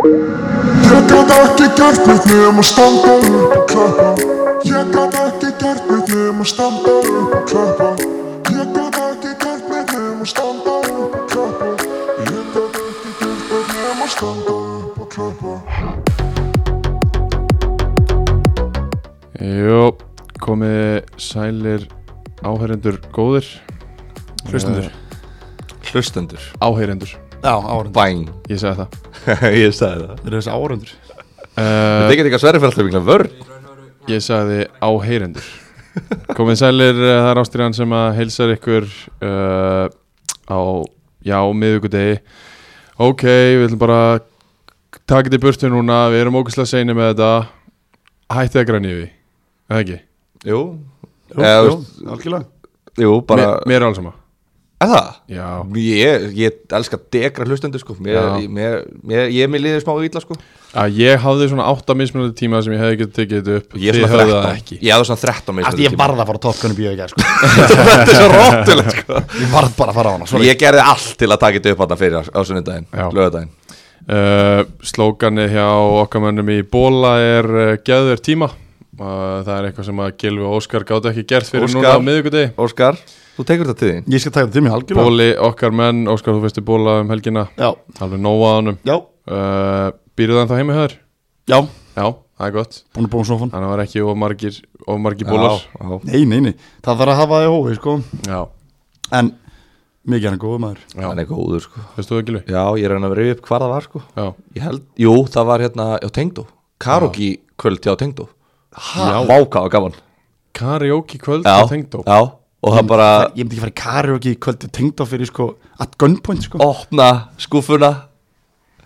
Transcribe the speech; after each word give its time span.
Ég 0.00 1.04
gat 1.08 1.30
ekki 1.30 1.66
gert 1.76 2.06
mitt 2.06 2.24
nema 2.24 2.62
standa 2.64 3.16
upp 3.20 3.56
og 3.56 3.64
klappa. 3.68 4.14
Ég 4.64 4.86
gat 4.94 5.14
ekki 5.20 5.50
gert 5.60 5.90
mitt 5.90 6.08
nema 6.08 6.44
standa 6.48 6.94
upp 7.00 7.34
og 7.36 7.42
klappa. 7.50 7.88
Ég 8.48 8.70
gat 8.72 8.96
ekki 8.96 9.32
gert 9.42 9.68
mitt 9.68 9.92
nema 9.92 10.24
standa 10.24 10.72
upp 10.88 11.14
og 11.18 11.26
klappa. 11.28 11.68
Ég 12.24 12.48
gat 12.54 12.78
ekki 12.80 13.10
gert 13.20 13.44
mitt 13.52 13.68
nema 13.76 14.08
standa 14.14 14.56
upp 14.56 15.00
og 15.04 15.08
klappa. 15.12 15.52
Jó, 19.40 19.82
komið 20.40 21.04
sælir 21.20 21.84
áheyrendur 22.40 22.96
góðir. 23.12 23.44
Hlustendur. 24.48 24.88
Eh, 24.88 24.92
Hlustendur 25.90 26.40
Áheyrendur, 26.64 27.18
Já, 27.40 27.54
áhörundur 27.56 27.94
Bang 27.96 28.28
ég 28.50 28.58
segi 28.60 28.76
það. 28.76 28.98
Ég 29.56 29.72
sagði 29.72 30.08
það. 30.10 30.18
Þeir 30.20 30.30
eru 30.30 30.40
þessi 30.40 30.52
áhörundur 30.52 30.90
Þetta 31.60 31.64
uh, 31.64 32.04
er 32.04 32.12
ekki 32.12 32.24
eitthvað 32.24 32.42
sverri 32.44 32.60
fyrir 32.60 32.70
alltaf 32.70 32.86
mikla 32.86 33.00
vörn. 33.04 33.32
Ég 34.10 34.22
sagði 34.24 34.58
áheyrendur. 34.84 35.48
Komið 36.38 36.60
sælir, 36.60 37.00
uh, 37.00 37.08
það 37.10 37.30
er 37.30 37.40
ástríðan 37.42 37.76
sem 37.76 37.94
að 37.96 38.10
heilsar 38.18 38.52
ykkur 38.54 38.86
uh, 39.26 39.86
á, 40.48 40.60
já, 41.26 41.38
miðvikudegi. 41.62 42.20
Ok, 43.00 43.24
við 43.26 43.66
ætlum 43.66 43.82
bara 43.82 43.98
að 44.04 44.22
taka 45.10 45.26
þetta 45.26 45.40
í 45.40 45.42
burtu 45.42 45.72
núna. 45.72 45.98
Við 46.14 46.24
erum 46.24 46.38
ógæslega 46.40 46.70
seinir 46.70 46.98
með 46.98 47.12
þetta. 47.14 47.32
Hættið 48.30 48.62
að 48.62 48.70
græni 48.70 48.94
við, 48.94 49.10
eða 49.66 49.82
ekki? 49.84 50.00
Jú. 50.46 50.62
Jú, 51.34 51.44
jú, 51.44 51.76
algjörlega. 52.06 52.46
Jú, 53.00 53.20
bara 53.26 53.50
Mér, 53.60 53.68
mér 53.70 53.80
er 53.80 53.88
alls 53.88 54.00
sama. 54.00 54.14
Er 54.14 54.19
það? 54.88 55.08
Já, 55.28 55.46
Ég, 55.76 56.22
ég 56.40 56.54
elska 56.72 56.96
degra 57.12 57.44
hlustendur 57.44 57.80
sko. 57.82 57.96
Mér, 58.00 58.16
mér, 58.48 58.76
mér, 59.04 59.26
Ég 59.28 59.42
er 59.44 59.50
mér 59.52 59.60
liðið 59.60 59.82
smá 59.84 59.92
illa 60.06 60.22
sko. 60.24 60.36
Að 60.80 60.96
ég 61.02 61.18
hafði 61.20 61.48
svona 61.50 61.66
átta 61.68 61.96
mismunandi 61.98 62.36
tíma 62.38 62.62
sem 62.64 62.72
ég 62.72 62.80
hefði 62.80 62.96
getið 63.02 63.14
tekið 63.18 63.40
þetta 63.42 63.56
upp. 63.60 63.76
Ég 63.82 63.90
er 63.90 63.98
svona 64.00 64.12
höfðu 64.14 64.30
13 64.30 64.46
það 64.46 64.56
ekki. 64.62 64.78
Ég 64.86 64.94
hafði 64.94 65.08
svona 65.10 65.22
13 65.26 65.56
mismunandi 65.58 65.76
Ætti 65.76 65.84
ég 65.84 65.92
tíma. 65.92 66.00
varð 66.04 66.22
að 66.24 66.30
fara 66.30 66.40
bíó 66.80 66.90
í 66.94 66.98
gær 67.00 67.12
sko. 67.12 67.20
Þetta 67.60 68.00
er 68.00 68.16
svo 68.16 68.28
róttulegt 68.32 68.96
sko. 69.02 69.20
Ég 69.42 69.52
varð 69.52 69.74
bara 69.82 69.90
að 69.92 69.98
fara 70.00 70.08
á 70.08 70.14
hana 70.16 70.30
Sorry. 70.30 70.46
Ég 70.48 70.60
gerði 70.62 70.84
allt 70.94 71.12
til 71.20 71.28
að 71.34 71.40
taka 71.44 71.58
þetta 71.60 71.74
upp 71.74 71.82
þarna 71.84 72.00
fyrir 72.00 72.16
á- 72.22 72.30
á 72.32 72.40
sunnudaginn 72.48 72.86
Já. 72.94 73.06
Lögadaginn 73.10 73.56
Uh, 74.10 74.64
slóganið 74.82 75.52
hjá 75.54 75.64
okkar 76.00 76.22
mönnum 76.24 76.48
í 76.50 76.62
bóla 76.66 77.10
er 77.20 77.46
uh, 77.46 77.74
geður 77.84 78.18
tíma. 78.24 78.46
uh, 78.48 78.69
það 79.00 79.50
er 79.56 79.66
eitthvað 79.70 79.86
sem 79.88 80.00
að 80.04 80.10
Gilvi 80.20 80.44
og 80.46 80.54
Óskar 80.60 80.84
gátt 80.88 81.06
ekki 81.10 81.24
gert 81.32 81.48
fyrir 81.50 81.66
Óskar. 81.68 81.80
núna 81.80 81.92
á 81.96 81.98
miðvikudegi. 82.04 82.50
Óskar, 82.60 82.98
þú 83.38 83.46
tekur 83.48 83.70
þetta 83.70 83.80
til 83.80 83.90
þín 83.94 84.12
Ég 84.14 84.20
skal 84.24 84.32
taka 84.36 84.46
þetta 84.46 84.56
til 84.58 84.62
mig 84.66 84.72
algjörlega 84.76 85.06
Bóli 85.08 85.28
okkar 85.48 85.72
menn, 85.80 86.02
Óskar 86.12 86.36
þú 86.36 86.42
fyrst 86.44 86.60
í 86.60 86.64
bóla 86.68 86.98
um 87.00 87.12
helgina. 87.14 87.46
Já, 87.56 87.70
alveg 88.00 88.20
nóa 88.20 88.50
á 88.50 88.54
honum. 88.60 88.78
Já, 88.84 88.96
uh, 89.00 89.90
býrðu 90.18 90.40
það 90.42 90.50
þá 90.52 90.56
heima 90.60 90.76
höður? 90.80 90.96
já. 91.50 91.58
Já, 91.96 92.06
það 92.38 92.46
er 92.46 92.52
gott. 92.54 92.76
Búin 92.94 93.06
að 93.08 93.12
búin 93.16 93.26
sofan 93.28 93.50
þannig 93.50 93.66
að 93.66 93.70
það 93.70 93.76
var 93.76 93.84
ekki 93.84 94.02
of 94.06 94.16
margir, 94.20 94.58
of 94.86 94.98
margir 95.02 95.26
bólar. 95.28 95.56
Já, 95.60 95.84
já. 95.90 96.00
Nei, 96.12 96.24
nei, 96.30 96.40
nei. 96.46 96.54
Það 96.86 97.00
þarf 97.00 97.10
að 97.14 97.18
hafa 97.20 97.40
það 97.40 97.46
í 97.46 97.52
hófi 97.56 97.74
sko. 97.80 97.94
Já, 98.28 98.40
En 99.10 99.32
mikið 100.06 100.28
hann 100.30 100.36
er 100.38 100.40
góð 100.44 100.60
maður. 100.62 100.84
Já, 100.94 101.02
Hann 101.08 101.18
er 101.18 101.26
góður 101.28 101.64
sko. 101.66 101.82
Veistu 101.96 102.14
það 102.14 102.22
Gilvi? 102.28 102.42
Já, 102.46 102.62
ég 102.78 102.84
er 102.86 102.94
hann 102.94 103.04
að 103.08 103.14
vera 103.16 103.34
upp 103.34 103.42
hvar 103.50 103.64
það 103.64 103.72
var 103.74 103.86
sko. 103.88 104.02
Já, 104.16 104.26
Ég 104.54 104.62
held, 104.68 104.84
jú, 105.02 105.14
það 105.34 105.48
var 105.50 105.64
hérna 105.66 105.86
á 105.98 106.08
Tengdó. 106.14 106.44
Karogi 106.80 107.30
kvöld 107.60 107.82
hjá 107.84 107.96
Tengdó. 108.00 108.28
Váka 108.74 109.60
og 109.64 109.70
gaman. 109.72 109.92
Karaoke 110.54 111.18
kvöld 111.18 111.44
Já, 111.44 111.62
á 111.62 111.68
Tengdó. 111.68 112.02
já 112.06 112.20
Og 112.62 112.74
það 112.76 112.86
bara 112.86 113.30
Ég 113.34 113.44
myndi 113.46 113.56
ekki 113.56 113.60
fara 113.60 113.70
í 113.72 113.78
karaoke 113.80 114.30
í 114.34 114.38
kvöldi 114.38 114.68
tengd 114.70 115.00
á 115.00 115.04
fyrir 115.08 115.26
sko 115.30 115.54
At 115.80 115.96
gunpoint 115.98 116.42
sko. 116.44 116.58
Opna 116.60 117.28
skúffuna. 117.38 117.90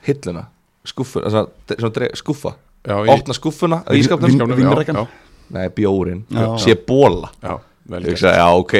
Hilluna. 0.06 0.44
Skúffuna, 0.86 1.30
svona, 1.32 1.48
svona 1.78 1.92
dre, 1.96 2.08
skúffa. 2.14 2.54
Já, 2.86 2.96
í- 3.02 3.10
Opna 3.10 3.34
skúffuna 3.34 3.82
í 3.90 4.02
skapnum 4.04 4.28
Vin- 4.30 4.38
Skápnum, 4.38 4.56
vínrekkan. 4.60 4.96
já, 4.96 5.06
Nei, 5.50 5.68
bjórin 5.68 6.24
Já. 6.30 6.56
Sé 6.58 6.74
bóla 6.86 7.30
já, 7.42 7.58
vel 7.88 8.02
Ég 8.02 8.10
hugsa, 8.12 8.34
já, 8.36 8.46
ok. 8.54 8.74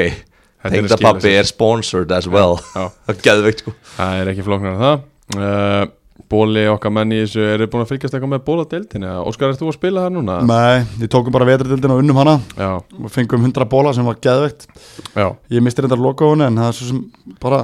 Er 0.65 0.71
Tengdapappi 0.71 1.21
sér. 1.21 1.39
er 1.39 1.43
sponsored 1.45 2.11
as 2.11 2.27
well. 2.27 2.57
Það 2.57 2.91
er 3.47 3.57
sko. 3.57 3.73
Það 3.97 4.21
er 4.21 4.27
ekki 4.31 4.43
flóknar 4.45 4.73
en 4.73 4.79
það. 4.81 5.03
Uh, 5.35 5.87
Bóli 6.31 6.63
okkar 6.71 6.93
menn 6.95 7.11
í 7.13 7.19
þessu 7.21 7.43
eru 7.53 7.67
búin 7.69 7.83
að 7.83 7.89
fylgjast 7.91 8.15
eitthvað 8.15 8.31
með 8.31 8.43
bóladeildinni? 8.47 9.09
Óskar, 9.29 9.51
ert 9.51 9.59
þú 9.61 9.67
að 9.69 9.75
spila 9.77 10.05
það 10.07 10.13
núna? 10.15 10.37
Nei, 10.47 10.85
við 11.01 11.11
tókum 11.13 11.35
bara 11.35 11.45
vetradildina 11.49 11.93
og 11.97 12.01
unnum 12.01 12.17
hana. 12.21 12.37
Já, 12.57 12.69
og 12.79 13.11
fengum 13.13 13.43
100 13.45 13.67
bóla 13.69 13.91
sem 13.93 14.07
var 14.07 14.17
geðveikt. 14.23 14.65
Já, 15.13 15.27
Ég 15.53 15.61
misti 15.65 15.83
reyndar 15.85 16.01
loka 16.01 16.25
á 16.25 16.31
henni 16.31 16.47
en 16.47 16.57
það 16.63 16.71
er 16.71 16.77
svo 16.79 16.89
sem 16.89 17.01
bara 17.43 17.59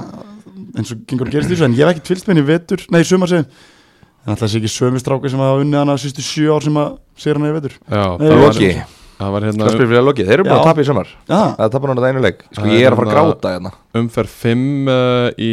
eins 0.76 0.92
og 0.94 1.02
gengur 1.08 1.26
að 1.30 1.34
gerist 1.38 1.50
í 1.50 1.56
þessu. 1.56 1.66
En 1.66 1.74
ég 1.80 1.82
hef 1.82 1.94
ekkert 1.96 2.12
fylgst 2.12 2.28
með 2.28 2.34
henni 2.36 2.44
í 2.44 2.50
vetur, 2.52 2.84
nei, 2.92 3.00
í 3.02 3.08
sumar 3.08 3.32
sem 3.32 3.42
en 4.22 4.30
alltaf 4.36 4.52
sé 4.52 4.60
ekki 4.60 4.70
sömu 4.70 5.00
stráka 5.02 5.30
sem 5.32 5.40
hafa 5.42 5.62
unnið 5.64 5.80
hana 5.82 5.96
sístu 5.98 6.22
sjö 6.22 6.52
ár 6.54 6.62
sem 6.62 6.76
að 6.78 6.92
sér 7.18 7.40
hana 7.40 7.50
í 7.50 7.56
vetur. 7.56 7.74
Já 7.88 8.04
Nei, 8.20 8.28
það, 8.28 8.36
var, 8.38 8.52
Loki, 8.52 8.68
það 9.18 9.32
var 9.34 9.42
hvað 9.42 9.48
hérna 9.50 9.72
spyrir 9.72 9.90
fyrir 9.90 10.06
Loki? 10.06 10.26
Þeir 10.28 10.36
eru 10.38 10.46
Já. 10.46 10.54
að 10.54 10.64
tapa 10.68 10.84
í 10.84 10.86
sumar. 10.86 11.10
Já, 11.26 11.40
Það 11.58 11.72
tapar 11.74 11.94
að 11.96 12.06
einu 12.12 12.22
leik. 12.22 12.44
Sko 12.52 12.62
Það 12.62 12.76
ég 12.76 12.86
er 12.86 12.94
að 12.94 13.00
fara 13.00 13.08
að 13.08 13.16
hérna- 13.16 13.32
gráta 13.32 13.54
hérna. 13.56 13.72
umferð 13.98 14.36
5 14.44 14.92
uh, 14.92 15.28
í 15.42 15.52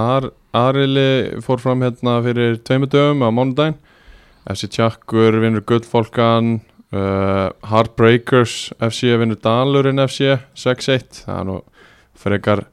Ar, 0.00 0.28
Arili 0.56 1.40
fór 1.44 1.60
fram 1.60 1.82
hérna 1.84 2.18
fyrir 2.24 2.56
tveimu 2.64 2.88
dögum 2.90 3.24
á 3.24 3.28
mánudaginn 3.34 3.76
FC 4.48 4.68
Tjakkur 4.72 5.36
vinnur 5.42 5.60
Guldfólkan 5.68 6.54
uh, 6.96 7.50
Heartbreakers 7.68 8.70
FC 8.80 9.12
vinnur 9.20 9.36
Dalurinn 9.44 10.00
FC 10.06 10.38
6-1 10.56 11.24
það 11.26 11.34
er 11.42 11.48
nú 11.50 11.58
frekar 12.18 12.64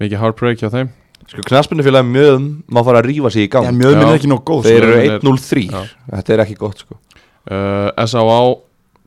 mikið 0.00 0.22
heartbreak 0.22 0.62
hjá 0.62 0.70
þeim 0.72 0.88
Sko 1.28 1.42
knaspinu 1.44 1.84
félagi 1.84 2.08
mjögum 2.08 2.44
má 2.72 2.80
fara 2.86 3.02
að 3.02 3.10
rífa 3.10 3.30
sig 3.34 3.44
í 3.44 3.50
gang 3.52 3.66
já 3.68 3.72
mjög 3.76 3.98
minn 3.98 4.06
Já. 4.06 4.08
er 4.08 4.16
ekki 4.22 4.30
nóg 4.32 4.44
góð 4.48 4.62
Þeir 4.64 4.78
sko. 4.78 4.86
eru 4.86 4.94
Mjöðmin 4.96 5.12
er- 5.12 5.20
1-0-3 5.20 5.64
Já. 5.68 5.82
Þetta 6.14 6.32
er 6.38 6.42
ekki 6.46 6.56
gott 6.62 6.80
sko 6.84 6.96
uh, 6.96 8.06
S.A.A. 8.06 8.38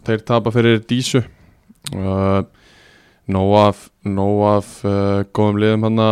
þeir 0.05 0.21
tapa 0.29 0.53
fyrir 0.53 0.83
Dísu 0.85 1.23
uh, 1.23 2.43
Nóaf 3.33 3.87
Nóaf 4.05 4.69
uh, 4.85 5.23
góðum 5.33 5.57
liðum 5.63 5.87
hann 5.89 6.03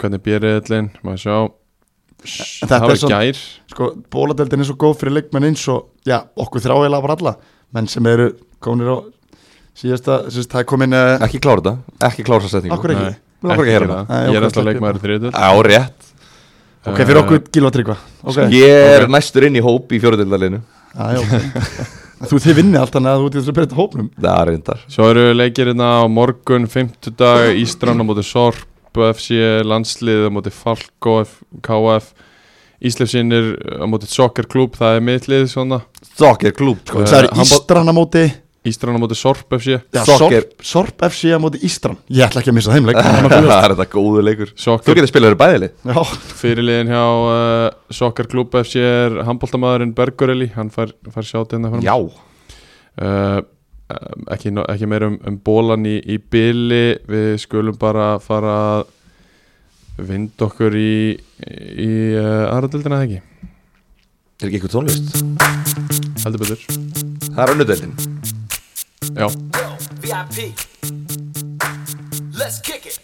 hvernig 0.00 0.22
bjeriðlinn, 0.26 0.90
maður 1.06 1.22
sjá? 1.24 1.36
Þetta 2.26 2.78
það 2.80 2.86
er 2.90 3.02
var 3.02 3.12
gær. 3.12 3.40
sko, 3.70 3.88
bóladeldin 4.10 4.62
er 4.64 4.68
svo 4.70 4.76
góð 4.80 4.96
fyrir 5.02 5.14
leikmenn 5.18 5.46
eins 5.50 5.66
og 5.70 5.90
já, 6.08 6.18
okkur 6.40 6.64
þráilega 6.64 7.02
bara 7.04 7.16
alla 7.18 7.34
menn 7.76 7.86
sem 7.92 8.06
eru 8.08 8.30
konir 8.64 8.88
á 8.90 8.96
síðasta, 9.76 10.22
síðast, 10.32 10.50
það 10.54 10.62
er 10.62 10.68
komin 10.72 10.96
uh, 10.96 11.18
Ekki 11.26 11.40
klára 11.44 11.60
þetta. 11.62 11.74
Ekki 12.08 12.24
klára 12.26 12.46
þessa 12.46 12.58
setningu. 12.62 12.78
Okkur 12.78 12.94
ekki. 12.96 13.10
Langar 13.46 13.68
ekki. 13.68 13.88
Nei, 14.08 14.20
ég 14.32 14.38
er 14.40 14.46
alltaf 14.46 14.54
sleppum. 14.56 14.70
leikmaður 14.72 15.02
þriðutöld 15.04 15.36
Já, 15.36 15.62
rétt. 15.68 16.08
Ok, 16.86 17.00
fyrir 17.02 17.18
okkur 17.20 17.42
Gilva 17.52 17.70
Tryggva. 17.74 17.96
Ok, 18.24 18.38
Ég 18.54 18.86
er 18.96 19.04
Ok. 19.04 19.12
næstur 19.12 19.46
inn 19.48 19.58
í 19.58 19.62
hóp 19.64 19.92
í 19.92 20.00
fjóruðildalinu 20.00 20.62
þú 22.30 22.38
þið 22.40 22.54
vinni 22.56 22.78
alltaf 22.80 23.02
neða 23.04 23.18
þú 23.20 23.26
ert 23.28 23.34
í 23.36 23.40
þessu 23.42 23.54
breyta 23.58 23.76
hópnum. 23.76 24.06
Það 24.16 24.38
er 24.40 24.48
reyndar. 24.50 24.80
Svo 24.88 25.08
eru 25.12 25.24
leikir 25.36 25.68
hérna 25.68 25.88
á 26.00 26.04
morgun, 26.08 26.64
50 26.72 27.12
dag, 27.20 27.50
Ístrand 27.60 28.00
á 28.00 28.04
móti 28.08 28.24
Sorp, 28.24 28.64
FC, 29.12 29.36
landslið 29.66 30.26
á 30.26 30.30
móti 30.32 30.52
Falko, 30.54 31.18
KF, 31.66 32.08
Íslefsinnir 32.86 33.54
á 33.80 33.86
móti 33.88 34.08
Soccer 34.10 34.48
Club, 34.50 34.76
það 34.76 34.98
er 34.98 35.06
mittlið 35.06 35.46
svona, 35.52 35.82
Soccer 36.16 36.52
klúb 36.56 36.82
sko, 36.84 37.04
Eh, 37.04 37.08
það 37.08 37.22
eru 37.24 37.46
Ístran 37.46 37.88
á 37.88 37.94
móti 37.96 38.26
Ístrand 38.66 38.98
á 38.98 39.00
móti 39.00 39.14
Sorp 39.14 39.46
FC, 39.54 39.76
Soccer. 40.02 40.42
Sorp, 40.42 40.62
Sorp 40.66 41.02
FC 41.06 41.30
á 41.30 41.38
móti 41.38 41.60
Ístran. 41.62 41.96
Ég 42.10 42.26
ætla 42.26 42.42
ekki 42.42 42.50
að 42.50 42.56
missa 42.58 42.74
þeim 42.74 42.88
leik 42.90 42.98
Það 43.02 43.50
er 43.62 43.74
þetta 43.76 43.86
góðu 43.92 44.24
leikur. 44.26 44.50
Þú 44.56 44.62
Soccer, 44.64 44.98
getur 44.98 45.10
spilað 45.12 45.32
þér 45.32 45.38
bæðili 45.42 45.68
já, 45.86 46.00
fyrirliðin 46.40 46.90
hjá 46.90 47.02
uh, 47.06 47.66
Soccer 47.94 48.26
Club 48.32 48.56
FC 48.58 48.82
er 48.82 49.20
handbóltamæðurinn 49.28 49.94
Bergureli, 49.96 50.48
hann 50.56 50.72
fær, 50.74 50.90
fær 51.14 51.28
sjátt 51.28 51.54
hérna 51.54 51.70
fyrir 51.76 51.86
Já. 51.86 51.94
Uh, 52.96 53.38
ekki, 54.34 54.50
ekki 54.66 54.88
meira 54.90 55.10
um, 55.12 55.18
um 55.30 55.36
bólan 55.46 55.86
í, 55.86 55.96
í 56.02 56.18
byli 56.18 56.84
við 57.06 57.36
skulum 57.44 57.76
bara 57.78 58.16
fara 58.22 58.56
að 58.80 58.86
vinda 60.08 60.48
okkur 60.48 60.74
í 60.76 60.90
í 61.16 61.92
uh, 62.18 62.50
aðradildina 62.52 62.98
eða 63.00 63.06
ekki 63.06 63.22
Er 64.36 64.50
ekki 64.50 64.58
eitthvað 64.58 64.74
tónlist? 64.74 65.06
heldur 66.26 66.42
betur 66.42 66.58
Það 67.30 67.42
er 67.44 67.52
önnudeldin 67.54 67.94
já. 69.16 69.26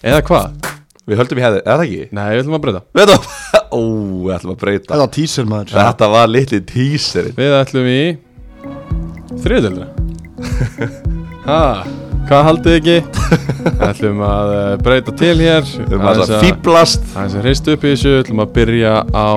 Eða 0.03 0.21
hvað? 0.27 0.69
Við 1.03 1.19
höldum 1.19 1.41
í 1.41 1.43
hefði, 1.43 1.63
er 1.63 1.73
það 1.73 1.87
ekki? 1.87 2.03
nei, 2.15 2.27
við 2.35 2.43
ætlum 2.43 2.59
að 2.59 2.63
breyta 2.67 2.83
Veit 2.99 3.11
það? 3.11 3.33
Ó, 3.79 3.81
við 4.27 4.37
ætlum 4.37 4.55
að 4.55 4.61
breyta 4.67 4.93
það 4.93 5.07
er 5.07 5.13
tísir 5.17 5.51
maður 5.51 5.75
Þetta 5.79 6.13
var 6.19 6.31
litli 6.31 6.63
tíserinn 6.75 7.39
við 7.39 7.59
ætlum 7.63 7.91
í 7.91 8.01
þriðildina 9.43 10.02
ha, 11.47 11.61
hvað 12.29 12.45
haldið 12.49 12.77
ekki? 12.79 12.97
Við 13.63 13.83
ætlum 13.91 14.21
að 14.27 14.53
uh, 14.57 14.67
breyta 14.83 15.15
til 15.19 15.35
hér. 15.41 15.67
Um 15.89 16.05
að 16.09 16.23
það 16.25 16.35
fýblast 16.47 17.09
Það 17.13 17.31
sem 17.35 17.45
hreist 17.47 17.71
upp 17.73 17.87
í 17.87 17.93
þessu, 17.95 18.13
við 18.13 18.21
ætlum 18.25 18.43
að 18.45 18.53
byrja 18.59 18.93
á 19.15 19.31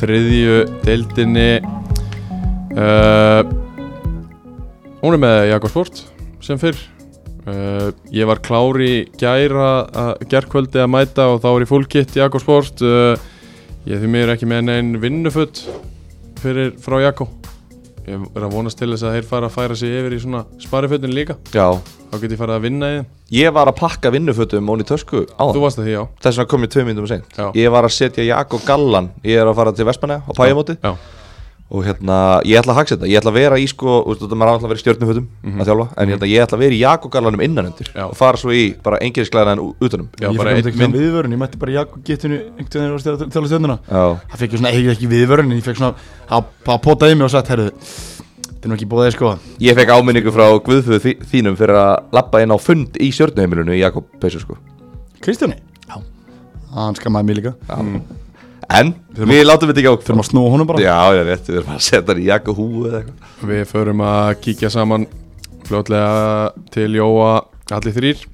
þriðju 0.00 0.58
deildinni. 0.86 1.48
Uh, 2.76 3.40
Hún 5.06 5.14
er 5.14 5.20
með 5.22 5.40
Jakobsport 5.52 6.00
sem 6.42 6.58
fyrr. 6.58 6.78
Uh, 7.46 7.90
Ég 8.10 8.26
var 8.26 8.40
klár 8.42 8.80
í 8.82 9.04
gæra 9.20 9.68
gerkvöldi 10.32 10.80
að 10.82 10.90
mæta 10.90 11.28
og 11.30 11.42
þá 11.44 11.48
var 11.52 11.62
ég 11.62 11.70
full 11.70 11.84
kit 11.86 12.16
í 12.16 12.22
Jakobsport 12.24 12.82
uh, 12.82 13.14
Ég 13.86 13.94
er 13.94 14.02
því 14.02 14.08
mér 14.10 14.32
ekki 14.34 14.48
með 14.50 14.64
neinn 14.66 14.96
vinnufutt 14.98 15.60
fyrir 16.42 16.72
frá 16.82 16.96
Jakko 17.04 17.28
Ég 18.06 18.22
er 18.38 18.44
að 18.46 18.52
vonast 18.54 18.78
til 18.78 18.92
þess 18.92 19.02
að 19.06 19.16
þeir 19.16 19.24
fara 19.26 19.48
að 19.50 19.54
færa 19.56 19.76
sig 19.78 19.94
yfir 19.98 20.14
í 20.14 20.18
svona 20.22 20.44
sparifötin 20.62 21.14
líka. 21.16 21.34
Já, 21.54 21.66
Þá 22.06 22.20
get 22.22 22.32
ég 22.36 22.38
farið 22.38 22.54
að 22.56 22.66
vinna 22.68 22.88
í 22.92 22.98
þeim. 23.00 23.06
Ég 23.34 23.54
var 23.56 23.66
að 23.66 23.78
pakka 23.80 24.10
vinnufötum 24.14 24.68
ón 24.70 24.82
í 24.84 24.86
tösku 24.86 25.24
á 25.34 25.44
Þú 25.50 25.62
varst 25.64 25.80
að 25.82 25.88
því, 25.88 25.94
Þess 26.22 26.38
vegna 26.38 26.50
kom 26.52 26.62
ég 26.66 26.70
tvei 26.70 26.84
myndum 26.86 27.08
seint 27.10 27.34
Já. 27.34 27.48
Ég 27.58 27.72
var 27.74 27.88
að 27.88 27.94
setja 27.96 28.22
Jakob 28.22 28.62
Gallan 28.62 29.08
Ég 29.26 29.40
er 29.42 29.50
að 29.50 29.56
fara 29.58 29.72
til 29.74 29.86
Vestmanna 29.88 30.20
á 30.22 30.30
pæjamóti 30.38 30.76
Já, 30.78 30.92
Og 31.68 31.82
hérna, 31.82 32.16
ég 32.46 32.60
ætla 32.60 32.72
að 32.72 32.78
hagsa 32.78 32.94
þetta. 32.94 33.08
Ég 33.10 33.18
ætla 33.18 33.30
að 33.32 33.38
vera 33.40 33.56
í 33.58 33.64
sko, 33.66 33.94
þú 34.06 34.12
veist, 34.12 34.20
þetta 34.22 34.36
maður 34.38 34.46
á 34.46 34.52
alltaf 34.54 34.66
að 34.66 34.70
vera 34.70 34.78
í 34.78 34.82
stjórnufötum 34.84 35.24
að 35.58 35.66
þjálfa. 35.66 35.86
En 35.98 36.08
ætla, 36.14 36.28
ég 36.30 36.42
ætla 36.46 36.56
að 36.56 36.62
vera 36.62 36.74
í 36.76 36.78
Jakob 36.78 37.10
Gallanum 37.10 37.40
innanendur 37.42 37.88
Mhm. 37.90 37.96
Já. 37.98 38.04
Og 38.06 38.14
fara 38.16 38.36
svo 38.38 38.50
í 38.54 38.74
bara 38.82 38.98
engirisklæðan 39.02 39.58
utanum. 39.82 40.08
Já 40.20 40.30
Ég 40.30 40.38
einn 40.38 40.62
ekki 40.70 40.78
mynd. 40.78 40.94
viðvörun, 40.94 41.32
ég 41.34 41.38
mætti 41.42 41.58
bara 41.58 41.72
Jakko 41.72 41.98
getinu 42.06 42.38
einhvern 42.54 42.70
veginn 42.70 43.02
þegar 43.02 43.30
þjálfa 43.34 43.48
stjórnuna 43.50 43.78
Já, 43.90 44.20
Það 44.30 44.38
fekk 44.38 44.52
ég 44.52 44.58
svona, 44.60 44.70
ekki, 44.70 44.90
ekki 44.94 45.08
viðvörun, 45.10 45.50
en 45.50 45.58
ég 45.58 45.64
fekk 45.66 45.76
svona 45.76 45.94
að, 46.30 46.44
að 46.66 46.82
pota 46.82 47.06
í 47.10 47.14
mig 47.18 47.24
og 47.24 47.30
sagt, 47.34 47.48
herru 47.48 47.70
Þetta 47.70 48.64
er 48.64 48.68
nú 48.70 48.74
ekki 48.78 48.86
búið 48.88 49.12
sko. 49.12 49.38
Ég 49.60 49.74
fekk 49.74 49.90
áminningu 49.90 50.30
frá 50.32 50.46
Guðföðu 50.62 51.00
þí- 51.02 51.18
þínum 51.34 51.56
fyrir 51.58 51.74
að 51.76 52.04
lappa 52.12 52.42
inn 52.42 52.50
á 52.54 52.58
fund 52.62 52.94
í 53.02 53.10
stjórnuheimilinu 53.10 53.74
En, 58.66 58.92
við 59.14 59.44
látum 59.46 59.70
þetta 59.70 59.82
ekki 59.82 59.90
á 59.94 60.00
Þurfum 60.02 60.22
að 60.22 60.28
snúa 60.30 60.50
honum 60.50 60.68
bara. 60.68 60.82
Já, 60.82 61.14
já, 61.14 61.22
rétt, 61.26 61.46
við 61.46 61.60
erum 61.60 61.74
að 61.76 61.84
setja 61.86 62.10
hann 62.10 62.22
í 62.22 62.26
Jakob 62.26 62.58
húu 62.58 62.86
eða 62.88 63.02
eitthvað. 63.02 63.36
Við 63.50 63.62
förum 63.70 64.02
að 64.02 64.30
kíkja 64.42 64.70
saman 64.74 65.06
fljótlega 65.66 66.50
til 66.74 66.88
Jóa 66.96 67.30
allir 67.76 67.94
þrýr 67.96 68.24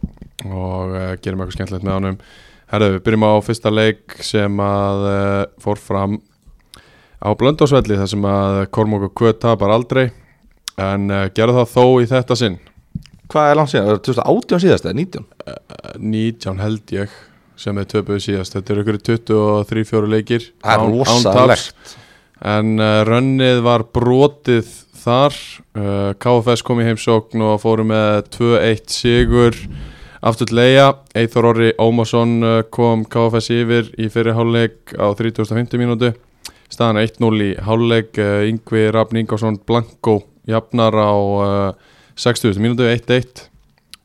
og 0.48 0.94
uh, 0.96 1.12
gerum 1.22 1.42
eitthvað 1.42 1.56
skemmtilegt 1.58 1.86
með 1.86 1.98
honum. 1.98 2.18
Herðu, 2.72 2.94
við 2.94 3.04
byrjum 3.06 3.26
á 3.28 3.32
fyrsta 3.44 3.72
leik 3.72 4.16
sem 4.24 4.62
að 4.64 5.06
uh, 5.10 5.42
fór 5.60 5.80
fram 5.80 6.18
á 7.20 7.28
Blöndósvelli 7.38 7.98
þar 8.00 8.10
sem 8.10 8.28
að 8.28 8.60
Kormok 8.72 9.08
og 9.10 9.16
Kvöt 9.20 9.42
tapar 9.44 9.74
aldrei. 9.74 10.06
En 10.80 11.12
uh, 11.12 11.26
gerðu 11.36 11.60
það 11.60 11.74
þó 11.74 11.84
í 12.00 12.08
þetta 12.08 12.38
sinn. 12.40 12.56
Hvað 13.32 13.50
er 13.50 13.60
langt 13.60 13.72
síðan? 13.72 13.90
Er 13.90 13.98
það 13.98 14.06
2018 14.08 14.64
síðast 14.64 14.88
eða 14.88 14.98
19? 15.02 15.28
Uh, 15.44 15.92
19 16.00 16.64
held 16.64 16.96
ég 16.96 17.20
sem 17.62 17.78
þeir 17.78 17.90
töpuðu 17.92 18.22
síðast. 18.26 18.56
Þetta 18.56 18.74
eru 18.74 18.84
ykkur 18.84 18.98
23-4 19.08 20.10
leikir. 20.10 20.48
Það 20.64 20.86
er 20.86 20.96
rosalegt. 20.96 21.94
En 22.42 22.74
uh, 22.82 23.02
rönnið 23.06 23.62
var 23.62 23.86
brotið 23.94 24.70
þar. 25.02 25.36
Uh, 25.78 26.10
KFS 26.22 26.64
kom 26.66 26.82
í 26.82 26.86
heimsókn 26.88 27.44
og 27.46 27.60
fóru 27.62 27.86
með 27.86 28.26
2-1 28.34 28.90
sigur. 28.90 29.58
Aftur 30.22 30.46
til 30.46 30.58
leia 30.58 30.88
Eithor 31.18 31.48
Orri 31.50 31.72
Ómarsson 31.82 32.36
uh, 32.46 32.58
kom 32.74 33.06
KFS 33.10 33.52
yfir 33.54 33.88
í 33.98 34.10
fyrir 34.12 34.36
hálfleik 34.38 34.94
á 34.98 35.10
3050 35.18 35.82
mínútu. 35.82 36.12
Staðan 36.72 37.02
er 37.02 37.10
1-0 37.10 37.46
í 37.46 37.54
hálfleik. 37.62 38.12
Uh, 38.18 38.42
Yngvi 38.50 38.88
Rafn 38.94 39.22
Ingvarsson 39.22 39.60
Blanko 39.66 40.20
jafnar 40.50 40.98
á 40.98 41.14
uh, 41.14 41.90
60 42.18 42.58
mínútu 42.62 42.86
1-1 42.90 43.51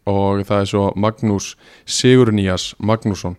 og 0.08 0.44
það 0.48 0.64
er 0.64 0.70
svo 0.72 0.84
Magnús 0.96 1.54
Sigurnías 1.86 2.72
Magnússon 2.80 3.38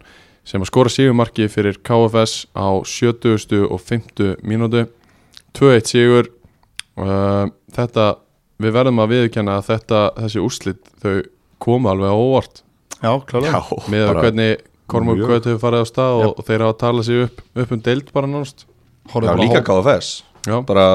sem 0.48 0.62
að 0.64 0.70
skora 0.70 0.92
sigurmarki 0.92 1.48
fyrir 1.52 1.80
KFS 1.84 2.46
á 2.56 2.68
70. 2.80 3.66
og 3.68 3.80
50. 3.84 4.38
mínútu 4.48 4.86
2-1 5.58 5.90
sigur 5.90 6.30
uh, 7.00 7.50
þetta, 7.74 8.06
við 8.62 8.78
verðum 8.78 9.02
að 9.04 9.12
viðkenna 9.14 9.58
að 9.58 9.68
þetta, 9.72 10.00
þessi 10.22 10.44
úrslit 10.44 10.80
þau 11.02 11.18
koma 11.62 11.92
alveg 11.92 12.16
óvart 12.16 12.64
Já, 12.98 13.12
klálega 13.28 13.60
með 13.90 14.08
bara 14.08 14.24
hvernig 14.26 14.64
Kormur. 14.88 15.18
Kvöt 15.20 15.44
hefur 15.44 15.60
farið 15.60 15.84
á 15.84 15.86
stað 15.90 16.22
og, 16.22 16.30
og 16.40 16.46
þeir 16.48 16.64
hafa 16.64 16.76
talað 16.80 17.06
sig 17.10 17.24
upp, 17.26 17.42
upp 17.60 17.72
um 17.76 17.80
deild 17.84 18.12
bara 18.14 18.30
nánast 18.30 18.64
Já, 19.08 19.32
líka 19.36 19.60
KFS 19.64 20.08
bara, 20.68 20.86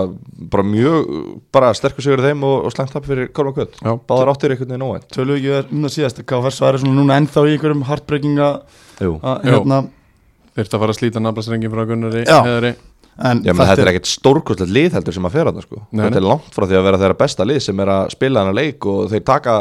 bara 0.54 0.66
mjög, 0.68 1.10
bara 1.54 1.74
sterkur 1.78 2.06
sigur 2.06 2.24
þeim 2.26 2.46
og, 2.48 2.68
og 2.68 2.76
slangt 2.76 2.94
tap 2.96 3.06
fyrir 3.08 3.32
Korma 3.36 3.56
Kvöld. 3.56 3.76
Báðar 4.10 4.34
áttir 4.34 4.54
einhvern 4.56 4.74
veginn 4.74 4.88
óvænt. 4.88 5.10
Tölum 5.14 5.38
við 5.38 5.60
ekki 5.60 5.76
um 5.78 5.86
það 5.88 5.96
síðast 5.98 6.24
KFS 6.30 6.64
væri 6.64 6.84
svona 6.84 6.98
núna 7.00 7.20
ennþá 7.22 7.46
í 7.48 7.58
einhverjum 7.58 7.84
Jú. 9.02 9.18
hérna, 9.22 9.84
þeirst 10.58 10.74
að 10.76 10.84
fara 10.84 10.94
að 10.94 11.00
slíta 11.00 11.22
naflasrengin 11.24 11.72
frá 11.74 11.86
Gunnari 11.90 12.26
Já. 12.28 12.40
Heðari 12.46 12.74
en 13.24 13.42
Já, 13.46 13.54
þetta 13.54 13.84
er 13.84 13.92
ekkert 13.92 14.10
stórkostlegt 14.10 14.74
lið 14.74 14.98
heldur 14.98 15.16
sem 15.16 15.28
að 15.28 15.36
fera 15.38 15.54
þetta 15.54 15.66
sko. 15.68 15.82
Nei, 15.92 16.04
Þetta 16.08 16.20
er 16.20 16.28
langt 16.28 16.56
frá 16.56 16.66
því 16.66 16.78
að 16.80 16.86
vera 16.88 17.02
þeirra 17.02 17.18
besta 17.20 17.48
lið 17.48 17.60
sem 17.68 17.82
er 17.84 17.92
að 17.94 18.06
spila 18.16 18.44
hana 18.44 18.56
leik 18.58 18.88
og 18.90 19.02
þeir 19.12 19.26
taka 19.28 19.58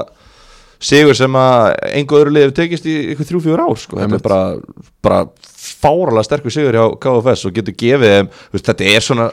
sigur 0.82 1.18
sem 1.18 1.36
að 1.38 1.66
einhver 1.92 2.22
öðru 2.22 2.34
lið 2.34 2.46
hefur 2.46 2.56
tekist 2.58 2.88
í 2.88 2.94
ykkur 3.12 3.28
þrjú, 3.28 3.42
fjór 3.44 3.64
ár 3.66 3.82
sko. 3.82 4.00
Þetta 4.00 4.18
er 4.18 4.24
bara, 4.24 4.40
bara 5.04 5.20
fáralega 5.82 6.26
sterkur 6.26 6.54
sigur 6.54 6.78
hjá 6.78 6.86
KFS 7.04 7.44
og 7.48 7.58
getur 7.58 7.76
gefið 7.84 8.16
þeim, 8.16 8.32
þetta 8.56 8.88
er 8.94 9.04
svona 9.04 9.28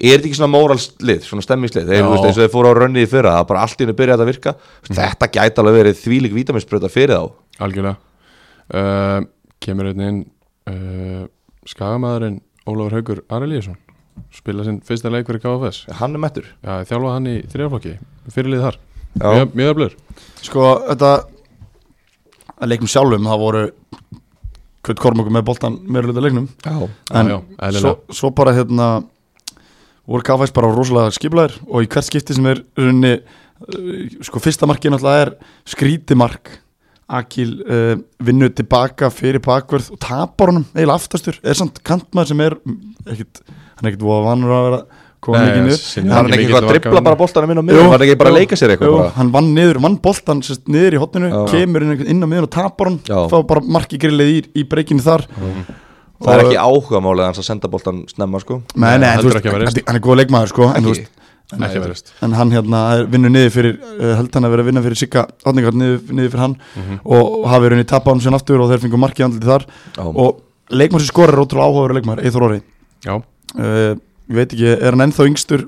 er 0.00 0.16
þetta 0.16 0.28
ekki 0.28 0.38
svona 0.40 0.52
móralslið, 0.54 1.22
svona 1.28 1.44
stemmingslið 1.46 1.90
þeir, 1.90 2.00
Já. 2.00 2.04
þú 2.04 2.12
veist, 2.14 2.26
eins 2.28 2.38
og 2.38 2.42
þeir 2.42 2.52
fóru 2.54 2.72
á 2.72 2.74
rönnið 2.80 3.06
í 3.06 3.10
fyrra 3.10 3.36
það 3.38 3.46
bara 3.52 3.62
allt 3.64 3.78
í 3.78 3.84
henni 3.84 3.96
byrjað 4.00 4.24
að 4.24 4.30
virka. 4.32 4.54
Mm. 4.88 4.98
þetta 4.98 5.30
gæti 5.36 5.62
alveg 5.62 5.78
verið 5.78 6.00
þvílík 6.02 6.34
vítaminsbröta 6.34 6.90
fyrir 6.92 7.14
þá. 7.14 7.38
Algjörlega. 7.64 7.96
Uh, 8.74 9.26
kemur 9.62 9.90
einn 9.90 10.04
inn 10.04 10.20
uh, 10.72 11.24
skagamæðurinn 11.68 12.40
Ólafur 12.64 12.96
Haugur 12.96 13.20
Arelíusson 13.28 13.76
spila 14.34 14.64
sinn 14.64 14.80
fyrsta 14.86 15.10
leik 15.12 15.28
fyrir 15.28 15.42
KFS 15.42 15.84
hann 16.00 16.16
er 16.16 16.22
mettur 16.22 16.46
Já, 16.62 16.80
ég 16.80 16.88
þjálfaði 16.88 17.14
hann 17.14 17.28
í 17.28 17.36
þrjaflokki 17.52 17.94
fyrirlið 18.32 18.64
þar, 18.64 18.78
Já. 19.18 19.26
mjög, 19.26 19.54
mjög 19.60 19.72
öflur 19.74 19.96
Sko, 20.44 20.68
þetta 20.88 21.10
að 22.54 22.70
leiknum 22.70 22.90
sjálfum, 22.90 23.28
það 23.28 23.42
voru 23.42 23.64
Kvöld 24.84 25.00
Kormokur 25.00 25.32
með 25.32 25.46
boltan 25.48 25.76
meira 25.88 26.10
hluta 26.10 26.20
leiknum. 26.20 26.46
Já. 26.60 26.74
en 27.16 27.30
já, 27.32 27.36
eðlilega. 27.56 27.80
svo, 27.80 28.16
svo 28.18 28.30
bara 28.36 28.52
hérna 28.52 28.88
voru 30.10 30.26
KFS 30.26 30.54
bara 30.56 30.72
rosalega 30.74 31.14
skiplæðir 31.16 31.56
og 31.68 31.84
í 31.84 31.88
hvert 31.90 32.08
skipti 32.08 32.36
sem 32.36 32.50
er 32.50 32.60
runni, 32.80 33.14
uh, 33.20 34.18
sko 34.26 34.42
fyrsta 34.42 34.68
markið 34.70 34.94
náttúrulega 34.94 35.28
er 35.28 35.34
skrítimark 35.74 36.58
Akil 37.14 37.58
uh, 37.68 37.94
vinnu 38.24 38.48
tilbaka 38.56 39.10
fyrir 39.12 39.42
bakverð 39.44 39.90
og 39.92 40.00
tapar 40.00 40.52
honum 40.52 40.64
eiginlega 40.72 40.96
aftastur, 40.96 41.36
er 41.44 41.58
samt 41.58 41.82
kantmaður 41.84 42.32
sem 42.32 42.44
er 42.46 42.56
ekkit, 43.12 43.42
hann 43.76 43.84
er 43.84 43.90
ekkit 43.92 44.06
voða 44.06 44.30
vanur 44.30 44.54
að 44.56 44.68
vera 44.68 44.84
koma 45.24 45.42
mikið 45.44 45.66
niður. 45.66 45.84
hann 46.14 46.28
er 46.28 46.34
ekki 46.34 46.46
eitthvað 46.46 46.62
að 46.62 46.72
dribbla 46.72 47.02
bara 47.04 47.18
boltanum 47.20 47.52
inn 47.52 47.60
á 47.60 47.64
miðun 47.64 47.86
hann 47.88 47.96
er 47.98 48.06
ekki 48.06 48.18
bara 48.20 48.32
að 48.32 48.38
leika 48.40 48.58
sér 48.60 48.74
eitthvað 48.74 49.06
hann 49.18 49.32
vann 49.36 49.52
niður, 49.56 49.80
vann 49.84 49.98
sérst, 50.48 50.64
niður 50.70 50.96
í 50.96 51.00
hotninu, 51.00 51.30
kemur 51.52 51.86
inn, 51.86 52.04
inn 52.14 52.24
á 52.24 52.28
miðun 52.28 52.48
og 52.48 52.52
tapar 52.56 52.90
hann, 52.90 53.00
fá 53.04 53.38
bara 53.52 53.64
marki 53.76 54.00
grillið 54.00 54.32
í, 54.32 54.38
í 54.60 54.66
breykinu 54.68 55.04
þar 55.04 55.26
það 56.24 56.38
er 56.40 56.44
ekki 56.48 56.60
áhuga 56.64 57.00
málið 57.04 57.26
hans 57.28 57.40
að 57.42 57.46
senda 57.50 57.68
boltan 57.72 58.00
snemma 58.10 58.40
sko. 58.42 58.60
Nei, 58.74 58.94
Nei, 58.98 59.10
þú 59.20 59.30
veist, 59.32 59.44
hann, 59.46 59.84
hann 59.88 59.98
er 60.00 60.02
góð 60.04 60.18
leikmaður 60.22 60.52
sko 60.54 60.68
en, 60.74 60.88
veist, 60.88 61.10
en, 61.52 61.66
en 62.28 62.32
hann 62.38 62.50
hérna 62.56 62.80
er- 62.96 63.06
vinnur 63.12 63.30
niður 63.34 63.52
fyrir 63.54 63.76
uh, 63.82 64.14
held 64.18 64.32
hann 64.34 64.48
að 64.48 64.54
vera 64.56 64.64
að 64.64 64.70
vinna 64.70 64.82
fyrir 64.86 64.98
Sigga 65.02 65.26
Átningar 65.44 65.76
niður, 65.76 66.00
niður 66.10 66.32
fyrir 66.32 66.42
hann 66.46 66.56
Mhm. 66.74 66.98
og 67.04 67.44
hafi 67.52 67.68
verið 67.68 67.84
í 67.84 67.88
tapa 67.92 68.10
hann 68.14 68.20
sér 68.24 68.34
aftur 68.38 68.60
og 68.64 68.72
þeir 68.72 68.82
fengur 68.86 69.02
markið 69.04 69.26
andlið 69.28 69.50
þar. 69.52 69.66
Já. 69.98 70.02
og 70.08 70.40
leikmaður 70.72 71.04
sem 71.04 71.12
skorar 71.12 71.34
er 71.36 71.44
ótrúlega 71.44 71.68
áhugaður 71.68 71.96
leikmaður, 71.98 72.24
Eithor 72.24 72.46
Orri. 72.48 72.60
Já, 73.04 73.14
uh, 73.20 73.94
ég 74.32 74.36
veit 74.40 74.52
ekki, 74.56 74.68
er 74.80 74.90
hann 74.96 75.04
ennþá 75.04 75.26
yngstur 75.28 75.66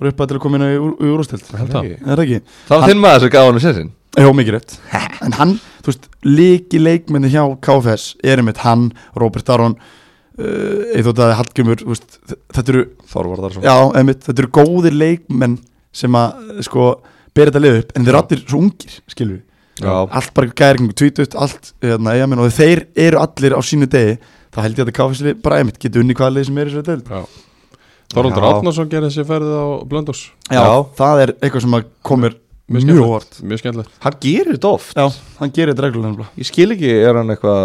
fyrir 0.00 0.14
upp 0.14 0.20
að 0.24 0.28
til 0.32 0.36
að 0.38 0.42
koma 0.46 0.56
inn 0.56 0.68
í 0.72 1.08
úrústild 1.12 1.44
það. 1.44 1.90
Er 2.08 2.22
ekki? 2.24 2.38
það 2.70 2.78
var 2.80 2.88
þinn 2.88 3.02
maður 3.04 3.20
sem 3.26 3.32
gaf 3.36 3.50
hann 3.50 3.60
sérsinn 3.60 3.90
Jó, 4.18 4.30
mikið 4.34 4.56
rétt 4.56 4.76
En 5.22 5.36
hann, 5.38 5.56
þú 5.84 5.92
veist, 5.92 6.08
líki 6.26 6.80
leikmenni 6.82 7.30
hjá 7.30 7.44
KFS 7.62 8.16
er 8.26 8.40
einmitt 8.42 8.62
hann, 8.64 8.88
Robert 9.18 9.52
Aron 9.54 9.76
uh, 9.78 10.96
Eithor 10.96 11.14
Daði 11.14 11.36
Hallgjumur 11.38 11.84
þetta 11.84 12.64
eru 12.66 12.82
Þorvarðar 13.12 13.54
svo 13.54 13.62
Já, 13.66 13.76
einmitt, 14.00 14.24
þetta 14.26 14.44
eru 14.44 14.52
góðir 14.58 14.96
leikmenn 14.98 15.60
sem 15.94 16.18
að 16.18 16.60
sko 16.66 16.88
bera 17.36 17.52
þetta 17.52 17.62
lið 17.62 17.78
upp 17.84 17.94
en 17.94 18.04
þeir 18.06 18.12
eru 18.14 18.22
allir 18.24 18.42
svo 18.46 18.64
ungir, 18.64 18.98
skilur 19.10 19.38
við 19.38 19.46
Já. 19.80 19.94
allt 20.04 20.34
bara 20.36 20.50
gæringu, 20.60 20.92
tvítut, 20.98 21.34
allt 21.40 21.70
hérna, 21.80 22.12
eigamenn, 22.16 22.42
og 22.42 22.50
þeir 22.52 22.82
eru 23.00 23.20
allir 23.22 23.54
á 23.56 23.60
sínu 23.64 23.86
degi 23.88 24.18
þá 24.50 24.58
held 24.64 24.74
ég 24.74 24.82
að 24.82 24.90
þetta 24.90 24.96
káfisli 24.98 25.32
bara 25.40 25.60
einmitt 25.62 25.78
getur 25.80 26.02
unni 26.02 26.16
hvaða 26.18 26.34
lið 26.36 26.48
sem 26.50 26.58
er 26.60 26.68
í 26.68 26.74
þessu 26.74 26.86
deild 26.90 27.08
Já. 27.14 27.22
Þorvaldur. 28.10 28.46
Átnarsson 28.50 28.90
gerði 28.90 29.08
þessi 29.12 29.24
ferðið 29.28 29.54
á 29.62 29.66
Blöndós 29.86 30.22
Já, 30.50 30.58
Já. 30.58 30.72
það 30.98 31.22
er 31.24 31.32
eitthvað 31.38 31.64
sem 31.64 31.76
að 31.78 31.84
komir 32.10 32.36
Mjög 32.70 33.00
óvart 33.02 33.40
Mjög 33.42 33.62
skemmtilegt. 33.64 33.94
Hann 34.04 34.18
gerir 34.22 34.52
þetta 34.54 34.70
oft. 34.70 34.92
Já, 34.94 35.08
hann 35.40 35.54
gerir 35.54 35.72
þetta 35.74 35.86
reglulega 35.88 36.28
ég 36.38 36.46
skil 36.46 36.70
ekki, 36.76 36.92
er 37.02 37.18
hann 37.18 37.34
eitthvað 37.34 37.64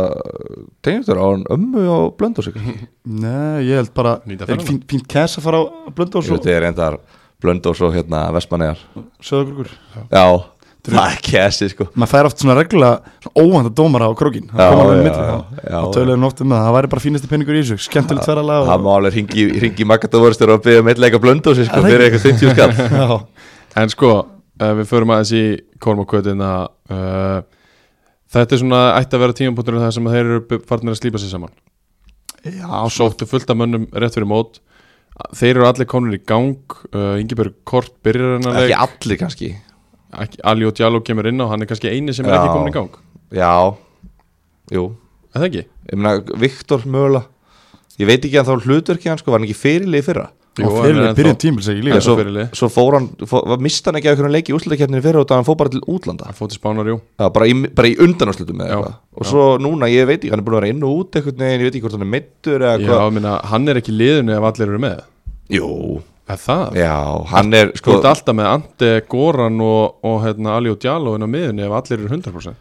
tegnustur 0.86 1.22
á 1.22 1.26
hann 1.28 1.46
ömmu 1.54 1.84
á 1.86 2.00
blöndu 2.18 2.46
sig 2.46 2.58
Nei, 3.26 3.68
ég 3.68 3.78
held 3.78 3.94
bara 3.94 4.18
er 4.26 4.42
ferðina. 4.42 4.82
fínt, 4.90 5.06
kæs 5.12 5.38
að 5.38 5.46
fara 5.46 5.62
á 5.62 5.64
veit, 5.94 6.18
það 6.18 6.52
er 6.56 6.68
endar 6.72 7.00
blöndu 7.42 7.70
og 7.76 7.94
hérna 7.94 8.26
vestmannegar 8.34 8.82
söðagrugur 9.22 9.70
já, 10.10 10.26
það 10.86 11.00
er 11.06 11.20
kæsi 11.26 11.70
sko. 11.70 11.88
Maður 11.94 12.12
fær 12.14 12.30
oft 12.30 12.42
svona 12.42 12.56
reglulega 12.58 13.16
svona 13.26 13.46
óvænta 13.46 13.74
dómara 13.78 14.10
á 14.10 14.14
krókin 14.18 14.48
það 14.50 14.72
koma 14.72 14.86
alveg 14.86 14.98
já, 14.98 15.04
milli 15.06 15.16
já, 15.16 15.26
þá 15.26 15.70
já. 15.70 15.80
og 15.82 15.96
töluðum 15.98 16.28
oft 16.30 16.42
um 16.42 16.54
það, 16.56 16.64
það 16.66 16.78
væri 16.78 16.92
bara 16.94 17.06
fínasti 17.06 17.32
penningur 17.32 17.58
í 17.58 17.64
þessu. 17.64 17.86
Skemmtilegt 17.86 18.30
ferðalega 18.30 18.70
hann 18.72 18.86
má 18.86 18.92
alveg 18.96 19.18
ringi, 19.20 19.48
ringi 19.66 19.90
Magadóvarstur 19.92 20.56
og 20.56 20.64
byggja 20.66 20.86
um 20.86 20.94
eitthvað 20.94 21.26
blöndu 21.28 21.56
sig 21.58 21.70
sko 21.70 21.82
það 21.84 21.92
fyrir 21.92 22.08
eitthvað 22.08 22.28
50 22.32 22.56
skall. 22.56 22.74
Já, 23.02 23.20
En 23.76 23.92
sko, 23.92 24.10
við 24.60 24.88
förum 24.90 25.12
aðeins 25.16 25.32
í 25.36 25.44
Kormokvötina 25.84 26.52
uh, 26.92 27.42
Þetta 28.36 28.56
er 28.56 28.60
svona 28.62 28.80
ætti 28.98 29.16
að 29.16 29.22
vera 29.24 29.36
tímapunkturinn 29.38 29.84
þar 29.84 29.94
sem 29.96 30.08
þeir 30.12 30.22
eru 30.26 30.60
farnir 30.68 30.96
að 30.96 31.00
slípa 31.00 31.20
sig 31.22 31.30
saman. 31.32 31.54
Já, 32.44 32.68
Sóttu 32.92 33.28
fullt 33.30 33.50
af 33.54 33.60
mönnum 33.60 33.86
rétt 33.96 34.18
fyrir 34.18 34.28
mót. 34.28 34.60
Þeir 35.38 35.54
eru 35.54 35.68
allir 35.70 35.88
konur 35.88 36.18
í 36.18 36.20
gang. 36.28 36.58
Uh, 36.92 37.16
Ingeberg 37.22 37.56
Kort 37.68 37.94
byrjar 38.04 38.40
hennar 38.40 38.60
ekki 38.66 38.76
allir 38.82 39.22
kannski. 39.22 39.52
Ekki- 40.16 40.42
Ali 40.48 40.68
og 40.68 40.76
Djaló 40.76 41.00
kemur 41.06 41.28
inn 41.30 41.40
á, 41.40 41.48
hann 41.52 41.64
er 41.64 41.70
kannski 41.70 41.92
eini 41.94 42.16
sem 42.16 42.28
er 42.28 42.36
Já. 42.36 42.42
ekki 42.42 42.56
komin 42.58 42.72
í 42.74 42.76
gang. 42.76 43.00
Já, 43.36 43.54
jú. 44.76 44.86
Er 45.32 45.40
það 45.42 45.48
ekki? 45.52 45.64
ég 45.92 46.00
meina 46.00 46.40
Viktor 46.42 46.84
mögulega 46.90 47.28
ég 48.02 48.10
veit 48.10 48.26
ekki 48.26 48.40
að 48.42 48.50
þá 48.50 48.66
hlutverki 48.66 49.10
hann 49.12 49.20
sko 49.22 49.32
var 49.32 49.40
hann 49.40 49.48
ekki 49.48 49.60
fyrirlið 49.60 50.02
í 50.02 50.06
fyrra 50.56 50.70
og 50.70 50.76
hann 50.76 50.86
fyrir 50.86 50.96
er 51.02 51.08
ennþá- 51.10 51.18
byrjun 51.20 51.40
tímil 51.44 51.64
segi 51.66 51.76
ég 51.76 51.84
Já, 51.84 51.86
líka 51.86 51.96
en 51.96 52.06
svo, 52.06 52.16
svo 52.60 52.70
fór 52.72 52.94
hann, 52.98 53.08
fór, 53.28 53.44
var- 53.52 53.60
mista 53.66 53.92
hann 53.92 54.00
ekki 54.00 54.08
að 54.10 54.16
einhvern 54.16 54.32
leik 54.36 54.50
í 54.50 54.56
úrslutakefninu 54.56 55.02
fyrra 55.04 55.20
og 55.26 55.30
hann 55.36 55.44
fór 55.48 55.58
bara 55.60 55.70
til 55.76 55.82
útlanda? 55.92 56.26
Hann 56.30 56.38
fótt 56.40 56.56
í 56.56 56.60
spánar, 56.60 56.88
jú. 56.88 56.98
Já, 57.20 57.30
bara 57.34 57.46
í, 57.46 57.54
bara 57.76 57.88
í 57.92 57.96
undanáslutum 58.00 58.60
Já, 58.64 58.68
eitthvað. 58.72 58.96
Og 59.20 59.26
svo 59.26 59.44
núna, 59.60 59.90
ég 59.92 60.08
veit 60.08 60.20
ekki, 60.24 60.30
hann 60.32 60.40
er 60.40 60.46
búin 60.48 60.56
að 60.58 60.62
vera 60.62 60.72
inn 60.74 60.84
og 60.84 60.98
út 61.06 61.12
einhvern 61.20 61.38
veginn, 61.44 61.60
ég 61.62 61.68
veit 61.68 61.76
ekki 61.76 61.86
hvort 61.86 61.98
hann 62.00 62.08
er 62.08 62.14
meittur 62.16 62.60
eða 62.60 62.80
Já, 62.80 62.88
hvað. 62.88 63.14
minna, 63.14 63.34
hann 63.52 63.68
er 63.70 63.76
ekki 63.82 63.94
liðinu 63.96 64.36
ef 64.38 64.44
allir 64.52 64.68
eru 64.72 64.80
með. 64.80 65.02
Jú, 65.50 65.70
Er 66.28 66.38
það? 66.42 66.74
já, 66.74 67.26
hann 67.30 67.54
er 67.54 67.72
sko, 67.78 68.00
ert 68.00 68.06
alltaf 68.10 68.34
með 68.36 68.48
Ante, 68.50 69.02
Goran 69.08 69.60
og, 69.62 69.96
og 70.04 70.24
hérna, 70.24 70.56
Ali 70.58 70.70
og 70.74 70.80
Djaló 70.80 71.14
inn 71.16 71.22
á 71.22 71.30
miðunni 71.30 71.62
ef 71.68 71.72
allir 71.72 72.00
eru 72.00 72.10
100% 72.10 72.56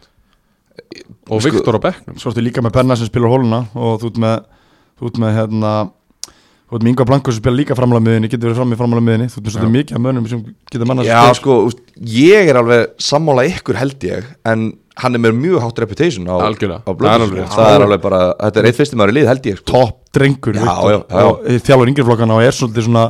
Og 1.31 1.41
Sko- 1.41 1.49
Viktor 1.51 1.79
á 1.79 1.81
bekknum. 1.81 2.17
Svo 2.21 2.29
ertu 2.31 2.43
líka 2.45 2.61
með 2.61 2.73
Benna 2.77 2.95
sem 2.95 3.07
spilar 3.07 3.31
hóluna 3.33 3.63
og 3.73 4.01
þú 4.03 4.11
ert 4.11 4.19
með 4.21 4.43
þú 4.99 5.07
ert 5.09 5.17
með 5.23 5.31
hérna 5.39 5.71
þú 6.65 6.77
ert 6.77 6.85
með 6.85 6.91
Inga 6.93 7.05
Blanko 7.09 7.33
sem 7.33 7.41
spilar 7.43 7.57
líka 7.59 7.75
framlega 7.77 8.05
miðinni 8.05 8.29
getur 8.31 8.49
verið 8.49 8.59
fram 8.61 8.73
í 8.73 8.79
framlega 8.79 9.05
miðinni 9.05 9.27
þú 9.29 9.37
ert 9.37 9.45
með 9.45 9.55
svolítið 9.55 9.75
mikið 9.75 9.97
af 9.99 10.03
mönnum 10.05 10.25
sem 10.31 10.41
getur 10.71 10.89
manna 10.89 11.05
já, 11.05 11.19
sko 11.37 11.57
úst, 11.67 11.83
ég 12.15 12.49
er 12.49 12.59
alveg 12.61 12.95
sammála 13.11 13.45
ykkur 13.51 13.79
held 13.81 14.07
ég 14.09 14.25
en 14.49 14.65
hann 14.95 15.17
er 15.17 15.21
með 15.25 15.37
mjög 15.43 15.61
hátt 15.65 15.79
reputation 15.83 16.25
á, 16.31 16.35
á 16.35 16.39
Það 16.39 16.49
alveg 17.19 17.45
sko. 17.45 17.55
það 17.59 17.75
er 17.75 17.85
alveg 17.85 18.01
bara, 18.05 18.19
þetta 18.41 18.61
er 18.61 18.67
eitt 18.71 18.79
fyrstum 18.79 19.01
maður 19.01 19.11
í 19.13 19.17
lið 19.19 19.29
held 19.31 19.49
ég 19.51 19.57
sko. 19.59 19.67
topp 19.71 20.13
drengur 20.15 20.55
Já, 20.55 20.75
já, 20.89 20.99
já. 21.11 21.59
þjálfur 21.67 21.91
yngri 21.91 22.05
flokkana 22.07 22.37
og 22.39 22.45
er 22.47 22.55
svolítið 22.55 22.87
svona 22.87 23.05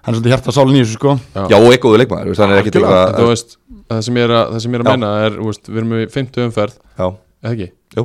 hann 0.00 0.14
er 0.14 0.18
svolítið 0.18 0.32
hjarta 0.34 0.54
sálinn 0.56 0.76
í 0.78 0.82
þessu 0.84 0.96
sko. 0.96 1.14
Já, 1.36 1.56
og 1.60 1.68
eitthvað 1.74 1.98
leikmaður, 2.00 2.30
þú 2.30 2.44
hann 2.44 2.54
er 2.54 2.60
ekkit 2.62 2.78
Algjörlega. 2.80 3.08
En 3.10 3.18
Þú 3.20 3.26
veist, 3.30 3.56
það 3.90 4.00
sem 4.06 4.16
ég 4.20 4.24
er 4.28 4.32
að, 4.36 4.52
það 4.54 4.62
sem 4.64 4.72
ég 4.72 4.80
er 4.80 4.84
að 4.84 4.94
menna 4.94 5.10
er, 5.26 5.36
þú 5.36 5.48
veist, 5.50 5.68
við 5.68 5.80
erum 5.82 5.92
í 5.92 6.06
50 6.14 6.46
umferð. 6.46 6.78
Já, 6.96 7.06
eða 7.44 7.52
ekki? 7.52 7.68
Jú. 7.96 8.04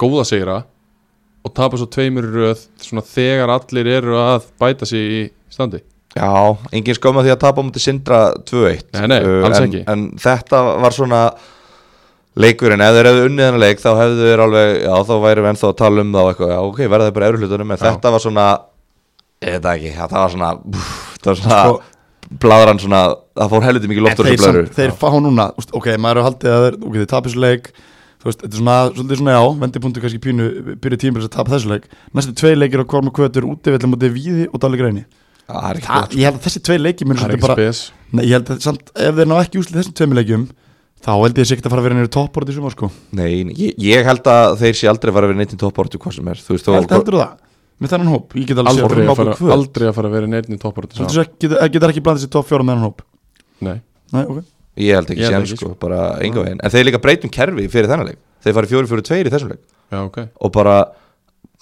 Að 0.00 0.08
góða 0.08 0.24
sigra 0.28 0.58
og 1.44 1.52
tapa 1.56 1.76
svo 1.80 1.86
tveimur 1.92 2.24
í 2.24 2.32
röð 2.32 2.62
svona 2.80 3.02
þegar 3.04 3.52
allir 3.52 3.88
eru 3.98 4.16
að 4.20 4.46
bæta 4.60 4.88
sig 4.88 5.00
í 5.12 5.20
standi. 5.52 5.80
Já, 6.16 6.26
engin 6.74 6.96
skömma 6.96 7.22
því 7.22 7.30
að 7.36 7.40
tapa 7.44 7.62
mútið 7.62 7.84
Sindra 7.84 8.18
2-1 8.48 8.80
Nei, 8.96 9.06
nei, 9.12 9.18
Uh, 9.22 9.44
alls 9.46 9.60
en, 9.60 9.66
ekki. 9.68 9.82
En 9.92 10.06
þetta 10.18 10.62
var 10.82 10.96
svona 10.96 11.20
leikurinn, 12.40 12.80
ef 12.82 12.96
þeir 12.96 13.08
hefðu 13.10 13.28
unnið 13.28 13.44
þennan 13.46 13.62
leik 13.62 13.82
þá 13.82 13.88
hefðu 13.98 14.26
þeir 14.26 14.42
alveg, 14.46 14.72
já 14.86 14.94
þá 15.06 15.12
væri 15.24 15.44
við 15.44 15.50
ennþá 15.52 15.68
að 15.70 15.76
tala 15.82 16.02
um 16.04 16.10
það 16.16 16.24
og 16.26 16.32
eitthvað, 16.32 16.50
já 16.54 16.60
ok, 16.66 16.80
verða 16.94 17.06
þeir 17.08 17.14
bara 17.18 17.28
efri 17.30 17.40
hlutunum 17.44 17.70
en 17.74 17.78
Já. 17.80 17.84
þetta 17.86 18.12
var 18.14 18.24
svona, 18.24 18.46
ég 19.44 19.54
veit 19.54 19.64
það 19.66 19.72
ekki. 19.76 19.92
Það 20.00 20.16
var 20.18 20.34
svona, 20.34 20.50
pff, 20.64 20.98
það 21.20 21.30
var 21.30 21.40
svona 21.44 21.60
Sko- 21.60 22.36
bladran 22.40 22.78
svona, 22.82 23.00
það 23.40 23.52
fór 23.54 23.66
helviti 23.66 23.90
mikið 23.90 24.04
loftur 24.06 24.30
þeir, 24.30 24.60
þeir 24.76 24.92
fá 25.00 25.08
núna 25.18 25.46
ok, 25.58 25.88
maður 25.98 26.20
er 26.20 26.26
haldið 26.28 26.54
að 26.56 26.66
þeir, 26.66 26.76
ok, 26.86 26.98
þeir 27.00 27.10
tapir 27.14 27.30
þessu 27.32 27.42
leik 27.42 27.70
þú 28.20 28.28
veist, 28.28 28.42
þetta 28.42 28.50
er 28.50 28.60
svona, 28.60 28.76
svolítið 28.94 29.20
svona 29.20 29.34
já 29.36 29.42
vendipunktu 29.62 30.02
kannski 30.04 30.20
pínu, 30.22 30.48
byrju 30.82 31.00
tímil 31.00 31.24
að 31.24 31.32
tapa 31.36 31.54
þessu 31.54 31.72
leik. 31.72 31.88
Næstu 32.16 32.34
tvei 32.36 32.52
leikir 32.58 32.84
á 32.84 32.90
Korma 32.90 33.12
Kvötur 33.16 33.48
útivillum 33.48 33.94
mútið 33.94 34.14
Víði 34.16 34.48
og 34.50 34.62
Dalí 34.62 34.80
Greini. 34.80 35.04
Það 35.50 35.68
er 35.70 35.80
ekki 35.80 35.88
Það, 35.88 36.02
gott 36.04 36.16
ég 36.16 36.28
held 36.28 36.38
að 36.38 36.46
þessi 36.46 36.62
tvei 36.68 36.78
leikir 36.78 37.08
mun 37.10 37.20
Það 37.20 37.34
er 37.34 37.42
bara 37.42 37.56
spes. 37.58 37.82
Nei, 38.12 38.24
ég 38.28 38.34
held 38.36 38.52
að 38.52 38.64
samt, 38.66 38.92
ef 38.94 39.16
þeir 39.18 39.30
ná 39.30 39.36
ekki 39.40 39.60
úslið 39.62 39.80
þessum 39.80 39.96
tveimur 39.98 40.20
leikjum 40.20 40.44
þá 41.00 41.10
held 41.16 41.40
ég 41.40 41.52
ekki 41.56 41.64
að 41.64 41.72
fara 41.72 41.80
að 41.82 41.86
vera 41.88 41.98
nýri 41.98 42.12
toppbort 42.12 42.50
í 42.50 42.56
sumar 42.56 42.74
sko. 42.76 42.90
Nei, 43.16 43.30
nei, 43.48 43.54
ég, 43.56 43.78
ég 43.80 44.06
held 44.06 44.30
að 44.30 44.58
þeir 44.60 44.78
sé 44.78 44.90
aldrei 44.90 45.14
fara 45.16 45.26
að 45.26 45.32
vera 45.32 45.40
neitt 45.40 45.54
í 45.56 45.60
toppáratu 45.60 46.00
hvað 46.02 46.18
sem 46.18 46.30
er. 46.30 46.42
Þú 46.44 46.54
veist, 46.54 46.70
Held, 46.76 46.92
heldur 46.92 47.18
það? 47.22 47.34
Með 47.80 47.94
þennan 47.94 48.12
hóp? 48.12 48.36
Ég 48.36 48.48
get 48.50 48.60
alveg 48.60 48.76
séð 48.76 48.86
aldrei, 48.86 49.04
að 49.08 49.20
fara, 49.22 49.36
aldrei 49.56 49.86
að 49.88 49.94
fara 49.96 50.10
að 50.10 50.16
vera 50.18 50.28
neitt 50.28 50.50
í 50.52 50.58
topparötu 50.60 51.00
Heldur 51.00 51.30
þú 51.40 51.88
ekki, 51.88 52.02
blandið 52.04 52.26
sér 52.26 52.32
topp 52.36 52.50
fjóra 52.50 52.66
með 52.66 52.74
þennan 52.76 52.90
hóp? 52.90 53.04
Nei, 53.64 53.78
Nei, 54.12 54.24
ok 54.26 54.42
Ég 54.80 54.98
held 54.98 55.12
ekki 55.14 55.26
sér 55.26 55.38
ekki, 55.40 55.58
sko, 55.60 55.74
bara 55.80 56.00
enga 56.24 56.44
veginn. 56.44 56.62
En 56.64 56.74
þeir 56.74 56.88
líka 56.88 57.02
breytum 57.02 57.32
kerfi 57.32 57.66
fyrir 57.72 57.90
þennan 57.90 58.12
leik. 58.12 58.20
Þeir 58.44 58.56
farið 58.56 58.74
fjóri 58.74 58.90
fjóri 58.90 59.06
tveir 59.06 59.28
í 59.28 59.34
þessum 59.34 59.52
leik. 59.54 59.62
Já 59.90 60.00
ok. 60.04 60.22
Og 60.40 60.54
bara 60.54 60.76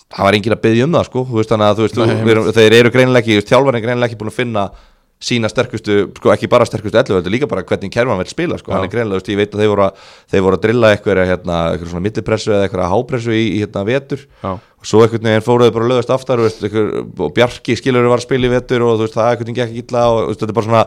það 0.09 0.29
var 0.29 0.39
enginn 0.39 0.57
að 0.57 0.63
byggja 0.67 0.87
um 0.89 0.95
það 0.99 1.09
sko. 1.09 1.25
Þú 1.29 1.41
veist, 1.41 1.51
þannig 1.55 1.69
að 1.73 1.81
þú 1.81 1.87
veist, 1.87 1.99
Nei, 1.99 2.37
þú, 2.39 2.55
þeir 2.59 2.79
eru 2.79 2.95
greinilega 2.95 3.25
ekki 3.25 3.49
þjálfarinn 3.51 3.81
er 3.81 3.87
greinilega 3.87 4.11
ekki 4.11 4.21
búin 4.23 4.33
að 4.33 4.39
finna 4.39 4.69
sína 5.19 5.49
sterkustu, 5.51 5.97
sko 6.15 6.31
ekki 6.31 6.47
bara 6.51 6.67
sterkustu 6.69 6.95
11 6.95 7.17
þetta 7.17 7.27
er 7.27 7.35
líka 7.35 7.49
bara 7.51 7.65
hvernig 7.67 7.91
kerfan 7.91 8.21
vil 8.21 8.31
spila 8.31 8.59
sko, 8.61 8.71
Já. 8.71 8.77
hann 8.79 8.87
er 8.87 9.09
veist, 9.11 9.31
ég 9.33 9.41
veit 9.41 9.51
að 9.51 9.63
þeir 9.65 9.73
voru 9.73 9.85
að, 9.89 10.05
þeir 10.31 10.45
voru 10.47 10.59
að 10.59 10.63
drilla 10.63 10.91
eitthvað, 10.95 11.23
hérna, 11.27 11.57
eitthvað 11.73 11.91
svona 11.91 12.05
millipressu 12.05 12.53
eða 12.55 12.69
eitthvað 12.69 12.93
hápressu 12.93 13.35
í, 13.35 13.43
í 13.57 13.59
hérna 13.65 13.83
vetur. 13.89 14.23
Já, 14.45 14.53
og 14.55 14.87
svo 14.87 15.03
einhvern 15.03 15.27
veginn 15.27 15.47
fóruðu 15.49 15.75
bara 15.75 15.91
lögast 15.91 16.15
aftar 16.15 16.43
veist, 16.45 16.63
einhver, 16.63 16.93
og 17.27 17.35
Bjarki 17.35 17.79
skilur 17.81 18.07
var 18.07 18.23
að 18.23 18.29
spila 18.29 18.47
í 18.47 18.53
vetur 18.55 18.87
og 18.87 18.95
þú 19.01 19.09
veist, 19.09 19.19
það 19.19 19.33
einhvern 19.33 19.51
veginn 19.51 19.59
gekk 19.59 19.81
illa 19.83 20.05
og 20.13 20.21
veist, 20.29 20.45
þetta 20.45 20.55
er 20.55 20.59
bara 20.61 20.69
svona 20.69 20.85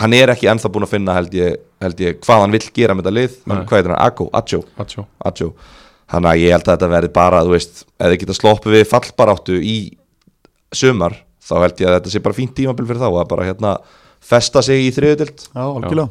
hann 0.00 0.14
er 0.16 0.32
ekki 0.32 0.48
ennþá 0.50 0.70
búin 0.72 0.86
að 0.86 0.92
finna 0.94 1.14
held 1.16 1.34
ég, 1.36 1.56
held 1.82 2.00
ég 2.04 2.20
hvað 2.24 2.42
hann 2.44 2.54
vill 2.54 2.64
gera 2.76 2.94
með 2.94 3.06
þetta 3.08 3.16
lið. 3.18 3.36
Nei. 3.50 3.58
hvað 3.68 3.78
er 3.80 3.90
hann, 3.92 4.00
Akko, 4.06 4.28
Adjó 5.26 5.50
Þannig 6.06 6.30
að 6.30 6.40
ég 6.44 6.52
held 6.54 6.68
að 6.68 6.74
þetta 6.76 6.88
verði 6.92 7.08
bara, 7.16 7.38
þú 7.42 7.54
veist, 7.56 7.80
ef 7.98 8.10
þið 8.12 8.20
geta 8.22 8.34
sloppið 8.38 8.74
við 8.76 8.84
fallbaráttu 8.92 9.56
í 9.58 9.76
sumar, 10.70 11.16
þá 11.42 11.54
held 11.64 11.80
ég 11.82 11.88
að 11.90 11.96
þetta 11.96 12.12
sé 12.12 12.20
bara 12.22 12.36
fínt 12.36 12.54
tímabil 12.54 12.86
fyrir 12.86 13.02
þá, 13.02 13.08
að 13.10 13.30
bara 13.32 13.46
hérna 13.48 13.72
festa 14.22 14.62
sig 14.62 14.84
í 14.86 14.92
þriðutild. 14.94 15.48
Já, 15.50 15.64
algjörlega. 15.66 16.08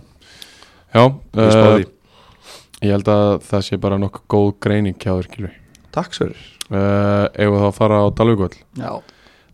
Já, 0.95 1.03
Ég 1.39 1.55
spá 1.55 1.69
uh, 1.69 1.85
ég 2.83 2.91
held 2.91 3.13
að 3.15 3.29
það 3.47 3.63
sé 3.69 3.79
bara 3.87 4.01
nokkuð 4.03 4.27
góð 4.35 4.51
greining 4.67 4.99
hjá 4.99 5.13
þér 5.13 5.31
Gylfi. 5.31 5.53
Takk 5.95 6.15
Sverrir. 6.15 6.43
uh, 6.67 7.25
Eigum 7.39 7.55
við 7.55 7.63
þá 7.63 7.67
að 7.69 7.77
fara 7.79 7.99
á 8.03 8.05
Dalvíkvöld 8.19 8.57
Já. 8.81 8.91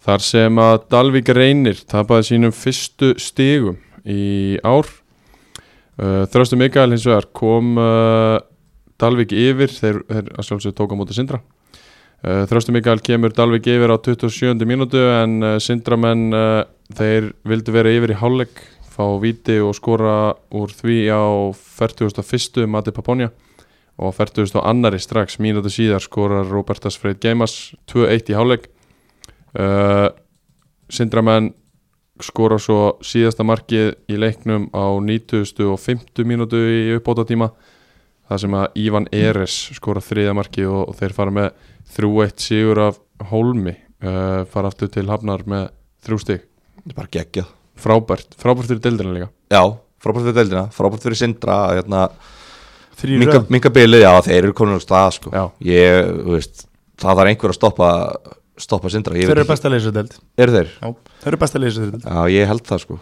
Þar 0.02 0.24
sem 0.26 0.58
að 0.64 0.76
Dalvík 0.90 1.30
reynir 1.38 1.82
tapaði 1.86 2.32
sínum 2.32 2.54
fyrstu 2.56 3.12
stigum 3.22 3.78
í 4.06 4.58
ár 4.66 4.88
uh, 4.88 6.26
Þröstu 6.32 6.60
Mikael 6.60 6.92
hins 6.94 7.06
vegar 7.08 7.30
kom 7.36 7.76
uh, 7.80 8.40
Dalvík 9.02 9.34
yfir 9.34 9.72
þeir, 9.74 10.04
þeir 10.10 10.30
að 10.38 10.48
sjálfsög 10.48 10.76
tók 10.78 10.94
á 10.94 11.00
móti 11.00 11.18
Sindra 11.18 11.42
uh, 11.42 12.44
Þröstu 12.50 12.76
Mikael 12.76 13.02
kemur 13.06 13.36
Dalvík 13.38 13.70
yfir 13.72 13.94
á 13.94 13.98
27. 13.98 14.56
mínútu 14.68 15.02
en 15.22 15.40
Sindramenn 15.64 16.30
þeir 16.92 17.32
vildu 17.48 17.76
vera 17.76 17.94
yfir 17.94 18.16
í 18.16 18.20
hálfleik 18.20 18.66
fá 18.92 19.06
viti 19.22 19.56
og 19.64 19.76
skora 19.78 20.34
úr 20.54 20.74
því 20.76 20.98
á 21.10 21.24
41. 21.56 22.68
Mati 22.70 22.92
Paponja 22.94 23.32
og 24.02 24.16
40. 24.18 24.58
annari 24.64 25.00
strax 25.00 25.40
mínútu 25.40 25.72
síðar 25.72 26.04
skorar 26.04 26.50
Robertas 26.50 26.98
Freyt 27.00 27.22
Geimas 27.24 27.74
2-1 27.92 28.32
í 28.34 28.38
hálfleik 28.38 28.68
uh, 29.56 30.10
Sindramenn 30.92 31.54
skora 32.26 32.58
svo 32.62 32.80
síðasta 33.06 33.46
markið 33.48 33.94
í 34.12 34.18
leiknum 34.20 34.70
á 34.74 34.86
90. 35.02 35.66
og 35.72 35.80
50 35.82 36.28
mínútu 36.28 36.60
í 36.60 36.96
uppbóta 36.98 37.26
tíma 37.30 37.52
þar 38.30 38.42
sem 38.44 38.58
að 38.58 38.78
Ívan 38.84 39.08
Eres 39.12 39.56
skora 39.76 40.04
þriða 40.04 40.36
markið 40.38 40.70
og, 40.72 40.84
og 40.92 41.00
þeir 41.00 41.16
fara 41.18 41.34
með 41.36 41.50
3-1 41.98 42.46
sigur 42.46 42.84
af 42.88 43.00
Hólmi 43.32 43.74
uh, 43.76 44.44
fara 44.52 44.72
aftur 44.72 44.92
til 44.94 45.08
Hafnar 45.12 45.44
með 45.50 45.70
þrjú 46.06 46.22
stig 46.24 46.46
Þetta 46.82 46.94
er 46.94 46.98
bara 46.98 47.12
geggjað. 47.14 47.50
frábært, 47.82 48.38
frábært 48.42 48.72
fyrir 48.72 48.84
deildina 48.86 49.16
líka 49.18 49.28
Já, 49.52 49.64
frábært 50.02 50.28
fyrir 50.30 50.38
deildina, 50.40 50.64
frábært 50.74 51.04
fyrir 51.06 51.20
Sindra, 51.20 51.58
hérna, 51.76 52.06
röð 53.42 53.52
minka 53.54 53.70
bilið, 53.74 54.04
já, 54.06 54.12
þeir 54.26 54.38
eru 54.44 54.54
komin 54.58 54.78
á 54.78 54.82
stað, 54.82 55.16
sko. 55.18 55.32
Ég, 55.66 56.10
veist, 56.30 56.66
það 57.02 57.20
þarf 57.20 57.32
einhver 57.32 57.54
að 57.54 57.58
stoppa, 57.58 57.90
stoppa 58.58 58.90
Sindra. 58.92 59.14
Þeir 59.16 59.32
eru 59.38 59.46
besta 59.48 59.70
leysið 59.72 59.94
deild 59.96 60.16
Eru 60.38 60.52
þeir? 60.52 60.68
Já 60.82 60.88
Þeir 61.24 61.32
eru 61.32 61.38
besta 61.46 61.60
leysið 61.62 61.92
deild 61.92 62.04
Já, 62.06 62.20
ég 62.36 62.48
held 62.52 62.64
það, 62.68 62.80
sko. 62.86 63.00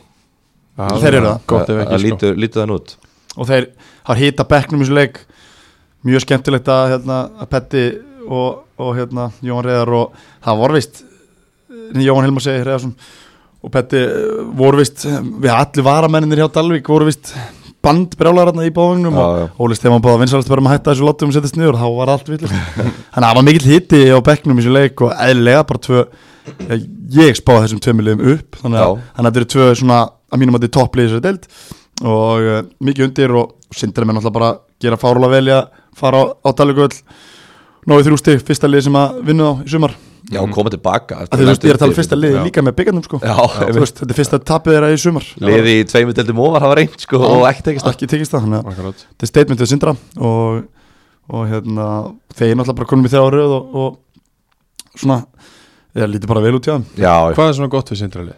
Þeir 0.80 1.14
eru 1.20 1.26
það. 1.28 1.40
gott 1.52 1.70
ef 1.70 1.76
Að- 1.76 1.82
ekki 1.84 1.94
að 1.96 2.00
sko. 2.00 2.08
lítu, 2.08 2.30
lítu 2.40 2.60
þann 2.62 2.76
út. 2.78 2.96
Og 3.38 3.48
þeir 3.50 3.68
har 4.10 4.16
hita 4.22 4.46
bekknum 4.48 4.82
í 4.82 4.86
þessu 4.86 4.96
leik 5.00 5.20
Mjög 6.08 6.22
skemmtilegt 6.24 6.70
að, 6.72 6.84
hérna, 6.94 7.18
að 7.44 7.50
Petti 7.52 7.82
og, 8.30 8.62
og 8.80 8.94
hérna, 8.96 9.26
Jón 9.44 9.66
Reyðar 9.66 9.90
og 9.98 10.14
það 10.46 10.60
var 10.62 10.72
vist 10.78 11.02
Jón 12.00 12.24
Hilmar 12.24 12.42
segi 12.46 12.64
Reyðarsson 12.64 12.94
og 13.60 13.72
Petti 13.74 14.00
eh, 14.00 14.38
voru 14.56 14.80
vist 14.80 15.04
við 15.04 15.52
allir 15.52 15.84
varamenninir 15.84 16.40
hjá 16.40 16.48
Dalvík 16.56 16.88
voru 16.88 17.10
vist 17.10 17.34
bandbrjálar 17.90 18.52
hérna 18.54 18.68
í 18.70 18.72
Já, 19.18 19.26
og. 19.26 19.58
Óli 19.60 19.78
Stefán 19.78 20.06
báða 20.06 20.22
vinsalast 20.24 20.52
bara 20.54 20.64
um 20.64 20.70
að 20.70 20.78
hætta 20.78 20.94
þessu 20.94 21.08
lottum 21.10 21.34
og 21.34 21.36
setjast 21.36 21.60
niður 21.60 21.76
og 21.76 21.82
þá 21.82 21.98
var 21.98 22.14
allt 22.16 22.30
villist 22.30 22.54
þannig 23.14 23.20
að 23.20 23.28
það 23.28 23.40
var 23.40 23.48
mikill 23.50 23.70
hitti 23.74 24.02
á 24.14 24.18
bekknum 24.30 24.60
í 24.60 24.64
þessu 24.64 24.76
leik 24.78 25.04
og 25.06 25.14
eðlilega 25.18 25.66
bara 25.70 25.84
tvö 25.90 26.06
ég, 26.70 26.88
ég 27.18 27.40
spáði 27.40 27.66
þessum 27.66 27.84
tveimur 27.84 28.08
liðum 28.08 28.26
upp 28.36 28.62
þannig 28.62 28.86
að, 28.86 28.96
þannig 29.18 29.20
að 29.20 29.30
þetta 29.30 29.42
eru 29.44 29.52
tvö 29.56 29.70
svona 29.82 30.00
að 30.30 30.42
mínum 30.42 30.56
að 30.58 30.64
þetta 30.64 30.70
er 30.70 30.78
topplið 30.78 31.06
í 31.06 31.10
þessu 31.10 31.24
deild. 31.26 31.48
Og 32.10 32.46
uh, 32.48 32.60
mikið 32.86 33.08
undir 33.10 33.36
og 33.36 33.76
sindar 33.76 34.08
með 34.08 34.20
náttúrulega 34.20 34.38
bara 34.38 34.52
gera 34.80 35.00
fárulega 35.00 35.36
vel 35.36 35.50
í 35.50 35.56
að 35.56 35.66
fara 36.00 36.22
á, 36.22 36.24
á 36.48 36.50
Dalvíkvöld 36.56 37.00
náðu 37.90 38.06
þrjú 38.08 38.20
stig, 38.22 38.46
fyrsta 38.46 38.70
lið 38.70 38.86
sem 38.88 39.00
að 39.00 39.20
vinna 39.28 39.52
á 39.52 39.54
í 39.66 39.74
sumar 39.74 39.96
Já, 40.30 40.40
koma 40.54 40.70
tilbaka. 40.74 41.16
að 41.26 41.40
þú 41.42 41.46
veist, 41.50 41.64
ég 41.66 41.72
er 41.72 41.78
að 41.78 41.82
tala 41.84 41.94
um 41.94 41.98
fyrsta 41.98 42.18
lið 42.20 42.36
Já. 42.38 42.42
líka 42.46 42.62
með 42.66 42.76
byggarnum 42.80 43.06
sko 43.08 43.20
Já, 43.24 43.36
Þú 43.70 43.80
veist, 43.80 44.02
þetta 44.02 44.14
er 44.14 44.18
fyrsta 44.20 44.40
tapið 44.52 44.76
þeirra 44.76 44.90
í 44.94 45.00
sumar 45.02 45.30
liði 45.50 45.74
í 45.80 45.86
tveimur 45.90 46.18
deildum 46.20 46.42
ofar 46.46 46.66
hafa 46.68 46.76
reynd, 46.80 46.98
sko, 47.02 47.22
og 47.26 47.46
ekki 47.50 47.64
tekist 47.70 47.86
það. 47.88 47.96
ekki 47.98 48.10
tekist 48.14 48.36
það, 48.36 48.44
þannig 48.46 48.60
að 48.70 48.92
þetta 49.00 49.26
er 49.26 49.32
statementið 49.32 49.72
sindra 49.72 49.96
og, 50.18 50.60
og 51.34 51.48
hérna 51.50 51.88
þeir 52.38 52.54
náttúrulega 52.60 52.78
bara 52.82 52.90
konum 52.94 53.10
í 53.10 53.14
þrjá 53.16 53.24
röð 53.34 53.56
og, 53.58 53.80
og 53.82 55.00
svona 55.00 55.18
ég 55.98 56.12
líti 56.14 56.30
bara 56.30 56.44
vel 56.46 56.54
út 56.60 56.70
hjá 56.70 56.76
þeim 56.78 56.86
Já, 57.02 57.16
Hvað 57.34 57.50
er 57.50 57.58
svona 57.58 57.74
gott 57.74 57.90
við 57.90 58.02
sindrali? 58.04 58.38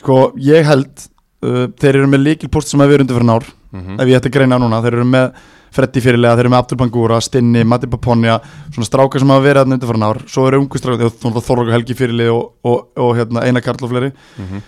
sko 0.00 0.18
ég 0.44 0.68
held 0.68 1.06
uh, 1.44 1.66
þeir 1.80 2.02
eru 2.02 2.10
með 2.12 2.26
líkilpost 2.28 2.68
sem 2.72 2.80
hefur 2.84 2.94
verið 2.98 3.06
undir 3.08 3.16
fyrir 3.20 3.28
nár 3.32 3.48
Mm 3.72 4.00
ef 4.00 4.08
ég 4.08 4.18
ætti 4.18 4.30
að 4.30 4.34
greina 4.34 4.58
núna, 4.58 4.82
þeir 4.82 4.96
eru 4.98 5.04
með 5.06 5.32
Freddy 5.70 6.00
fyrirlega, 6.02 6.34
þeir 6.34 6.44
eru 6.46 6.50
með 6.50 6.58
Abdul 6.64 6.78
Bangura, 6.80 7.20
Stinni, 7.22 7.62
Matti 7.64 7.86
Paponja 7.86 8.40
svona 8.74 8.88
strákar 8.88 9.22
sem 9.22 9.30
hafa 9.30 9.44
verið 9.44 9.60
að 9.60 9.70
undir 9.70 9.90
fyrir 9.90 10.02
nár 10.02 10.18
svo 10.26 10.46
eru 10.48 10.58
ungu 10.64 10.80
strákar, 10.80 11.12
Þorlokk 11.14 11.70
Helgi 11.70 11.94
fyrirlið 11.94 12.30
og, 12.34 12.48
og, 12.66 12.88
og 12.98 13.12
hérna, 13.18 13.44
Einar 13.46 13.62
Karl 13.62 13.84
og 13.86 13.92
fleiri. 13.92 14.10
Mhm. 14.36 14.64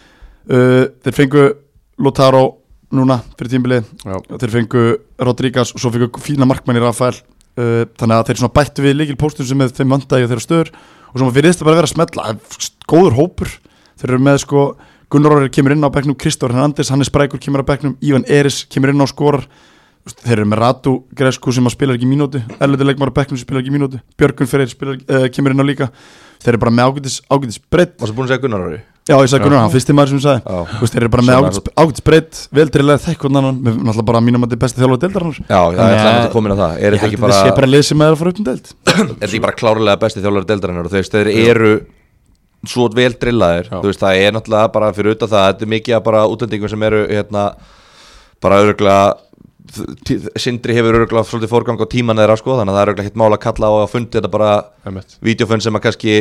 uh, 0.53 0.85
þeir 1.03 1.17
fengu 1.19 1.49
Lotaro 1.99 2.45
núna 2.93 3.19
fyrir 3.35 3.57
tímbilið 3.57 3.91
þeir 4.39 4.55
fengu 4.55 4.85
Rodríguez 5.19 5.75
og 5.75 5.83
svo 5.83 5.91
fengu 5.91 6.23
fína 6.23 6.47
markmanni 6.47 6.83
Rafael. 6.83 7.19
Uh, 7.53 7.83
þannig 7.99 8.17
að 8.17 8.27
þeir 8.31 8.39
svona 8.41 8.57
bættu 8.57 8.87
við 8.87 8.97
líkil 9.01 9.19
póstum 9.21 9.45
sem 9.49 9.59
þeim 9.59 9.97
vantægi 9.97 10.25
og 10.25 10.31
þeirra 10.31 10.47
stöður. 10.47 10.73
Og 11.13 11.21
svo 11.21 11.33
fyrir 11.35 11.53
þetta 11.53 11.67
bara 11.67 11.75
að 11.75 11.83
vera 11.83 11.91
að 11.91 11.95
smetla 11.97 12.23
góður 12.89 13.19
hópur, 13.19 13.51
þeir 14.01 14.15
eru 14.15 14.23
með 14.25 14.39
sko 14.47 14.63
Gunnar 15.13 15.35
Orri 15.37 15.51
kemur 15.53 15.75
inn 15.75 15.85
á 15.85 15.93
bekknum, 15.93 16.17
Kristór 16.17 16.55
Hernandez 16.55 16.89
Hannes 16.89 17.11
Brækur 17.13 17.41
kemur 17.43 17.61
á 17.61 17.67
bekknum, 17.69 17.99
Ívan 18.01 18.25
Eris 18.33 18.63
kemur 18.65 18.95
inn 18.95 19.05
á 19.05 19.07
skorar. 19.11 19.45
Þeir 20.09 20.41
eru 20.41 20.47
með 20.49 20.59
Ratu 20.59 20.93
Gresku 21.15 21.53
sem 21.55 21.69
spilar 21.71 21.95
ekki 21.95 22.09
mínútu 22.11 22.41
Erlendur 22.57 22.89
leikmar 22.89 23.13
á 23.13 23.17
bekknum 23.21 23.39
sem 23.39 23.45
spilar 23.45 23.61
ekki 23.63 23.71
mínútu 23.71 24.01
Björgun 24.19 24.49
Ferreir 24.51 24.73
uh, 24.73 25.29
kemur 25.31 25.53
inn 25.55 25.63
á 25.63 25.67
líka. 25.69 25.87
Þeir 26.43 26.57
eru 26.57 26.63
bara 26.65 26.75
með 26.75 26.89
ágætis, 26.89 27.21
ágætis 27.29 27.61
breytt 27.71 27.95
varstu 28.01 28.17
búin 28.17 28.27
að 28.27 28.33
segja 28.33 28.43
Gunnar 28.47 28.65
Ári? 28.67 28.81
já 29.03 29.15
ég 29.19 29.31
sagði 29.31 29.45
Gunnar, 29.45 29.63
hann 29.63 29.75
fyrsti 29.77 29.93
maður 29.95 30.11
sem 30.11 30.19
ég 30.19 30.25
sagði. 30.27 30.43
Veist, 30.81 30.93
þeir 30.97 31.03
eru 31.05 31.13
bara 31.13 31.27
með 31.29 31.39
ágætis, 31.39 31.61
ágætis 31.77 32.05
breytt 32.09 32.35
veldrilega 32.59 33.05
þekk 33.05 33.21
og 33.23 33.31
annan, 33.31 33.57
með 33.63 33.73
náttúrulega 33.79 34.09
bara 34.11 34.25
mínum 34.27 34.43
að 34.43 34.49
þetta 34.49 34.59
er 34.59 34.65
besti 34.65 34.79
þjálfur 34.83 35.03
deildarinnar. 35.05 35.39
Já 35.47 35.61
það 35.63 35.83
er 35.87 35.95
ætlaði 36.01 36.19
að 36.23 36.35
koma 36.35 36.45
inn 36.49 36.55
á 36.55 36.63
það. 36.63 36.73
Er 36.73 36.79
þetta 36.83 37.03
held 37.03 37.13
ekki 37.13 37.23
bara, 41.63 41.75
svo 42.69 42.89
vel 42.95 43.13
drillaðir 43.19 43.71
veist, 43.83 44.03
það 44.03 44.21
er 44.23 44.35
náttúrulega 44.37 44.73
bara 44.75 44.93
fyrir 44.95 45.17
utan 45.17 45.31
það 45.33 45.49
þetta 45.49 45.67
er 45.67 45.73
mikið 45.73 45.97
að 45.97 46.05
bara 46.09 46.27
útlendingum 46.31 46.71
sem 46.73 46.89
eru 46.89 47.03
hérna, 47.11 47.47
bara 48.43 48.63
öruglega 48.63 49.03
Sindri 50.37 50.75
hefur 50.77 50.99
öruglega 50.99 51.25
svolítið 51.25 51.51
fórgang 51.53 51.81
á 51.81 51.87
tíman 51.89 52.19
þeirra 52.19 52.37
sko, 52.37 52.59
þannig 52.59 52.75
að 52.75 52.77
það 52.77 52.83
er 52.83 52.91
öruglega 52.93 53.09
hitt 53.09 53.19
mál 53.23 53.31
að 53.33 53.43
kalla 53.47 53.71
á 53.71 53.75
að 53.79 53.91
fundi 53.95 54.19
þetta 54.19 54.31
bara 54.33 54.53
vídeofund 55.25 55.65
sem 55.65 55.79
að 55.79 55.85
kannski 55.87 56.17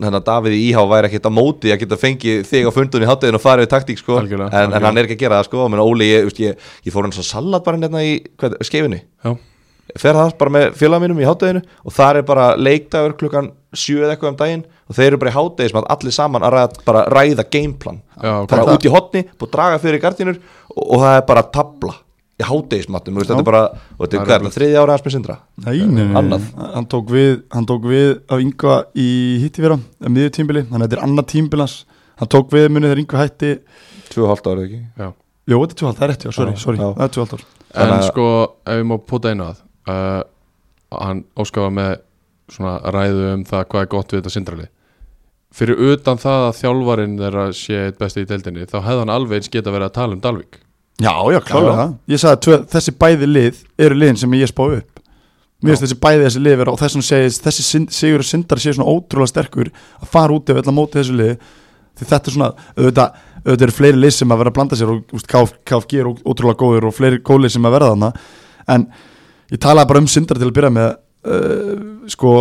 hérna, 0.00 0.20
Davíð 0.24 0.54
í 0.56 0.62
Íhá 0.70 0.84
væri 0.88 1.10
ekkert 1.10 1.28
á 1.28 1.32
móti 1.32 1.72
að 1.72 1.82
geta 1.82 1.98
fengið 2.00 2.44
þig 2.46 2.68
á 2.68 2.76
fundunni 2.76 3.06
í 3.06 3.10
háttegin 3.10 3.38
og 3.38 3.42
farið 3.42 3.66
við 3.66 3.72
taktík 3.72 4.00
sko. 4.00 4.20
Algjörlega, 4.20 4.50
en, 4.50 4.54
en 4.54 4.60
algjörlega. 4.60 4.86
hann 4.86 5.00
er 5.00 5.08
ekki 5.08 5.16
að 5.16 5.22
gera 5.24 5.40
það 5.40 5.48
sko. 5.48 5.66
menn 5.72 5.82
Óli, 5.82 6.08
ég, 6.12 6.26
veist, 6.28 6.40
ég, 6.44 6.64
ég 6.86 6.94
fór 6.94 7.06
hann 7.06 7.16
svo 7.16 7.26
salat 7.26 7.64
bara 7.66 7.80
hérna 7.80 8.04
í 8.04 8.16
hvað, 8.36 8.58
skeifinni 8.68 9.02
Já, 9.24 9.32
fer 9.96 10.18
það 10.20 10.32
bara 10.42 10.54
með 10.58 10.66
félag 10.82 11.04
mínum 11.04 11.22
í 11.22 11.28
hátteginu 11.28 11.62
og 11.64 11.96
það 11.96 12.20
er 12.20 12.28
bara 12.28 12.48
leikdagur 12.60 13.16
klukkan 13.22 13.52
7 13.72 14.02
eða 14.02 14.14
eitthvað 14.14 14.34
um 14.34 14.40
daginn 14.42 14.66
og 14.86 14.94
þeir 14.96 15.06
eru 15.12 15.18
bara 15.22 15.32
í 15.32 15.36
háttegis 15.36 15.74
með 15.74 15.86
allir 15.96 16.14
saman 16.14 16.44
að 16.46 16.52
ræða, 16.56 16.82
bara 16.86 17.04
ræða 17.10 17.44
gameplan. 17.50 18.00
Bara 18.22 18.66
út 18.76 18.86
í 18.86 18.92
hotni, 18.92 19.22
búið 19.36 19.48
að 19.48 19.54
draga 19.56 19.78
fyrir 19.82 20.02
gardinur 20.02 20.36
og, 20.38 20.82
og 20.86 21.00
það 21.02 21.16
er 21.20 21.24
bara 21.30 21.42
tabla 21.56 21.94
í 22.36 22.44
háttegismattum, 22.44 23.16
þetta 23.22 23.38
er 23.40 23.46
bara 23.48 23.62
og 23.96 24.02
þetta 24.04 24.16
er 24.20 24.22
er 24.28 24.32
er 24.36 24.42
það, 24.44 24.54
þriðja 24.58 24.80
ára 24.84 24.92
hans 24.96 25.04
með 25.06 25.14
sindra? 25.16 25.36
Nei, 25.64 25.76
nei, 25.88 26.02
nei, 26.04 26.16
Annað. 26.20 26.48
hann 26.76 26.88
tók 26.92 27.12
við 27.14 27.30
hann 27.56 27.66
tók 27.70 27.86
við 27.88 28.10
af 28.28 28.42
Yngva 28.44 28.74
í 28.92 29.06
hitti 29.40 29.64
vera 29.64 29.78
að 29.80 30.12
miðju 30.12 30.34
tímbili, 30.36 30.62
þannig 30.68 30.84
að 30.84 30.90
þetta 30.90 30.98
er 31.00 31.04
annað 31.08 31.28
tímbilans 31.32 31.76
hann 32.20 32.30
tók 32.36 32.52
við 32.52 32.68
munið 32.74 32.92
þegar 32.92 33.02
Yngva 33.06 33.22
hætti. 33.24 33.52
2,5 34.12 34.50
ára 34.52 34.66
ekki? 34.68 34.82
Já. 35.00 35.08
Jó, 35.46 35.56
þetta 35.62 35.72
er 35.72 35.80
tjóðald, 35.80 35.96
það 35.96 36.04
er 36.06 36.12
rétt, 36.12 36.26
já, 36.26 36.32
sorry, 36.36 36.52
Já, 36.52 36.60
sorry. 36.66 36.78
já. 36.82 36.88
það 36.98 37.04
er 37.08 37.12
tjóðald 37.16 37.34
ár. 37.38 37.44
En 37.76 37.92
að- 37.96 38.06
sko, 38.10 38.26
ef 38.66 38.78
við 38.80 38.86
má 38.90 38.96
pota 39.08 39.32
einu 39.32 39.48
að 39.48 39.58
uh, 39.88 40.22
Hann 40.96 41.24
óskafa 41.40 41.72
með 41.74 41.92
svona 42.52 42.76
ræðu 42.94 43.24
um 43.32 43.42
það 43.48 43.64
hvað 43.72 43.80
er 43.82 43.88
gott 43.96 44.12
við 44.12 44.20
þetta 44.20 44.32
sindrali 44.36 44.66
Fyrir 45.56 45.78
utan 45.94 46.18
það 46.20 46.42
að 46.50 46.56
þjálfarinn 46.60 47.14
þeirra 47.20 47.44
sé 47.56 47.78
eitt 47.86 47.98
besti 48.00 48.24
í 48.24 48.28
deildinni 48.28 48.66
þá 48.68 48.76
hefði 48.84 49.02
hann 49.04 49.12
alveg 49.14 49.38
eins 49.40 49.52
geta 49.52 49.72
verið 49.72 49.88
að 49.88 49.94
tala 49.96 50.16
um 50.16 50.20
Dalvik. 50.24 50.58
Já, 51.00 51.12
já, 51.32 51.40
klálega. 51.44 51.76
Það 51.76 52.12
Ég 52.12 52.20
sagði 52.22 52.52
að 52.56 52.66
þessi 52.74 52.92
bæði 53.00 53.28
lið 53.30 53.62
eru 53.86 53.98
liðin 54.00 54.20
sem 54.20 54.36
ég 54.36 54.50
spá 54.52 54.62
upp. 54.66 55.00
Mér 55.64 55.72
finnst 55.72 55.86
þessi 55.86 55.98
bæði 56.04 56.24
þessi 56.26 56.42
lið 56.44 56.58
vera 56.60 56.72
og 56.74 56.80
þess 56.82 56.98
segist 57.08 57.46
þessi 57.46 57.80
Sigur 57.96 58.20
og 58.24 58.28
Sindar 58.28 58.60
sé 58.60 58.74
svona 58.76 58.92
ótrúlega 58.92 59.32
sterkur 59.32 59.70
að 59.72 60.10
fara 60.12 60.36
út 60.36 60.52
ef 60.52 60.60
öll 60.60 60.68
að 60.68 60.76
móti 60.76 61.00
þessu 61.00 61.16
lið 61.16 61.32
því 61.96 62.08
þetta 62.10 62.28
er 62.28 62.34
svona, 62.36 62.48
auðvitað, 62.76 63.14
auðvitað 63.40 63.64
eru 63.66 63.74
fleiri 63.78 64.00
lið 64.02 64.12
sem 64.18 64.34
að 64.34 64.40
vera 64.42 64.52
að 64.52 64.56
blanda 64.58 64.76
sér 64.76 64.90
og 64.92 65.14
úst, 65.16 65.28
KF, 65.32 65.54
KFG 65.64 65.94
er 66.02 66.10
ó- 66.12 66.20
ótrúlega 66.28 66.60
góður 66.60 66.88
og 66.90 66.96
fleiri 66.98 67.22
gólið 67.24 67.54
sem 67.56 67.64
að 67.64 67.72
verða 67.78 67.88
þarna. 67.94 68.10
En 68.76 68.84
ég 69.54 69.62
talaði 69.64 69.88
bara 69.94 70.02
um 70.04 70.10
Sindar 70.12 70.36
til 70.42 70.50
að 70.50 70.56
byrja 70.58 70.72
með 70.76 70.90
uh, 70.92 71.86
sko, 72.12 72.32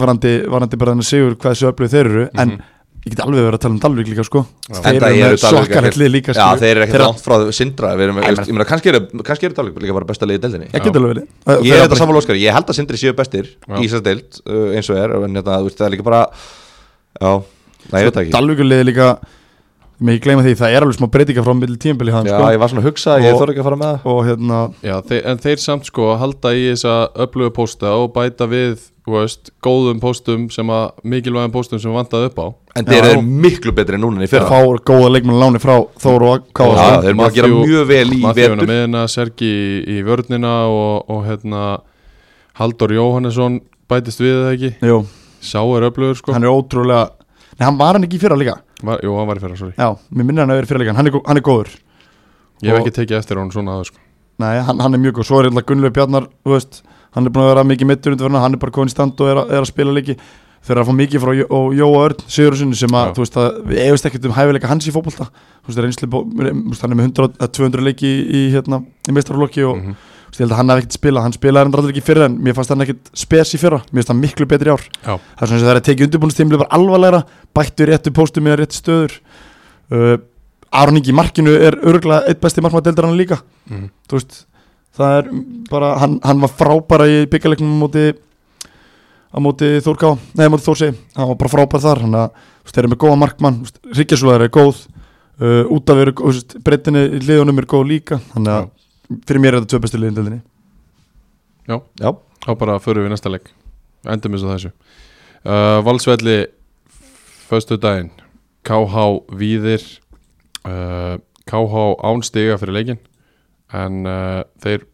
varandi, 0.00 0.36
varandi 0.50 0.76
bara 0.80 0.94
þennan 0.94 1.06
Sigur 1.08 1.34
hvað 1.36 1.54
þessu 1.54 1.68
öflug 1.72 1.92
þeir 1.94 2.08
eru 2.10 2.24
en 2.44 2.54
ég 3.04 3.12
get 3.12 3.20
alveg 3.20 3.42
verið 3.44 3.56
að 3.58 3.62
tala 3.64 3.74
um 3.74 3.80
Dalvik 3.84 4.08
líka 4.08 4.24
sko. 4.24 4.40
Þeir 4.64 4.86
Enda 4.94 5.08
eru 5.10 5.18
eru 5.18 5.18
með 5.18 5.34
Dalvík 5.34 5.42
svakkarlegt 5.44 5.74
ekkert- 5.90 5.98
lið 6.00 6.12
líka 6.14 6.32
Já, 6.38 6.46
þeir 6.56 6.70
eru 6.72 6.84
ekkert 6.86 7.04
langt 7.04 7.20
frá 7.24 7.34
sindra 7.52 7.90
við 7.98 8.04
erum, 8.06 8.20
veist, 8.24 8.48
ég 8.48 8.54
meina, 8.56 8.64
kannski 8.70 8.88
eru, 8.94 9.00
kannski 9.28 9.44
eru 9.50 9.54
Dalvík 9.58 9.76
líka 9.84 9.96
bara 9.98 10.08
besta 10.08 10.24
liðið 10.30 10.40
í 10.40 10.44
deildinni. 10.46 10.68
Ég 10.72 10.84
get 10.88 10.96
alveg 10.96 11.12
verið. 11.12 11.26
Ég 11.28 11.60
Þeir 11.60 11.74
er 11.74 11.82
þetta 11.84 11.90
bara- 11.92 12.00
samfélag 12.00 12.22
Óskar, 12.24 12.40
ég 12.40 12.56
held 12.56 12.66
að 12.72 12.78
sindri 12.80 12.96
séu 13.02 13.12
bestir 13.18 13.44
Já. 13.68 13.76
í 13.76 13.84
þessar 13.84 14.04
deild 14.08 14.40
uh, 14.48 14.72
eins 14.78 14.88
og 14.88 14.96
er, 15.04 15.16
en 15.20 15.34
þetta, 15.36 15.58
þú 15.60 15.68
veist, 15.68 15.78
það 15.82 15.86
er 15.90 15.94
líka 15.98 16.08
bara 16.08 16.22
Já, 17.20 17.32
næ, 17.92 17.96
ég 18.00 18.04
veit 18.08 18.14
það 18.16 18.22
ekki. 18.24 18.32
Dalvíkulegði 18.38 18.88
líka 18.88 19.08
Mér 20.04 20.16
ekki 20.16 20.24
gleyma 20.26 20.42
því, 20.42 20.52
það 20.58 20.72
er 20.74 20.82
alveg 20.82 20.96
smá 20.98 21.06
breytinga 21.14 21.42
frá 21.46 21.52
milli 21.54 21.76
tímbili 21.78 22.10
hann 22.10 22.26
Já, 22.26 22.34
sko. 22.34 22.48
ég 22.50 22.58
var 22.58 22.68
svona 22.72 22.82
að 22.82 22.88
hugsa, 22.88 23.12
ég 23.22 23.36
þorði 23.38 23.52
ekki 23.54 23.62
að 23.62 23.68
fara 23.68 23.76
með 23.78 23.92
það. 23.92 24.08
Og 24.10 24.18
hérna, 24.26 24.56
Já, 24.82 24.96
þeir, 25.06 25.20
en 25.30 25.38
þeir 25.44 25.60
samt 25.62 25.86
sko 25.86 26.08
halda 26.18 26.50
í 26.58 26.64
þessa 26.72 26.94
við, 29.04 29.14
veist, 29.18 29.50
góðum 29.64 29.98
póstum 30.00 30.46
sem 30.52 30.70
að, 30.72 30.84
mikilvægum 31.12 31.52
póstum 31.54 31.80
sem 31.82 31.92
vantaði 31.94 32.30
upp 32.30 32.38
á. 32.40 32.46
En 32.78 32.86
þeir 32.88 33.08
eru 33.10 33.24
miklu 33.24 33.74
betri 33.76 33.98
núna 34.00 34.18
en 34.18 34.26
í 34.26 34.28
þeir 34.30 34.46
fyrra 34.46 34.50
fá 34.50 34.86
góða 34.90 35.10
leikmann 35.14 35.40
láni 35.42 35.60
frá 35.62 35.74
Þóru 36.00 36.30
og 36.30 36.38
Já, 36.40 36.52
Káa 36.56 36.86
þeir 37.04 37.10
eru 37.12 37.26
að 37.26 37.36
gera 37.36 37.50
mjög 37.52 37.84
vel 37.90 38.06
í 38.16 38.22
vetur. 38.24 38.64
Miðina, 38.64 39.04
Sergi 39.12 39.50
í, 39.50 39.82
í 39.94 39.98
vörnina 40.06 40.54
og, 40.72 41.04
og 41.12 41.20
hérna 41.28 41.64
Haldur 42.58 42.94
Jóhannesson 42.96 43.60
bætist 43.90 44.22
við 44.24 44.40
það 44.40 44.54
ekki? 44.56 44.72
Jú, 44.88 44.98
Sá 45.44 45.60
er 45.60 45.86
öflugur 45.90 46.16
sko. 46.18 46.32
Hann 46.34 46.46
er 46.46 46.54
ótrúlega 46.54 47.10
Nei, 47.54 47.68
hann 47.68 47.76
var 47.78 47.94
hann 47.94 48.02
ekki 48.08 48.18
í 48.18 48.22
fyrra 48.24 48.34
líka? 48.40 48.56
Var, 48.82 48.98
Jú, 49.04 49.12
hann 49.14 49.28
var 49.30 49.38
í 49.38 49.42
fyrra, 49.44 49.54
sorry. 49.60 49.74
Já, 49.78 49.92
mér 50.10 50.26
minnir 50.26 50.42
hann 50.42 50.50
að 50.50 50.58
vera 50.58 50.66
í 50.66 50.70
fyrra 50.72 50.82
líka. 50.82 50.94
Hann 50.98 51.06
er, 51.06 51.18
hann 51.28 51.38
er 51.38 51.44
góður. 51.46 51.68
Ég 52.64 52.72
hef 52.72 52.80
Og- 52.80 52.82
ekki 52.82 52.94
tekið 52.96 53.18
eftir 53.20 53.38
hún 53.38 53.52
svona 53.54 53.76
aðeins 53.76 53.92
sko. 53.92 54.00
Nei, 54.42 54.58
hann, 54.66 54.80
hann 54.82 54.96
Hann 57.14 57.26
er 57.26 57.30
búin 57.34 57.44
að 57.46 57.52
vera 57.54 57.64
mikið 57.64 57.86
mittur 57.86 58.12
undir 58.16 58.30
Hann 58.40 58.54
er 58.54 58.58
bara 58.58 58.72
komin 58.74 58.88
í 58.88 58.94
stand 58.94 59.20
og 59.20 59.28
er, 59.30 59.36
að- 59.44 59.50
er 59.54 59.60
að 59.62 59.70
spila 59.70 59.92
leiki. 59.94 60.16
Þeir 60.64 60.72
eru 60.78 60.80
að 60.80 60.88
fá 60.88 60.94
mikið 60.96 61.20
frá 61.20 61.32
Jóa 61.76 61.98
Örn 62.08 62.20
Sigurðarssoni 62.26 62.74
sem 62.80 62.88
að, 62.96 63.04
Já. 63.06 63.12
þú 63.14 63.20
veist 63.20 63.34
að 63.36 63.48
Við 63.68 63.78
eigust 63.84 64.06
ekkert 64.08 64.24
um 64.24 64.32
hæfileika 64.32 64.66
hans 64.70 64.86
í 64.88 64.92
fótbolta. 64.94 65.26
Þú 65.60 65.68
veist, 65.68 65.80
reynsli, 65.84 66.08
hann 66.80 66.90
er 66.90 66.96
með 66.96 67.04
100, 67.12 67.36
eða 67.36 67.52
200 67.52 67.84
leiki 67.84 68.08
í, 68.08 68.22
í 68.32 68.40
hérna, 68.54 68.80
í 69.08 69.12
meistarflokki 69.12 69.62
og 69.68 69.76
Mhm. 69.76 69.92
þú 69.92 70.32
veist, 70.32 70.40
ég 70.40 70.44
held 70.48 70.52
að 70.52 70.56
hann 70.56 70.68
hef 70.72 70.78
ekkert 70.80 70.96
spilað. 70.96 71.22
Hann 71.22 71.32
spilaði 71.36 71.64
hann 71.68 71.74
allir 71.74 71.92
ekki 71.92 72.02
fyrir 72.08 72.24
en 72.24 72.38
mér 72.40 72.54
fannst 72.56 72.70
hann 72.72 72.80
ekkert 72.80 73.10
spes 73.12 73.52
í 73.54 73.58
fyrra. 73.60 73.78
Mér 73.92 74.00
finnst 74.00 74.08
hann 74.08 74.20
miklu 74.24 74.46
betri 74.48 74.70
ár. 74.72 74.80
Já, 75.04 75.20
Það 75.20 75.42
er 75.42 75.46
svona 75.46 75.58
sem 75.60 75.68
það 75.68 75.74
er 75.76 75.80
að 75.80 75.88
tekið 75.90 76.06
undirbúinustímli 76.08 76.58
bara 76.58 76.72
alvarlegra 76.80 77.24
Bættu 77.54 77.86
réttu 77.86 78.10
póstum 78.10 78.48
í 78.48 78.56
réttu 78.56 78.80
stöður. 78.80 79.12
Uh, 79.92 80.16
Aron 80.72 80.96
Ingi 80.96 81.12
markinu 81.12 81.52
er 81.60 81.76
örgulega 81.76 82.26
eitt 82.26 82.40
besti 82.40 82.60
markmaður 82.64 82.88
deildar 82.88 83.04
hann 83.06 83.18
líka. 83.20 83.38
Mhm. 83.68 83.90
þú 84.08 84.16
veist 84.16 84.44
það 84.94 85.18
er 85.18 85.30
bara, 85.70 85.90
hann, 86.02 86.18
hann 86.24 86.42
var 86.44 86.52
frábæra 86.54 87.08
í 87.10 87.24
byggjarleiknum 87.30 87.74
á 87.74 87.82
móti 87.82 88.04
á 89.34 89.38
móti 89.42 89.70
Þórká, 89.82 90.14
nei 90.38 90.46
á 90.46 90.52
móti 90.52 90.66
Þórsi. 90.66 90.90
Hann 91.16 91.30
var 91.32 91.38
bara 91.40 91.52
frábær 91.52 91.82
þar, 91.82 92.02
hann 92.06 92.18
að 92.18 92.42
þeir 92.70 92.82
eru 92.84 92.92
með 92.92 93.00
góða 93.02 93.20
markmann, 93.20 93.60
Ríkjasúðar 93.98 94.46
er 94.46 94.52
góð 94.54 94.84
uh, 95.42 95.64
út 95.74 95.90
af 95.90 96.00
veru, 96.00 96.34
breytinni 96.66 97.04
í 97.18 97.22
liðunum 97.24 97.60
er 97.62 97.68
góð 97.70 97.88
líka, 97.90 98.20
þannig 98.32 98.54
að 98.54 98.68
fyrir 99.28 99.42
mér 99.42 99.56
er 99.56 99.64
þetta 99.64 99.72
tvö 99.74 99.82
bestu 99.84 100.00
liðin 100.00 100.18
deildinni. 100.20 100.42
Já, 101.68 101.76
Já, 102.00 102.10
þá 102.44 102.50
bara 102.60 102.80
förum 102.84 103.06
við 103.06 103.14
næsta 103.14 103.32
leik. 103.32 103.50
Endum 104.04 104.36
eins 104.36 104.44
og 104.44 104.52
þessu. 104.54 104.70
Uh, 105.44 105.80
Valsvelli 105.84 106.38
Föstu 107.44 107.76
daginn 107.76 108.08
KH 108.64 109.02
Víðir 109.36 109.82
uh, 110.64 111.18
KH 111.44 111.82
án 112.00 112.24
stiga 112.24 112.56
fyrir 112.60 112.78
leikin 112.78 113.00
En 113.74 114.04
uh, 114.06 114.42
þeir 114.62 114.86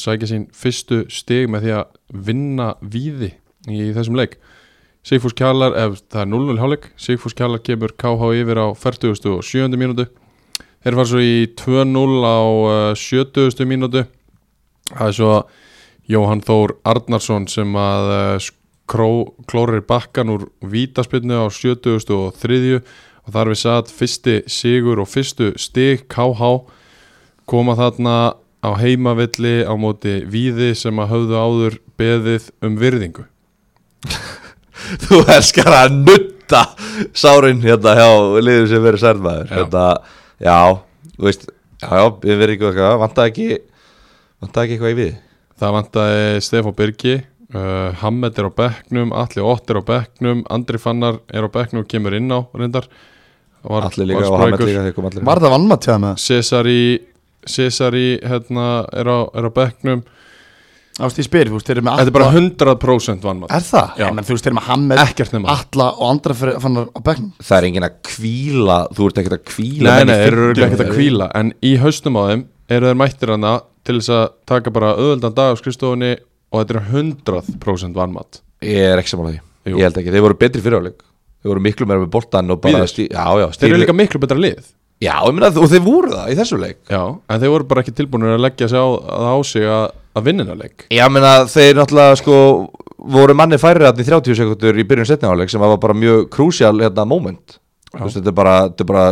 sækja 0.00 0.28
sín 0.30 0.46
fyrstu 0.56 1.02
stig 1.12 1.48
með 1.50 1.66
því 1.66 1.74
að 1.78 2.22
vinna 2.28 2.68
Víði 2.80 3.32
í 3.68 3.90
þessum 3.96 4.16
leik 4.18 4.38
Sigfús 5.06 5.36
Kjallar, 5.36 5.76
ef 5.78 6.02
það 6.10 6.22
er 6.24 6.30
0-0 6.32 6.58
hálfleik 6.60 6.88
Sigfús 7.00 7.36
Kjallar 7.36 7.62
kemur 7.64 7.94
KH 7.96 8.32
yfir 8.42 8.60
á 8.60 8.66
47. 8.76 9.76
mínútu 9.78 10.08
Þeir 10.84 10.98
var 10.98 11.08
svo 11.10 11.22
í 11.22 11.48
2-0 11.58 12.22
á 12.22 12.40
uh, 12.42 12.94
70. 12.96 13.64
mínútu 13.68 14.04
Það 14.88 15.06
er 15.08 15.16
svo 15.16 15.32
Jóhann 16.08 16.44
Þór 16.44 16.78
Arnarsson 16.88 17.48
sem 17.50 17.74
að 17.76 18.12
uh, 18.14 18.38
skró, 18.40 19.10
klórir 19.50 19.84
bakkan 19.84 20.32
úr 20.32 20.48
vítaspilnu 20.64 21.44
á 21.44 21.46
70. 21.52 22.08
og 22.16 22.38
3. 22.40 22.80
og 23.26 23.32
þar 23.34 23.52
við 23.52 23.60
satt 23.60 23.92
fyrsti 23.92 24.40
sigur 24.48 25.02
og 25.02 25.10
fyrstu 25.12 25.52
stig 25.60 26.06
KH 26.08 26.52
koma 27.48 27.76
þarna 27.78 28.14
á 28.58 28.70
heimavilli 28.80 29.62
á 29.64 29.72
móti 29.78 30.20
víði 30.28 30.72
sem 30.76 30.98
að 30.98 31.12
höfðu 31.14 31.38
áður 31.38 31.78
beðið 31.98 32.48
um 32.66 32.78
virðingu. 32.80 33.24
Þú 35.04 35.22
elskar 35.34 35.74
að 35.74 35.96
nutta 35.98 36.62
sárin 37.16 37.62
hérna 37.62 37.94
hjá 37.98 38.10
liður 38.40 38.68
sem 38.70 38.84
verið 38.84 39.02
særmaður 39.02 39.50
hérna, 39.52 39.86
Já, 40.38 40.58
þú 41.16 41.26
veist 41.28 41.48
Já, 41.78 41.88
já, 41.94 42.04
við 42.22 42.40
verðum 42.40 42.54
ekki 42.54 42.68
eitthvað 42.68 43.00
Vantaði 43.02 43.32
ekki 43.32 43.48
Vantaði 44.42 44.64
ekki 44.64 44.76
eitthvað 44.76 44.94
í 44.94 44.98
við 44.98 45.12
Það 45.58 45.74
vantaði 45.76 46.22
Stefán 46.46 46.76
Birgi 46.78 47.14
uh, 47.18 47.90
Hammed 48.00 48.38
er 48.38 48.48
á 48.48 48.52
bekknum, 48.62 49.12
Atli 49.18 49.44
Ott 49.44 49.70
er 49.70 49.78
á 49.78 49.84
bekknum 49.92 50.42
Andri 50.54 50.80
Fannar 50.82 51.20
er 51.26 51.46
á 51.46 51.50
bekknum 51.52 51.84
og 51.84 51.90
kemur 51.90 52.14
inn 52.18 52.30
á 52.30 52.40
reyndar. 52.54 52.86
Var, 53.66 53.88
Allir 53.90 54.12
líka 54.12 54.22
og 54.22 54.38
sprækur. 54.38 54.70
líka 54.70 55.24
Var 55.26 55.42
það 55.42 55.54
vannmatt 55.56 55.88
hjá 55.88 55.96
með 55.98 56.12
það? 56.12 56.22
Cesari 56.24 56.80
Cesari 57.50 58.06
hérna, 58.22 58.68
er, 58.92 59.08
á, 59.10 59.18
er 59.34 59.48
á 59.48 59.50
bekknum. 59.54 60.04
Ást 60.98 61.18
ég 61.20 61.28
spyr, 61.28 61.46
þú 61.46 61.54
veist, 61.60 61.68
þeir 61.68 61.76
eru 61.78 61.84
með 61.86 61.98
Þetta 62.00 62.10
er 62.10 62.14
bara 62.16 62.28
100% 62.34 63.22
vannmatt 63.28 63.52
Er 63.54 63.62
það? 63.62 63.90
Já. 64.00 64.06
Menn 64.16 64.26
þú 64.26 64.32
veist, 64.34 64.42
þeir 64.42 64.50
eru 64.50 64.56
með 64.58 64.64
Hammed 64.66 65.00
Ekkert 65.04 65.34
nema 65.36 65.52
Alla 65.52 65.84
og 65.94 66.08
andra 66.08 66.34
fyrir, 66.34 66.56
fannar 66.64 66.88
á 66.90 67.00
bekknum. 67.06 67.28
Það 67.38 67.58
er 67.60 67.66
engin 67.68 67.86
að 67.86 67.92
kvíla 68.08 68.78
Þú 68.98 69.06
ert 69.06 69.20
ekkert 69.22 69.36
að 69.36 69.44
kvíla 69.52 69.92
Nei, 69.94 70.08
nei, 70.08 70.14
þeir 70.18 70.36
eru 70.40 70.48
ekkert 70.66 70.82
að 70.82 70.90
kvíla 70.96 71.28
En 71.38 71.52
í 71.62 71.70
haustum 71.84 72.18
á 72.18 72.22
þeim 72.32 72.42
eru 72.74 72.90
þeir 72.90 72.98
mættir 73.04 73.32
hana 73.36 73.52
Til 73.86 73.96
þess 74.00 74.10
að 74.16 74.24
taka 74.50 74.72
bara 74.74 74.90
öðuldan 74.98 75.36
dag 75.38 75.54
á 75.54 75.58
skrifstofunni 75.62 76.10
Og 76.50 76.64
þetta 76.64 76.74
er 76.80 76.90
100% 76.96 78.00
vannmatt 78.02 78.40
Ég 78.66 78.90
er 78.90 78.98
ekki 78.98 79.12
saman 79.14 79.30
að 79.30 79.36
því. 79.36 79.40
Jú. 79.70 79.78
Ég 79.78 79.86
held 79.86 80.02
ekki, 80.02 80.16
þeir 80.16 80.26
voru 80.26 80.40
betri 80.42 80.64
fyriráleik 80.66 80.98
Þeir 81.38 81.52
voru 81.54 81.62
miklu 81.68 81.86
meira 81.86 82.02
með 82.02 82.10
boltan 82.18 82.50
og 82.50 82.58
bara 82.66 82.82
Víðir. 82.82 82.90
stí, 82.90 83.06
Já, 83.14 83.22
já, 83.38 83.46
Þeir 83.54 83.70
eru 83.70 83.80
líka 83.84 83.94
miklu 83.94 84.18
betra 84.26 84.42
lið 84.42 84.66
Já, 84.98 85.14
ég 85.22 85.34
meina, 85.36 85.52
og 85.54 85.70
þeir 85.70 85.84
voru 85.84 86.10
það 86.10 86.32
í 86.32 86.36
þessu 86.40 86.58
leik. 86.58 86.78
Já, 86.90 87.02
en 87.14 87.42
þeir 87.42 87.52
voru 87.54 87.68
bara 87.70 87.84
ekki 87.84 87.94
tilbúinir 87.94 88.34
að 88.34 88.44
leggja 88.48 88.68
sig 88.72 88.82
á, 88.82 88.88
að 88.88 89.28
á 89.30 89.36
sig 89.46 89.68
að, 89.70 89.84
að 90.18 90.26
vinna 90.26 90.46
þennan 90.46 90.64
leik. 90.64 90.86
Já, 90.90 91.04
ég 91.04 91.14
meina, 91.14 91.32
þeir 91.52 91.78
náttúrulega 91.78 92.18
sko 92.18 92.38
voru 93.14 93.36
manni 93.38 93.60
færri 93.62 93.86
þarna 93.86 94.02
í 94.02 94.08
30 94.08 94.38
sekundur 94.40 94.80
í 94.82 94.86
byrjun 94.90 95.06
setni 95.06 95.30
áleik 95.30 95.52
sem 95.52 95.62
var 95.62 95.78
bara 95.78 95.94
mjög 95.94 96.26
krúsjál 96.34 96.74
hérna 96.82 97.06
moment. 97.06 97.60
Þú 97.92 98.02
veist, 98.02 98.18
þetta 98.18 98.32
er 98.32 98.38
bara, 98.40 98.56
þetta 98.66 98.84
er 98.84 98.90
bara 98.90 99.06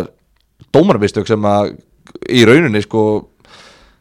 dómarvistök 0.75 1.31
sem 1.31 1.47
að 1.49 1.77
í 2.35 2.43
rauninni 2.49 2.83
sko 2.85 3.05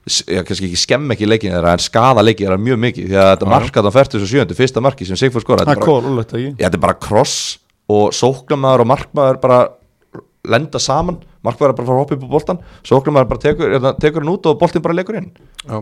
já, 0.06 0.41
kannski 0.45 0.69
ekki 0.69 0.80
skemm 0.80 1.13
ekki 1.15 1.28
leikin 1.30 1.54
þeirra 1.56 1.76
en 1.76 1.84
skada 1.84 2.24
leikin 2.26 2.48
þeirra 2.48 2.62
mjög 2.62 2.82
mikið 2.84 3.08
því 3.10 3.19
að 3.19 3.30
þetta 3.32 3.48
Já. 3.48 3.52
markat 3.54 3.89
á 3.89 3.91
47. 3.98 4.58
fyrsta 4.58 4.84
marki 4.86 5.08
sem 5.08 5.19
Sigfúr 5.19 5.45
skora 5.45 5.65
Það 5.65 5.71
þetta 5.71 5.82
er 5.82 5.88
er 6.78 6.84
bara, 6.84 6.98
er 6.98 7.02
kross 7.08 7.38
og 7.89 8.13
sóknamaður 8.17 8.86
og 8.86 8.91
markmaður 8.91 9.41
bara 9.41 9.60
lenda 10.45 10.82
saman 10.82 11.19
markmaður 11.46 11.74
er 11.74 11.78
bara 11.78 11.86
að 11.86 11.92
fara 11.92 12.00
að 12.00 12.04
hoppa 12.04 12.18
upp 12.18 12.26
á 12.26 12.34
boltan 12.36 12.60
sóknamaður 12.90 13.32
bara 13.32 13.44
tekur, 13.46 13.76
hérna, 13.78 13.94
tekur 14.02 14.26
hann 14.26 14.34
út 14.34 14.50
og 14.52 14.60
boltin 14.62 14.84
bara 14.86 14.98
leikur 14.98 15.20
inn. 15.22 15.32
Já, 15.64 15.80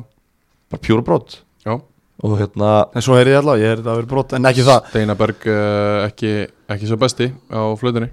bara 0.74 0.84
pjúra 0.84 1.06
brot. 1.08 1.40
Já. 1.66 1.80
Og 2.24 2.38
hérna 2.40 2.72
En 2.94 3.02
svo 3.04 3.16
er 3.18 3.32
ég 3.32 3.40
allavega, 3.40 3.64
ég 3.66 3.72
er 3.74 3.80
þetta 3.82 3.94
að 3.94 3.98
vera 4.00 4.10
brot 4.12 4.34
En 4.38 4.46
ekki 4.48 4.64
það, 4.68 4.90
Steina 4.94 5.16
Berg 5.18 5.48
uh, 5.50 6.04
ekki, 6.06 6.34
ekki 6.76 6.90
svo 6.90 6.98
besti 7.02 7.30
á 7.50 7.62
flutunni 7.80 8.10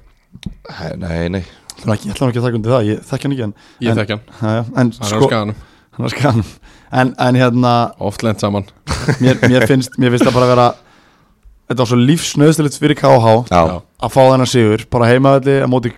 nei, 0.99 1.29
nei 1.29 1.43
Þannig 1.83 1.93
ekki, 1.95 2.09
ég 2.09 2.15
ætla 2.17 2.31
ekki 2.31 2.41
að 2.41 2.47
taka 2.47 2.59
undir 2.59 2.75
það 2.75 2.89
Ég 2.89 3.03
þekki 3.11 3.29
hann 3.29 3.35
ekki 3.37 3.45
en 3.47 3.53
Ég 3.85 3.93
en, 3.93 4.01
þekki 4.01 4.17
hann, 4.17 4.25
Já, 4.41 4.55
já, 4.57 4.63
en 4.65 4.75
hann 4.81 4.93
er 4.97 5.05
á 5.05 5.11
sko 5.13 5.29
skaganum 5.29 5.61
Hann. 5.61 6.01
er 6.01 6.09
á 6.09 6.15
skaganum 6.15 6.51
en, 7.03 7.13
en 7.29 7.39
hérna, 7.39 7.75
Oft 8.09 8.25
lent 8.27 8.43
saman. 8.43 8.67
Mér, 9.23 9.37
mér, 9.45 9.69
finnst, 9.71 10.01
mér 10.01 10.15
finnst 10.17 10.27
það 10.27 10.39
bara 10.41 10.49
að 10.49 10.55
vera 10.57 10.69
Þetta 11.71 11.85
var 11.85 11.91
svo 11.93 11.99
lífsnöðstilegt 12.01 12.81
fyrir 12.83 12.99
KH. 12.99 13.35
Að 13.53 14.11
fá 14.11 14.21
þennan 14.25 14.49
sigur 14.51 14.89
Bara 14.91 15.11
heimaðalli 15.13 15.61
að 15.61 15.71
móti 15.71 15.93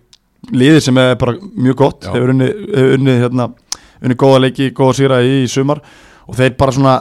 liðir 0.51 0.83
sem 0.83 0.99
er 0.99 1.15
bara 1.21 1.37
mjög 1.39 1.79
gott 1.79 2.07
Já. 2.07 2.13
Hefur 2.17 2.35
unni, 2.35 2.49
hefur 2.51 2.97
unni, 2.99 3.17
hérna, 3.23 3.49
unni 4.03 4.19
góða 4.19 4.45
leiki, 4.47 4.71
góða 4.75 4.99
sýra 4.99 5.23
í, 5.23 5.43
í 5.45 5.51
sumar 5.51 5.83
Og 6.27 6.39
þeir 6.39 6.55
bara 6.59 6.75
svona 6.75 6.95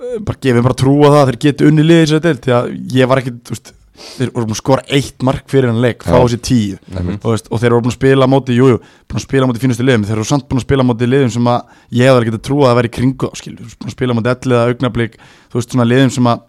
eh, 0.00 0.16
bara 0.24 0.40
gefið 0.40 0.64
bara 0.66 0.78
trú 0.80 0.94
á 1.04 1.08
það 1.08 1.20
að 1.20 1.28
þeir 1.30 1.42
geti 1.46 1.68
unni 1.68 1.84
liðið 1.86 2.08
sér 2.12 2.24
deilt 2.24 2.46
því 2.46 2.56
að 2.56 2.72
ég 2.96 3.10
var 3.10 3.22
ekki, 3.22 3.36
veist 3.50 3.74
þeir 4.00 4.30
voru 4.34 4.48
búin 4.48 4.56
að 4.56 4.60
skora 4.60 4.84
eitt 4.96 5.24
mark 5.26 5.48
fyrir 5.50 5.70
hann 5.70 5.80
leik 5.82 6.04
fá 6.04 6.14
Já. 6.14 6.22
þessi 6.24 6.38
tíu 6.46 6.76
og, 6.96 7.26
veist, 7.26 7.50
og 7.50 7.60
þeir 7.60 7.74
voru 7.74 7.84
búin 7.84 7.92
að 7.92 7.98
spila 7.98 8.28
móti, 8.30 8.56
jújú 8.56 8.78
búin 8.80 9.20
að 9.20 9.24
spila 9.26 9.48
móti 9.50 9.62
fínustu 9.62 9.84
liðum, 9.86 10.06
þeir 10.08 10.20
voru 10.20 10.30
samt 10.30 10.46
búin 10.48 10.60
að 10.60 10.66
spila 10.66 10.86
móti 10.86 11.08
liðum 11.08 11.32
sem 11.34 11.50
að 11.52 11.74
ég 11.98 12.08
hefði 12.10 12.30
ekki 12.30 12.42
trúa 12.48 12.64
að 12.64 12.70
það 12.70 12.78
væri 12.80 12.90
í 12.90 12.94
kringu 12.96 13.28
þá, 13.28 13.40
skilur, 13.42 13.74
búin 13.76 13.92
að 13.92 13.96
spila 13.96 14.16
móti 14.16 14.32
ellið 14.32 14.60
að 14.60 14.72
augnablík 14.72 15.18
þú 15.20 15.60
veist, 15.60 15.74
svona 15.74 15.88
liðum 15.90 16.14
sem 16.16 16.30
að 16.32 16.42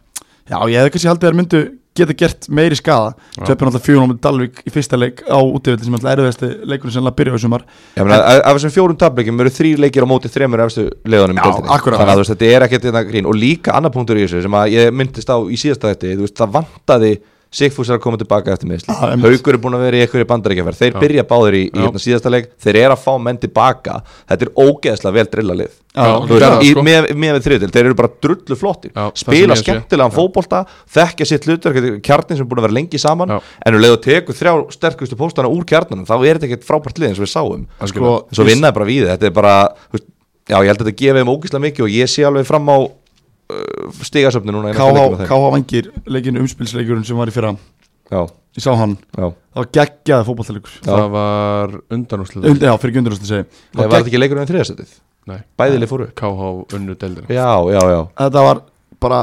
já, 0.48 0.58
ég 0.72 0.78
hefði 0.80 0.94
kannski 0.96 1.12
haldið 1.12 1.28
að 1.28 1.32
þeir 1.32 1.40
myndu 1.42 1.64
geta 1.98 2.16
gert 2.16 2.48
meiri 2.48 2.78
skada 2.80 3.12
töpum 3.36 3.68
alltaf 3.68 3.84
fjórum 3.84 4.14
Dalvik 4.22 4.62
í 4.64 4.72
fyrsta 4.72 5.00
leik 5.00 5.24
á 5.28 5.40
útivilli 5.40 5.88
sem 5.88 5.98
alltaf 5.98 6.14
erfiðasti 6.14 6.52
leikurinn 6.72 6.96
sem 6.96 7.04
alltaf 7.04 7.18
byrja 7.20 7.36
á 7.36 7.40
sumar. 7.44 7.66
Ég 7.98 8.08
meina, 8.08 8.20
af 8.40 8.56
þessum 8.56 8.74
fjórum 8.78 9.00
tableikum 9.02 9.44
eru 9.44 9.52
þrýr 9.58 9.84
leikir 9.86 10.08
á 10.08 10.12
móti 10.12 10.32
þremur 10.32 10.64
efstu 10.68 10.88
leiðunum. 11.04 11.42
Þannig 11.42 12.14
að 12.16 12.24
þetta 12.32 12.48
er 12.48 12.68
ekkert 12.68 12.88
þetta 12.88 13.04
grín. 13.10 13.28
Og 13.28 13.36
líka 13.36 13.76
annar 13.76 13.94
punktur 13.94 14.20
í 14.20 14.24
þessu 14.24 14.46
sem 14.46 14.58
að 14.62 14.76
ég 14.78 14.96
myndist 14.96 15.32
á 15.32 15.38
í 15.44 15.60
síðasta 15.60 15.92
þetta 15.92 16.32
það 16.32 16.56
vantaði 16.56 17.14
Sigfús 17.52 17.90
er 17.92 17.98
að 17.98 18.04
koma 18.06 18.16
tilbaka 18.16 18.54
eftir 18.54 18.70
meðsli. 18.70 18.94
Haukur 18.96 19.58
er 19.58 19.60
búin 19.60 19.76
að 19.76 19.82
vera 19.84 19.98
í 20.00 20.04
einhverju 20.06 20.28
bandaríkjaferð. 20.30 20.78
Þeir 20.80 20.94
Já. 20.94 21.00
byrja 21.02 21.24
báðir 21.28 21.58
í, 21.58 21.64
í 21.68 21.82
hérna, 21.82 22.00
síðasta 22.00 22.32
leik. 22.32 22.46
Þeir 22.64 22.78
eru 22.80 22.96
að 22.96 23.02
fá 23.04 23.12
menn 23.20 23.40
tilbaka. 23.42 23.96
Þetta 24.32 24.48
er 24.48 24.52
ógeðslega 24.56 25.18
vel 25.18 25.26
drilla 25.34 25.58
lið. 25.60 25.74
Já, 25.92 26.06
Þú 26.08 26.30
veist, 26.30 26.32
gerða 26.32 26.52
það, 26.54 26.64
í, 26.64 26.70
sko. 26.72 26.84
með, 26.88 27.08
með 27.20 27.34
við 27.36 27.44
þriðil, 27.50 27.70
þeir 27.76 27.90
eru 27.90 27.98
bara 28.00 28.12
drullu 28.24 28.58
flottir. 28.62 28.94
Já, 28.94 29.02
það 29.02 29.12
sem 29.12 29.26
spila 29.26 29.58
skemmtilegan 29.60 30.16
fótbolta 30.16 30.62
þekkja 30.96 31.28
sitt 31.28 31.48
hlutur, 31.50 31.80
kjarnin 32.00 32.40
sem 32.40 32.46
er 32.46 32.50
búin 32.54 32.62
að 32.62 32.68
vera 32.70 32.78
lengi 32.78 33.02
saman. 33.04 33.36
Já. 33.36 33.52
en 33.68 33.76
um 33.76 33.84
leið 33.84 33.98
og 33.98 34.02
tekur 34.06 34.38
þrjá 34.40 34.54
sterkustu 34.78 35.20
póstana 35.20 35.52
úr 35.52 35.68
kjarnanum 35.68 36.08
þá 36.08 36.16
er 36.22 36.40
þetta 36.40 36.48
ekkert 36.48 36.70
frábært 36.70 37.04
lið 37.04 37.12
eins 37.12 37.20
og 37.20 37.28
við 37.28 37.34
sáum. 37.36 37.68
Sko, 37.92 38.16
svo 38.32 38.48
vinnaði 38.48 38.78
bara 38.80 38.88
við 38.88 39.12
þetta 39.12 39.28
er 39.28 39.36
bara 39.36 39.56
já 40.48 40.58
ég 40.58 40.72
held 40.72 40.80
að 40.80 40.88
þetta 40.88 41.00
gefi 41.04 41.20
þeim 41.20 41.32
ógislega 41.36 41.66
mikið 41.68 41.86
og 41.86 41.94
ég 41.96 42.12
sé 42.12 42.26
alveg 42.28 42.48
fram 42.48 42.72
á 42.72 42.78
stigasöfni 44.08 44.56
núna 44.56 44.74
í 44.74 44.78
KH 44.78 45.40
vangir 45.52 45.92
leikinu 46.06 46.44
umspilsleikurinn 46.46 47.06
sem 47.08 47.20
var 47.20 47.32
í 47.32 47.36
fyrra. 47.36 47.54
Já, 48.12 48.26
ég 48.58 48.66
sá 48.66 48.74
hann, 48.76 48.98
já. 49.16 49.30
það 49.30 49.62
var 49.62 49.70
geggjaði 49.78 50.26
fótballtalegur 50.28 50.74
Það 50.84 51.06
var 51.14 51.78
undanúslega 51.96 52.52
Und, 52.52 52.66
já, 52.66 52.74
fyrir 52.82 52.98
að 53.00 53.22
segja 53.24 53.46
það 53.48 53.86
var 53.86 53.94
þetta 53.94 54.12
ekki 54.12 54.20
leikurinn 54.20 54.44
í 54.44 54.52
þriðasettið 54.52 54.98
Nei, 55.30 55.42
bæðileg 55.60 55.90
fóru. 55.90 56.08
KH 56.18 56.54
unnu 56.76 56.96
deildina. 56.98 57.28
Já, 57.30 57.52
já, 57.70 57.82
já, 57.94 58.00
þetta 58.18 58.46
var 58.46 58.64
bara 59.04 59.20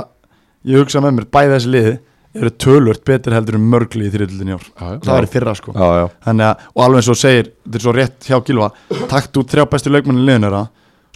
ég 0.69 0.85
hugsa 0.85 1.03
með 1.03 1.17
mér, 1.17 1.27
bæði 1.35 1.55
þessi 1.57 1.73
liði 1.75 1.95
eru 2.39 2.53
tölvört 2.63 3.03
betur 3.09 3.35
heldur 3.35 3.57
en 3.59 3.65
mörgli 3.73 4.07
í 4.07 4.13
þriðlunni 4.13 4.55
ár. 4.55 4.67
Já, 4.69 4.85
já. 4.93 4.99
það 5.03 5.13
var 5.17 5.27
í 5.27 5.31
fyrra 5.33 5.55
sko. 5.59 5.75
Já, 5.75 5.87
já. 5.99 6.05
Þannig 6.29 6.47
að, 6.49 6.67
og 6.71 6.85
alveg 6.85 7.01
eins 7.03 7.11
og 7.11 7.19
segir, 7.19 7.49
þetta 7.65 7.81
er 7.81 7.85
svo 7.85 7.95
rétt 7.97 8.29
hjá 8.29 8.39
Gilva 8.47 8.69
takt 9.11 9.41
út 9.41 9.55
þrjá 9.55 9.65
bestu 9.73 9.93
leikmennin 9.93 10.29
liðunera 10.29 10.63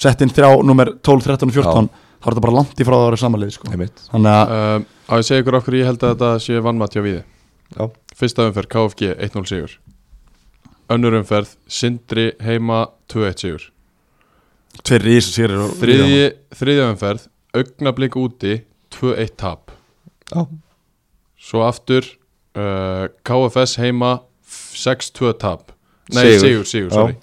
sett 0.02 0.24
inn 0.24 0.34
þrjá 0.34 0.50
nummer 0.66 0.90
12, 0.98 1.26
13 1.28 1.52
og 1.52 1.58
14 1.60 1.90
þá 2.22 2.26
er 2.28 2.34
þetta 2.36 2.44
bara 2.46 2.54
langt 2.56 2.78
í 2.80 2.86
frá 2.86 2.94
það 2.94 3.02
að 3.02 3.08
vera 3.10 3.20
samanlið 3.22 3.52
sko. 3.56 3.68
þannig 3.72 4.32
að, 4.32 4.52
um, 4.76 4.86
Á 5.10 5.12
ég 5.18 5.26
segja 5.26 5.42
ykkur 5.42 5.56
okkur 5.58 5.74
ég 5.76 5.88
held 5.90 6.02
að 6.06 6.12
þetta 6.14 6.30
sé 6.44 6.60
vannmatt 6.62 6.94
hjá 6.96 7.02
viði 7.04 7.22
já, 7.76 7.84
Fyrsta 8.16 8.46
umferð 8.48 8.68
KFG 8.72 9.10
1-0 9.26 9.48
sigur. 9.48 9.74
Önnur 10.92 11.16
umferð 11.18 11.54
Sindri 11.66 12.26
heima 12.44 12.82
2-1 13.08 13.40
sigur. 13.42 13.62
Tveir 14.84 15.06
í 15.08 15.16
þessu 15.18 15.48
og- 15.64 15.74
Þriðji, 15.80 16.26
þriðja 16.56 16.90
umferð 16.92 17.26
Augnablík 17.56 18.14
úti 18.16 18.62
2-1 18.92 19.36
tap. 19.36 19.70
Já, 20.32 20.46
Svo 21.42 21.64
aftur 21.66 22.04
uh, 22.54 23.08
KFS 23.26 23.76
heima 23.82 24.20
6-2 24.46 25.32
tap. 25.38 25.72
Nei, 26.12 26.38
Sigur. 26.38 26.64
sigur, 26.64 26.90
sigur, 26.92 27.16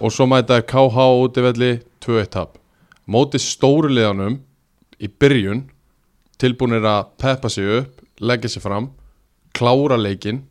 Og 0.00 0.10
svo 0.10 0.26
mæta 0.26 0.60
KH 0.64 0.96
útivelli 1.22 1.80
2-1 2.02 2.26
tap 2.34 2.58
Móti 3.10 3.40
stóru 3.42 3.90
liðanum 3.92 4.38
í 5.02 5.10
byrjun 5.10 5.64
tilbúinir 6.40 6.84
að 6.88 7.10
peppa 7.20 7.50
sig 7.52 7.68
upp 7.80 8.00
leggja 8.24 8.48
sig 8.54 8.62
fram, 8.62 8.90
klára 9.54 9.98
leikinn 9.98 10.44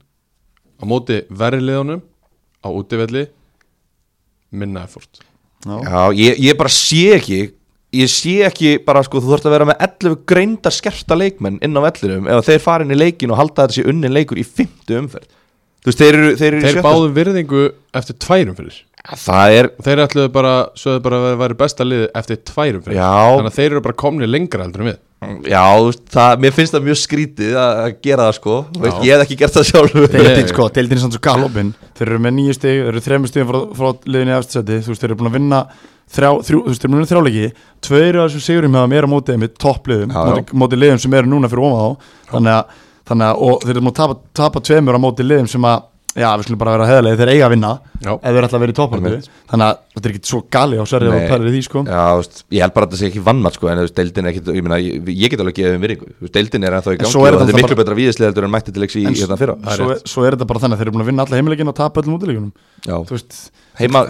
á 0.78 0.84
móti 0.86 1.24
verri 1.32 1.62
liðanum 1.64 2.04
á 2.64 2.68
útivelli 2.70 3.28
minna 4.54 4.84
effort. 4.86 5.24
Já. 5.66 5.76
Já, 5.80 6.02
ég, 6.14 6.40
ég 6.44 6.58
bara 6.60 6.72
sé 6.72 7.04
ekki 7.18 7.42
Ég 7.94 8.10
sé 8.10 8.40
ekki 8.42 8.72
bara 8.84 9.04
sko 9.06 9.22
Þú 9.22 9.30
þarfst 9.32 9.46
að 9.48 9.54
vera 9.54 9.68
með 9.70 9.84
11 9.86 10.16
greindar 10.28 10.74
skerta 10.74 11.16
leikmenn 11.16 11.60
inn 11.64 11.78
á 11.78 11.82
vellinum 11.86 12.28
Ef 12.34 12.48
þeir 12.50 12.64
fara 12.64 12.84
inn 12.86 12.92
í 12.92 12.98
leikin 12.98 13.32
og 13.32 13.38
halda 13.40 13.68
þetta 13.68 13.78
sé 13.78 13.86
unnin 13.88 14.16
leikur 14.16 14.42
í 14.42 14.44
50 14.44 14.98
umferð. 14.98 15.30
Þú 15.84 15.92
veist, 15.92 16.02
þeir 16.02 16.18
eru, 16.18 16.34
þeir 16.40 16.50
eru 16.50 16.60
í 16.60 16.66
Þeir 16.66 16.84
báðu 16.84 17.12
virðingu 17.16 17.64
eftir 18.00 18.18
tværum 18.26 18.58
fyrir 18.58 18.82
Það 19.04 19.54
er, 19.58 19.68
Þeir 19.84 20.02
ætluðu 20.06 20.30
bara, 20.32 20.52
sögðu 20.80 21.02
bara 21.04 21.18
að 21.34 21.34
vera 21.42 21.58
besta 21.60 21.84
liði 21.84 22.06
eftir 22.16 22.38
tværum 22.48 22.84
fyrir 22.86 22.96
Já. 23.02 23.10
Þannig 23.36 23.50
að 23.50 23.58
þeir 23.58 23.66
eru 23.74 23.82
bara 23.84 23.98
komni 24.00 24.30
lengra 24.30 24.64
heldur 24.64 24.84
en 24.86 24.90
við. 24.94 25.02
Já, 25.48 25.64
þú 25.80 25.88
veist, 25.90 26.04
það, 26.12 26.34
mér 26.44 26.54
finnst 26.56 26.74
það 26.76 26.86
mjög 26.88 26.98
skrítið 27.00 27.58
að 27.60 27.82
að 27.84 27.94
gera 28.04 28.26
það 28.28 28.38
sko. 28.38 28.56
Þú 28.74 28.84
veist, 28.84 28.96
Já. 28.98 29.04
Ég 29.08 29.14
hef 29.18 29.24
ekki 29.26 29.38
gert 29.40 29.58
það 29.58 29.68
sjálfur. 29.70 30.08
Deildin 30.14 30.50
sko, 30.52 30.68
deildin 30.78 30.98
er 31.00 31.04
samt 31.04 31.16
svo 31.18 31.22
galopin. 31.28 31.74
Þeir 32.00 32.12
eru 32.14 32.22
með 32.24 32.36
nýju 32.40 32.56
stig, 32.58 32.80
þeir 32.80 32.92
eru 32.94 33.04
þremur 33.08 33.32
stigum 33.32 33.52
frá, 33.52 33.60
frá 33.80 34.10
liðinni 34.16 34.36
eftirsæti, 34.38 34.80
þú 34.84 34.92
veist, 34.94 35.04
þeir 35.04 35.12
eru 35.14 35.20
búin 35.22 35.32
að 35.32 35.38
vinna 35.38 35.62
þrjá, 36.14 36.30
þrjú, 36.48 36.60
þú 36.64 36.72
veist, 36.74 36.84
þeir 36.84 36.90
eru 36.90 36.94
búin 36.94 37.00
að 37.00 37.04
vinna 37.04 37.12
þrjáleiki 37.14 37.46
tveir 37.88 38.20
af 38.20 38.28
þessum 38.28 38.44
sigurum 38.48 38.76
hefða 38.80 38.92
meira 38.92 39.12
mótið 39.12 39.40
með 39.44 39.54
toppliðum, 39.64 40.12
Já, 40.12 40.20
já. 40.20 40.34
móti, 40.34 40.60
móti 40.64 40.80
liðum 40.80 41.02
sem 41.04 41.16
eru 41.20 41.32
núna 41.32 41.50
fyrir 41.52 41.68
ofan 41.70 41.80
þá 41.80 42.34
þannig 42.34 42.54
að, 42.58 42.76
þannig 43.10 43.30
að 43.32 43.44
og 43.48 43.64
þeir 43.64 43.74
eru 43.78 43.84
búin 43.86 43.94
að 43.94 44.00
tapa, 44.02 44.18
tapa 44.44 44.64
tveimur 44.68 45.00
á 45.00 45.06
móti 45.08 45.26
liðum 45.28 45.50
sem 45.56 45.68
að 45.72 45.88
já, 46.14 46.28
við 46.38 46.44
skulum 46.46 46.60
bara 46.62 46.74
vera 46.78 46.86
heðalegi 46.92 47.18
þeir 47.20 47.30
eiga 47.34 47.46
að 47.48 47.54
vinna 47.56 47.70
Já. 48.04 48.12
ef 48.14 48.34
þeir 48.36 48.46
ætla 48.46 48.58
að 48.58 48.64
vera 48.64 48.74
í 48.74 48.78
toppartu 48.78 49.12
þannig 49.50 49.66
að 49.66 49.78
þetta 49.94 50.10
er 50.10 50.12
ekki 50.14 50.30
svo 50.30 50.40
gali 50.54 50.78
á 50.78 50.86
sverrið 50.86 51.10
Nei. 51.10 51.18
og 51.18 51.32
pælir 51.34 51.48
í 51.50 51.54
því 51.54 51.62
sko. 51.66 51.82
Já, 51.88 52.04
þú 52.14 52.20
veist, 52.22 52.44
ég 52.54 52.62
held 52.64 52.74
bara 52.76 52.86
að 52.86 52.92
það 52.94 53.00
sé 53.02 53.08
ekki 53.10 53.24
vannmatt 53.26 53.58
sko, 53.58 53.70
en 53.72 53.82
deildin 53.98 54.28
er 54.28 54.32
ekki, 54.34 54.44
ég 54.54 54.66
meina, 54.68 54.78
ég, 54.84 55.10
ég 55.24 55.34
get 55.34 55.42
alveg 55.44 55.62
virðingu, 55.84 56.10
þú 56.14 56.28
veist, 56.28 56.36
deildin 56.38 56.68
er 56.70 56.76
ennþá 56.78 56.94
í 56.94 57.00
gangi 57.02 57.14
svo 57.14 57.24
og 57.24 57.28
er 57.30 57.34
þetta 57.34 57.48
þetta 57.48 57.54
er 57.54 57.60
miklu 57.64 57.74
bara- 57.74 57.82
betra 57.84 57.98
víðislega 57.98 58.44
en 58.46 58.54
mætti 58.54 58.74
til 58.76 58.84
leiks 58.84 58.98
í 59.00 59.06
En 59.08 59.18
hérna 59.24 59.38
fyrra. 59.42 59.56
svo, 59.74 59.90
er- 59.96 60.04
svo 60.14 60.26
er 60.28 60.38
þetta 60.38 60.48
bara 60.54 60.60
þannig 60.64 60.76
að 60.78 60.84
þeir 60.84 60.88
eru 60.88 60.94
búin 60.98 61.06
að 61.06 61.10
vinna 61.10 61.26
alla 61.26 61.40
heimilegin 61.40 61.68
og 61.74 61.76
tapa 61.82 62.02
öllum 62.04 62.14
veist, 63.18 63.34
heima 63.80 64.06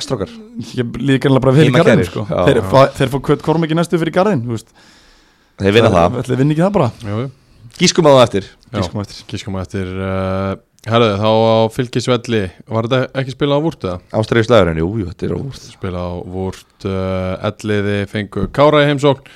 garðin 1.80 2.10
sko. 2.10 2.26
þeir, 2.28 2.62
fá, 2.68 2.80
þeir 3.00 3.10
fá 3.14 3.18
kvöt 3.30 3.42
korm 3.46 3.64
ekki 3.64 3.76
næstu 3.80 4.00
fyrir 4.02 4.12
garðin. 4.12 4.44
Þeir 5.62 5.72
vinna 5.78 5.90
það, 5.94 6.20
ekki 6.20 6.36
gískum 7.80 9.56
á 9.56 9.64
það 9.64 9.68
eftir 9.72 10.64
Á 10.84 10.92
á 10.92 10.92
Herðu, 10.92 11.14
þá 11.16 11.30
á 11.32 11.58
fylgisvelli 11.72 12.44
Var 12.68 12.88
þetta 12.90 13.22
ekki 13.22 13.34
spilað 13.34 13.56
á 13.56 13.64
vúrt 13.64 13.86
eða? 13.88 14.00
Ástæður 14.12 14.42
í 14.42 14.46
slagurinn, 14.48 14.82
jú, 14.82 14.90
jú, 15.00 15.08
þetta 15.12 15.26
er 15.26 15.36
óvúrt 15.38 15.66
Spilað 15.72 16.04
á 16.04 16.16
vúrt 16.34 16.88
uh, 16.90 17.48
Elliði 17.50 17.98
fengu 18.12 18.46
Kára 18.52 18.84
í 18.84 18.90
heimsókn 18.90 19.32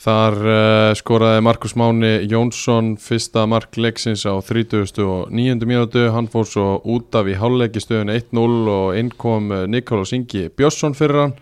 Þar 0.00 0.38
uh, 0.40 0.94
skoraði 0.96 1.42
Markus 1.44 1.76
Máni 1.76 2.14
Jónsson 2.30 2.94
fyrsta 2.96 3.44
mark 3.44 3.76
leiksins 3.76 4.24
á 4.24 4.32
30. 4.40 4.96
og 5.04 5.28
9. 5.28 5.60
mínútu 5.68 6.06
hann 6.14 6.30
fór 6.32 6.48
svo 6.48 6.68
út 6.88 7.12
af 7.20 7.28
í 7.28 7.36
hálfleiki 7.36 7.82
stöðun 7.84 8.14
1-0 8.14 8.72
og 8.72 8.96
inn 8.96 9.12
kom 9.12 9.52
uh, 9.52 9.66
Nikolás 9.68 10.14
Ingi 10.16 10.48
Björnsson 10.48 10.96
fyrir 10.96 11.26
hann 11.26 11.36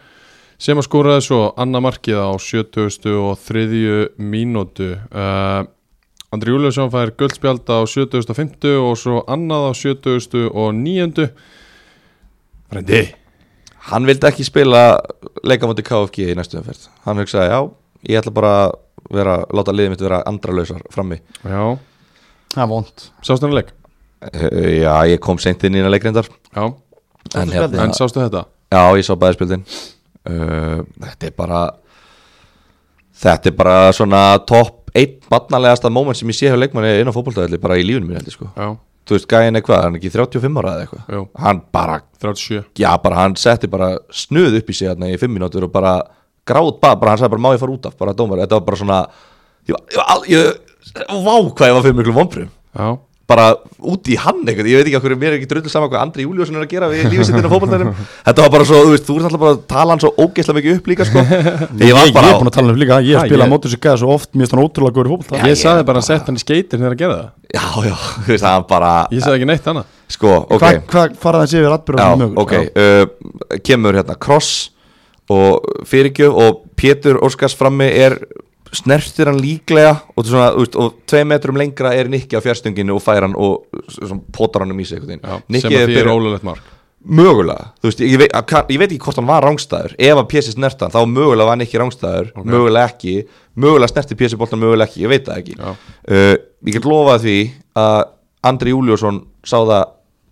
sem 0.59 0.74
að 0.74 0.88
skoraði 0.88 1.22
svo 1.29 1.40
annar 1.55 1.87
markið 1.87 2.18
á 2.18 2.35
70. 2.35 3.07
og 3.14 3.38
3. 3.46 4.18
mínútu 4.18 4.96
uh, 5.14 5.62
Andri 6.34 6.52
Júliusson 6.52 6.90
fær 6.92 7.10
guldspjald 7.16 7.64
á 7.72 7.78
70.50 7.88 8.74
og 8.82 8.98
svo 9.00 9.22
annað 9.32 9.70
á 9.70 9.72
70. 9.80 10.50
og 10.52 10.74
9. 10.76 11.28
Frendi 12.68 13.00
Hann 13.88 14.04
vildi 14.04 14.28
ekki 14.28 14.44
spila 14.44 14.82
leika 15.48 15.68
mútið 15.70 15.86
KFG 15.88 16.26
í 16.28 16.36
næstu 16.36 16.58
umferð 16.60 16.88
Hann 17.06 17.22
hugsaði, 17.22 17.48
já, 17.54 17.60
ég 18.12 18.20
ætla 18.20 18.34
bara 18.36 18.52
að 18.66 18.74
vera, 19.16 19.36
láta 19.56 19.72
liðið 19.72 19.94
mitt 19.94 20.04
vera 20.04 20.18
andralausar 20.28 20.82
frammi 20.92 21.16
Já, 21.46 21.62
það 22.52 22.64
er 22.66 22.70
vond 22.74 23.06
sástu 23.24 23.48
hann 23.48 23.56
leik? 23.56 23.72
uh, 23.72 24.48
Já, 24.84 24.94
ég 25.14 25.22
kom 25.24 25.40
seint 25.40 25.64
inn 25.64 25.78
í 25.78 25.80
hérna 25.80 25.94
leikrindar 25.94 26.28
Já, 26.28 26.66
En, 27.36 27.48
spjaldið? 27.48 27.80
en 27.86 27.96
sástu 27.96 28.20
þetta? 28.20 28.44
Já, 28.72 28.82
ég 29.00 29.06
sá 29.08 29.14
bæðispjöldin 29.16 29.64
uh, 29.64 30.82
Þetta 31.06 31.30
er 31.30 31.36
bara 31.40 31.62
Þetta 33.18 33.48
er 33.50 33.56
bara 33.64 33.78
svona 33.96 34.22
topp 34.46 34.77
einn 34.94 35.16
barnalegasta 35.31 35.90
moment 35.90 36.16
sem 36.16 36.29
ég 36.29 36.37
sé 36.38 36.48
hjá 36.51 36.57
leikmanni 36.59 37.01
inn 37.01 37.09
á 37.11 37.14
fótboltaðalli 37.16 37.61
bara 37.61 37.77
í 37.81 37.85
lífunum 37.87 38.09
mér 38.12 38.20
heldur 38.22 38.33
sko. 38.37 38.51
Já, 38.57 38.77
Þú 39.09 39.16
veist, 39.16 39.29
gæin 39.31 39.57
er 39.57 39.62
hvað, 39.64 39.83
hann 39.87 39.94
er 39.96 40.01
ekki 40.03 40.11
35 40.12 40.59
ára 40.61 40.72
eða 40.77 40.83
eitthvað? 40.85 41.05
Jú, 41.16 41.20
Hann 41.40 41.61
bara, 41.72 41.94
37 42.20 42.64
já 42.77 42.90
bara 43.03 43.16
hann 43.22 43.37
setti 43.40 43.66
bara 43.72 43.87
snuð 44.12 44.59
upp 44.61 44.68
í 44.68 44.74
sig 44.77 44.88
hérna 44.90 45.09
í 45.09 45.16
5 45.16 45.33
mínútur 45.33 45.64
og 45.64 45.72
bara 45.72 45.94
gráð 46.44 46.74
bara, 46.83 46.96
bara 47.01 47.14
hann 47.14 47.18
sagði 47.22 47.33
bara 47.38 47.40
má 47.46 47.55
ég 47.57 47.62
fara 47.62 47.72
út 47.72 47.87
af, 47.88 47.96
bara 47.96 48.12
dómar 48.12 48.42
Þetta 48.44 48.59
var 48.59 48.66
bara 48.68 48.77
svona 48.77 48.98
Ég, 49.68 49.72
var- 49.72 49.87
ég, 49.88 49.96
var 49.96 50.07
al- 50.12 50.29
ég, 50.29 50.61
vá 51.24 51.35
hvað 51.57 51.70
ég 51.70 51.74
var 51.79 51.83
fyrir 51.88 51.96
miklu 52.03 52.12
vonbrum 52.20 52.51
Já, 52.77 52.88
bara 53.28 53.50
út 53.84 54.08
í 54.08 54.16
hann 54.16 54.40
eitthvað, 54.48 54.68
ég 54.70 54.78
veit 54.80 54.86
ekki 54.88 54.96
okkur 54.96 55.12
mér 55.20 55.34
er 55.34 55.36
ekki 55.36 55.48
drullu 55.50 55.68
saman 55.68 55.90
hvað 55.92 56.00
Andri 56.06 56.24
Júliusson 56.24 56.56
er 56.56 56.62
að 56.64 56.70
gera 56.72 56.86
við 56.88 57.12
á 57.12 57.52
fótballtænum 57.52 57.90
þetta 58.26 58.40
var 58.40 58.50
bara 58.54 58.64
svo, 58.70 58.78
þú 58.86 58.90
veist, 58.94 59.04
þú 59.04 59.12
ert 59.18 59.26
alltaf 59.28 59.42
bara 59.42 59.52
að 59.52 59.60
tala 59.68 59.90
hann 59.92 60.00
svo 60.00 60.10
ógeðslega 60.16 60.56
mikið 60.58 60.72
upp 60.78 60.86
líka 60.88 61.04
sko. 61.08 61.18
Ég 61.20 61.84
ég, 61.84 61.92
var 61.92 62.08
ég 62.08 62.14
bara 62.16 62.30
er 62.32 62.40
búin 62.40 62.48
að 62.48 62.56
tala 62.56 62.72
um 62.72 62.80
líka. 62.80 62.96
Ég 63.04 63.20
spila 63.20 63.44
ég- 63.44 63.44
á 63.44 63.52
mótur 63.52 63.68
sig 63.74 63.82
gæða 63.84 64.00
svo 64.00 64.08
oft. 64.14 64.30
Mér 64.32 64.40
finnst 64.48 64.54
hann 64.56 64.64
ótrúlega 64.64 64.96
góður 64.96 65.08
í 65.08 65.12
fólk 65.12 65.28
ég 65.44 65.60
sagði 65.60 65.82
bara 65.90 66.00
að 66.00 66.08
setja 66.08 66.26
hann 66.30 66.40
í 66.40 66.42
skeitir 66.42 66.80
þegar 66.80 66.94
að 66.96 67.02
gera 67.02 67.18
það. 67.18 67.28
Já, 67.52 67.66
já, 67.84 67.96
þú 68.24 68.28
veist, 68.32 68.46
hann 68.48 68.64
bara 68.72 68.92
Ég 69.12 69.20
sagði 69.26 69.36
ekki 69.42 69.50
neitt 69.52 69.66
annað. 69.68 69.86
Sko, 70.08 70.30
ok, 70.48 70.64
hvað 70.88 71.20
hva 71.20 71.28
snertir 78.76 79.31
hann 79.31 79.38
líklega 79.40 79.94
og, 80.16 80.24
svona, 80.26 80.50
veist, 80.57 80.76
og 80.76 80.98
tvei 81.09 81.24
metrum 81.24 81.57
lengra 81.57 81.94
er 81.96 82.09
Nikki 82.12 82.37
á 82.37 82.42
fjärstunginu 82.44 82.96
og 82.98 83.02
fær 83.04 83.24
hann 83.26 83.37
og 83.38 83.64
potar 84.35 84.64
hann 84.64 84.72
um 84.74 84.81
í 84.83 84.87
sig 84.87 85.00
Já, 85.00 85.38
sem 85.61 85.70
að 85.72 85.78
er 85.83 85.88
því 85.88 85.96
er 86.02 86.11
ólulegt 86.12 86.44
mark. 86.44 86.62
Mögulega, 87.09 87.68
þú 87.81 87.88
veist, 87.88 88.00
ég 88.02 88.18
veit, 88.18 88.33
að- 88.35 88.70
ég 88.74 88.78
veit 88.83 88.90
ekki 88.90 88.98
hvort 89.07 89.16
hann 89.16 89.26
var 89.28 89.42
rángstæður, 89.46 89.94
ef 89.98 90.16
að 90.18 90.26
Pési 90.28 90.52
snert 90.52 90.81
hann 90.83 90.90
þá 90.90 91.07
mögulega 91.07 91.46
var 91.46 91.54
hann 91.57 91.62
ekki 91.64 91.78
rángstæður, 91.78 92.33
Ok. 92.37 92.44
mögulega 92.44 92.88
ekki. 92.90 93.14
Mögulega 93.57 93.88
snerti 93.92 94.16
Pési 94.18 94.37
boltan, 94.37 94.59
mögulega 94.61 94.88
ekki 94.90 95.04
ég 95.04 95.09
veit 95.09 95.24
það 95.24 95.38
ekki, 95.38 95.54
uh, 95.61 96.37
ég 96.66 96.72
get 96.74 96.83
lofað 96.83 97.22
því 97.22 97.50
að 97.76 98.04
Andri 98.44 98.70
Júliusson 98.74 99.22
sá 99.44 99.57
það 99.62 99.85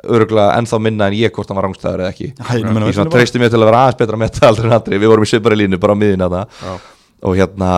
öruglega 0.06 0.58
ennþá 0.58 0.80
minna 0.82 1.06
en 1.06 1.12
ég 1.14 1.30
hvort 1.32 1.48
hann 1.48 1.56
var 1.56 1.64
rángstæður 1.70 2.02
eða 2.04 2.12
ekki. 2.12 2.28
Ég 2.36 3.10
treysti 3.10 3.38
mér 3.40 3.50
til 3.50 3.58
að 3.62 3.70
vera 3.70 3.80
aðeins 3.86 3.98
betra 4.02 4.16
með 4.20 4.30
þetta 4.34 4.48
aldrei 4.50 4.66
en 4.66 4.72
Andri, 4.76 4.98
við 4.98 5.08
vorum 5.08 5.24
í 5.24 5.30
svipari 5.30 5.56
línu 5.62 5.80
bara 5.80 5.94
á 5.94 5.96
miðin 5.96 6.26
að 6.26 6.36
Já. 6.62 6.74
og 7.22 7.36
hérna, 7.36 7.70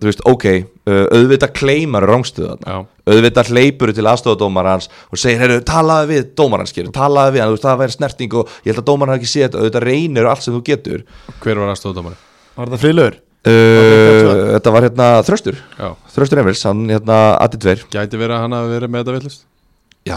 þú 0.00 0.08
veist, 0.08 0.22
ok 0.28 0.46
uh, 0.50 1.04
auðvitað 1.14 1.54
kleimar 1.60 2.06
Já. 2.10 2.76
auðvitað 3.10 3.52
hleypur 3.52 3.92
til 3.96 4.06
aðstofadómar 4.08 4.70
hans 4.72 4.90
og 5.10 5.20
segir, 5.20 5.40
heyrðu, 5.42 5.60
talaði 5.68 6.10
við 6.14 6.30
dómar 6.38 6.64
hans 6.64 6.74
skilur, 6.74 6.92
talaði 6.96 7.36
við 7.36 7.44
hann, 7.44 7.52
þú 7.52 7.58
veist, 7.58 7.68
það 7.68 7.82
væri 7.84 7.96
snerting 7.96 8.38
og 8.40 8.54
ég 8.64 8.72
held 8.72 8.82
að 8.82 8.90
dómar 8.92 9.12
hann 9.12 9.20
ekki 9.20 9.32
sé 9.32 9.44
þetta, 9.46 9.60
auðvitað 9.60 9.86
reynir 9.88 10.30
allt 10.30 10.46
sem 10.46 10.56
þú 10.56 10.62
getur. 10.70 11.04
Hver 11.44 11.62
var 11.62 11.74
aðstofdómari? 11.74 12.20
var 12.60 12.70
þetta 12.70 12.82
friðlögur 12.82 13.20
uh, 13.48 14.32
þetta 14.56 14.74
var 14.74 14.88
hérna 14.88 15.12
Þröstur. 15.28 15.60
Já, 15.78 15.88
Þröstur 16.16 16.42
Emils, 16.42 16.64
hann 16.68 16.82
hérna 16.90 17.20
aðið 17.38 17.64
tveir. 17.66 17.86
Gæti 17.94 18.20
verið 18.20 18.36
að 18.36 18.44
hann 18.46 18.58
hafi 18.58 18.74
verið 18.76 18.92
með 18.92 19.04
þetta 19.04 19.16
villist 19.18 19.46
já, 20.08 20.16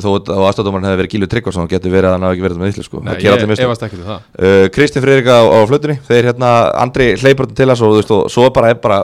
þó 0.00 0.12
að 0.16 0.30
aðstofadómar 0.46 0.84
hefði 0.86 1.00
verið 1.02 1.12
Gílu 1.12 1.28
Tryggvason, 1.30 1.68
getur 1.70 1.92
verið 1.92 2.08
að 2.10 2.14
hann 2.16 2.26
hafi 2.26 2.36
ekki 2.36 2.44
verið 2.46 2.60
með 2.62 2.70
yllu 2.72 2.84
sko, 2.86 3.00
Nei, 3.04 3.12
allir 3.16 3.42
ég 3.44 3.50
mistök. 3.50 3.66
efast 3.68 3.84
ekki 3.86 3.98
til 4.00 4.06
það 4.06 4.20
uh, 4.40 4.68
Kristinn 4.76 5.04
Friðrika 5.04 5.36
á, 5.36 5.42
á 5.52 5.58
flutunni 5.68 5.96
þeir 6.08 6.28
hérna, 6.30 6.52
Andri 6.80 7.08
hleypur 7.20 7.50
til 7.52 7.68
hans 7.70 7.82
og, 7.84 7.92
þú 7.92 8.00
veist, 8.00 8.14
og 8.16 8.30
svo 8.32 8.48
bara 8.56 8.70
er 8.72 8.80
bara 8.80 9.00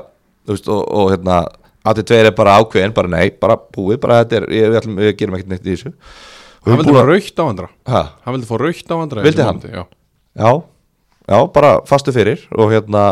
þú 0.48 0.56
veist, 0.56 0.70
og, 0.72 0.82
og 1.02 1.12
hérna, 1.12 1.40
aðið 1.92 2.08
tveir 2.12 2.30
er 2.30 2.36
bara 2.38 2.56
ákveðin 2.62 2.94
bara 2.96 3.12
nei, 3.12 3.26
bara 3.42 3.58
búið, 3.60 4.00
bara 4.06 4.20
þetta 4.22 4.40
er 4.40 4.48
ég, 4.56 4.68
við, 4.72 4.78
ætlum, 4.80 4.96
við 5.02 5.12
gerum 5.20 5.36
ekkert 5.38 5.52
neitt 5.52 5.66
í 5.66 5.74
þessu 5.76 5.94
Hann 6.62 6.78
vildi 6.78 6.92
fá 6.94 7.02
raukt 7.08 7.40
á 7.42 7.44
andra 7.44 7.68
Ha? 7.90 8.02
Hann 8.24 8.36
vildi 8.36 8.46
fá 8.46 8.56
raukt 8.62 8.92
á 8.94 8.96
andra 9.02 9.24
Vildi 9.26 9.42
hann? 9.42 9.56
mómenti, 9.58 9.72
Já, 9.74 9.82
Já, 10.38 10.52
já, 11.26 11.38
bara 11.52 11.72
fastu 11.90 12.14
fyrir 12.14 12.44
og 12.54 12.70
hérna, 12.72 13.02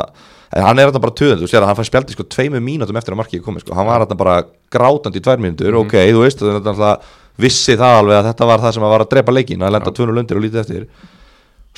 hann 0.50 0.80
er 0.82 0.90
þetta 0.90 1.02
bara 1.02 1.14
töðund, 1.14 1.44
þú 1.44 1.50
sér 1.50 1.62
að 1.62 1.70
hann 1.70 1.78
fær 1.78 1.88
spjaldi 1.88 2.16
sko 2.16 2.26
tveimu 2.26 2.60
mínútum 2.64 2.98
eftir 2.98 3.14
að 3.14 3.20
markið 3.22 3.44
komið 3.44 3.64
sko, 3.64 3.76
hann 3.78 3.86
var 3.86 4.02
þetta 4.04 4.18
bara 4.18 4.36
grátandi 4.74 5.20
í 5.20 5.24
tvær 5.24 5.42
mínútur, 5.42 5.78
ok, 5.84 5.94
þú 6.10 6.24
veist, 6.24 6.42
þetta 6.42 6.58
er 6.58 6.72
alltaf 6.74 7.16
vissi 7.40 7.76
það 7.78 8.00
alveg 8.00 8.18
að 8.18 8.28
þetta 8.30 8.48
var 8.50 8.64
það 8.64 8.74
sem 8.76 8.84
að 8.84 8.92
var 8.94 9.04
að 9.04 9.12
drepa 9.14 9.34
leikin, 9.36 9.62
að 9.62 9.74
lenda 9.76 9.92
tvönu 9.96 10.16
lundir 10.16 10.40
og 10.40 10.44
lítið 10.44 10.62
eftir. 10.64 10.82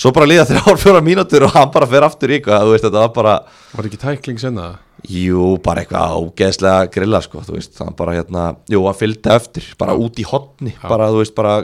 Svo 0.03 0.13
bara 0.17 0.29
líða 0.31 0.47
þrjár 0.51 0.81
fjóra 0.81 1.03
mínútur 1.05 1.45
og 1.47 1.53
hann 1.53 1.69
bara 1.75 1.89
fer 1.91 2.07
aftur 2.07 2.33
í 2.33 2.39
eitthvað, 2.39 2.65
þú 2.65 2.73
veist, 2.73 2.87
þetta 2.89 3.05
var 3.05 3.13
bara 3.19 3.37
var 3.77 3.89
ekki 3.91 4.01
tækling 4.01 4.41
senna? 4.41 4.71
Jú, 5.11 5.53
bara 5.63 5.83
eitthvað 5.83 6.17
ágeðslega 6.17 6.91
grilla 6.95 7.21
sko, 7.25 7.45
þú 7.45 7.59
veist, 7.59 7.77
hann 7.83 7.93
bara 7.99 8.17
hérna 8.17 8.47
jú, 8.73 8.87
hann 8.87 8.99
fylgdi 8.99 9.35
eftir, 9.37 9.69
bara 9.79 9.99
út 9.99 10.21
í 10.23 10.27
hotni 10.27 10.73
bara, 10.81 11.11
þú 11.13 11.21
veist, 11.21 11.37
bara 11.37 11.59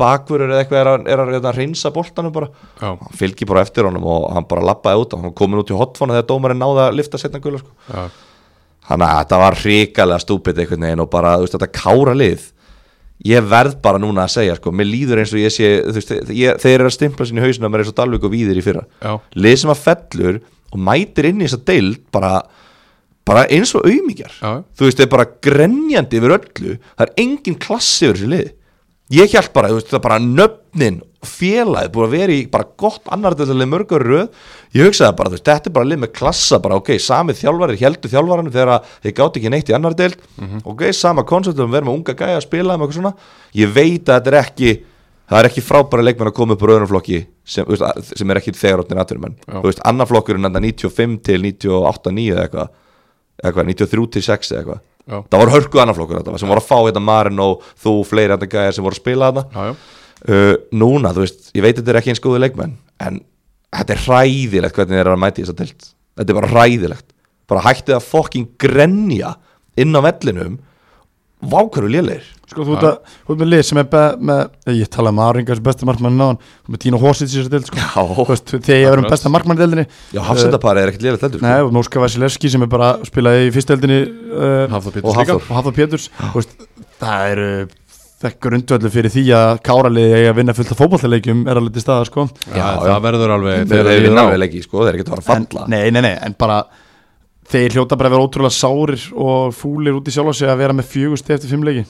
bakvörur 0.00 0.50
eða 0.52 0.62
eitthvað 0.64 0.80
er 0.80 0.90
að, 0.90 1.06
er 1.12 1.22
að, 1.22 1.32
er 1.38 1.48
að 1.50 1.58
reynsa 1.60 1.92
boltanum 1.94 2.34
bara. 2.34 2.48
Já, 2.80 2.88
hann 2.90 3.16
fylgir 3.16 3.48
bara 3.50 3.64
eftir 3.66 3.88
honum 3.88 4.04
og 4.12 4.26
hann 4.34 4.48
bara 4.48 4.64
lappaði 4.70 5.04
út 5.04 5.16
og 5.16 5.24
hann 5.24 5.36
komin 5.36 5.62
út 5.62 5.72
í 5.72 5.78
hotfónu 5.78 6.16
þegar 6.16 6.28
dómarinn 6.30 6.60
náði 6.62 6.82
að 6.84 6.98
lifta 7.00 7.20
setna 7.20 7.40
gula 7.44 7.62
sko. 7.62 7.72
þannig 8.88 9.08
að 9.08 9.22
þetta 9.22 9.40
var 9.42 9.56
hrikalega 9.62 10.22
stúpid 10.22 10.60
einhvern 10.62 10.86
veginn 10.86 11.02
og 11.06 11.10
bara 11.10 11.32
veist, 11.42 11.56
þetta 11.56 11.72
kára 11.74 12.14
lið 12.14 12.44
ég 13.26 13.46
verð 13.48 13.78
bara 13.82 13.98
núna 14.02 14.26
að 14.26 14.34
segja 14.34 14.58
sko, 14.58 14.72
mér 14.76 14.90
líður 14.90 15.22
eins 15.22 15.32
og 15.32 15.40
ég 15.40 15.54
sé 15.54 15.70
veist, 15.88 16.12
ég, 16.36 16.58
þeir 16.60 16.74
eru 16.76 16.90
að 16.90 16.96
stimpla 16.98 17.26
sinni 17.26 17.40
hausinu 17.42 17.66
að 17.66 17.72
mér 17.72 17.82
eins 17.84 17.90
og 17.94 17.96
Dalvik 17.96 18.26
og 18.28 18.34
Víðir 18.34 18.60
í 18.60 18.64
fyrra. 18.66 18.84
Já, 19.00 19.16
lið 19.40 19.56
sem 19.62 19.72
að 19.72 19.82
fellur 19.86 20.38
og 20.72 20.82
mætir 20.90 21.30
inn 21.30 21.40
í 21.40 21.46
þessa 21.46 21.62
deild 21.70 22.02
bara, 22.12 22.34
bara 23.26 23.46
eins 23.56 23.72
og 23.78 23.88
auðmíkjar 23.88 24.36
þú 24.76 24.84
veist, 24.86 25.00
þeir 25.00 25.10
bara 25.16 25.26
grenjandi 25.48 26.20
yfir 26.20 26.36
öllu. 26.36 26.76
Það 26.92 27.06
er 27.06 27.14
engin 27.24 27.58
klassi 27.64 28.06
yfir 28.06 28.20
þessu 28.20 28.30
lið 28.34 28.52
ég 29.14 29.32
held 29.36 29.52
bara, 29.54 29.68
þú 29.70 29.78
veist, 29.78 29.90
það 29.92 30.02
bara 30.06 30.18
nöfnin 30.22 30.96
félagið 31.26 31.92
búið 31.94 32.06
að 32.06 32.12
vera 32.16 32.34
í 32.36 32.42
bara 32.50 32.66
gott 32.78 33.08
annardelið 33.10 33.68
mörgur 33.70 34.02
röð. 34.06 34.26
Ég 34.76 34.86
hugsaði 34.88 35.16
bara, 35.18 35.30
þú 35.30 35.36
veist, 35.38 35.46
þetta 35.48 35.70
er 35.70 35.74
bara 35.78 35.88
lið 35.90 36.00
með 36.04 36.12
klassa 36.14 36.58
bara, 36.62 36.76
ok, 36.80 36.90
sami 37.02 37.34
þjálfari, 37.34 37.78
heldur 37.80 38.12
þjálfaranum 38.12 38.52
þegar 38.54 38.72
að 38.76 38.90
þeir 39.06 39.14
gátt 39.20 39.38
ekki 39.40 39.50
neitt 39.54 39.70
í 39.72 39.76
annar 39.78 39.94
deild. 39.98 40.18
Ok, 40.64 40.84
sama 40.94 41.24
konceptum, 41.26 41.70
verðum 41.72 41.90
með 41.92 41.98
unga 42.00 42.14
gæja 42.18 42.36
að 42.38 42.44
spila 42.46 42.76
með 42.76 42.86
eitthvað 42.86 42.98
svona, 43.00 43.14
ég 43.54 43.72
veit 43.74 44.06
að 44.10 44.20
þetta 44.20 44.32
er 44.34 44.38
ekki 44.42 44.74
það 45.26 45.40
er 45.40 45.48
ekki 45.48 45.62
frábæra 45.66 46.04
leikmenn 46.06 46.28
að 46.30 46.36
koma 46.38 46.54
upp 46.54 46.62
úr 46.62 46.70
öðrum 46.76 46.86
flokki 46.92 47.16
sem, 47.42 47.66
að- 47.66 48.12
sem 48.14 48.30
er 48.30 48.38
ekki 48.38 48.52
þegar 48.54 48.84
áttin 48.84 49.00
Já. 49.48 49.56
þú 49.58 49.62
veist, 49.66 49.80
annar 49.82 50.06
flokkurinn 50.06 50.46
enda 50.46 50.60
95 50.62 51.16
til 51.26 51.40
98, 51.42 52.12
9 52.14 52.30
eða 52.36 52.44
eitthvað 52.46 52.68
eitthvað, 53.42 53.66
93 53.66 54.06
til 54.14 54.22
6 54.22 54.52
eða 54.52 54.60
eitthvað 54.62 54.80
Já. 55.06 55.20
það 55.30 55.42
voru 55.42 55.54
hörku 55.54 55.78
annar 55.82 55.94
flokkur 55.94 56.18
þetta 56.18 56.40
sem 56.42 56.50
voru 56.50 56.62
að 56.62 56.66
fá 56.66 56.78
hérna 56.80 57.02
Marin 57.06 57.42
og 57.44 57.66
þú 57.78 57.92
og 58.00 58.08
fleiri 58.08 58.34
þetta 58.34 58.48
gæjar 58.50 58.74
sem 58.74 58.86
voru 58.86 58.96
að 58.96 59.02
spila 59.04 59.28
já, 59.38 59.68
uh, 59.70 60.54
núna, 60.74 61.12
þú 61.14 61.22
veist, 61.22 61.52
ég 61.54 61.62
veit 61.62 61.76
þetta 61.78 61.92
er 61.92 62.00
ekki 62.00 62.14
eins 62.14 62.22
góði 62.24 62.42
leikmenn 62.42 62.74
en 63.06 63.20
þetta 63.70 63.94
er 63.94 64.02
hræðilegt 64.06 64.80
hvernig 64.80 64.96
þeir 64.96 65.04
eru 65.04 65.14
að 65.14 65.22
mæti 65.22 65.44
þess 65.44 65.54
að 65.54 65.60
tilt 65.62 65.92
þetta 66.16 66.32
er 66.32 66.38
bara 66.40 66.52
hræðilegt. 66.52 67.08
Bara 67.46 67.64
hættið 67.68 67.98
að 67.98 68.08
fokking 68.08 68.48
grenja 68.60 69.36
inn 69.78 69.94
á 69.94 70.00
vellinum 70.02 70.56
vákaru 71.52 71.88
lélegir 71.92 72.32
Sko, 72.46 72.62
þú 72.62 72.76
ert 72.76 72.84
að- 72.86 73.14
þú 73.26 73.32
ert 73.34 73.40
með 73.40 73.48
lið 73.50 73.62
sem 73.66 73.78
er 73.80 73.86
be, 73.90 74.02
með, 74.22 74.42
ég 74.78 74.88
tala 74.94 75.10
um 75.10 75.18
Aringas 75.24 75.58
besta 75.66 75.86
markmann 75.88 76.14
náðan, 76.14 76.36
þú 76.62 76.74
með 76.76 76.80
Tíno 76.84 77.00
Horsits 77.02 77.32
í 77.34 77.40
þessu 77.40 77.50
deild, 77.50 77.66
sko. 77.66 78.24
Veist, 78.28 78.52
þegar 78.54 78.78
ég 78.84 78.90
verðum 78.92 79.08
besta 79.10 79.32
markmann 79.34 79.58
í 79.58 79.62
deildinni, 79.64 79.86
já 80.14 80.20
hafsendapari 80.28 80.84
er 80.84 80.92
ekkert 80.92 81.02
lélegt 81.08 81.24
heldur 81.26 81.40
sko. 81.42 81.48
nei, 81.48 81.58
og 81.66 81.72
Móska 81.74 81.98
Vasilevski 82.04 82.48
sem 82.54 82.62
er 82.62 82.70
bara 82.70 82.92
spilaði 83.08 83.48
í 83.48 83.50
fyrsteldinni 83.56 83.98
uh, 84.06 84.68
Hafþór 84.70 85.02
Og 85.02 85.18
Hafþór. 85.18 85.42
og 85.42 85.56
Hafþór 85.58 85.76
Péturs, 85.80 86.06
þú 86.22 86.38
veist, 86.38 86.54
það 87.02 87.34
eru 87.34 87.50
þekkur 88.22 88.54
undvöldu 88.60 88.90
fyrir 88.94 89.12
því 89.12 89.26
að 89.36 89.58
Káralið 89.66 90.14
eigi 90.16 90.30
að 90.30 90.38
vinna 90.38 90.54
fullt 90.56 90.70
af 90.72 90.78
fótballtaleikjum 90.80 91.42
er 91.50 91.58
alveg 91.60 91.74
til 91.74 91.82
staða, 91.84 92.06
sko. 92.08 92.28
Já, 92.54 92.62
Já, 92.62 92.78
það 92.86 93.02
verður 93.10 93.34
alveg 93.40 93.66
Þeir 93.74 93.90
eru 93.92 94.14
nálega 94.14 94.38
leiki, 94.40 94.62
sko, 94.64 94.86
þeir 94.86 94.94
eru 94.94 95.02
ekkert 95.02 95.12
að 95.18 95.26
fara 95.26 95.36
En, 95.42 95.44
að 95.50 95.52
falla 95.58 95.66
nei, 95.74 95.90
nei, 95.90 96.00
nei, 96.06 96.14
en 96.30 96.38
bara 96.38 96.62
þeir 97.52 97.76
hljóta 97.76 97.96
bara 97.98 98.10
að 98.10 98.16
vera 98.16 98.26
ótrúlega 98.26 98.56
sárir 98.56 99.06
og 99.14 99.54
fúlir 99.54 99.96
út 99.98 100.08
í 100.10 100.14
sjálf 100.14 100.36
sig 100.38 100.48
að 100.50 100.58
vera 100.64 100.76
með 100.76 100.90
fjögur 100.92 101.20
stið 101.20 101.36
eftir 101.38 101.52
fimm 101.54 101.64
leiki. 101.66 101.84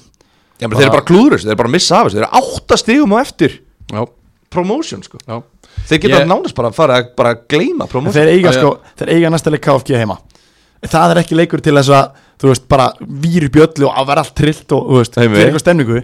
Já, 0.60 0.66
menn 0.68 0.76
þeir 0.78 0.86
eru 0.88 0.94
bara 0.96 1.06
klúður 1.08 1.36
þessu, 1.36 1.46
þeir 1.48 1.54
eru 1.54 1.60
bara 1.62 1.68
að 1.70 1.76
missa 1.76 1.96
af 2.00 2.06
þessu 2.06 2.16
Þeir 2.16 2.24
eru 2.26 2.40
átta 2.40 2.76
stigum 2.80 3.12
á 3.12 3.18
eftir. 3.20 3.58
Já, 3.92 4.00
promotion, 4.50 5.02
sko. 5.04 5.18
Já. 5.26 5.42
Þeir 5.86 6.00
geta 6.02 6.20
Ég- 6.22 6.28
nánast 6.30 6.54
bara 6.56 6.70
að 6.70 6.74
fara 6.78 7.00
að 7.00 7.10
bara 7.16 7.34
gleyma 7.48 7.86
promotion. 7.88 8.16
Þeir 8.16 8.32
eiga, 8.36 8.52
sko, 8.56 8.70
þeir 8.96 9.10
eiga 9.16 9.30
næsta 9.30 9.52
leik 9.52 9.60
KFG 9.66 9.96
heima 10.00 10.16
Það 10.84 11.10
er 11.14 11.18
ekki 11.22 11.36
leikur 11.38 11.62
til 11.64 11.74
þess 11.78 11.88
að 11.96 12.22
þú 12.36 12.50
veist, 12.50 12.66
bara 12.68 12.90
víri 13.00 13.48
bjöllu 13.48 13.86
og 13.88 13.94
að 13.96 14.08
vera 14.10 14.20
allt 14.20 14.34
trillt 14.36 14.72
og 14.76 14.82
þú 14.90 14.96
veist, 15.00 15.14
fyrir 15.16 15.46
eitthvað 15.46 15.62
stemningu. 15.62 16.00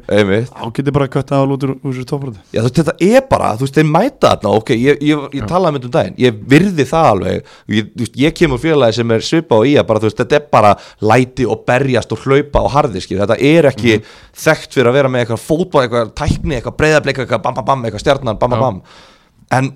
Þá 0.48 0.62
getur 0.78 0.94
bara 0.96 1.08
að 1.36 1.42
lútur 1.50 1.72
úr 1.74 1.92
þessu 1.92 2.06
tófröðu 2.08 2.38
Já, 2.54 2.56
þú 2.56 2.64
veist, 2.64 2.78
þetta 2.78 2.94
er 3.04 3.26
bara, 3.28 3.50
þú 3.58 3.66
veist, 3.66 3.76
þeir 3.76 3.88
mæta 3.92 4.30
þarna, 4.30 4.48
ok, 4.62 4.72
ég, 4.80 5.02
ég, 5.04 5.26
ég 5.36 5.44
talaði 5.50 5.76
með 5.76 5.84
um 5.84 5.92
daginn, 5.98 6.16
ég 6.24 6.40
virði 6.54 6.86
það 6.88 7.08
alveg, 7.10 7.52
ég, 7.76 7.90
þú 7.92 8.00
veist, 8.06 8.16
ég 8.22 8.32
kemur 8.40 8.62
félagi 8.62 8.96
sem 8.96 9.12
er 9.12 9.20
svipa 9.28 9.60
og 9.60 9.68
í 9.68 9.76
að 9.76 9.86
bara, 9.90 10.00
þú 10.00 10.08
veist, 10.08 10.20
þetta 10.22 10.38
er 10.40 10.48
bara 10.56 10.72
læti 11.12 11.44
og 11.52 11.66
berjast 11.68 12.16
og 12.16 12.24
hlaupa 12.24 12.64
og 12.64 12.72
harðiski, 12.78 13.20
þetta 13.20 13.36
er 13.52 13.68
ekki 13.74 13.98
þekkt 14.46 14.72
fyrir 14.78 14.88
að 14.88 14.98
vera 15.02 15.12
með 15.12 15.26
eitthvað 15.26 15.44
fótball, 15.44 15.84
eitthvað 15.84 16.16
tækni, 16.16 16.56
eitthvað 16.56 16.78
breyðablik, 16.80 17.22
eitthvað 17.26 17.44
bam, 17.44 17.60
bam, 17.60 18.56
bam, 18.56 19.72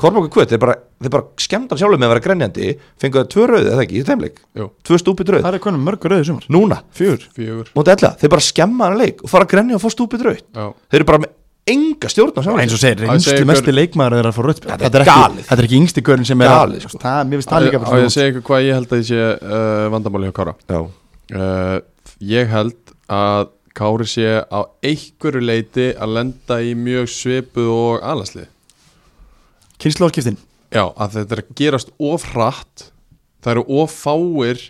eitthvað 0.00 0.16
stjarnan, 0.16 0.26
bam, 0.26 0.40
bam, 0.40 0.40
Já. 0.40 0.40
bam, 0.40 0.40
en 0.40 0.40
þeir 0.40 0.40
eru, 0.40 0.40
þeir, 0.40 0.50
þetta 0.50 0.54
er 0.54 0.64
bara, 0.64 0.78
þeir 0.80 1.50
eru 1.50 1.50
búin 1.50 1.50
að 1.50 1.50
eigðilega 1.50 1.50
tvo 1.50 1.50
leiki 1.50 1.70
með 1.70 1.70
að 1.70 1.70
vera 1.70 1.70
bara 1.70 1.70
grenjandi, 1.70 1.70
Já, 1.70 1.70
Kormák 1.70 1.70
og 1.70 1.70
Kvöt, 1.70 1.70
þeir 1.70 1.70
bara, 1.70 1.70
bara 1.70 1.70
skemmtan 1.70 1.78
sjálfur 1.80 1.98
með 2.00 2.06
að 2.06 2.14
vera 2.14 2.24
grenjandi, 2.26 2.68
fenguðu 3.00 3.28
tvö 3.30 3.44
rauði, 3.50 3.70
eða 3.70 3.84
ekki, 3.84 3.96
í 3.96 4.06
þeim 4.08 4.20
leik, 4.24 4.36
jú, 4.56 4.70
tvö 4.84 4.96
stúpid 5.00 5.28
rauð, 5.30 5.44
Það 5.44 5.54
er 5.54 5.64
konum 5.64 5.84
mörgur 5.84 6.10
rauðið 6.10 6.26
sumar. 6.30 6.46
Núna, 6.50 6.78
Fjör 6.96 7.20
móti 7.74 7.90
ella, 7.94 8.10
þeir 8.20 8.30
bara 8.30 8.46
skemma 8.50 8.88
hana 8.88 9.00
leik 9.04 9.20
og 9.24 9.30
fara 9.30 9.44
að 9.44 9.52
grenja 9.54 9.76
og 9.76 9.82
fá 9.84 9.90
stúpid 9.92 10.24
rauð. 10.24 10.40
Já, 10.40 10.64
þeir 10.90 11.00
eru 11.00 11.08
bara 11.10 11.22
með 11.24 11.36
enga 11.70 12.08
stjórn 12.10 12.34
á 12.34 12.42
sjálfum 12.42 12.60
eins 12.64 12.72
og 12.74 12.80
segir, 12.80 13.04
segi 13.20 13.36
ykkur- 13.36 13.46
mesti 13.52 13.70
leikmaður 13.76 14.16
er 14.18 14.26
að 14.30 14.34
fá 14.34 14.42
rautt 14.42 14.62
Þetta 14.64 14.88
er 14.90 15.04
ekki- 15.04 15.12
galið. 15.12 15.44
þetta 15.46 15.60
er 15.60 15.66
ekki 15.68 15.78
yngsti 15.80 16.02
görn 16.02 16.24
sem 16.26 16.40
er 16.40 16.48
Galið, 16.48 16.80
sko. 16.88 16.98
það, 16.98 17.20
Mér 17.28 17.36
finnst 17.38 17.50
það 17.52 17.62
líka 17.66 17.80
bara 17.84 18.00
ég 18.00 18.10
segja 18.10 18.30
ykkur 18.32 18.42
hvað 18.48 18.64
ég 18.64 18.74
held 18.74 18.88
að 18.90 18.98
ég 18.98 19.06
sé 19.10 19.20
uh, 19.20 19.88
vandamáli 19.92 20.26
hjá 20.26 20.34
Kára. 20.40 20.54
Já, 20.66 20.80
uh, 21.36 21.80
Ég 22.20 22.48
held 22.48 22.74
að 23.08 23.48
Kári 23.76 24.06
sé 24.08 24.26
á 24.50 24.60
einhverju 24.82 25.40
leiti 25.46 25.94
að 25.94 26.14
lenda 26.16 26.58
í 26.64 26.74
mjög 26.74 27.06
svipuð 27.12 27.70
og 27.70 28.02
alaslið 28.02 28.48
Kynnslóðskiptin 29.80 30.38
Já, 30.70 30.84
að 30.94 31.14
þetta 31.16 31.36
er 31.36 31.42
að 31.44 31.54
gerast 31.58 31.94
of 31.98 32.26
hratt 32.34 32.90
Það 33.40 33.52
eru 33.56 33.64
of 33.80 33.94
fáir 33.96 34.66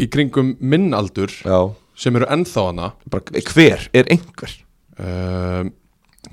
í 0.00 0.08
kringum 0.10 0.54
minnaldur 0.60 1.30
já, 1.46 1.58
sem 1.96 2.16
eru 2.18 2.26
ennþá 2.34 2.64
hana. 2.66 2.88
Bara 3.08 3.40
hver 3.54 3.86
er 3.94 4.08
einhver? 4.12 4.52
Um, 4.98 5.70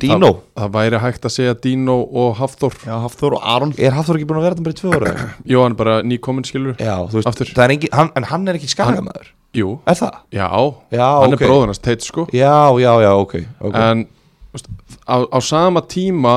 Dino, 0.02 0.30
það, 0.32 0.42
það 0.58 0.72
væri 0.76 1.00
hægt 1.04 1.28
að 1.28 1.34
segja 1.36 1.54
Dino 1.62 1.96
og 2.24 2.34
Hafþór. 2.40 2.76
Já, 2.88 2.94
Hafþór 3.04 3.36
og 3.38 3.46
Aron. 3.54 3.74
Er 3.78 3.94
Hafþór 3.96 4.18
ekki 4.20 4.28
búin 4.30 4.40
að 4.42 4.46
vera 4.48 4.58
þetta 4.58 4.66
bara 4.68 4.76
í 4.76 4.80
tvö 4.82 4.94
ára? 4.98 5.26
Jó, 5.54 5.60
hann 5.64 5.76
er 5.76 5.80
bara 5.84 5.96
nýkominn 6.08 6.48
skilur 6.48 6.76
Já, 6.82 6.96
þú 7.12 7.20
veist, 7.20 7.30
Aftur. 7.32 7.52
það 7.54 7.66
er 7.68 7.74
engin, 7.76 7.94
hann, 8.00 8.12
en 8.18 8.28
hann 8.32 8.48
er 8.52 8.60
ekki 8.60 8.72
skagamæður. 8.72 9.30
Jú, 9.62 9.70
Er 9.92 10.00
það? 10.00 10.18
já, 10.32 10.48
Já, 10.96 11.06
hann 11.22 11.36
ok. 11.36 11.42
er 11.44 11.48
bróðunars 11.52 11.82
teit 11.84 12.08
sko. 12.08 12.26
Já, 12.36 12.54
já, 12.82 12.92
já, 13.06 13.12
ok, 13.20 13.36
okay. 13.60 13.86
En 13.92 14.04
þú 14.08 14.58
veist, 14.58 14.72
á, 15.06 15.16
á 15.28 15.40
sama 15.44 15.84
tíma 15.92 16.36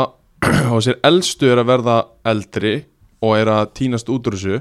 og 0.70 0.78
þessir 0.78 0.98
eldstu 1.06 1.50
er 1.52 1.62
að 1.62 1.70
verða 1.72 1.98
eldri 2.32 2.74
og 3.24 3.36
er 3.38 3.50
að 3.52 3.70
tínast 3.80 4.10
út 4.12 4.26
úr 4.28 4.38
þessu 4.38 4.60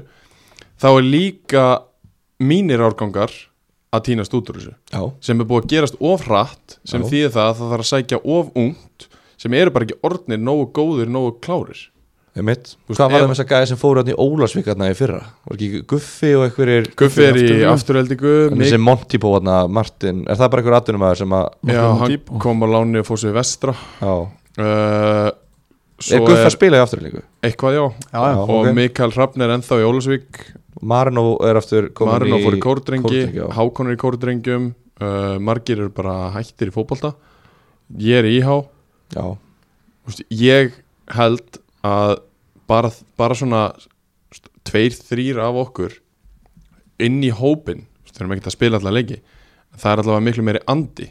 þá 0.80 0.88
er 0.92 1.08
líka 1.08 1.64
mínir 2.42 2.82
árgangar 2.84 3.32
að 3.94 4.06
tínast 4.10 4.34
út 4.34 4.50
úr 4.50 4.60
þessu. 4.60 4.76
Já, 4.90 5.02
sem 5.22 5.40
er 5.40 5.48
búið 5.48 5.64
að 5.64 5.72
gerast 5.74 5.98
of 6.02 6.28
hratt 6.28 6.78
sem 6.88 7.04
þýðir 7.04 7.34
það 7.34 7.48
að 7.48 7.58
það 7.58 7.74
þarf 7.74 7.86
að 7.86 7.90
sækja 7.92 8.22
of 8.36 8.54
ungt 8.58 9.08
sem 9.44 9.58
eru 9.58 9.74
bara 9.74 9.86
ekki 9.86 10.00
orðnir 10.06 10.40
nógu 10.40 10.70
góðir, 10.74 11.10
nógu 11.12 11.36
klárir. 11.44 11.90
Ég 12.34 12.42
mitt 12.42 12.72
veist, 12.88 12.96
Hvað 12.98 13.12
var 13.12 13.20
það 13.20 13.28
með 13.28 13.36
þess 13.36 13.42
að 13.44 13.50
gæði 13.52 13.66
sem 13.70 13.78
fóru 13.78 14.00
hann 14.00 14.08
í 14.10 14.14
Ólasvík 14.18 14.66
hérna 14.66 14.88
í 14.90 14.94
fyrra? 14.98 15.20
Var 15.46 15.54
ekki 15.54 15.82
Guffi 15.92 16.30
og 16.34 16.46
einhverjir 16.48 16.88
Guffi 16.98 17.26
er 17.28 17.36
í 17.38 17.60
afturöldingu 17.70 18.32
Þannig 18.48 18.72
sem 18.72 18.82
Monty 18.82 19.20
på 19.22 19.30
hérna, 19.36 19.58
Martin 19.70 20.24
Er 20.26 20.40
það 20.40 20.50
bara 20.50 20.64
einhver 20.64 20.76
atvinnumæður 20.80 21.20
sem 21.20 21.36
að 21.38 21.70
Já, 21.70 21.84
hann 22.00 22.16
kom 22.42 22.66
á 22.66 22.68
láni 22.72 23.04
og 23.04 23.06
fór 23.06 23.22
sér 23.22 23.36
vestra. 23.38 23.76
Já, 24.02 24.14
uh, 24.66 25.28
Svo 26.02 26.26
er 26.26 26.42
að 26.48 26.52
spila 26.56 26.80
í 26.80 26.82
afturlíku? 26.82 27.22
eitthvað 27.44 27.76
já 27.76 27.82
Já, 27.84 28.18
já. 28.18 28.38
Og 28.42 28.50
ok. 28.56 28.70
Mikael 28.74 29.12
Hrafn 29.14 29.44
er 29.46 29.52
ennþá 29.54 29.78
í 29.78 29.86
Ólasvík 29.86 30.40
Marino 30.82 31.36
er 31.46 31.60
aftur 31.60 31.86
komin 31.94 32.12
Marino 32.16 32.40
fór 32.42 32.56
í 32.58 32.60
kórdrengi. 32.64 33.20
Hákon 33.54 33.88
er 33.88 33.94
í 33.94 34.00
kórdrengjum 34.02 34.66
uh, 35.00 35.36
Margir 35.38 35.78
eru 35.78 35.92
bara 35.94 36.32
hættir 36.34 36.72
í 36.72 36.74
fótbolta 36.74 37.14
Ég 38.02 38.18
er 38.24 38.28
í 38.28 38.38
íhá 38.40 38.58
Ég 40.34 40.74
held 41.14 41.60
að 41.84 42.18
bara, 42.68 42.90
bara 43.20 43.36
svona 43.38 43.66
tveir, 44.64 44.94
þrýr 44.96 45.38
af 45.44 45.58
okkur 45.66 45.98
inn 47.04 47.20
í 47.24 47.30
hópin 47.34 47.84
við 48.08 48.20
erum 48.22 48.34
ekki 48.36 48.48
að 48.50 48.54
spila 48.56 48.78
allar 48.80 48.94
leiki 48.94 49.18
það 49.74 49.90
er 49.90 50.02
allavega 50.02 50.24
miklu 50.28 50.44
meiri 50.46 50.62
andi 50.70 51.08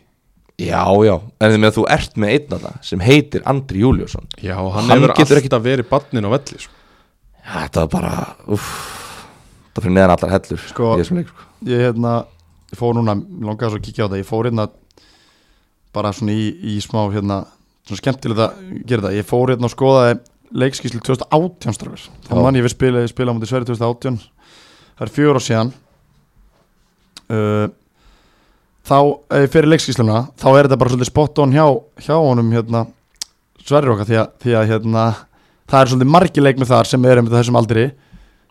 já, 0.61 0.83
já. 1.05 1.15
En 1.41 1.55
með 1.57 1.69
að 1.71 1.77
þú 1.77 1.85
ert 1.95 2.17
með 2.21 2.33
einn 2.35 2.55
af 2.57 2.61
það 2.65 2.75
sem 2.89 3.03
heitir 3.03 3.45
Andri 3.49 3.81
Júliusson 3.83 4.27
Já, 4.41 4.55
hann, 4.57 4.89
Hann 4.89 5.01
hefur 5.03 5.15
getur 5.17 5.41
alltaf 5.41 5.63
verið 5.65 5.89
barnin 5.89 6.27
á 6.27 6.31
velli 6.33 6.59
sko. 6.61 6.75
Þetta 7.43 7.83
var 7.83 7.89
bara 7.93 8.13
uff, 8.55 8.69
Það 9.73 9.87
fyrir 9.87 9.95
neðan 9.97 10.13
allar 10.15 10.33
hellur 10.35 10.63
Sko- 10.69 10.93
þessum 11.01 11.19
leik 11.19 11.31
sko. 11.33 11.47
Ég 11.67 11.83
hérna, 11.87 12.13
ég 12.71 12.79
fór 12.79 12.95
núna 12.97 13.15
mig 13.17 13.47
langaði 13.49 13.73
svo 13.73 13.81
að 13.81 13.87
kíkja 13.87 14.05
á 14.05 14.11
það, 14.11 14.21
ég 14.21 14.29
fór 14.29 14.49
hérna 14.49 14.67
bara 15.93 16.13
svona 16.13 16.33
í, 16.37 16.45
í 16.73 16.77
smá 16.81 17.01
hérna, 17.13 17.39
svona 17.85 18.01
skemmtilegt 18.01 18.41
að 18.45 18.61
gera 18.89 19.07
það. 19.07 19.17
Ég 19.19 19.27
fór 19.29 19.53
hérna 19.53 19.69
og 19.69 19.73
skoðaði 19.73 20.19
leikskíslu 20.53 21.01
2018 21.01 21.73
strafur, 21.73 22.03
þá 22.27 22.33
Já. 22.33 22.41
mann 22.45 22.57
ég 22.57 22.65
við 22.65 22.73
spila 22.75 23.01
ég 23.01 23.09
spila 23.09 23.33
á 23.33 23.35
mútið 23.35 23.49
Sverri 23.49 23.69
2018 23.69 24.19
það 24.99 25.19
er 25.23 25.37
á 25.37 25.41
síðan. 25.41 25.73
Uh, 27.33 27.67
þá 28.83 28.95
ég 29.39 29.51
fyrir 29.53 29.69
leikskísluna 29.71 30.21
þá 30.39 30.47
er 30.57 30.67
þetta 30.67 30.79
bara 30.81 30.93
svolítið 30.93 31.09
spot 31.11 31.39
on 31.43 31.53
hjá, 31.55 31.65
hjá 32.03 32.15
honum 32.19 32.49
hérna 32.55 32.85
Sverri 33.63 33.93
okkar 33.93 34.09
því 34.09 34.17
að, 34.19 34.31
því 34.43 34.55
að 34.59 34.65
hérna 34.73 35.03
það 35.71 35.77
er 35.85 35.91
svolítið 35.93 36.09
margi 36.11 36.41
leikmið 36.43 36.71
þar 36.73 36.89
sem 36.89 37.05
er 37.07 37.21
á 37.21 37.23
þessum 37.37 37.59
aldri 37.61 37.85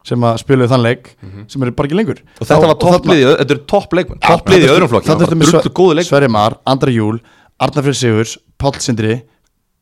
sem 0.08 0.24
að 0.26 0.38
spiluðu 0.40 0.70
þann 0.72 0.82
leik 0.82 1.10
sem 1.52 1.62
eru 1.62 1.74
bara 1.78 1.86
ekki 1.86 1.94
lengur. 1.98 2.22
Og 2.40 2.46
þetta 2.48 2.56
var 2.58 2.72
og 2.72 2.80
þarna- 2.80 2.96
topplið, 2.96 3.20
í- 3.22 3.36
þetta 3.38 3.54
eru 3.54 3.60
toppleikmenn 3.70 4.22
Topplið 4.24 4.64
í 4.64 4.70
öðrum 4.72 4.88
flokki. 4.90 5.06
Þetta 5.12 5.26
er 5.28 5.34
Drullu 5.36 5.70
góðu 5.78 5.92
leikmenn. 5.94 6.08
Sverri 6.08 6.30
Mar, 6.32 6.56
Andra 6.66 6.90
Júl, 6.90 7.20
Arnar 7.62 7.84
Freyr 7.86 7.94
Sigurs 8.00 8.32
Páll 8.58 8.80
Sindri, 8.82 9.20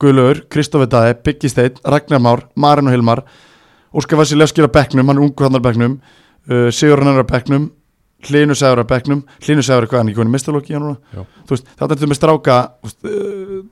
Guðlaugur 0.02 0.42
Kristofi 0.52 0.90
Daði, 0.92 1.14
Biggi 1.24 1.48
Steinn, 1.48 1.78
Ragnar 1.88 2.20
Már 2.20 2.42
Marin 2.54 2.90
og 2.90 2.92
Hilmar, 2.98 3.22
Óskar 3.96 4.20
Vasilevskir 4.20 4.68
á 4.68 4.70
bekknum, 4.74 5.06
hann 5.08 5.16
er 5.16 5.24
ungur 5.24 5.48
hann 5.48 5.56
á 5.56 5.62
bekknum 5.64 5.96
uh, 6.50 6.68
Sigur 6.74 7.00
hann 7.00 7.14
er 7.16 7.24
á 7.24 7.30
bekknum 7.32 7.70
Hlinu 8.28 8.56
Sæður 8.58 8.82
á 8.82 8.90
bekknum, 8.90 9.20
Hlinu 9.44 9.62
Sæður 9.64 9.86
er 9.86 9.90
hvað 9.90 10.02
hann 10.02 10.10
ekki 10.10 10.20
konið 10.20 10.34
mistalóki 10.34 10.74
hann 10.76 10.84
núna, 10.84 10.98
Já. 11.14 11.22
þú 11.48 11.54
veist 11.56 11.68
þetta 11.70 11.86
er 11.86 11.92
þetta 12.00 12.08
með 12.10 12.18
stráka 12.18 12.56
þú 12.80 12.90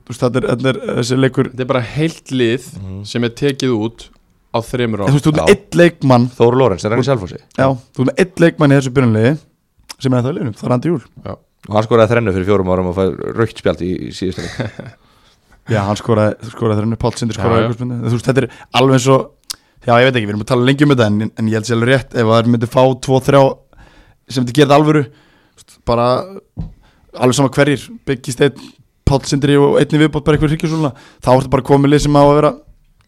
þú 0.09 0.15
þetta 0.19 0.41
er, 0.41 0.47
þetta 0.49 0.71
er 0.71 0.79
þessi 0.99 1.19
leikur, 1.19 1.49
Þetta 1.51 1.65
er 1.65 1.69
bara 1.73 1.83
heilt 1.95 2.31
lið 2.33 2.69
sem 3.11 3.27
er 3.27 3.35
tekið 3.41 3.75
út 3.75 4.07
á 4.49 4.57
þreymur 4.65 5.03
þú 5.03 5.09
á 5.09 5.13
veist, 5.13 5.27
þú 5.27 5.33
veist, 5.33 5.41
Já. 5.41 5.45
með 5.45 5.53
einn 5.53 5.79
leikmann. 5.83 6.29
Þóru 6.39 6.61
Lórens, 6.63 6.85
er 6.85 6.95
hann 6.95 7.03
í 7.03 7.07
Selfossi. 7.09 7.41
Já, 7.59 7.67
þú 7.93 8.07
með 8.09 8.23
einn 8.25 8.43
leikmann 8.45 8.73
í 8.73 8.79
þessu 8.79 8.95
byrjunliði 8.95 9.35
sem 9.99 10.15
er 10.15 10.25
það 10.25 10.37
liðnum, 10.39 10.55
það 10.57 10.69
er 10.69 10.75
Andri 10.77 10.93
Júl. 10.95 11.03
Og 11.69 11.75
hann 11.75 11.85
skoraði 11.85 12.13
þrennu 12.15 12.33
fyrir 12.33 12.47
fjórum 12.47 12.71
árum 12.73 12.89
og 12.89 12.95
fær 12.97 13.13
raukt 13.37 13.59
spjald 13.61 13.83
í, 13.85 13.91
í 14.07 14.13
síðustu 14.15 14.45
leik. 14.47 14.93
Já, 15.73 15.83
hann 15.85 15.99
skoraði, 15.99 16.49
skoraði 16.49 16.81
þeirra 16.81 16.97
Páll 17.03 17.17
Sindur 17.19 17.37
Já, 17.37 17.43
skoraði 17.43 17.67
já. 17.67 17.73
Þú 17.77 18.13
veist, 18.15 18.29
þetta 18.29 18.41
er 18.41 18.47
alveg 18.79 18.95
eins 18.97 19.09
og 19.13 19.27
Já, 19.85 19.93
ég 20.01 20.09
veit 20.09 20.17
ekki, 20.17 20.25
við 20.27 20.33
erum 20.33 20.41
að 20.43 20.49
tala 20.49 20.65
lengi 20.67 20.83
um 20.85 20.91
þetta 20.91 21.05
en, 21.07 21.29
en 21.39 21.49
ég 21.49 21.55
held 21.55 21.67
sér 21.69 21.83
rétt 21.87 22.15
ef 22.19 22.27
það 22.27 22.49
myndi 22.51 22.67
fá 22.67 22.81
tvo, 22.99 23.19
þrjá 23.23 23.41
sem 24.29 24.45
þetta 24.45 24.57
gerði 24.61 24.77
alvöru 24.79 25.05
bara 25.89 26.07
alveg 27.19 27.35
sama 27.39 27.49
hverjir 27.53 27.87
byggist 28.07 28.41
einn 28.45 28.67
Páll 29.09 29.23
Sindri 29.25 29.55
og 29.57 29.79
einni 29.81 29.97
viðbót 30.03 30.21
bara 30.25 30.37
eitthvað 30.37 30.51
ríkjusúluna 30.53 30.91
þá 30.93 31.29
er 31.33 31.39
þetta 31.41 31.53
bara 31.55 31.65
komið 31.65 31.89
lið 31.95 32.03
sem 32.05 32.13
á 32.19 32.21
að 32.21 32.35
vera 32.37 32.51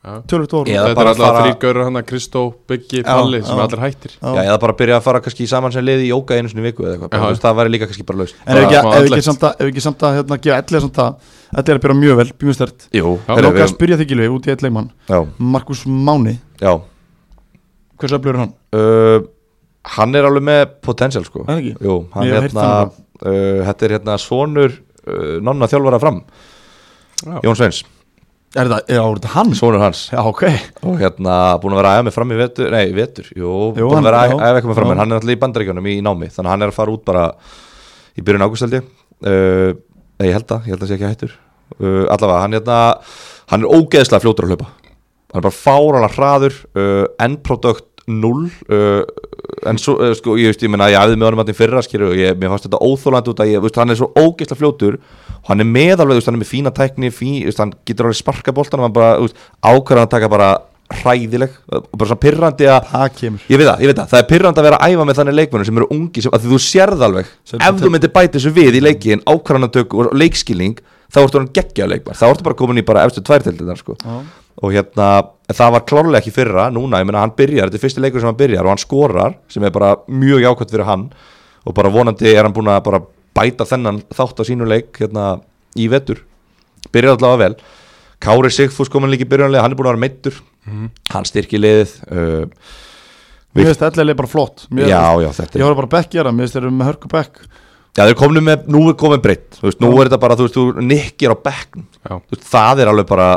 Já. 0.01 0.13
tölvöld 0.25 0.53
orð 0.57 0.69
Þetta 0.71 0.89
er 1.03 1.07
alltaf 1.11 1.19
fara- 1.21 1.41
þrýr 1.45 1.57
gaurur 1.61 1.83
hann 1.85 1.99
að 1.99 2.05
Kristó, 2.09 2.41
Byggi, 2.71 3.03
Palli 3.05 3.41
sem 3.45 3.53
er 3.53 3.61
allir 3.67 3.81
hættir. 3.83 4.15
Já, 4.17 4.31
eða 4.47 4.55
bara 4.63 4.73
byrja 4.79 4.95
að 4.97 5.03
fara 5.05 5.19
kannski 5.21 5.45
saman 5.51 5.71
sem 5.75 5.85
liði 5.85 6.07
í 6.07 6.09
jóka 6.09 6.33
einu 6.39 6.49
sinni 6.49 6.63
í 6.63 6.71
viku 6.71 6.87
eða 6.87 6.95
eitthvað, 7.05 7.37
það 7.43 7.59
væri 7.59 7.69
líka 7.75 7.85
kannski 7.91 8.05
bara 8.09 8.17
laust. 8.23 8.39
En 8.47 8.57
ef 8.57 8.65
ekki, 8.65 9.21
samt 9.27 9.45
að, 9.45 9.53
ef 9.61 9.69
ekki 9.69 9.83
samt 9.85 10.01
að 10.09 10.15
hérna, 10.17 10.39
gefa 10.41 10.57
ellega 10.57 10.81
samt 10.87 10.97
að 11.05 11.29
þetta 11.53 11.69
er 11.75 11.77
að 11.77 11.83
byrja 11.85 11.97
mjög 12.01 12.17
vel, 12.23 12.27
mjög 12.41 12.57
stert 12.57 12.87
Jú, 12.97 13.05
Já. 13.13 13.21
En 13.21 13.35
heyrðu, 13.37 13.51
okkar 13.51 13.59
við- 13.61 13.67
að 13.67 13.73
spyrja 13.75 13.99
þig 14.01 14.09
Gilvi 14.15 14.31
út 14.33 14.49
í 14.49 14.53
eitt 14.55 14.65
leikmann. 14.65 14.89
Já, 15.13 15.19
Markus 15.37 15.85
Máni, 15.85 16.33
já. 16.57 16.73
Hversu 18.01 18.17
öflugur 18.17 18.33
er 18.33 18.41
hann? 18.47 18.53
Hann 19.97 20.13
er 20.15 20.27
alveg 20.27 20.43
með 20.45 20.61
potential 20.85 21.23
sko. 21.25 21.41
Er 21.47 21.55
það 21.55 21.61
ekki? 21.63 21.71
Jú, 21.87 21.95
hérna 22.21 22.65
uh, 22.85 23.63
Þetta 23.65 23.87
er 23.87 23.93
hérna 23.95 24.17
sonur 24.21 24.75
uh, 24.75 25.39
Nonna 25.41 25.69
þjálfara 25.71 25.99
fram 26.03 26.19
Já. 27.21 27.35
Jón 27.45 27.57
Sveins, 27.57 27.79
Er 28.57 28.67
það, 28.67 28.79
er 28.91 29.01
það 29.23 29.27
hann? 29.35 29.51
sonur 29.55 29.79
hans. 29.81 29.99
Já, 30.11 30.19
ok. 30.27 30.41
Og 30.89 30.97
hérna 30.99 31.35
búin 31.63 31.75
að 31.75 31.79
vera 31.81 31.91
að 31.93 31.99
æfa 32.01 32.05
mig 32.09 32.15
fram 32.17 32.33
í 32.33 32.39
vetur 32.39 32.73
Nei, 32.73 32.85
vetur, 32.97 33.29
jú, 33.31 33.51
Jú, 33.77 33.85
búin 33.87 34.01
að 34.01 34.07
vera 34.09 34.23
að 34.27 34.57
eitthvað 34.57 34.71
með 34.73 34.79
fram. 34.81 34.89
Já. 34.89 34.95
En 34.95 35.01
hann 35.03 35.13
er 35.15 35.19
alltaf 35.21 35.33
í 35.35 35.39
bandaríkjunum 35.45 35.87
í 35.91 35.95
námi 36.05 36.29
Þannig 36.33 36.49
að 36.49 36.51
hann 36.55 36.65
er 36.67 36.73
að 36.73 36.77
fara 36.81 36.95
út 36.97 37.05
bara 37.07 37.25
Í 38.11 38.25
byrjun 38.27 38.43
ágúst 38.45 38.65
held 38.65 38.75
ég. 38.75 38.89
Uh, 39.23 39.71
Nei, 40.19 40.27
ég 40.27 40.35
held 40.35 40.49
það, 40.49 40.65
ég 40.67 40.75
held 40.75 40.83
að 40.83 40.89
sé 40.91 40.95
ekki 40.97 41.05
að 41.07 41.13
hættur. 41.15 41.35
Uh, 41.79 42.03
Allavega, 42.11 42.41
hann 42.43 42.57
hérna 42.57 42.79
Hann 43.53 43.63
er 43.65 43.71
ógeðslega 43.79 44.21
fljótur 44.25 44.45
að 44.45 44.51
hlaupa. 44.53 44.67
Hann 45.31 45.39
er 45.39 45.45
bara 45.47 45.55
fáralega 45.55 46.11
hraður 46.17 46.57
uh, 46.75 47.05
Endproduct 47.23 48.03
0 48.11 48.43
uh, 48.43 49.05
En 49.67 49.79
svo, 49.81 49.97
uh, 49.99 50.13
sko, 50.17 50.37
ég 50.39 50.51
veist, 50.51 50.63
ég 50.63 50.71
meina 50.71 50.89
Ég 50.91 50.99
æfði 51.01 51.19
með 51.19 51.29
honum 51.29 51.43
að 51.43 51.53
fyrra, 51.57 51.83
skýru 51.85 52.11
ég, 52.17 52.37
Mér 52.39 52.53
fannst 52.53 52.67
þetta 52.69 52.81
óþólandi 52.81 53.33
út 53.33 53.43
að 53.43 53.53
ég, 53.53 53.63
veist, 53.65 53.79
hann 53.81 53.93
er 53.93 53.99
svo 53.99 54.11
ógeðslega 54.15 54.59
fljótur 54.59 54.99
og 55.41 55.49
hann 55.49 55.63
er 55.63 55.69
með 55.69 56.03
alveg, 56.03 56.19
veist, 56.19 56.29
hann 56.29 56.37
er 56.37 56.43
með 56.43 56.51
fína 56.51 56.73
tækni 56.75 57.09
fí, 57.13 57.31
veist, 57.47 57.61
hann 57.61 57.73
getur 57.87 58.07
alveg 58.07 58.19
sparka 58.19 58.53
boltan 58.55 58.81
og 58.81 58.87
hann 58.87 58.95
bara, 58.95 59.15
veist, 59.23 59.39
ákvarðan 59.65 60.05
að 60.05 60.13
taka 60.13 60.29
bara 60.31 60.51
hræðileg 61.01 61.53
og 61.71 61.89
bara 61.95 62.09
svona 62.09 62.21
pirrandi 62.21 62.67
að 62.69 62.87
Það 62.91 63.05
kemur. 63.19 63.45
Ég 63.47 63.61
veit 63.61 63.67
það, 63.67 63.83
ég 63.83 63.91
veit 63.91 63.99
það, 64.01 64.09
það 64.11 64.21
er 64.21 64.27
pyrrandi 64.31 64.61
að 64.61 64.67
vera 64.67 64.79
að 64.79 64.93
æfa 64.93 65.07
með 65.07 65.19
þannig 65.21 65.37
leikmennir 65.39 65.69
sem 65.69 65.79
eru 65.79 65.89
ungi, 65.95 66.23
sem, 66.25 66.35
að 66.35 66.47
þú 66.51 66.59
sérð 66.65 67.05
alveg. 67.07 67.31
Sem 67.47 67.63
ef 67.63 67.79
þú 67.81 67.91
myndir 67.93 68.13
bæta 68.15 68.37
þessu 68.37 68.53
við 68.57 68.77
í 68.79 68.83
leikin 68.83 69.23
ákvarðanatök 69.25 69.95
og 69.97 70.11
leikskilning 70.17 70.81
þá 71.11 71.21
ertu 71.23 71.39
hann 71.39 71.49
geggja 71.55 71.89
leikmar, 71.91 72.19
þá 72.19 72.25
ertu 72.29 72.47
bara 72.47 72.59
komin 72.59 72.81
í 72.81 72.85
bara 72.87 73.05
eftir 73.07 73.25
tværtildinar 73.27 73.79
sko. 73.79 73.97
Og 74.59 74.73
hérna, 74.75 75.07
en 75.47 75.57
það 75.57 75.75
var 75.75 75.85
klárlega 75.89 76.21
ekki 76.21 76.33
fyrra 76.35 76.67
núna, 76.73 76.99
ég 77.01 77.07
meina 77.07 77.23
hann 77.23 77.35
byrjar, 77.37 77.69
þetta 77.69 77.79
er 77.79 77.85
fyrsti 77.85 78.03
leikur 78.03 78.23
sem 78.23 78.31
hann 78.31 78.39
byrjar 78.41 78.67
og 78.67 78.73
hann 78.73 78.83
skorar, 78.83 79.37
sem 79.51 79.63
er 79.63 79.73
bara 79.75 79.93
mjög 80.11 80.43
jákvæmt 80.45 80.75
fyrir 80.75 80.89
hann. 80.89 81.07
Og 81.65 81.75
bara 81.77 81.91
vonandi 81.93 82.31
er 82.33 82.43
hann 82.43 82.55
búin 82.55 82.71
að 82.73 82.83
bara 82.87 83.01
bæta 83.37 83.67
þennan 83.69 84.01
þátt 84.11 84.41
á 84.41 84.43
sínu 84.47 84.67
leik 84.67 84.97
hérna 84.99 85.35
í 85.77 85.87
vetur. 85.91 86.23
Byrjar 86.91 87.17
allavega 87.19 87.43
vel. 87.45 87.55
Kári 88.21 88.51
Sigfús 88.53 88.89
komin 88.91 89.09
líka 89.13 89.25
í 89.25 89.29
byrjunlega, 89.31 89.63
hann 89.65 89.73
er 89.73 89.79
búin 89.79 89.89
að 89.89 89.95
vera 89.95 90.05
meittur 90.05 90.41
hann 91.11 91.25
styrkir 91.25 91.61
liðið 91.61 91.93
uh, 92.13 92.43
Mér 93.51 93.67
finnst 93.71 93.81
ellilega 93.83 94.19
bara 94.21 94.29
flott. 94.31 94.67
Já, 94.71 95.01
já, 95.19 95.27
þetta 95.35 95.57
Ég 95.57 95.63
er 95.63 95.67
horf 95.67 95.79
bara 95.81 95.89
bekk 95.91 96.13
gera, 96.13 96.31
mér 96.31 96.47
finnst 96.47 96.59
eru 96.61 96.69
með 96.71 96.91
hörku 96.91 97.09
bekk 97.11 97.41
Já, 97.97 98.05
þeir 98.05 98.15
komnu 98.21 98.43
með, 98.45 98.67
nú 98.71 98.85
er 98.87 98.95
komin 98.99 99.23
breytt 99.23 99.57
Þú 99.57 99.65
veist, 99.67 99.81
nú 99.83 99.89
er 99.97 100.07
þetta 100.07 100.19
bara, 100.21 100.37
þú 100.39 100.45
veist, 100.45 100.59
þú 100.59 100.85
nikkir 100.85 101.33
á 101.33 101.37
bekknum 101.49 101.87
Já. 101.97 102.13
Þú 102.13 102.37
veist, 102.37 102.45
það 102.47 102.83
er 102.83 102.91
alveg 102.93 103.09
bara 103.09 103.27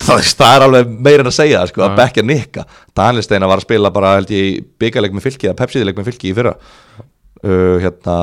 Það, 0.00 0.20
er 0.56 0.64
alveg 0.64 0.92
meira 1.04 1.24
en 1.24 1.28
að 1.30 1.36
segja, 1.36 1.60
sko, 1.68 1.82
að 1.84 1.98
er 2.22 2.26
nikka. 2.26 2.64
Daniel 2.96 3.24
Steina 3.24 3.48
var 3.50 3.60
að 3.60 3.66
spila 3.66 3.90
bara, 3.92 4.14
byggarleik 4.80 5.16
með 5.16 5.26
fylki, 5.28 5.48
eða 5.50 5.58
pepsiðileik 5.60 5.98
með 5.98 6.08
fylki 6.08 6.30
í 6.30 6.36
fyrra. 6.38 6.54
Uh, 7.40 7.76
Hérna, 7.80 8.14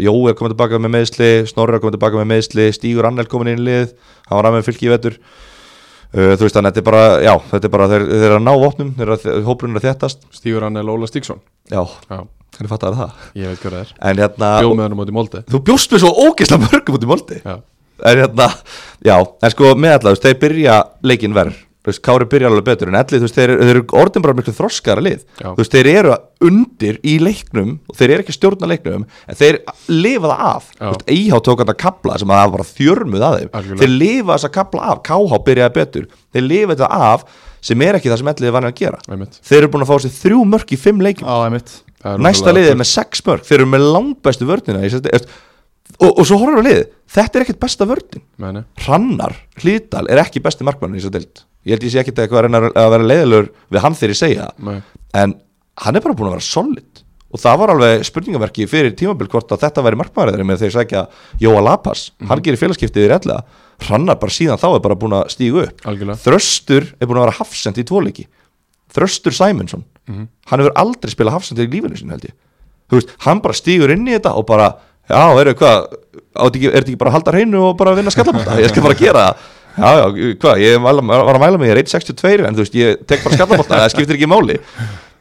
Jói 0.00 0.30
er 0.30 0.36
komin 0.38 0.54
tilbaka 0.54 0.78
með 0.80 0.94
meðsli, 0.94 1.30
Snorri 1.50 1.76
er 1.76 1.82
komin 1.82 1.96
tilbaka 1.96 2.20
með 2.20 2.28
meðsli 2.30 2.68
Stígur 2.72 3.08
Annel 3.08 3.26
komin 3.28 3.50
inn 3.52 3.60
í 3.60 3.66
lið, 3.66 3.90
hann 4.28 4.38
var 4.38 4.48
að 4.48 4.56
með 4.58 4.68
fylki 4.70 4.88
í 4.88 4.92
vetur. 4.92 5.18
Uh, 6.12 6.30
Þú 6.36 6.46
veist, 6.46 6.56
þannig 6.56 6.68
að 6.70 6.70
þetta 6.70 6.80
er 6.82 6.86
bara, 6.88 7.02
já, 7.24 7.32
þetta 7.50 7.68
er 7.68 7.74
bara, 7.74 7.88
þeir, 7.92 8.06
þeir 8.12 8.24
eru 8.28 8.38
að 8.38 8.46
ná 8.46 8.52
vopnum, 8.62 8.94
þeir 8.96 9.04
eru 9.08 9.16
að, 9.18 9.42
hópurinn 9.48 9.76
er 9.76 9.82
að 9.82 9.88
þéttast. 9.90 10.24
Stígur 10.36 10.68
Annel 10.68 10.88
Óla 10.92 11.08
Stíksson 11.08 11.40
Já, 11.72 11.82
Já, 12.08 12.18
hvernig 12.56 12.72
fattar 12.72 12.96
það? 13.02 13.20
ég 13.40 13.52
veit 13.52 13.60
hvað 13.64 13.76
það 13.76 13.82
er. 13.84 13.92
En 14.08 14.22
hérna, 14.24 14.50
Bjóð 14.62 14.74
með 14.76 14.86
hann 14.86 14.96
á 14.96 15.00
móti 15.02 15.16
Molde 15.16 15.44
þú 15.52 15.62
bjóst 15.68 15.92
með 15.96 16.04
svo 16.04 16.12
ógeðslega 16.28 16.68
mörgum 16.68 16.96
moldi. 17.12 17.40
Já, 17.44 17.54
En 18.06 18.22
hérna, 18.22 18.48
já, 19.06 19.16
en 19.42 19.52
sko 19.54 19.74
með 19.78 19.98
alla, 19.98 20.08
þú 20.10 20.16
veist, 20.16 20.24
þeir 20.28 20.40
byrja 20.46 20.80
leikinn 21.12 21.36
verð 21.36 21.60
Þú 21.82 21.90
veist, 21.90 22.00
Kári 22.06 22.26
byrja 22.30 22.46
alveg 22.46 22.62
betur 22.68 22.90
en 22.92 22.94
allir, 22.94 23.18
þú 23.18 23.26
veist, 23.26 23.34
þeir, 23.34 23.52
þeir 23.58 23.70
eru 23.72 23.80
orðin 23.98 24.22
bara 24.22 24.36
miklu 24.38 24.52
þroskara 24.54 25.02
lið. 25.02 25.24
Já. 25.40 25.48
Þú 25.48 25.58
veist, 25.58 25.72
þeir 25.74 25.88
eru 25.90 26.12
undir 26.46 27.00
í 27.02 27.16
leiknum 27.18 27.72
og 27.90 27.96
þeir 27.98 28.12
eru 28.14 28.22
ekki 28.22 28.30
að 28.30 28.36
stjórna 28.36 28.68
leiknum 28.70 29.02
en 29.02 29.38
þeir 29.40 29.58
lifa 29.90 30.30
það 30.30 30.44
af. 30.46 30.68
Já. 30.76 30.84
Þú 30.84 30.92
veist, 30.92 31.10
Íhá 31.16 31.40
tók 31.42 31.64
þetta 31.64 31.76
kapla 31.82 32.20
sem 32.22 32.30
að 32.30 32.38
það 32.44 32.54
var 32.54 32.64
þjörmuð 32.70 33.26
að 33.26 33.36
þeim. 33.40 33.50
Algjörlega. 33.58 33.82
Þeir 33.82 33.94
lifa 33.98 34.36
þessa 34.36 34.52
kapla 34.60 34.86
af, 34.92 35.02
KH 35.10 35.42
byrjaði 35.50 35.76
betur. 35.80 36.06
Þeir 36.30 36.46
lifa 36.52 36.76
þetta 36.76 36.92
af 37.10 37.26
sem 37.72 37.82
er 37.88 37.98
ekki 37.98 38.12
það 38.14 38.22
sem 38.22 38.30
allir 38.36 38.54
vanið 38.60 38.70
að 38.70 38.78
gera. 38.84 39.02
Einmitt. 39.10 39.42
Þeir 39.42 39.58
eru 39.64 39.72
búin 39.74 39.82
að 39.88 39.90
fá 39.90 39.96
sér 40.06 40.18
þrjú 40.22 40.44
mörk 40.54 40.70
í 40.70 40.78
fimm 40.86 41.02
leikum 41.02 41.26
næsta 42.22 42.54
liðið 42.54 42.76
er 42.76 42.78
með 42.78 42.88
sex 42.94 43.26
mörg 43.26 43.42
þeir 43.46 43.58
eru 43.60 43.66
með 43.74 43.88
langbæstu 43.94 44.46
eftir- 44.54 45.26
og, 46.00 46.10
og 46.10 46.26
svo 46.26 46.38
horfum 46.40 46.60
við 46.60 46.68
liðið. 46.70 46.90
Þetta 47.12 47.38
er 47.38 47.44
ekkert 47.44 47.62
besta 47.62 47.88
vörnin. 47.88 48.24
Meni. 48.40 48.64
Hrannar, 48.84 49.34
Hlítal 49.60 50.06
er 50.08 50.22
ekki 50.22 50.42
besti 50.44 50.64
markmann 50.66 50.96
í 50.96 51.00
þess 51.00 51.10
að 51.12 51.18
dild 51.18 51.46
ég 51.62 51.76
held 51.76 51.86
ég 51.86 51.92
sé 51.94 52.02
ekkert 52.02 52.18
eitthvað 52.24 52.48
að 52.48 52.68
að 52.74 52.92
vera 52.96 53.06
leiðilegur 53.06 53.48
við 53.70 53.84
hann 53.84 53.96
þegar 53.98 54.14
ég 54.14 54.18
segja. 54.18 54.50
Nei. 54.58 54.82
en 55.14 55.34
hann 55.82 55.96
er 55.96 56.04
bara 56.04 56.16
búin 56.18 56.30
að 56.30 56.36
vera 56.36 56.46
solid. 56.46 57.02
Og 57.32 57.40
það 57.40 57.60
var 57.62 57.70
alveg 57.72 58.02
spurningaverki 58.04 58.66
fyrir 58.68 58.92
tímabil 58.98 59.28
hvort 59.32 59.52
að 59.54 59.62
þetta 59.62 59.84
væri 59.86 59.98
markmannræðari 60.02 60.44
með 60.44 60.64
þeir 60.66 60.74
sækja 60.74 61.04
Jóa 61.40 61.62
Lapas, 61.64 62.10
hann 62.28 62.42
gerir 62.44 62.60
félagskiptið 62.60 63.06
í 63.06 63.08
rellega 63.08 63.62
Hrannar 63.86 64.18
bara 64.20 64.34
síðan 64.34 64.60
þá 64.60 64.66
er 64.68 64.82
bara 64.84 64.98
búin 65.00 65.16
að 65.16 65.30
stígu 65.32 65.62
upp. 65.62 65.80
Algjörlega. 65.88 66.20
Þröstur 66.26 66.90
er 66.98 67.08
búin 67.08 67.22
að 67.22 67.24
vera 67.24 67.38
hafsend 67.38 67.80
í 67.80 67.86
tvoleiki 67.88 68.26
Þröstur 68.92 69.32
Sæmundsson. 69.32 69.86
Hann 70.12 70.60
hefur 70.60 70.76
aldrei 70.76 71.14
spilað 71.14 71.38
hafsend 71.38 71.62
í 71.62 71.68
lífinu 71.72 71.96
sin 71.96 72.12
held 72.12 72.26
ég. 72.28 72.36
Þú 72.92 72.98
veist, 72.98 73.14
hann 73.24 73.40
bara 73.40 73.56
stígur 73.56 73.94
inn 73.94 74.04
í 74.04 74.12
þetta 74.12 74.34
og 74.36 74.44
bara, 74.50 74.66
já, 75.10 75.22
eru 75.42 75.54
hvað 75.58 75.78
er 75.92 76.52
þetta 76.52 76.82
ekki 76.82 76.98
bara 77.00 77.12
að 77.12 77.16
halda 77.18 77.34
hreinu 77.34 77.64
og 77.70 77.74
bara 77.80 77.96
vinna 77.98 78.12
skallabólta 78.14 78.60
ég 78.62 78.70
skal 78.72 78.84
bara 78.86 78.98
gera 78.98 79.24
það 79.26 79.50
já, 79.72 79.90
já, 79.98 80.32
hvað, 80.42 80.62
ég 80.62 80.80
var 80.84 81.00
að 81.00 81.42
mæla 81.42 81.60
mig, 81.60 81.70
ég 81.70 81.76
er 81.76 81.82
1.62 81.82 82.46
en 82.48 82.56
þú 82.56 82.64
veist, 82.64 82.78
ég 82.78 83.04
tek 83.08 83.24
bara 83.24 83.38
skallabólta 83.38 83.80
það 83.82 83.92
skiptir 83.94 84.18
ekki 84.18 84.30
máli 84.30 84.58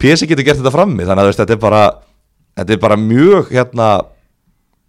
PSI 0.01 0.27
getur 0.29 0.47
gert 0.47 0.61
þetta 0.61 0.73
frammi 0.73 1.05
þannig 1.07 1.23
að 1.23 1.29
veist, 1.32 1.43
þetta 1.43 1.55
er 1.57 1.61
bara 1.61 1.84
þetta 2.59 2.75
er 2.75 2.82
bara 2.84 2.97
mjög, 2.99 3.51
hérna 3.55 3.89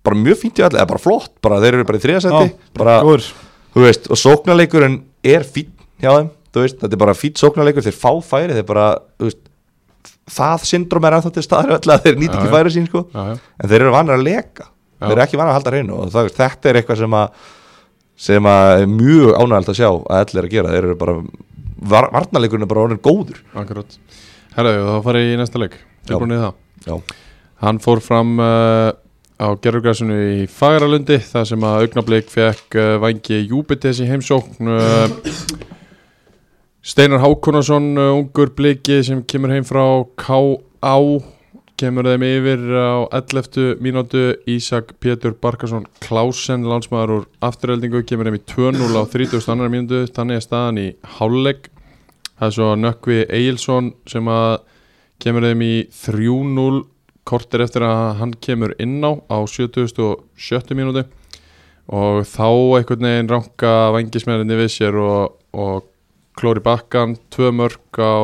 bara 0.03 0.18
mjög 0.18 0.40
fínt 0.40 0.59
í 0.59 0.64
allir, 0.66 0.80
eða 0.82 0.90
bara 0.90 1.03
flott 1.03 1.32
bara 1.45 1.61
þeir 1.62 1.78
eru 1.78 1.86
bara 1.88 2.01
í 2.01 2.03
þriðasetti 2.03 2.53
bara, 2.78 2.99
góður. 3.07 3.28
þú 3.74 3.84
veist, 3.86 4.11
og 4.11 4.18
sóknarleikurinn 4.18 4.99
er 5.22 5.47
fín 5.47 5.70
hjá 6.03 6.11
þeim, 6.16 6.32
þú 6.53 6.64
veist, 6.64 6.80
þetta 6.82 6.99
er 6.99 7.03
bara 7.05 7.14
fín 7.18 7.38
sóknarleikur, 7.38 7.86
þeir 7.86 7.99
fá 8.01 8.11
færi, 8.26 8.57
þeir 8.59 8.66
bara 8.66 8.88
þú 9.14 9.28
veist, 9.28 9.43
það 10.32 10.66
syndrom 10.72 11.07
er 11.07 11.18
ennþá 11.18 11.32
til 11.36 11.47
staðar 11.47 11.78
að 11.78 12.07
þeir 12.09 12.18
nýti 12.18 12.38
ekki 12.40 12.53
færi 12.57 12.74
sín 12.74 12.88
sko, 12.90 13.05
Já, 13.14 13.22
já. 13.30 13.38
en 13.62 13.70
þeir 13.70 13.84
eru 13.84 13.95
vanir 13.95 14.16
að 14.16 14.26
leka. 14.26 14.66
Þeir 15.03 15.17
eru 15.17 15.25
ekki 15.27 15.41
vanir 15.41 15.53
að 15.53 15.59
halda 15.59 15.75
hreinu 15.75 15.99
og 15.99 16.13
það, 16.15 16.31
þetta 16.39 16.71
er 16.71 16.81
eitthvað 16.81 17.03
sem 17.03 17.19
að 17.19 17.49
sem 18.23 18.47
að 18.47 18.83
er 18.83 18.91
mjög 18.93 19.33
ánægald 19.39 19.73
að 19.73 19.79
sjá 19.81 19.89
að 19.89 20.19
allir 20.19 20.39
er 20.43 20.47
að 20.47 20.53
gera, 20.53 20.73
þeir 20.75 20.87
eru 20.87 20.99
bara 21.01 21.15
var, 21.83 22.09
varnarleikurinn 22.15 22.67
er 22.67 22.71
bara 22.71 22.85
orðin 22.87 23.03
góður. 23.03 23.41
Akkurat. 23.59 23.97
Herraðu, 24.55 24.83
þá 24.87 25.07
farið 25.07 25.31
í 25.33 25.39
næsta 25.41 25.63
leik. 25.63 25.79
Tilbúin 26.07 26.37
í 26.37 26.41
það? 26.43 26.59
Já, 26.87 26.95
Hann 27.63 27.79
fór 27.83 28.01
fram 28.03 28.35
uh, 28.43 28.91
á 29.39 29.49
gerðurgræsunu 29.63 30.17
í 30.43 30.47
Fagaralundi 30.51 31.21
þar 31.23 31.47
sem 31.47 31.67
að 31.67 31.85
augnablik 31.85 32.31
fekk 32.31 32.79
uh, 32.79 32.95
vangi 33.03 33.39
Júbites 33.47 34.01
í 34.03 34.09
heimsókn 34.11 34.71
uh, 34.71 35.07
Steinar 36.83 37.23
Hákonarsson 37.23 37.93
ungur 38.03 38.51
bliki 38.59 38.99
sem 39.07 39.23
kemur 39.23 39.55
heim 39.55 39.67
frá 39.67 39.85
K.A. 40.19 40.97
kemur 41.81 42.07
þeim 42.07 42.25
yfir 42.27 42.62
á 42.79 42.95
11. 43.16 43.79
mínútu 43.83 44.23
Ísak 44.51 44.95
Pétur 45.03 45.35
Barkarsson 45.41 45.87
Klausen 46.05 46.66
landsmaður 46.68 47.14
úr 47.16 47.25
afturheldingu 47.45 48.03
kemur 48.07 48.29
þeim 48.29 48.39
í 48.39 48.45
2-0 48.53 48.99
á 48.99 49.03
32. 49.11 49.68
mínútu 49.73 50.03
þannig 50.14 50.39
er 50.41 50.45
staðan 50.45 50.81
í 50.83 50.89
hálfleik 51.18 51.70
það 52.39 52.47
er 52.49 52.57
svo 52.57 52.68
Nökkvi 52.79 53.18
Egilson 53.27 53.93
sem 54.11 54.31
að 54.31 54.55
kemur 55.23 55.49
þeim 55.49 55.64
í 55.66 55.75
3-0 56.03 56.83
kortir 57.29 57.62
eftir 57.62 57.87
að 57.87 58.05
hann 58.20 58.35
kemur 58.43 58.75
inn 58.83 58.99
á 59.03 59.12
á 59.31 59.39
77. 59.47 60.75
mínúti 60.75 61.07
og 61.93 62.23
þá 62.27 62.49
einhvern 62.79 63.09
veginn 63.09 63.31
ranka 63.31 63.73
vangismærinni 63.95 64.59
við 64.59 64.70
sér 64.75 64.99
og, 65.03 65.39
og 65.55 65.89
klóri 66.39 66.62
bakkan 66.64 67.16
tvö 67.31 67.51
mörg 67.55 68.01
á 68.01 68.16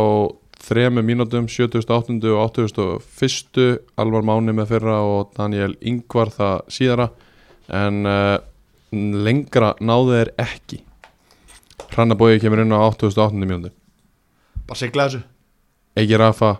þremu 0.68 1.02
mínútum 1.06 1.48
78. 1.48 2.18
og 2.32 2.42
81. 2.52 3.80
Alvar 4.00 4.26
Máni 4.26 4.54
með 4.56 4.74
fyrra 4.74 4.98
og 5.06 5.32
Daniel 5.36 5.74
Ingvar 5.80 6.32
það 6.34 6.68
síðara 6.72 7.08
en 7.78 8.04
uh, 8.08 8.36
lengra 8.92 9.74
náðu 9.80 10.14
þeir 10.16 10.32
ekki 10.44 10.82
Hrannabói 11.88 12.38
kemur 12.42 12.62
inn 12.64 12.74
á 12.74 12.80
88. 12.90 13.36
mínúti 13.42 13.72
Bara 14.68 14.80
sigla 14.80 15.08
þessu 15.08 15.24
Egil 15.98 16.20
Rafa 16.20 16.54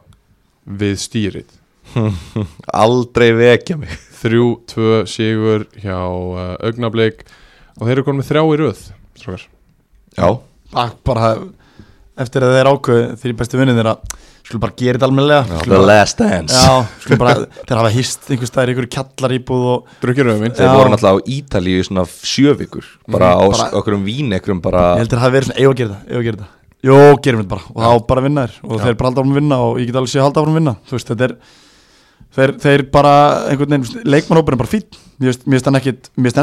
við 0.69 0.99
stýrið 1.01 1.57
aldrei 2.85 3.31
vekja 3.37 3.79
mig 3.81 3.93
3-2 4.19 5.05
sigur 5.09 5.69
hjá 5.81 6.01
uh, 6.01 6.57
augnablik 6.65 7.25
og 7.79 7.87
þeir 7.87 7.97
eru 7.99 8.07
konum 8.09 8.23
með 8.23 8.33
þrjá 8.33 8.43
í 8.43 8.59
röð 8.63 8.83
já, 10.19 10.29
Bara, 10.73 10.91
bara 11.07 11.29
eftir 12.25 12.43
að 12.47 12.57
þeir 12.57 12.71
ákveð 12.73 13.05
því 13.23 13.37
bestu 13.43 13.59
vinnin 13.61 13.79
þeirra 13.79 13.97
Skulum 14.49 14.63
bara 14.63 14.73
gera 14.81 14.97
þetta 14.97 15.07
almennilega 15.11 15.59
the 15.61 15.69
bara- 15.69 15.87
last 15.91 16.17
dance. 16.23 16.55
Já, 16.57 16.87
skulum 17.03 17.19
bara 17.21 17.33
Þeir 17.69 17.77
hafa 17.83 17.91
hýst 17.93 18.29
einhver 18.33 18.49
staðir 18.49 18.71
ykkur 18.73 18.87
kjallar 18.95 19.35
íbúð 19.37 19.65
og 19.75 19.91
drukkir 20.01 20.25
rauðvin 20.25 20.55
þeir 20.57 20.69
Já. 20.71 20.77
voru 20.79 20.93
náttúrulega 20.95 21.21
á 21.21 21.27
Ítalíu 21.37 21.83
í 21.83 21.85
svona 21.85 22.05
sjövikur 22.09 22.87
bara 23.13 23.35
á 23.37 23.45
bara- 23.45 23.69
okkur 23.77 23.97
um 23.99 24.07
vín 24.07 24.33
ekkur 24.33 24.57
bara 24.65 24.95
Ég 24.97 25.03
heldur 25.05 25.19
að 25.19 25.21
það 25.21 25.27
hafi 25.27 25.37
verið 25.37 25.49
svona, 25.51 25.59
eigum 25.61 25.75
að 25.75 25.81
gera 25.83 25.91
þetta, 25.99 26.09
eigum 26.09 26.23
að 26.23 26.29
gera 26.31 26.39
þetta? 26.39 26.49
Jó, 26.89 26.97
gerum 27.27 27.41
þetta 27.43 27.53
bara 27.53 27.65
og 27.75 27.83
þá 27.85 28.07
bara 28.09 28.25
vinna 28.25 28.47
þér 28.47 28.55
og 28.73 28.81
þeir 28.87 28.97
bara 29.03 29.09
halda 29.11 29.21
áfram 29.21 29.33
að 29.35 29.41
vinna 29.43 29.59
og 29.69 29.79
ég 29.83 29.87
get 29.91 29.99
alveg 30.01 30.13
sé 30.15 30.19
að 30.23 30.27
halda 30.29 30.41
áfram 30.41 30.55
að 30.55 30.61
vinna. 30.63 30.75
Þú 30.89 30.97
veist, 30.97 31.09
þetta 31.13 31.25
er 31.29 31.35
þeir, 32.39 32.53
þeir 32.65 32.83
bara, 32.95 33.15
einhvern 33.51 33.75
veginn, 33.77 34.03
leikmannhópur 34.09 34.57
er 34.57 34.63
bara 34.65 34.73
fín 34.73 34.85
Mér 35.19 35.35
finnst- 35.35 35.67
hann 35.67 35.75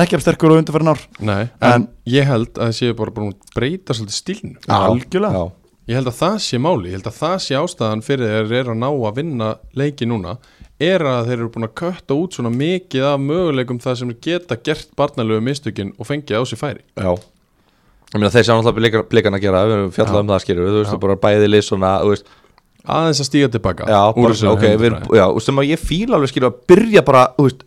ekki 0.03 0.15
af 0.17 0.21
sterkur 0.21 0.51
og 0.51 0.59
undarfærin 0.61 0.91
ár. 0.93 0.99
Nei, 1.23 1.49
en, 1.61 1.71
En- 1.73 1.87
ég 2.05 2.25
held 2.27 2.53
að 2.53 2.67
það 2.69 2.73
séu 2.75 2.93
bara 2.99 3.11
búin 3.15 3.31
að 3.33 3.53
breyta 3.55 3.95
svolítið 3.95 4.19
stílnu 4.19 4.57
Algjörlega. 4.67 5.31
Já. 5.31 5.51
Ég 5.85 5.99
held 5.99 6.09
að 6.09 6.17
það 6.17 6.37
sé 6.41 6.57
máli, 6.57 6.89
ég 6.89 6.97
held 6.97 7.07
að 7.11 7.17
það 7.19 7.35
sé 7.45 7.57
ástæðan 7.59 7.99
fyrir 8.05 8.31
þeir 8.49 8.53
eru 8.63 8.73
að 8.73 8.79
ná 8.81 8.87
að 8.89 9.17
vinna 9.19 9.49
leiki 9.77 10.07
núna 10.09 10.31
er 10.81 11.03
að 11.05 11.27
þeir 11.29 11.35
eru 11.37 11.49
búin 11.53 11.67
að 11.67 11.75
kötta 11.77 12.17
út 12.17 12.35
svona 12.35 12.51
mikið 12.51 13.05
af 13.11 13.21
möguleikum 13.21 13.79
það 13.83 13.99
sem 13.99 14.13
geta 14.25 14.57
gert 14.65 14.89
barnalegu 14.97 15.43
mistökin 15.45 15.93
og 15.99 16.09
fengið 16.09 16.41
á 16.41 16.43
sig 16.49 16.59
færi. 16.59 16.81
Já. 16.97 17.13
Ég 18.15 18.17
meina 18.17 18.31
þeir 18.33 18.47
sjá 18.47 18.55
náttúrulega 18.55 19.03
blikan 19.11 19.37
að 19.37 19.43
gera 19.43 19.61
Við 19.65 19.75
erum 19.75 19.93
fjallað 19.93 20.19
um 20.21 20.29
það 20.29 20.41
skilur 20.43 20.67
Þú 20.69 20.81
veist, 20.81 20.97
bara 21.03 21.15
bæði 21.19 21.47
lið 21.49 21.63
svona 21.65 21.93
Þú 21.99 22.11
veist, 22.13 22.29
aðeins 22.95 23.21
að 23.23 23.27
stíga 23.27 23.49
tilbaka 23.55 23.87
já, 23.89 24.01
bara, 24.15 24.51
ok, 24.51 24.65
við 24.79 24.97
já, 25.17 25.25
sem 25.43 25.61
að 25.61 25.71
ég 25.71 25.81
fíla 25.81 26.17
alveg 26.19 26.31
skilur 26.31 26.51
að 26.51 26.59
byrja 26.69 27.03
bara, 27.07 27.23
þú 27.35 27.47
veist 27.49 27.65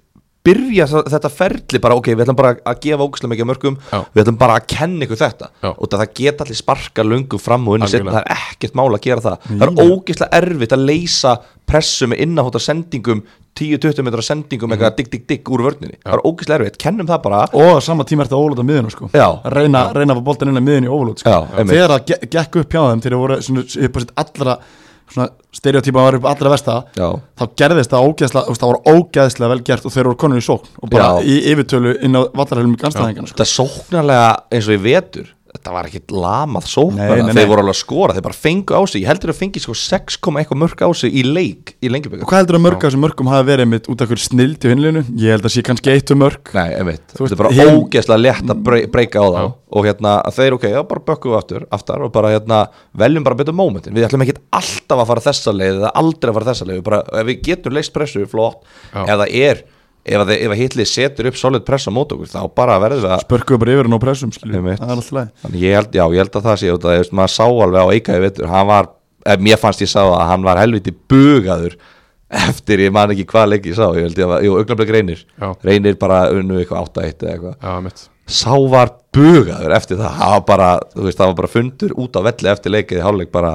byrja 0.48 0.86
þetta 1.12 1.30
ferli 1.32 1.80
bara, 1.84 1.98
ok, 2.00 2.10
við 2.14 2.24
ætlum 2.26 2.38
bara 2.40 2.54
að 2.72 2.80
gefa 2.86 3.06
ógæslega 3.06 3.32
mikið 3.34 3.50
mörgum, 3.52 3.76
Já. 3.92 4.00
við 4.16 4.24
ætlum 4.24 4.38
bara 4.40 4.56
að 4.58 4.66
kenna 4.74 5.04
ykkur 5.06 5.20
þetta, 5.22 5.50
Já. 5.62 5.70
og 5.76 5.92
það 5.94 6.06
geta 6.22 6.44
allir 6.46 6.60
sparka 6.62 7.04
löngu 7.06 7.40
fram 7.40 7.68
og 7.68 7.76
unni 7.78 7.88
setna, 7.92 8.10
Algjörlega. 8.10 8.24
það 8.24 8.32
er 8.32 8.54
ekkert 8.56 8.78
mál 8.80 8.88
að 8.96 9.04
gera 9.06 9.24
það, 9.28 9.50
það 9.52 9.68
er 9.68 9.92
ógæslega 9.92 10.40
erfitt 10.42 10.74
að 10.78 10.86
leysa 10.88 11.36
pressu 11.68 12.06
með 12.08 12.22
innahóta 12.24 12.60
sendingum 12.64 13.20
10-20 13.58 14.04
metra 14.06 14.22
sendingum, 14.22 14.70
eitthvað 14.72 14.94
digg, 15.00 15.08
digg, 15.12 15.24
digg 15.28 15.48
úr 15.50 15.64
vörninni, 15.66 15.96
það 16.04 16.14
er 16.14 16.22
ógæslega 16.30 16.58
erfitt, 16.62 16.78
kennum 16.80 17.08
það 17.10 17.22
bara 17.24 17.40
Og 17.58 17.76
á 17.76 17.82
sama 17.82 18.04
tíma 18.06 18.22
ertu 18.24 18.36
að 18.38 18.44
óvölda 18.46 18.64
miðuna 18.68 18.92
sko 18.94 19.08
Já. 19.12 19.26
Reyna, 19.50 19.82
reyna 19.96 20.14
að 20.14 20.20
fá 20.20 20.26
boltan 20.30 20.52
inn 20.52 20.60
að 20.60 20.66
miðun 20.68 20.86
í 20.86 20.92
óvöld 20.94 21.18
sko. 21.24 21.32
Já. 21.34 21.64
Þegar 21.66 21.92
það 21.96 22.04
ge- 22.12 22.20
gekk 22.36 22.60
upp 22.62 22.76
hjá 22.76 22.82
þeim 22.86 23.02
Þegar 23.02 23.16
það 23.16 23.24
voru 23.24 23.38
svona, 23.48 23.64
upp 23.88 23.98
á 23.98 24.00
sitt 24.04 24.14
allra 24.22 24.54
stereotypa 25.58 26.02
var 26.04 26.18
upp 26.18 26.26
allra 26.28 26.50
versta 26.52 26.76
Já. 26.98 27.08
Þá 27.38 27.44
gerðist 27.62 27.92
það 27.94 28.08
ógeðslega 28.10 28.56
Það 28.58 28.72
var 28.72 28.80
ógeðslega 28.94 29.50
vel 29.54 29.62
gert 29.70 29.86
og 29.88 29.94
þeir 29.94 30.08
voru 30.10 30.20
konur 30.24 30.42
í 30.42 30.44
sókn 30.44 30.68
Og 30.82 30.90
bara 30.92 31.08
Já. 31.18 31.24
í 31.24 31.38
yfirtölu 31.52 31.94
inn 32.04 32.18
á 32.18 32.22
vallarhelmi 32.36 32.76
Ganstæðingana 32.82 33.30
sko. 33.30 33.34
þetta 33.38 33.48
sóknarlega 33.54 34.28
eins 34.52 34.68
og 34.68 34.76
í 34.76 34.82
vetur 34.88 35.32
þetta 35.68 35.76
var 35.76 35.88
ekkit 35.88 36.12
lamað 36.14 36.66
nei, 37.28 37.34
þeir 37.36 37.48
voru 37.50 37.62
alveg 37.62 37.74
að 37.74 37.78
skora, 37.82 38.14
þeir 38.16 38.24
bara 38.24 38.36
fengu 38.38 38.72
á 38.72 38.80
sig. 38.88 39.02
Ég 39.02 39.08
heldur 39.10 39.32
að 39.32 39.38
fengi 39.42 39.60
sko 39.62 39.74
6, 39.76 40.16
eitthvað 40.40 40.60
mörg 40.62 40.80
á 40.80 40.88
sig 40.96 41.12
í 41.12 41.22
leik 41.26 41.74
í 41.84 41.86
Og 41.88 41.92
lengjubögg 41.92 42.24
hvað 42.28 42.40
heldur 42.42 42.56
að 42.58 42.64
mörg 42.64 42.78
af 42.78 42.86
þessum 42.88 43.04
mörgum 43.04 43.28
hafi 43.32 43.48
verið 43.50 43.68
mitt 43.68 43.88
út 43.92 44.00
af 44.04 44.08
hverju 44.10 44.24
snild 44.24 44.64
í 44.64 44.72
hinlinu? 44.72 45.02
Ég 45.20 45.34
held 45.36 45.44
að 45.44 45.54
sé 45.54 45.64
kannski 45.66 45.92
eitt 45.92 46.12
um 46.14 46.22
mörg 46.24 46.52
Nei, 46.56 46.68
Þú 47.12 47.20
veist, 47.24 47.34
þetta 47.34 47.36
er 47.36 47.42
bara 47.42 47.54
hin- 47.58 47.72
ógeðslega 47.76 48.22
létt 48.24 48.48
að 48.54 48.62
brey- 48.64 48.88
breyka 48.88 49.20
á 49.20 49.26
þá. 49.28 49.42
Og 49.68 49.84
hérna 49.84 50.12
þeir, 50.32 50.52
ok, 50.56 50.64
já, 50.72 50.80
bara 50.88 51.04
bökkum 51.04 51.32
við 51.34 51.38
aftur, 51.42 51.66
aftar 51.70 52.00
og 52.00 52.12
bara 52.12 52.32
hérna, 52.32 52.62
veljum 52.96 53.24
bara 53.24 53.36
betur 53.36 53.52
momentin, 53.52 53.92
við 53.92 54.06
ætlum 54.08 54.24
ekkit 54.24 54.40
alltaf 54.50 55.02
að 55.02 55.06
fara 55.10 55.20
þessa 55.28 55.52
leið 55.52 55.76
eða 55.82 55.90
aldrei 55.92 56.30
að 56.32 56.38
fara 56.38 56.48
þessa 56.48 56.68
leið, 56.70 56.80
bara 56.88 57.02
ef 60.04 60.14
það 60.14 60.14
er 60.14 60.24
að, 60.24 60.32
ef 60.36 60.54
að 60.54 60.60
hitlið 60.62 60.88
setur 60.90 61.28
upp 61.30 61.38
solid 61.40 61.66
press 61.66 61.88
á 61.88 61.92
mót 61.92 62.14
okkur, 62.14 62.30
þá 62.30 62.40
bara 62.56 62.78
verðum 62.82 63.04
við 63.04 63.14
að 63.16 63.24
Spörkuðu 63.24 63.60
bara 63.64 63.74
yfir 63.74 63.88
hann 63.88 63.98
á 63.98 64.04
pressum. 64.04 64.32
Það 64.32 64.94
ég 65.58 65.76
held, 65.78 65.92
já, 65.98 66.04
ég 66.04 66.22
held 66.22 66.38
að 66.38 66.48
það 66.48 66.58
sé 66.62 66.72
út 66.72 66.86
að, 66.86 66.94
þú 66.94 67.02
veist, 67.02 67.14
maður 67.18 67.34
sá 67.34 67.44
alveg 67.48 67.78
á 67.78 67.92
eikaði 67.98 68.32
var, 68.72 68.90
ef 69.34 69.46
mér 69.48 69.60
fannst 69.60 69.84
ég 69.84 69.92
sá 69.92 70.02
að 70.06 70.26
hann 70.30 70.46
var 70.46 70.60
helviti 70.62 70.94
bugaður 71.10 71.76
eftir, 72.28 72.84
ég 72.84 72.92
man 72.92 73.12
ekki 73.14 73.24
hvað 73.28 73.50
leik 73.54 73.66
ég 73.70 73.76
sá, 73.78 73.86
ég 73.96 74.04
held 74.04 74.20
ég 74.20 74.28
að, 74.28 74.44
jú, 74.44 74.56
augnablik 74.60 74.92
reynir, 74.92 75.24
Já. 75.40 75.48
reynir 75.64 75.96
bara 76.00 76.26
unnu 76.34 76.58
eitthvað 76.60 76.90
8-1 76.90 77.24
eða 77.24 77.34
eitthvað, 77.34 78.02
sá 78.28 78.52
var 78.68 78.92
bugaður 79.16 79.74
eftir 79.78 79.96
það, 80.00 80.18
það 80.18 80.34
var 80.34 80.44
bara, 80.50 80.68
þú 80.92 81.06
veist, 81.06 81.20
það 81.20 81.30
var 81.30 81.38
bara 81.38 81.52
fundur 81.54 81.94
út 82.04 82.18
á 82.18 82.20
velli 82.28 82.50
eftir 82.52 82.74
leikið 82.74 83.00
í 83.00 83.06
hálfleik 83.06 83.32
bara 83.32 83.54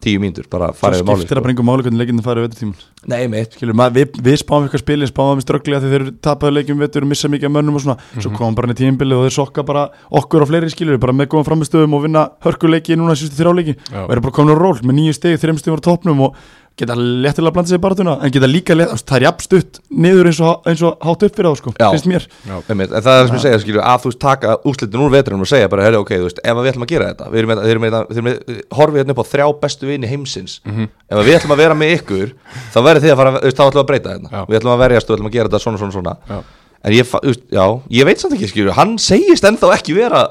tíu 0.00 0.22
mínútur, 0.22 0.48
bara 0.50 0.70
Það 0.72 0.80
farið 0.84 1.02
við 1.02 1.10
máli 1.10 1.24
skiptir 1.24 1.40
að 1.40 1.46
bringa 1.48 1.66
máli 1.68 1.86
hvernig 1.86 2.02
leikinu 2.02 2.24
farið 2.24 2.46
vetur 2.46 2.60
tímun 2.62 2.88
Nei, 3.08 3.24
mitt, 3.32 3.54
Skilur, 3.56 3.72
maður, 3.80 3.94
við, 3.96 4.18
við 4.26 4.34
spáum 4.42 4.66
eitthvað 4.66 4.82
spilin, 4.82 5.08
spáum 5.08 5.38
við 5.38 5.44
strögglega 5.46 5.80
þegar 5.80 6.02
þeir 6.04 6.16
tapaðu 6.20 6.52
leikjum 6.58 6.82
vetur 6.84 7.06
og 7.06 7.08
missa 7.08 7.30
mikið 7.32 7.52
mönnum 7.54 7.78
og 7.78 7.84
svona. 7.86 7.96
Svo 8.20 8.32
komum 8.36 8.58
bara 8.58 8.68
inn 8.68 8.74
í 8.74 8.76
tímbili 8.76 9.16
og 9.16 9.24
þeir 9.24 9.36
sokka 9.38 9.64
bara 9.64 9.86
okkur 10.20 10.44
og 10.44 10.50
fleiri 10.50 10.68
skilur 10.68 11.00
Bara 11.00 11.14
með 11.16 11.30
góðan 11.32 11.48
framistöðum 11.48 11.96
og 11.96 12.04
vinna 12.04 12.26
hörkuleiki 12.44 12.98
núna 13.00 13.16
síðustu 13.16 13.40
þrjá 13.40 13.54
leiki. 13.56 13.76
Já. 13.88 14.02
Og 14.04 14.12
eru 14.12 14.24
bara 14.26 14.36
komin 14.36 14.52
á 14.52 14.60
ról 14.60 14.74
með 14.84 14.98
nýju 14.98 15.16
stegi, 15.16 15.40
þreim 15.40 15.62
stegi 15.62 15.72
voru 15.72 15.86
topnum 15.88 16.20
og 16.28 16.36
geta 16.78 16.94
léttilega 16.96 17.50
að 17.50 17.54
blanda 17.56 17.68
sig 17.68 17.76
í 17.78 17.82
baratuna 17.82 18.12
En 18.24 18.32
geta 18.32 18.48
líka, 18.48 18.74
létt, 18.76 18.92
það 19.04 19.16
er 19.18 19.24
jafn 19.26 19.44
stutt 19.44 19.80
niður 19.90 20.28
eins 20.30 20.38
og, 20.40 20.62
eins 20.70 20.82
og 20.86 20.94
hátt 21.04 21.24
upp 21.26 21.34
fyrir 21.36 21.50
þá 21.50 21.58
sko, 21.60 21.72
Já. 21.76 21.88
finnst 21.92 22.08
mér. 22.08 22.26
Einmitt, 22.70 22.94
en 22.94 23.04
það 23.04 23.10
er 23.10 23.20
það 23.20 23.26
sem 23.28 23.36
ég 23.36 23.42
segja, 23.44 23.58
skilju, 23.64 23.82
að 23.84 24.04
þú 24.06 24.12
taka 24.24 24.54
úrslitin 24.70 25.02
úr 25.04 25.12
veturinn 25.12 25.44
og 25.44 25.50
segja 25.50 25.68
bara, 25.72 25.84
herri, 25.84 26.00
ok, 26.00 26.12
þú 26.16 26.28
veist, 26.30 26.40
ef 26.40 26.60
við 26.60 26.70
ætlum 26.72 26.86
að 26.86 26.92
gera 26.94 27.10
þetta, 27.10 27.28
við 27.34 27.42
erum 27.42 27.52
við 27.52 27.70
erum 27.74 27.84
við 27.84 28.16
erum 28.16 28.28
með 28.30 28.62
horfið 28.78 29.02
hérna 29.02 29.16
upp 29.16 29.20
á 29.20 29.30
þrjá 29.34 29.46
bestu 29.66 29.90
vini 29.90 30.10
heimsins, 30.10 30.56
ef 30.64 31.20
að 31.20 31.28
við 31.28 31.38
ætlum 31.40 31.54
að 31.56 31.62
vera 31.66 31.76
með 31.82 31.94
ykkur, 31.98 32.32
þá 32.72 32.78
verður 32.88 33.04
þið 33.04 33.12
að 33.14 33.20
fara, 33.20 33.34
þá 33.44 33.62
ætlum 33.66 33.76
við 33.76 33.84
að 33.84 33.90
breyta 33.92 34.16
þetta, 34.16 34.32
Já. 34.32 34.42
við 34.48 34.60
ætlum 34.62 34.74
að 34.76 34.82
verjast 34.86 35.10
og 35.10 35.18
ætlum 35.18 35.30
að 35.30 35.36
gera 35.36 35.50
þetta 35.52 35.62
svona, 35.66 35.82
svona, 35.84 35.96
svona, 35.98 36.16
Já. 36.30 36.40
en 36.80 36.96
ég, 36.96 37.16
já, 37.52 37.64
ég 38.00 38.08
veit 38.08 38.22
samt 38.24 38.36
ekki, 38.38 38.48
skilju, 38.54 38.72
hann 38.78 38.96
segist 39.02 39.44
ennþá 39.44 39.74
ekki 39.76 39.98
vera 40.00 40.24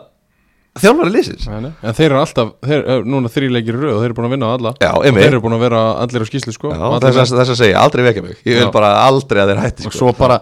þjálfari 0.83 1.13
liðsins. 1.15 1.47
En 1.49 1.97
þeir 1.97 2.07
eru 2.11 2.21
alltaf, 2.21 2.53
þeir 2.65 2.79
eru 2.95 3.09
núna 3.15 3.31
þrý 3.33 3.51
leikir 3.57 3.75
í 3.75 3.81
röð 3.83 3.93
og 3.97 3.99
þeir 4.03 4.09
eru 4.11 4.17
búin 4.21 4.29
að 4.29 4.33
vinna 4.37 4.49
á 4.49 4.51
alla. 4.57 4.73
Já, 4.79 4.91
Og. 4.95 5.03
Þeir 5.19 5.27
eru 5.33 5.43
búin 5.45 5.57
að 5.59 5.65
vera 5.67 5.83
allir 6.05 6.23
á 6.23 6.27
skýslu 6.31 6.55
sko. 6.55 6.71
Og 6.73 6.97
þess, 7.03 7.35
að- 7.35 7.43
að 7.45 7.59
segja, 7.59 7.77
aldrei 7.83 8.03
vekja 8.09 8.23
mig, 8.25 8.37
ég 8.45 8.57
vil 8.59 8.65
Já. 8.67 8.71
bara 8.71 8.95
aldrei 9.05 9.43
að 9.43 9.53
þeir 9.53 9.63
hætti, 9.65 9.85
Og 9.85 9.93
sko, 9.93 9.99
svo 9.99 10.13
bara, 10.17 10.39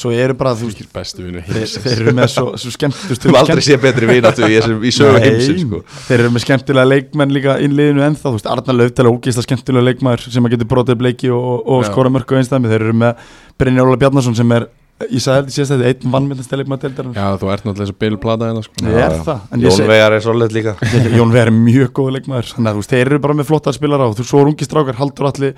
svo 0.00 0.10
eru 0.16 0.32
bara, 0.38 0.54
þú 0.56 0.68
veist, 0.70 0.92
bestu 0.94 1.24
vinnu 1.26 1.42
þeir, 1.44 1.66
þeir 1.84 2.00
eru 2.00 2.12
með 2.16 2.28
svo, 2.32 2.44
svo 2.56 2.70
skemmtust 2.76 3.24
við 3.26 3.36
aldrei 3.36 3.60
sé 3.66 3.76
betri 3.82 4.06
vinatu 4.08 4.46
í, 4.48 4.56
sögu 4.94 5.18
heimsins, 5.20 5.60
sko, 5.66 5.82
þeir 6.08 6.20
eru 6.22 6.30
með 6.32 6.44
skemmtilega 6.46 6.88
leikmenn 6.88 7.34
líka 7.34 7.58
innliðinu 7.60 8.04
ennþá, 8.06 8.30
þú 8.30 8.32
veist, 8.38 8.48
Arnar 8.48 8.78
Lauftal 8.78 9.04
er 9.04 9.10
ógeðslega 9.12 9.44
skemmtilega 9.50 9.84
leikmaður 9.90 10.24
sem 10.32 10.46
að 10.48 10.54
getur 10.56 10.70
brotið 10.72 10.94
upp 10.96 11.04
leiki 11.04 11.28
og, 11.34 11.42
og, 11.44 11.68
og 11.74 11.84
skora 11.90 12.08
mörg 12.14 12.32
og 12.32 12.40
einstæmi, 12.40 12.70
þeir 12.70 12.86
eru 12.86 12.96
með 13.02 13.26
Brynjar 13.60 13.90
Óla 13.90 14.00
Bjarnason 14.00 14.38
sem 14.40 14.52
er, 14.56 14.68
ég 15.08 15.22
sagði 15.24 15.40
þetta 15.40 15.54
síðast 15.54 15.72
þetta, 15.72 15.90
einn 15.90 16.12
vannmyndast 16.14 16.52
leikmaður 16.60 16.82
deildarinnar. 16.84 17.16
Já, 17.16 17.38
þú 17.40 17.50
ert 17.54 17.64
náttúrulega 17.64 17.86
þessu 17.88 17.96
bilplata 18.02 18.48
hérna 18.50 18.62
sko. 18.66 18.74
Ég 18.84 18.98
er 19.00 19.14
það, 19.24 19.44
Jón 19.64 19.86
Vegar 19.90 20.16
er 20.16 20.24
svolítið 20.24 20.56
líka. 20.58 20.74
Jón 21.16 21.32
Vegar 21.34 21.50
er 21.50 21.56
mjög 21.56 21.92
góð 21.96 22.10
leikmaður 22.18 22.50
þannig 22.50 22.70
að 22.70 22.76
þú 22.76 22.82
veist, 22.82 22.92
þeir 22.94 23.06
eru 23.10 23.20
bara 23.24 23.36
með 23.40 23.48
flottar 23.50 23.76
spilara 23.78 24.08
og 24.10 24.16
þú 24.18 24.26
svo 24.28 24.42
er 24.44 24.50
ungi 24.52 24.68
strákar, 24.68 24.98
Haldur 25.00 25.30
Alli, 25.30 25.50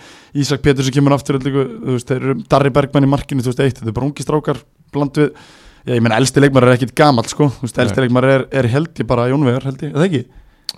Ísak 0.44 0.62
Pétur 0.62 0.86
sem 0.86 0.94
kemur 0.98 1.16
aftur, 1.16 1.40
þú 1.42 1.64
veist, 1.96 2.06
þeir 2.12 2.22
eru 2.28 2.36
Darri 2.54 2.70
Bergmann 2.76 3.08
í 3.08 3.10
markinu, 3.10 3.42
þú 3.42 3.50
veist, 3.52 3.64
eitt, 3.66 3.80
þetta 3.82 3.90
er 3.90 3.96
bara 3.98 4.08
ungi 4.10 4.26
strákar 4.26 4.60
bland 4.94 5.18
við, 5.18 5.32
já, 5.88 5.96
ég 5.96 6.04
menn, 6.06 6.14
elsti 6.20 6.44
leikmaður 6.44 6.68
er 6.70 6.76
ekkit 6.78 6.94
gamall, 7.02 7.26
sko, 7.30 7.48
þú 7.56 7.66
veist, 7.66 7.80
elsti 7.82 8.04
leikmaður 8.06 8.34
er, 8.36 8.46
er 8.62 8.70
held 8.76 9.02
ég 9.02 9.08
bara 9.10 9.26
Jón 9.32 9.46
Vegar, 9.48 9.66
held 9.70 9.82
ég, 9.88 9.96
eða 9.96 10.06
ekki? 10.06 10.22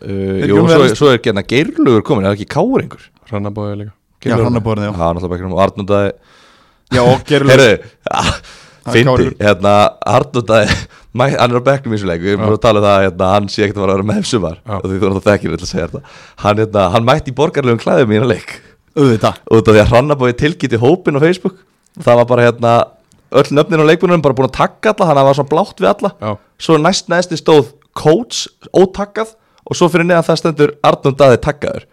uh, 0.00 0.46
Jú, 0.48 0.56
svo, 0.56 0.64
Vegar- 0.70 0.96
svo 1.02 1.10
er 1.12 1.20
gerna 1.26 1.44
geirlugur 1.52 2.02
komin, 2.06 2.26
er 2.30 2.38
ekki 2.38 2.48
káringur 2.54 3.04
Hrannabóði 3.28 3.76
líka. 3.84 3.94
Já, 4.24 4.38
hann 4.40 4.56
er 4.56 4.62
borðið, 4.64 4.86
já. 4.88 4.92
Já, 4.96 5.04
náttúrulega 5.12 5.32
bekknum 5.34 5.52
og 5.56 5.60
Arnúndaði 5.66 6.12
Já, 6.92 7.02
og 7.04 7.24
gerur 7.28 7.50
fyndi, 8.92 9.30
hérna 9.40 9.74
Arnúndaði, 10.04 10.74
hann 11.14 11.54
er 11.54 11.60
á 11.60 11.64
bekknum 11.64 11.94
í 11.94 11.98
þessu 11.98 12.08
leik. 12.10 12.22
Við 12.24 12.34
erum 12.34 12.44
bara 12.44 12.58
að 12.58 12.64
tala 12.64 12.80
um 12.80 12.86
það, 12.86 12.96
að 12.96 13.06
hérna, 13.06 13.28
hann 13.32 13.46
sé 13.52 13.64
ekkert 13.64 13.80
að 13.80 13.86
vera 13.86 14.06
með 14.08 14.18
þeim 14.18 14.26
sumar. 14.30 14.58
Já. 14.60 14.74
og 14.76 14.84
því 14.88 14.98
þú 14.98 15.08
erum 15.08 15.16
það 15.20 15.28
þekkir 15.30 15.54
til 15.54 15.66
að 15.66 15.70
segja 15.70 15.86
þetta 15.86 16.02
Hann, 16.44 16.60
hérna, 16.62 16.88
hann 16.94 17.06
mætti 17.08 17.32
í 17.32 17.36
borgarlegum 17.38 17.80
klæðum 17.82 18.12
í 18.12 18.18
hérna 18.18 18.30
leik. 18.34 18.56
Auðvitað. 18.94 19.38
Af 19.40 19.62
því 19.70 19.80
að 19.82 19.88
Hrannabói 19.92 20.34
tilgíti 20.38 20.82
hópin 20.82 21.18
á 21.18 21.24
Facebook. 21.24 21.56
Það 22.02 22.20
var 22.20 22.28
bara 22.30 22.48
hérna 22.48 22.74
öll 23.34 23.56
nöfnin 23.56 23.82
á 23.82 23.88
leikbunum 23.88 24.22
bara 24.22 24.36
búin 24.36 24.50
að 24.50 24.58
takka 24.58 24.92
alla. 24.92 25.08
Þannig 25.08 25.14
að 25.14 25.22
það 25.22 25.30
var 25.30 25.38
svona 25.40 25.52
blátt 25.54 25.80
við 25.80 25.90
alla. 25.94 26.12
Já, 26.20 26.30
svo 26.66 26.78
næst 26.82 27.10
næsti 27.10 27.40
stóð 27.40 27.72
coach 27.96 28.44
ótakkað. 28.74 29.34
Og 29.64 29.78
svo 29.78 29.88
fyrir 29.88 30.04
neðan 30.04 30.26
það 30.26 30.40
stendur 30.42 30.74
Arnur 30.84 31.16
Daði 31.16 31.40
takkaður 31.40 31.88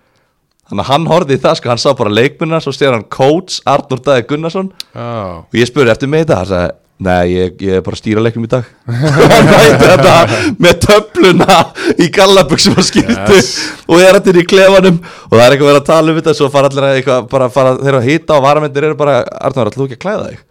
þannig 0.72 0.86
að 0.86 0.92
hann 0.94 1.08
horfði 1.12 1.36
í 1.38 1.42
það 1.44 1.58
sko, 1.60 1.70
hann 1.74 1.82
sá 1.84 1.90
bara 2.00 2.14
leikmunna 2.16 2.62
svo 2.64 2.72
sér 2.76 2.96
hann 2.96 3.04
coach 3.12 3.60
Arnur 3.68 4.00
Daði 4.06 4.24
Gunnarsson. 4.30 4.70
Já, 4.96 5.10
og 5.44 5.58
ég 5.60 5.68
spurði 5.70 5.92
eftir 5.94 6.10
mig 6.12 6.24
þetta 6.24 6.38
hann 6.40 6.50
sagði, 6.52 6.78
nei 7.02 7.32
ég, 7.34 7.56
ég 7.66 7.80
er 7.80 7.84
bara 7.86 7.98
að 7.98 8.02
stýra 8.04 8.22
leiknum 8.24 8.44
í 8.46 8.50
dag. 8.52 8.68
Hann 9.32 9.48
mætti 9.50 9.88
þetta 9.90 10.42
með 10.62 10.76
töfluna 10.86 11.56
í 11.98 12.10
gallabuxum 12.14 12.76
og 12.78 12.86
skýrtu 12.86 13.38
Yes. 13.40 13.50
og 13.90 14.04
er 14.06 14.20
þetta 14.20 14.36
í 14.38 14.46
klefanum. 14.52 15.00
Og 15.28 15.34
það 15.34 15.42
er 15.48 15.56
eitthvað 15.56 15.72
verið 15.72 15.80
að 15.82 15.88
tala 15.90 16.14
um 16.14 16.20
þetta 16.22 16.36
svo 16.38 16.50
fara 16.54 16.70
allir 16.70 16.86
að 16.92 17.00
eitthvað, 17.00 17.26
bara 17.34 17.50
fara 17.58 17.74
þeir 17.80 17.90
eru 17.96 18.02
að 18.04 18.10
hita 18.12 18.38
og 18.38 18.46
varamendir 18.46 18.88
eru 18.92 19.00
bara, 19.02 19.16
Arnur, 19.42 19.72
ætlaðu 19.74 19.88
ekki 19.90 19.98
að 19.98 20.04
klæða 20.06 20.28
þig? 20.30 20.44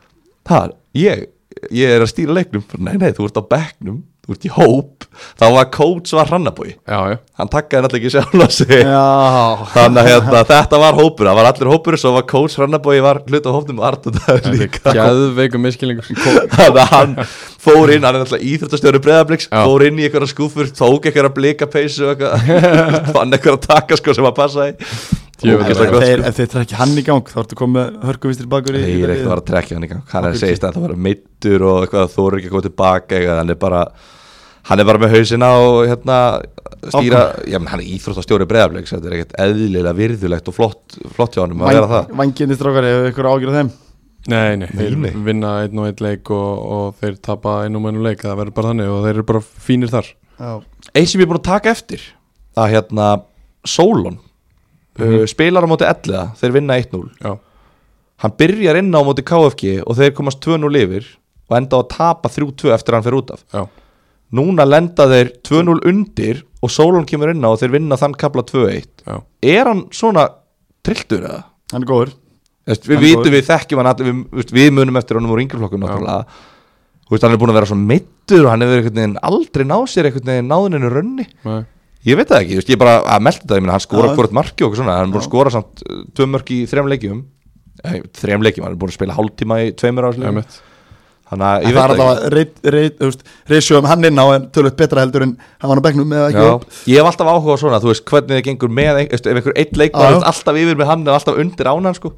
Það, 0.51 0.75
ég, 1.05 1.23
ég 1.79 1.95
er 1.95 2.03
að 2.09 2.11
stýra 2.16 2.37
leiknum. 2.41 2.66
Nei, 2.83 2.95
nei, 2.99 3.11
þú 3.14 3.31
ert 3.31 3.39
á 3.39 3.45
bekknum 3.55 4.01
þú 4.31 4.37
ert 4.37 4.47
í 4.47 4.53
hóp, 4.55 5.07
þá 5.41 5.47
var 5.57 5.70
coach 5.74 6.14
var 6.14 6.31
hrannabói. 6.31 6.76
Hann 6.87 7.51
takkaði 7.51 7.83
náttúrulega 7.85 8.07
ekki 8.07 8.14
sjálf 8.14 8.55
sig. 8.55 8.74
Já, 8.87 9.66
þannig 9.74 10.01
að 10.05 10.11
hérna, 10.14 10.45
þetta 10.51 10.81
var 10.85 10.99
hópur 11.01 11.31
það 11.31 11.41
var 11.41 11.51
allir 11.51 11.72
hópur, 11.72 11.99
svo 11.99 12.14
var 12.14 12.26
coach 12.31 12.55
hrannabói 12.61 13.01
var 13.03 13.22
hlut 13.26 13.49
á 13.49 13.53
hópnum 13.57 13.83
og 13.83 15.61
miskilningur 15.61 16.05
þannig 16.57 16.81
að 16.83 16.93
hann 16.95 17.16
fór 17.61 17.93
inn, 17.95 18.05
hann 18.05 18.16
er 18.16 18.22
náttúrulega 18.22 18.47
íþróttastjóri 18.53 19.01
breðabliks, 19.05 19.49
fór 19.51 19.87
inn 19.87 19.99
í 20.01 20.07
einhverja 20.07 20.31
skúfur 20.31 20.70
tók 20.74 21.09
einhverja 21.09 21.33
blika 21.35 21.68
peysu 21.70 22.07
og 22.07 22.14
eitthvað, 22.14 23.11
fann 23.16 23.35
einhverja 23.35 23.64
taka 23.66 23.99
sko 24.01 24.16
sem 24.16 24.28
að 24.28 24.39
passa 24.39 24.70
í. 24.70 24.76
Ef 25.41 25.62
þeir, 25.64 26.20
sko. 26.20 26.33
þeir 26.37 26.49
trekki 26.53 26.76
hann 26.76 26.99
í 27.01 27.05
gang 27.07 27.28
þá 27.31 27.39
ertu 27.43 27.57
komið 27.57 27.95
hörkuvistir 28.05 28.49
bakur 28.51 28.76
í 28.76 28.83
Nei, 28.83 28.91
ég 28.99 29.07
er 29.07 29.14
ekkert 29.14 29.24
að 29.24 29.31
fara 29.33 29.45
að 29.45 29.51
trekja 29.51 29.78
hann 29.78 29.87
í 29.87 29.91
gang. 29.91 30.03
Hann 30.11 30.26
er 30.28 30.35
að 30.35 30.43
segist 30.43 30.66
að 30.66 30.76
það 30.76 30.85
var 30.85 30.97
meittur 31.07 31.64
og 31.64 31.85
eitthvað 31.87 32.11
þú 32.12 32.26
eru 32.26 32.41
ekki 32.41 32.51
að 32.51 32.55
koma 32.57 32.66
tilbaka 32.66 33.16
eitthvað, 33.16 33.41
hann 33.41 33.55
er 33.55 33.61
bara 33.62 33.85
hann 34.69 34.81
er 34.83 34.89
bara 34.89 35.01
með 35.01 35.15
hausina 35.17 35.51
og 35.65 35.79
hérna 35.89 36.17
stýra, 36.91 37.23
já 37.49 37.59
menn 37.59 37.71
hann 37.73 37.83
er 37.83 37.93
íþróttastjóri 37.97 38.47
breðabliks 38.51 38.93
þetta 38.95 39.09
er 39.11 39.17
ekkert 39.19 39.37
eðlilega 39.45 39.95
virðulegt 39.97 40.51
og 40.51 40.57
flott 40.57 40.99
flott 41.17 41.37
hjá 41.37 41.45
hann 41.45 41.55
að 41.57 41.73
vera 41.75 41.91
það. 41.95 42.11
Vanginni 42.21 42.59
strákar, 42.59 42.89
ef 42.91 43.09
ykkur 43.13 43.31
ágjur 43.31 43.53
af 43.53 43.59
þeim? 43.61 43.71
Nei, 44.31 44.57
nei, 44.61 44.67
þeir 44.77 44.97
Nei, 45.01 45.11
vinna 45.25 45.51
einn 45.65 45.79
og 45.81 45.87
einn 45.89 46.03
leik 46.05 46.31
og, 46.37 46.49
og 46.77 46.99
þeir 47.01 47.15
tapa 47.25 47.55
einn 47.65 47.79
og 47.79 47.87
einn 47.89 48.03
leik 48.05 48.21
það 48.25 48.37
verður 48.43 48.57
bara 48.59 48.73
þannig 48.75 48.91
og 48.93 49.05
þeir 49.07 49.15
eru 49.15 49.27
bara 49.31 49.41
fínir 49.69 49.93
þar. 49.93 50.11
Já, 50.41 50.51
Eitt 50.93 51.09
sem 51.13 51.21
ég 51.21 51.25
er 51.25 51.31
búin 51.31 51.41
að 51.41 51.47
taka 51.49 51.73
eftir 51.73 52.05
að 52.61 52.75
hérna 52.75 53.07
Solon. 53.69 54.19
Uh, 55.01 55.23
spilar 55.31 55.65
á 55.65 55.69
móti 55.71 55.87
elliða, 55.89 56.27
þeir 56.37 56.53
vinna 56.59 56.75
1-0 56.77 56.99
Já, 57.23 57.31
hann 58.21 58.33
byrjar 58.37 58.77
inn 58.81 58.91
á 58.93 59.01
móti 59.07 59.23
KFG 59.25 59.79
og 59.87 59.97
þeir 59.97 60.11
komast 60.19 60.43
2-0 60.45 60.69
yfir 60.83 61.07
og 61.49 61.57
enda 61.57 61.79
á 61.79 61.81
að 61.81 61.89
tapa 61.95 62.29
3-2 62.35 62.75
eftir 62.75 62.93
að 62.93 62.99
hann 62.99 63.07
fer 63.07 63.17
út 63.17 63.31
af. 63.33 63.45
Já, 63.55 63.63
núna 64.37 64.66
lenda 64.68 65.07
þeir 65.11 65.33
2-0 65.49 65.81
undir 65.91 66.43
og 66.62 66.70
Solon 66.70 67.07
kemur 67.09 67.33
inn 67.33 67.43
á 67.43 67.51
og 67.51 67.59
þeir 67.62 67.72
vinna 67.78 67.97
þann 67.99 68.14
kapla 68.20 68.45
2-1 68.47 69.05
já 69.07 69.16
er 69.57 69.70
hann 69.70 69.85
svona 69.97 70.28
trilltur 70.87 71.24
eða? 71.26 71.43
hann 71.72 71.83
er 71.87 71.91
góður 71.91 72.12
Veist, 72.70 72.85
við 72.87 72.95
Hann 72.95 73.03
er 73.03 73.09
vitum 73.09 73.22
góður. 73.24 73.35
við 73.35 73.47
þekkjum 73.49 73.81
hann 73.81 73.89
allir 73.91 74.09
við, 74.12 74.51
við 74.55 74.68
munum 74.76 74.99
eftir 75.01 75.16
honum 75.18 75.33
úr 75.35 75.41
yngreflokkum 75.43 75.81
náttúrulega 75.83 76.24
Þú 77.11 77.14
veist, 77.16 77.24
hann 77.26 77.33
er 77.35 77.41
búin 77.43 77.51
að 77.51 77.57
vera 77.59 77.66
svo 77.72 77.78
meittur 77.81 78.45
og 78.47 78.51
hann 78.53 78.62
hefur 78.62 78.76
einhvern 78.78 78.99
veginn 79.01 79.16
aldrei 79.26 79.64
náð 79.66 79.87
sér 79.91 80.07
einhvern 80.11 80.28
veginn 80.31 80.51
náðuninu 80.53 80.91
rönni 80.93 81.24
Nei. 81.49 81.64
ég 82.07 82.20
veit 82.20 82.28
það 82.31 82.45
ekki, 82.45 82.53
þú 82.55 82.61
veist, 82.61 82.70
ég 82.70 82.76
er 82.78 82.83
bara 82.85 82.93
að 83.16 83.24
melda 83.26 83.49
það 83.51 83.59
ég 83.59 83.64
meina, 83.64 83.74
hann 83.74 83.83
skora 83.89 84.11
Já. 84.12 84.14
hvort 84.20 84.37
marki 84.39 84.62
og 84.62 84.68
eitthvað 84.68 84.83
svona 84.85 84.95
hann 85.01 85.09
er 85.09 85.14
búin 85.16 85.24
að 85.24 85.26
skora 85.26 85.55
samt 85.57 85.83
uh, 85.89 86.05
tvö 86.14 86.28
mörk 86.37 86.53
í 86.55 86.59
þrejum 86.70 86.91
leikjum 86.93 87.18
eh, 87.83 87.97
þrejum 88.20 88.47
leikjum, 88.47 88.66
hann 88.68 88.76
er 88.76 88.81
búin 88.85 88.93
að 88.93 88.99
spila 89.01 89.16
hálftíma 89.18 89.59
í 89.64 89.72
tveimur 89.83 90.07
ásleikjum 90.12 90.31
Einmitt. 90.31 90.61
Þannig 91.31 91.47
að 91.47 91.62
En 91.62 91.70
ég 91.70 91.76
það 91.76 91.85
er 91.85 91.91
veit 91.91 92.01
það 92.01 92.11
alltaf 92.11 92.11
að 92.11 92.35
reit, 92.35 92.53
reit, 92.74 92.99
þú 93.01 93.09
veist, 93.11 93.24
reisjó 93.53 93.78
um 93.81 93.89
hann 93.91 94.05
inn 94.11 94.18
á 94.18 94.26
en 94.35 94.49
tölvöld 94.51 94.76
betra 94.81 95.05
heldur 95.05 95.22
en 95.28 95.37
hann 95.62 95.70
var 95.72 95.81
á 95.81 95.85
bekknum 95.87 96.14
eða 96.18 96.28
ekki 96.33 96.45
Já, 96.45 96.53
upp 96.57 96.64
ég 96.91 97.01
hef 97.01 97.11
alltaf 97.12 97.31
áhuga 97.35 97.55
á 97.55 97.62
svona, 97.62 97.81
þú 97.85 97.93
veist, 97.93 98.05
hvernig 98.11 98.37
þið 98.41 98.45
gengur 98.51 98.74
með 98.81 99.03
ef 99.07 99.26
einhver 99.31 99.57
eitt 99.57 99.76
já. 99.78 99.91
er 100.11 100.20
alltaf 100.33 100.61
yfir 100.64 100.76
með 100.83 100.91
hann 100.91 101.07
og 101.09 101.14
alltaf 101.20 101.39
undir 101.45 101.70
ánan 101.70 101.95
sko. 101.99 102.14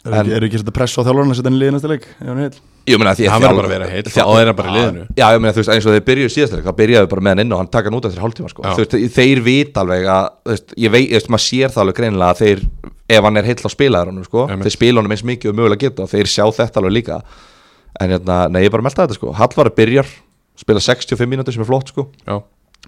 Eru 0.00 0.16
ekki, 0.16 0.32
er 0.32 0.44
ekki 0.46 0.58
þetta 0.62 0.72
press 0.72 0.96
á 0.96 1.04
þjálfurinn 1.04 1.28
að 1.34 1.36
setja 1.36 1.50
hann 1.50 1.56
í 1.58 1.60
liðinasta 1.60 1.88
leik 1.92 2.04
ef 2.08 2.20
hann 2.24 2.38
er 2.40 2.46
heil 2.48 2.60
Ég 2.88 2.96
meina 2.96 3.12
því 3.12 3.26
að 3.28 3.30
Hann 3.34 3.42
þjálf- 3.42 3.50
verður 3.52 3.58
bara 3.60 3.68
að 3.68 3.74
vera 3.74 3.88
heill, 3.92 4.04
þjálf- 4.08 4.30
þá 4.30 4.40
er 4.40 4.46
hann 4.48 4.56
bara 4.56 4.70
í 4.70 4.74
liðinu. 4.78 5.02
Já, 5.20 5.24
ég 5.34 5.40
meina 5.44 5.52
þú 5.52 5.60
veist, 5.60 5.70
eins 5.74 5.86
og 5.86 5.92
þeir 5.92 6.04
byrjuðu 6.08 6.30
síðast 6.32 6.54
þá 6.64 6.72
byrjaðu 6.80 7.10
bara 7.12 7.20
með 7.26 7.34
hann 7.34 7.42
inn 7.44 7.52
og 7.52 7.58
hann 7.60 7.68
taka 7.76 7.90
hann 7.90 7.98
út 8.00 8.06
eftir 8.08 8.22
hálftíma 8.24 8.48
sko. 8.50 8.62
Veist, 8.80 8.96
þeir 9.20 9.42
vita 9.44 9.82
alveg 9.84 10.08
að 10.08 10.24
þú 10.40 10.54
veist, 10.54 10.72
ég 10.80 10.94
veist, 10.96 11.28
maður 11.30 11.44
sér 11.44 11.74
það 11.76 11.82
alveg 11.84 11.98
greinilega 12.00 12.30
að 12.32 12.40
þeir, 12.40 12.64
ef 13.12 13.28
hann 13.28 13.36
er 13.36 13.48
heill 13.50 13.60
á 13.60 13.70
spilaður 13.76 14.10
honum, 14.14 14.24
sko, 14.24 14.46
Einmitt. 14.48 14.64
þeir 14.70 14.76
spila 14.78 15.00
honum 15.04 15.12
eins 15.14 15.24
mikið 15.28 15.52
og 15.52 15.58
mögulega 15.60 15.82
geta 15.84 16.02
og 16.02 16.10
þeir 16.16 16.32
sjá 16.32 16.44
þetta 16.56 16.80
alveg 16.80 16.96
líka 16.96 17.20
en 18.00 18.14
hérna, 18.14 18.38
nei, 18.52 18.62
ég 18.66 18.72
bara 18.74 18.84
melta 18.86 19.04
þetta 19.06 19.18
sko. 19.18 19.34
Hallvar 19.36 19.72
byrjar, 19.76 20.08
spila 20.60 20.82
65 20.84 21.28
mínútur 21.30 21.56
sem 21.56 21.64
er 21.64 21.68
flott 21.68 21.90
sko, 21.92 22.06
Já, 22.26 22.38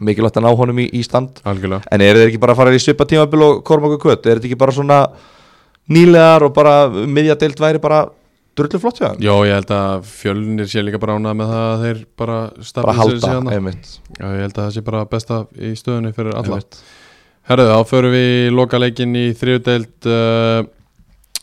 mikilvægt 0.00 0.38
að 0.40 0.46
ná 0.46 0.54
honum 0.56 0.80
í, 0.82 0.88
í 0.94 1.02
stand. 1.06 1.42
Algjörlega. 1.48 1.84
En 1.92 2.04
eru 2.04 2.22
þeir 2.22 2.30
ekki 2.32 2.40
bara 2.42 2.54
að 2.56 2.62
fara 2.62 2.74
í 2.74 2.80
svipa 2.82 3.06
tímabil 3.08 3.44
og 3.48 3.62
korma 3.66 3.90
okkur 3.90 4.02
kvöt? 4.06 4.26
Er 4.26 4.38
þetta 4.40 4.50
ekki 4.50 4.60
bara 4.62 4.74
svona 4.76 4.98
nýlegar 5.92 6.46
og 6.46 6.54
bara 6.56 6.74
miðjadeild 6.88 7.60
væri 7.60 7.82
bara 7.82 8.04
drullu 8.56 8.80
flott 8.80 9.00
hjá 9.00 9.08
þeim? 9.10 9.20
Jó, 9.24 9.34
ég 9.48 9.56
held 9.58 9.74
að 9.76 10.08
fjölnir 10.08 10.70
sé 10.70 10.84
líka 10.84 11.00
bara 11.02 11.18
ánað 11.18 11.38
með 11.40 11.52
það 11.52 11.68
að 11.68 11.84
þeir 11.86 12.02
bara 12.22 12.38
Bara 12.52 12.66
stafla 12.70 12.96
halda, 12.98 13.32
einmitt, 13.56 13.92
Já, 14.18 14.26
ég 14.26 14.42
held 14.46 14.56
að 14.56 14.62
það 14.62 14.74
sé 14.76 14.84
bara 14.88 15.04
besta 15.12 15.38
í 15.56 15.72
stöðunni 15.78 16.12
fyrir 16.16 16.36
alla. 16.36 16.58
Einmitt. 16.58 16.82
Herðu, 17.50 17.68
þá 17.72 17.90
förum 17.90 18.12
við 18.14 18.52
lokaleikin 18.54 19.16
í 19.18 19.24
þriðudeld 19.34 20.08
uh, 20.08 20.58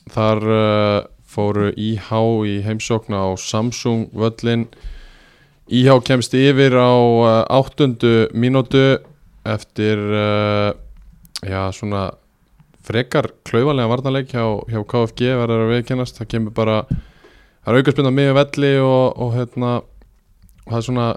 Þar 0.10 0.46
uh, 0.48 1.00
fóru 1.30 1.70
IH 1.78 2.10
í 2.50 2.56
heimsókn 2.66 3.14
á 3.14 3.38
Samsung 3.38 4.10
völlin 4.18 4.68
IH 5.70 6.00
kemst 6.08 6.34
yfir 6.34 6.74
á 6.74 6.94
uh, 6.98 7.46
áttundu 7.46 8.30
mínútu 8.34 8.98
eftir 9.46 10.00
uh, 10.00 10.74
já, 11.46 11.70
svona 11.72 12.10
frekar 12.84 13.30
klaufalega 13.46 13.92
varnarleik 13.92 14.34
hjá, 14.34 14.44
hjá 14.66 14.82
KFG 14.82 15.36
verður 15.38 15.68
að 15.68 15.74
viðkennast 15.76 16.18
það 16.18 16.32
kemur 16.34 16.56
bara, 16.58 16.82
það 17.62 17.72
er 17.72 17.80
aukarspinna 17.80 18.14
miður 18.16 18.38
velli 18.40 18.76
og, 18.82 19.06
og 19.22 19.36
hérna 19.38 19.74
og 19.80 20.72
það 20.72 20.80
er 20.80 20.88
svona 20.88 21.10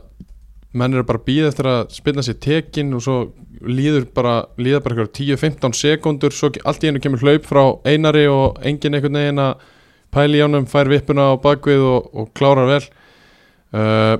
menn 0.73 0.97
eru 0.97 1.05
bara 1.09 1.21
að 1.21 1.29
býða 1.29 1.53
eftir 1.53 1.69
að 1.69 1.81
spilna 1.93 2.25
sér 2.25 2.39
tekin 2.41 2.93
og 2.97 3.05
svo 3.05 3.17
líður 3.63 4.07
bara 4.17 4.35
bara 4.57 4.95
eitthvað 4.95 5.13
10-15 5.19 5.77
sekundur 5.77 6.35
svo 6.35 6.51
allt 6.65 6.85
í 6.85 6.91
einu 6.91 7.03
kemur 7.03 7.23
hlaup 7.23 7.47
frá 7.47 7.63
einari 7.89 8.25
og 8.31 8.61
enginn 8.67 8.97
einhvern 8.97 9.21
veginn 9.21 9.43
að 9.43 9.67
pæli 10.13 10.41
í 10.41 10.45
ánum 10.45 10.67
fær 10.71 10.91
vippuna 10.93 11.31
á 11.33 11.35
bakvið 11.41 11.83
og, 11.89 12.11
og 12.13 12.29
klárar 12.37 12.69
vel 12.69 12.83
uh, 13.77 14.17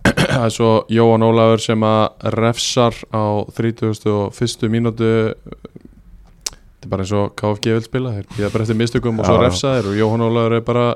það 0.10 0.44
er 0.46 0.54
svo 0.54 0.70
Jóhann 0.90 1.22
Ólafur 1.26 1.60
sem 1.62 1.82
að 1.86 2.30
refsar 2.36 2.96
á 3.14 3.22
31. 3.52 4.68
mínútu 4.72 5.10
þetta 5.36 6.86
er 6.86 6.90
bara 6.94 7.04
eins 7.04 7.12
og 7.14 7.34
KFG 7.38 7.74
vil 7.76 7.84
spila 7.86 8.14
þeir 8.16 8.28
býða 8.36 8.52
bara 8.54 8.64
eftir 8.66 8.78
mistökum 8.80 9.20
og 9.20 9.28
svo 9.28 9.36
Já, 9.36 9.40
já. 9.40 9.46
refsa 9.48 9.72
þeir 9.76 9.90
og 9.92 9.98
Jóhann 10.00 10.24
Ólafur 10.30 10.56
er 10.58 10.64
bara 10.66 10.86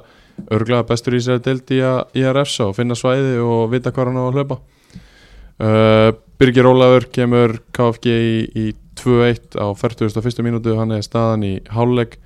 örglega 0.51 0.87
bestur 0.89 1.15
í 1.15 1.21
sér 1.23 1.43
deild 1.45 1.69
í, 1.71 1.79
að- 1.85 2.17
í 2.19 2.25
að 2.27 2.37
refsa 2.41 2.71
og 2.71 2.75
finna 2.79 2.97
svæði 2.99 3.37
og 3.45 3.69
vita 3.71 3.93
hvað 3.95 4.09
hann 4.11 4.19
á 4.19 4.25
að 4.25 4.39
hlaupa 4.39 4.57
uh, 5.61 6.09
Birgir 6.41 6.67
Ólafur 6.67 7.07
kemur 7.15 7.59
KFG 7.77 8.09
í, 8.11 8.39
í 8.65 8.67
2-1 8.99 9.59
á 9.61 9.67
41. 9.77 10.43
mínútu 10.47 10.75
hann 10.79 10.97
er 10.97 11.05
staðan 11.07 11.45
í 11.47 11.53
hálfleik 11.77 12.17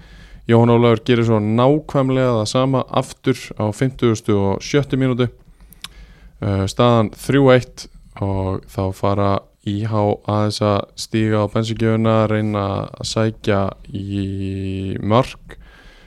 Jóhann 0.49 0.71
Ólafur 0.73 1.03
gerir 1.05 1.27
svo 1.29 1.39
nákvæmlega 1.45 2.39
það 2.39 2.47
sama 2.49 2.81
aftur 2.89 3.37
á 3.61 3.69
50. 3.69 4.33
og 4.33 4.63
70. 4.65 4.97
mínútu 4.97 5.27
uh, 5.29 6.65
staðan 6.65 7.11
3-1 7.13 7.85
og 8.25 8.63
þá 8.65 8.85
fara 8.97 9.33
IH 9.69 9.93
aðeins 10.25 10.63
að 10.65 10.79
stíga 10.97 11.43
á 11.45 11.53
bensingjöfuna 11.53 12.15
reyna 12.33 12.65
að 12.89 13.11
sækja 13.11 13.61
í 13.93 14.97
mörg 15.05 15.59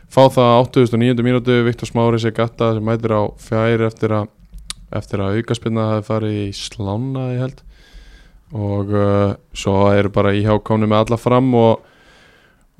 fá 0.10 0.26
það 0.34 0.50
á 0.58 0.60
89. 0.66 1.22
mínútu 1.22 1.60
Viktor 1.68 1.92
Smári 1.92 2.24
Segata 2.24 2.74
sem 2.74 2.90
mætir 2.90 3.14
á 3.14 3.30
fjær 3.38 3.86
eftir 3.92 4.18
að 4.24 4.34
að 4.92 5.38
aukaspinna 5.38 5.86
hafi 5.92 6.08
farið 6.10 6.40
í 6.42 6.50
slána 6.58 7.30
og 8.58 8.90
uh, 8.90 9.38
svo 9.54 9.78
eru 9.94 10.10
bara 10.10 10.34
IH 10.34 10.58
komni 10.66 10.90
með 10.90 11.06
alla 11.06 11.22
fram 11.22 11.54
og 11.54 11.86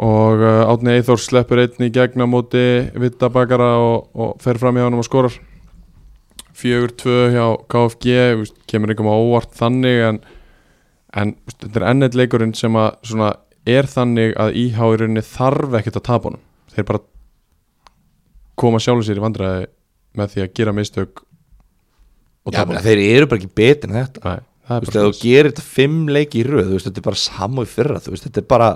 og 0.02 0.42
uh, 0.42 0.66
Átni 0.66 0.96
Eithor 0.96 1.20
sleppur 1.22 1.62
einn 1.62 1.86
í 1.86 1.92
gegn 1.94 2.24
á 2.24 2.28
móti 2.30 2.64
Vitta 2.98 3.30
Bakara 3.34 3.76
og, 3.78 4.10
og 4.18 4.36
fer 4.42 4.58
fram 4.62 4.80
hjá 4.80 4.88
hann 4.88 4.98
og 4.98 5.06
skorar. 5.06 5.36
Fjögur 6.58 6.94
tvö 6.98 7.18
hjá 7.36 7.46
KFG 7.72 8.16
kemur 8.70 8.92
einhverjum 8.92 9.14
á 9.14 9.22
óvart 9.22 9.54
þannig 9.58 10.02
en, 10.08 10.20
en 11.18 11.36
þetta 11.54 11.82
er 11.82 11.88
ennett 11.94 12.18
leikurinn 12.18 12.56
sem 12.58 12.76
að 12.78 12.96
svona 13.12 13.32
er 13.70 13.90
þannig 13.90 14.34
að 14.42 14.58
IH 14.58 14.80
í 14.82 15.02
rauninni 15.02 15.26
þarf 15.26 15.78
ekkert 15.80 16.02
að 16.02 16.08
tapa 16.10 16.32
honum. 16.32 16.46
Þeir 16.74 16.88
bara 16.90 17.04
koma 18.62 18.82
sjálfur 18.82 19.06
sér 19.06 19.22
í 19.22 19.24
vandræði 19.24 19.68
með 20.18 20.34
því 20.34 20.44
að 20.44 20.56
gera 20.58 20.74
mistök 20.76 21.22
og 22.46 22.56
tapa. 22.56 22.74
menn, 22.74 22.84
þeir 22.86 23.04
eru 23.06 23.30
bara 23.30 23.42
ekki 23.42 23.54
betur 23.62 23.92
en 23.92 24.02
þetta. 24.02 24.24
Nei, 24.26 24.48
Þú 24.72 24.88
veist, 24.88 24.98
þú 24.98 25.20
gerir 25.20 25.52
þetta 25.52 25.68
fimm 25.68 26.02
leiki 26.10 26.42
í 26.42 26.48
röð 26.48 26.70
þú 26.70 26.78
veist, 26.78 26.88
þetta 26.88 27.02
er 27.02 27.08
bara 27.08 27.20
samu 27.20 27.66
í 27.66 27.70
fyrra 27.70 28.02
þú 28.02 28.14
veist, 28.14 28.28
þetta 28.28 28.42
er 28.42 28.48
bara 28.54 28.70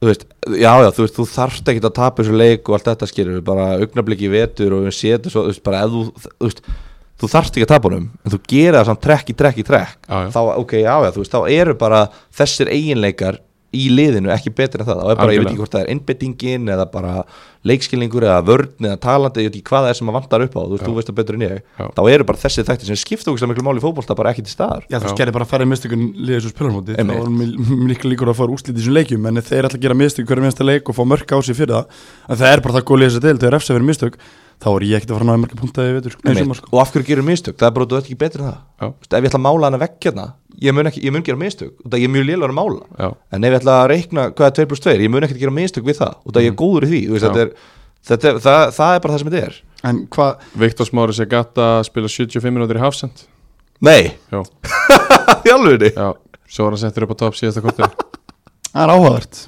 þú 0.00 0.08
veist, 0.08 0.22
já, 0.56 0.70
já, 0.80 0.90
þú 0.96 1.04
veist, 1.04 1.16
þú 1.18 1.26
þarft 1.34 1.72
ekki 1.72 1.82
að 1.84 1.96
tapa 1.98 2.22
þessu 2.22 2.36
leik 2.40 2.68
og 2.70 2.76
allt 2.78 2.88
þetta 2.88 3.08
skilur 3.10 3.42
bara 3.44 3.66
augnabliki 3.80 4.28
í 4.28 4.32
vetur 4.32 4.76
og 4.78 4.86
við 4.88 4.96
setjum 4.96 5.34
svo, 5.34 5.42
þú 5.44 5.52
veist, 5.52 5.64
bara 5.66 5.82
þú, 5.92 6.04
þú 6.24 6.48
veist 6.48 6.62
þú 7.20 7.28
þarft 7.34 7.58
ekki 7.58 7.66
að 7.66 7.72
tapa 7.74 7.90
honum, 7.90 8.06
en 8.24 8.32
þú 8.32 8.38
gerir 8.48 8.78
það 8.78 8.86
samt 8.88 9.02
trekk 9.04 9.28
í 9.28 9.36
trekk 9.36 9.58
í 9.60 9.66
trekk, 9.68 9.98
Já, 10.08 10.16
já. 10.24 10.30
þá, 10.32 10.40
ok, 10.62 10.72
já, 10.80 10.94
já, 11.04 11.10
þú 11.12 11.20
veist 11.24 11.34
þá 11.36 11.40
eru 11.60 11.74
bara 11.82 11.98
þessir 12.40 12.70
eiginleikar 12.72 13.40
í 13.76 13.84
liðinu 13.92 14.32
ekki 14.34 14.50
betur 14.56 14.82
en 14.82 14.88
það, 14.88 15.02
þá 15.04 15.10
er 15.12 15.18
bara, 15.20 15.34
ég 15.36 15.42
veit 15.44 15.50
Algjörlega. 15.50 15.50
ekki 15.52 15.60
hvort 15.60 15.74
það 15.76 15.84
er 15.84 15.90
innbyttingin 15.94 16.72
eða 16.74 16.86
bara 16.90 17.12
leikskilningur 17.68 18.24
eða 18.24 18.40
vörn 18.46 18.86
eða 18.88 18.96
talandi, 19.02 19.42
ég 19.44 19.50
veit 19.50 19.58
ekki 19.58 19.68
hvað 19.68 19.84
það 19.84 19.90
er 19.90 19.98
sem 19.98 20.06
maður 20.08 20.16
vantar 20.20 20.44
upp 20.46 20.54
á 20.56 20.60
þú 20.60 20.70
veist, 20.72 20.84
þú 20.86 20.94
veist 20.96 21.10
það 21.10 21.18
betur 21.18 21.36
en 21.36 21.44
ég 21.44 21.54
Já. 21.60 21.84
þá 21.96 22.00
eru 22.14 22.26
bara 22.30 22.40
þessi 22.40 22.64
þættir 22.64 22.88
sem 22.88 23.00
skipta 23.00 23.32
okkur 23.34 23.50
miklu 23.50 23.64
máli 23.66 23.82
í 23.82 23.84
fótbolta 23.84 24.16
bara 24.16 24.32
ekki 24.32 24.44
til 24.46 24.54
staðar 24.54 24.86
Já, 24.88 24.96
þú 24.96 25.10
Já. 25.10 25.12
skerði 25.12 25.34
bara 25.36 25.44
að 25.44 25.52
færa 25.52 25.68
mistökun 25.68 26.06
liðið 26.16 26.44
svo 26.46 26.52
spilarmóti 26.54 26.96
þá 26.96 27.12
er 27.18 27.32
miklu 27.90 28.14
líkur 28.14 28.32
að 28.32 28.40
fara 28.40 28.56
úrslit 28.56 28.72
í 28.72 28.78
þessum 28.80 28.96
leikjum 28.96 29.28
en 29.28 29.42
þeir 29.44 29.68
ætla 29.68 29.76
að 29.76 29.84
gera 29.84 29.98
mistök 30.00 30.30
hverju 30.30 30.46
minnsta 30.46 30.64
leik 30.64 30.88
og 30.88 30.96
fá 30.96 31.04
mörk 31.04 31.36
á 31.36 31.38
sig 31.44 31.58
fyrir 31.60 31.76
það 31.76 32.00
en 32.32 32.40
það 32.40 32.54
er 32.54 32.64
bara 32.64 32.78
það 32.78 32.86
góð 32.88 33.02
liðið 33.04 33.16
sér 33.18 33.26
til, 33.28 33.36
þegar 33.44 33.56
refsa 33.58 33.76
fyrir 33.76 33.90
mistök 33.92 34.16
þá 34.60 34.68
er 34.70 34.86
ég 34.86 35.00
ekkert 35.00 35.10
að 35.10 35.16
fara 35.16 35.24
að 35.24 35.30
náða 35.30 35.42
mörka 35.44 35.58
punta 35.60 35.86
sko. 36.12 36.54
Sko. 36.60 36.68
og 36.70 36.82
af 36.82 36.92
hverju 36.92 37.08
gerum 37.08 37.28
mistök, 37.30 37.56
það 37.56 37.68
er 37.70 37.74
bara 37.78 37.88
þú 37.90 37.98
ert 37.98 38.08
ekki 38.10 38.20
betur 38.20 38.44
en 38.44 38.50
það. 38.50 38.60
Veist, 38.84 39.10
ef 39.10 39.24
ég 39.24 39.30
ætla 39.30 39.40
að 39.40 39.46
mála 39.46 39.70
hana 39.70 39.80
vekk 39.80 40.08
hérna 40.08 40.26
ég 40.60 40.76
mun, 40.76 40.90
ekki, 40.90 41.02
ég 41.06 41.14
mun 41.14 41.24
gera 41.24 41.40
mistök, 41.40 41.72
út 41.80 41.94
af 41.94 42.02
ég 42.02 42.08
er 42.10 42.12
mjög 42.12 42.26
lélar 42.28 42.52
að 42.52 42.58
mála. 42.58 42.82
Já, 43.00 43.08
en 43.32 43.46
ef 43.46 43.54
ég 43.54 43.60
ætla 43.62 43.76
að 43.80 43.88
reikna 43.94 44.26
hvað 44.36 44.50
er 44.50 44.56
2 44.60 44.68
plus 44.70 44.84
2 44.84 44.96
ég 45.00 45.12
mun 45.14 45.24
ekkert 45.24 45.40
gera 45.40 45.56
mistök 45.56 45.86
við 45.88 46.00
það, 46.02 46.18
út 46.28 46.36
af 46.36 46.44
ég 46.44 46.52
er 46.52 46.58
góður 46.60 46.86
í 46.86 46.90
því. 46.90 47.00
Þú 47.06 47.16
veist, 47.16 47.40
er, 47.44 47.52
þetta 48.10 48.30
er, 48.30 48.40
það, 48.44 48.64
það 48.76 48.96
er 48.96 49.04
bara 49.06 49.14
það 49.14 49.22
sem 49.22 49.30
þetta 49.30 49.46
er. 49.46 49.60
En 49.90 50.02
hvað, 50.12 50.48
Viktor 50.60 50.90
Smári 50.90 51.16
Segata 51.16 51.68
spila 51.88 52.12
75 52.12 52.52
minútur 52.52 52.76
í 52.76 52.84
Hafsend 52.84 53.24
nei, 53.80 54.12
já, 55.96 56.10
svo 56.50 56.66
var 56.66 56.76
hann 56.76 56.82
settur 56.82 57.06
upp 57.06 57.16
á 57.16 57.20
topp 57.24 57.38
síðasta 57.38 57.64
kortir 57.64 57.88
það 58.74 58.82
er 58.84 58.94
áhugavert 58.94 59.42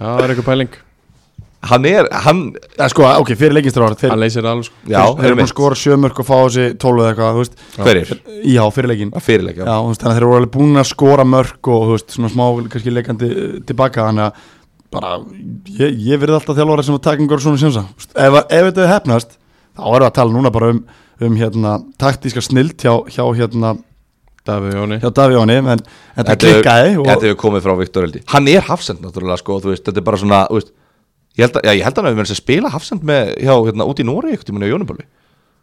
hann 1.71 1.87
er, 1.89 2.09
hann 2.25 2.41
ja, 2.79 2.89
Sko, 2.91 3.05
ok, 3.23 3.35
fyrir 3.39 3.55
leikistráðar 3.59 3.99
þeir, 4.01 4.13
Hann 4.15 4.23
leysir 4.23 4.49
alveg 4.49 4.69
sko. 4.69 4.79
Já, 4.91 5.03
þeir, 5.19 5.29
eru 5.29 5.39
búin 5.39 5.47
að 5.47 5.53
skora 5.53 5.79
sjö 5.79 5.99
mörk 6.01 6.23
og 6.23 6.29
fá 6.29 6.35
þessi 6.41 6.65
tólu 6.83 7.05
eða 7.05 7.13
eitthvað, 7.13 7.37
þú 7.37 7.45
veist. 7.45 7.61
Hverir, 7.77 8.15
Já, 8.53 8.63
fyrir 8.75 8.93
leikin 8.93 9.13
að 9.15 9.27
fyrirleika 9.29 9.67
Já, 9.67 9.75
þú 9.77 9.93
veist, 9.93 10.03
þannig 10.03 10.13
að 10.13 10.19
þeir 10.19 10.27
eru 10.27 10.39
alveg 10.41 10.53
búin 10.57 10.83
að 10.83 10.89
skora 10.91 11.29
mörk 11.29 11.71
og 11.75 11.85
þú 11.87 11.95
veist, 11.97 12.17
svona 12.17 12.33
smá, 12.33 12.45
kannski 12.73 12.97
leikandi 12.97 13.31
eh, 13.31 13.55
tilbaka, 13.69 14.09
þannig 14.11 14.27
að 14.27 14.51
bara, 14.93 15.13
ég, 15.79 16.03
ég 16.11 16.21
verði 16.21 16.37
alltaf 16.37 16.59
þjálfara 16.59 16.85
sem 16.87 16.99
að 16.99 17.07
taka 17.07 17.25
einhver 17.25 17.43
svona 17.45 17.63
veist, 17.63 18.11
ef, 18.13 18.37
ef 18.43 18.67
þetta 18.69 18.85
er 18.85 18.93
hefnast 18.93 19.39
þá 19.73 19.87
erum 19.87 20.03
við 20.03 20.09
að 20.09 20.19
tala 20.19 20.37
núna 20.37 20.53
bara 20.53 20.75
um, 20.75 20.83
um 21.23 21.39
hérna, 21.41 21.79
taktíska 22.01 22.43
snilt 22.45 22.85
hjá, 22.85 22.93
hjá, 23.09 23.25
hérna, 23.39 23.77
Davíð 24.47 24.75
Jóni. 24.75 24.99
hjá 24.99 25.11
Daví 25.15 25.37
Jóni 25.37 25.57
en 25.61 25.83
þetta 26.17 26.35
klikkaði 26.43 26.95
og, 26.99 27.07
Þetta 27.07 27.29
hefur 27.29 27.41
komið 27.45 27.67
frá 27.67 27.75
Viktor 27.79 28.07
Eldi. 28.09 28.23
Hann 28.33 28.49
er 28.51 28.65
hafsend 28.67 29.05
náttúrulega 29.05 29.39
sko, 29.39 29.61
þú 29.63 29.71
veist, 29.71 29.85
þetta 29.87 30.03
er 30.03 30.07
bara 30.09 30.19
svona 30.19 30.41
þú 30.49 30.59
veist, 30.59 30.73
ég, 31.39 31.43
held 31.47 31.57
að, 31.59 31.67
já, 31.67 31.73
ég 31.79 31.85
held 31.87 31.97
að 31.99 32.03
hann 32.03 32.11
hefur 32.13 32.23
verið 32.23 32.35
að 32.37 32.41
spila 32.43 32.73
hafsend 32.75 33.03
með, 33.09 33.35
hjá, 33.41 33.55
hérna, 33.67 33.89
út 33.89 34.01
í 34.03 34.07
Nóri 34.07 34.33
eitthvað 34.33 34.49
tíma 34.51 34.65
á 34.67 34.73
Jónubóli. 34.73 35.05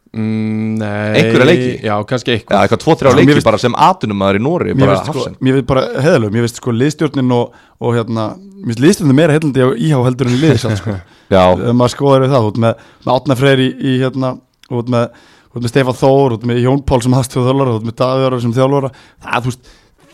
Mm, 0.10 0.80
Nei. 0.82 1.14
Einhverja 1.20 1.46
leiki? 1.46 1.74
Já, 1.86 1.94
kannski 2.10 2.32
Já, 2.34 2.38
eitthvað 2.40 2.64
eitthvað 2.64 2.80
tvo-þrjá 2.82 3.10
Já, 3.12 3.16
leiki 3.20 3.34
finnst- 3.36 3.46
bara 3.46 3.60
sem 3.62 3.76
atunumæður 3.78 4.40
í 4.40 4.42
Nóri 4.42 4.74
mér 4.74 4.90
finnst 4.90 5.06
sko, 5.12 5.26
mér 5.38 5.54
finnst 5.60 5.68
bara 5.70 5.84
heðalög 6.02 6.32
mér 6.34 6.46
finnst 6.48 6.58
sko 6.58 6.74
liðstjórnin 6.74 7.34
og, 7.36 7.60
og 7.78 7.94
hérna 7.94 8.24
mér 8.42 8.72
finnst 8.72 8.82
liðstjórnin 8.82 9.20
meira 9.20 9.36
heillandi 9.36 9.62
á 9.62 9.70
íhá 9.78 10.00
heldur 10.08 10.32
en 10.32 10.40
liðis 10.42 10.66
sko. 10.82 10.96
Já, 11.36 11.44
maður 11.78 11.94
skoðar 11.94 12.26
við 12.26 12.34
það, 12.34 12.48
út 12.50 12.58
með, 12.66 12.74
með 13.06 13.12
Átna 13.20 13.38
Freyr 13.38 13.62
í, 13.62 13.70
í 13.70 13.94
hérna, 14.02 14.32
út 14.74 14.90
með, 14.90 15.06
út 15.54 15.62
með 15.62 15.74
Stefán 15.76 16.00
Þór, 16.02 16.38
út 16.40 16.48
með 16.50 16.64
Jón 16.66 16.82
Pál 16.90 17.02
sem 17.06 17.14
hastjóð 17.14 17.54
út 19.46 19.62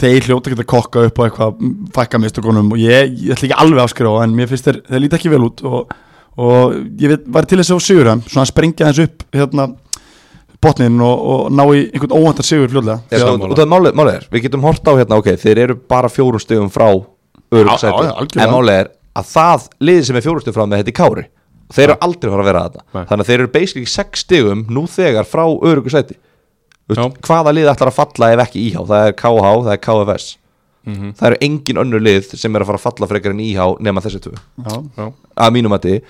þeir 0.02 0.28
hljóta 0.28 0.52
ekki 0.52 0.64
að 0.64 0.70
kokka 0.72 1.06
upp 1.08 1.20
og 1.22 1.30
eitthvað, 1.30 1.64
fækka 1.96 2.22
mistökunum 2.24 2.74
og 2.76 2.82
ég, 2.82 3.14
ég 3.28 3.36
ætla 3.36 3.50
ekki 3.50 3.60
alveg 3.64 3.80
að 3.82 3.88
afskrifa 3.88 4.26
en 4.26 4.36
mér 4.36 4.52
finnst 4.52 4.68
þeir, 4.68 4.82
þeir 4.90 5.04
líta 5.06 5.20
ekki 5.20 5.32
vel 5.32 5.42
út 5.48 5.64
og, 5.70 5.96
og 6.42 6.76
ég 7.02 7.14
veit, 7.14 7.26
var 7.38 7.48
til 7.50 7.60
þess 7.62 7.76
að 7.76 7.84
sigur 7.86 8.12
þeim 8.12 8.24
svona 8.28 8.44
að 8.46 8.52
sprengja 8.52 8.92
þess 8.92 9.06
upp 9.08 9.26
hérna 9.36 9.70
botnin 10.66 11.02
og, 11.04 11.26
og 11.32 11.54
ná 11.54 11.64
í 11.76 11.86
einhvern 11.94 12.16
óvæntar 12.16 12.48
sigur 12.48 12.72
fljóðlega 12.72 13.00
Já, 13.14 13.26
og 13.30 13.56
það 13.58 13.72
málið, 13.72 13.98
málið 14.00 14.18
er, 14.18 14.28
við 14.34 14.46
getum 14.48 14.66
hort 14.66 14.90
á 14.90 14.94
hérna, 14.98 15.20
ok, 15.22 15.32
þeir 15.42 15.64
eru 15.66 15.78
bara 15.96 16.12
fjórum 16.12 16.42
stegum 16.44 16.72
frá 16.74 16.88
algjörlega. 18.20 18.46
en 18.46 18.54
málið 18.54 18.80
er 18.82 18.92
að 19.16 19.32
það 19.32 19.68
liðið 19.88 20.08
sem 20.10 20.20
er 20.20 20.26
fjórum 20.26 20.44
stegum 20.44 20.58
frá 20.58 20.66
með 20.68 20.82
þetta 20.82 20.92
í 20.92 20.98
kári. 21.00 21.26
Þeir 21.76 21.86
eru 21.88 21.98
aldrei 22.06 22.30
fara 22.30 22.44
að 22.44 22.50
vera 22.50 22.64
þetta 22.66 22.82
Nei. 22.84 23.06
þannig 23.10 23.24
að 23.24 23.30
þeir 23.30 23.40
eru 23.40 23.52
basically 23.54 23.90
sex 23.90 24.26
stegum 24.26 24.66
nú 24.70 24.84
þegar 24.92 25.30
frá 25.30 25.46
örugsæti 25.46 26.18
Já. 26.94 27.10
hvaða 27.26 27.54
lið 27.58 27.70
ætlar 27.74 27.90
að 27.90 27.98
falla 27.98 28.32
ef 28.36 28.44
ekki 28.46 28.66
íhá? 28.70 28.82
Það 28.86 29.08
er 29.08 29.14
KH, 29.14 29.54
það 29.66 29.72
er 29.74 29.84
KFS 29.88 30.38
Mhm. 30.86 31.14
það 31.18 31.26
eru 31.32 31.38
engin 31.42 31.78
önnur 31.82 32.00
lið 32.06 32.36
sem 32.38 32.56
er 32.56 32.62
að 32.62 32.66
fara 32.70 32.78
að 32.78 32.84
falla 32.86 33.08
frekar 33.10 33.32
en 33.34 33.40
íhá 33.42 33.66
nema 33.82 34.02
þessi 34.06 34.20
tvö. 34.22 34.36
Já, 34.62 34.84
Já, 34.98 35.08
að 35.38 35.54
mínum 35.56 35.74
að 35.74 36.02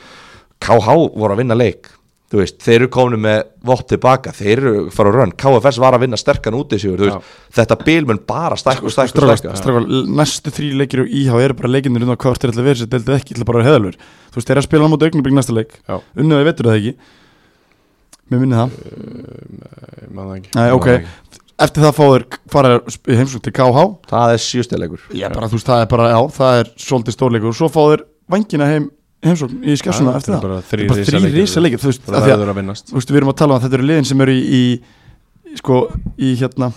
KH 0.60 0.88
voru 1.16 1.32
að 1.34 1.38
vinna 1.38 1.56
leik. 1.56 1.88
Veist, 2.36 2.58
þeir 2.60 2.76
eru 2.82 2.88
komin 2.92 3.22
með 3.22 3.44
vott 3.64 3.88
tilbaka, 3.88 4.34
þeir 4.36 4.58
eru 4.60 4.90
fara 4.92 5.08
að 5.12 5.16
rönn 5.16 5.32
KFS 5.40 5.78
var 5.80 5.94
að 5.96 6.02
vinna 6.04 6.18
sterkan 6.20 6.58
út 6.58 6.74
í 6.76 6.80
sigur 6.82 7.22
þetta 7.56 7.78
bil 7.86 8.04
mun 8.10 8.20
bara 8.28 8.58
Strákar, 8.60 8.90
stækka. 8.92 9.54
strákar, 9.56 9.86
næstu 10.10 10.52
þrý 10.52 10.74
leikir 10.76 11.04
og 11.06 11.08
íhá 11.08 11.40
eru 11.46 11.54
bara 11.54 11.70
leikinir 11.72 12.02
undan 12.04 12.18
hvort 12.18 12.42
þeir 12.42 12.52
ætla 12.52 12.60
að 12.60 12.68
vera 12.68 12.76
sér 12.82 12.92
deildið 12.92 13.16
ekki, 13.16 13.36
ætla 13.38 13.46
bara 13.46 13.60
að 13.60 13.64
vera 13.64 13.70
heðalur 13.72 13.96
þú 13.96 14.36
veist, 14.36 14.48
þeir 14.50 14.58
mér 18.32 18.42
minni 18.42 18.58
það, 18.58 18.76
ég 20.02 20.12
man 20.16 20.30
það 20.30 20.36
ekki 20.40 20.50
Nei, 20.58 20.68
ok. 20.76 20.88
eftir 21.66 21.86
það 21.86 21.96
fáður 22.00 22.26
fara 22.52 22.72
í 22.82 23.18
heimsók 23.20 23.46
til 23.46 23.56
KH 23.56 23.86
það 24.12 24.36
er 24.36 24.44
sjöstilegur 24.46 25.02
já, 25.14 25.28
bara, 25.34 25.50
þú 25.52 25.60
veist, 25.60 25.70
það 25.70 25.84
er 25.84 25.90
bara, 25.94 26.06
já, 26.12 26.20
það 26.40 26.60
er 26.62 26.72
svolítið 26.88 27.18
stórleikur 27.18 27.52
og 27.52 27.58
svo 27.60 27.70
fáður 27.74 28.06
vangina 28.32 28.70
heim 28.72 28.90
heimsók 29.26 29.54
í 29.62 29.78
skessuna 29.80 30.16
Já, 30.16 30.18
eftir 30.20 30.36
þetta 30.36 30.42
það 30.42 30.50
er 30.56 30.88
bara 30.90 31.00
risaleikir. 31.02 31.38
risaleikir, 31.40 31.80
þú 31.82 31.90
veist, 31.92 32.04
Það 32.06 32.28
verður 32.30 32.52
að 32.52 32.60
vinnast 32.62 32.90
þú 32.92 32.98
veist, 33.00 33.14
við 33.14 33.20
erum 33.22 33.32
að 33.32 33.40
tala 33.42 33.52
um 33.54 33.58
að 33.58 33.64
þetta 33.66 33.78
eru 33.80 33.88
liðin 33.90 34.10
sem 34.10 34.22
eru 34.26 34.34
í, 34.36 34.42
í 34.60 35.58
sko, 35.62 35.80
í 36.18 36.34
hérna 36.42 36.68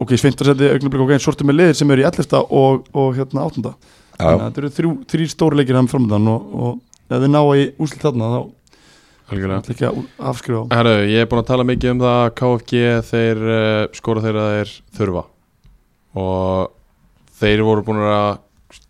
ok, 0.00 0.10
sveintarsæti, 0.16 0.70
augnablik, 0.74 1.02
ok, 1.06 1.12
sortum 1.22 1.50
með 1.50 1.58
liðir 1.60 1.76
sem 1.80 1.90
eru 1.92 2.04
í 2.04 2.06
11. 2.08 2.38
og, 2.60 2.86
og 2.96 3.08
hérna 3.18 3.46
8. 3.48 3.74
Þannig 4.20 4.30
að 4.30 4.44
þetta 4.46 4.60
eru 4.62 4.70
þrjú, 4.76 4.90
þrjú 5.10 5.26
Herru, 10.74 10.94
ég 11.06 11.22
er 11.22 11.28
búin 11.30 11.42
að 11.42 11.50
tala 11.52 11.66
mikið 11.68 11.92
um 11.94 12.02
það 12.02 12.20
að 12.24 12.30
KFG 12.40 12.80
þeir 13.10 13.42
uh, 13.46 13.82
skora 13.96 14.24
þeirra 14.24 14.46
þeir 14.50 14.72
þurfa. 14.98 15.24
Og 16.20 16.72
þeir 17.40 17.62
voru 17.66 17.84
búin 17.86 18.02
að 18.02 18.40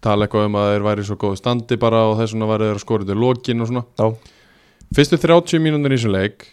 tala 0.04 0.26
eitthvað 0.26 0.48
um 0.48 0.58
að 0.60 0.70
þeir 0.72 0.86
væri 0.86 1.04
svo 1.08 1.18
góðu 1.20 1.40
standi 1.40 1.78
bara 1.80 2.06
og 2.08 2.16
þess 2.20 2.34
vegna 2.34 2.48
væri 2.50 2.68
þeir 2.68 2.78
að 2.78 2.84
skora 2.84 3.08
til 3.08 3.18
lokin 3.20 3.64
og 3.64 3.70
svona. 3.70 3.84
Já. 4.00 4.34
Fyrstu 4.96 5.20
30 5.22 5.62
mínútur 5.62 5.94
í 5.94 6.00
þessum 6.00 6.16
leik 6.16 6.48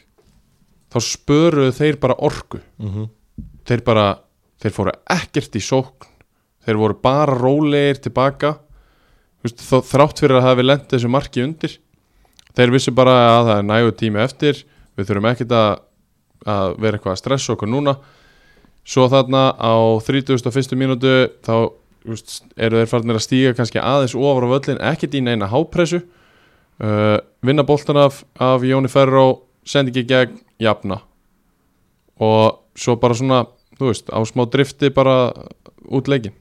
þá 0.94 1.00
spöruðu 1.04 1.74
þeir 1.80 2.00
bara 2.04 2.20
orku. 2.28 2.62
Mhm. 2.84 3.10
þeir 3.68 3.82
bara, 3.84 4.06
þeir 4.64 4.72
fóru 4.72 4.92
ekkert 5.12 5.58
í 5.60 5.64
sókn. 5.64 6.08
Þeir 6.64 6.78
voru 6.80 6.96
bara 7.04 7.36
rólegir 7.36 8.00
tilbaka. 8.04 8.58
Þú 9.38 9.48
veist, 9.48 9.64
þó, 9.64 9.78
þrátt 9.84 10.22
fyrir 10.24 10.40
að 10.40 10.48
hefði 10.48 10.64
lent 10.66 10.88
þessu 10.92 11.10
marki 11.12 11.44
undir 11.44 11.76
þeir 12.58 12.74
vissu 12.74 12.94
bara 12.96 13.16
að 13.38 13.50
það 13.50 13.58
er 13.58 13.68
nægu 13.70 13.96
tími 14.00 14.22
eftir. 14.24 14.62
Við 14.98 15.10
þurfum 15.10 15.30
ekkert 15.32 15.56
að, 15.56 15.74
að 16.50 16.78
vera 16.82 16.98
eitthvað 16.98 17.14
að 17.14 17.20
stressa 17.22 17.54
okkur 17.54 17.72
núna. 17.72 17.98
Svo 18.88 19.08
þarna 19.12 19.44
á 19.54 19.74
31. 20.02 20.78
mínútu 20.80 21.14
þá 21.46 21.56
veist, 22.08 22.40
eru 22.56 22.80
þeir 22.82 22.92
farnir 22.92 23.20
að 23.20 23.26
stíga 23.26 23.56
kannski 23.58 23.82
aðeins 23.84 24.16
ofar 24.16 24.48
á 24.48 24.54
völlin, 24.56 24.82
ekkert 24.94 25.18
í 25.18 25.24
neina 25.24 25.50
hápressu. 25.52 26.02
Uh, 26.78 27.18
vinna 27.46 27.66
boltan 27.68 28.00
af, 28.00 28.22
af 28.40 28.66
Jóni 28.66 28.90
Ferró 28.92 29.44
sendi 29.68 29.92
ekki 29.92 30.08
gegn, 30.08 30.42
jafna. 30.62 31.02
Og 32.22 32.64
svo 32.78 32.96
bara 33.02 33.18
svona 33.18 33.44
þú 33.78 33.92
veist, 33.92 34.10
á 34.10 34.20
smá 34.26 34.46
drifti 34.50 34.90
bara 34.94 35.18
út 35.88 36.10
leikin 36.10 36.36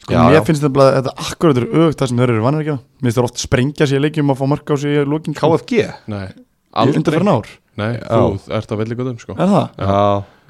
sko, 0.00 0.12
Já, 0.14 0.20
mér 0.26 0.36
já. 0.38 0.42
finnst 0.48 0.64
þetta 0.64 0.74
bara 0.76 1.00
þetta 1.00 1.14
akkurat 1.30 1.60
er 1.60 1.66
auðvitað 1.70 2.02
það 2.02 2.12
sem 2.12 2.22
þeir 2.22 2.34
eru 2.34 2.44
vanir 2.46 2.64
ekki 2.64 2.74
að 2.74 2.80
mér 2.80 3.06
finnst 3.08 3.20
þeir 3.20 3.28
oft 3.28 3.42
sprengja 3.44 3.88
sér 3.90 4.00
í 4.00 4.04
leikjum 4.06 4.32
og 4.34 4.40
fá 4.40 4.46
marka 4.50 4.74
á 4.74 4.76
sig 4.80 4.96
í 4.96 5.06
lókin 5.08 5.36
KFG 5.36 5.86
Nei, 6.10 6.28
undir 6.86 7.16
fyrir 7.16 7.30
ár. 7.30 7.48
Nei, 7.80 7.94
Já. 7.96 8.18
þú 8.18 8.52
ert 8.58 8.72
að 8.74 8.80
velja 8.82 8.96
góðum 8.98 9.18
sko. 9.20 9.34
Er 9.38 9.48
það? 9.48 9.66
Já, 9.80 9.98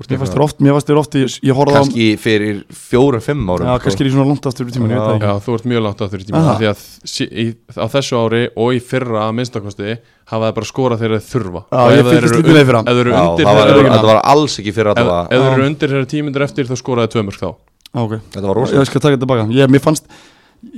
mér 0.00 0.20
fannst 0.20 0.34
þeir 0.34 0.42
oft, 0.44 0.62
mér 0.64 0.74
fannst 0.74 0.88
þeir 0.90 1.00
oft 1.00 1.16
ég, 1.20 1.34
ég 1.46 1.58
horfði 1.58 1.76
á 1.76 1.78
kannski 1.78 2.06
fyrir 2.20 2.60
fjórum, 2.74 3.22
fimm 3.24 3.52
árum 3.52 3.68
já, 3.68 3.74
sko. 3.76 3.84
kannski 3.84 4.02
er 4.02 4.08
ég 4.08 4.14
svona 4.16 4.30
langt 4.30 4.48
aftur 4.50 4.70
í 4.70 4.74
tíman, 4.74 4.90
ég 4.90 4.96
veit 4.98 5.04
það 5.04 5.16
ekki. 5.18 5.28
Já, 5.28 5.44
þú 5.44 5.56
ert 5.58 5.68
mjög 5.70 5.84
langt 5.86 6.04
aftur 6.06 6.24
í 6.24 6.28
tíma 6.30 6.40
Aha. 6.40 6.54
Því 6.58 6.70
að 6.70 6.84
í, 7.28 7.46
á 7.76 7.86
þessu 7.94 8.20
ári 8.24 8.42
og 8.56 8.72
í 8.72 8.82
fyrra 8.90 9.24
að 9.28 9.34
minnstakosti 9.38 9.96
hafa 10.32 10.42
það 10.48 10.56
bara 10.58 10.70
skorað 10.72 11.04
þegar 11.04 11.16
þeir 11.20 11.28
þurfa. 11.30 11.62
Já, 11.70 11.82
ég 11.92 12.12
eru 12.16 12.32
lítið 12.40 12.62
eru 12.64 13.14
Já, 13.14 13.20
undir 13.28 13.50
það 13.50 14.08
var, 14.10 14.22
alls 14.32 14.58
ekki 14.62 14.74
fyrir 14.74 14.94
að 14.94 15.02
það 15.02 15.12
var 15.12 15.28
ef 15.30 15.44
þeir 15.44 15.52
eru 15.52 15.68
undir 15.68 15.94
þeirra 15.94 16.10
tímyndur 16.16 16.46
eftir 16.48 16.70
þá 16.70 16.76
skoraði 16.80 17.12
tvö 17.14 17.26
mörg 17.28 17.44
þá 17.44 17.50
Já, 17.94 18.00
ok 18.04 18.12
Þetta 18.34 18.46
var 18.46 18.56
rosa 18.60 18.76
ég 18.78 18.86
skal 18.90 19.00
taka 19.02 19.16
þetta 19.16 19.24
tilbaka 19.26 19.46
ég, 19.56 19.70
mér 19.74 19.82
fannst, 19.84 20.06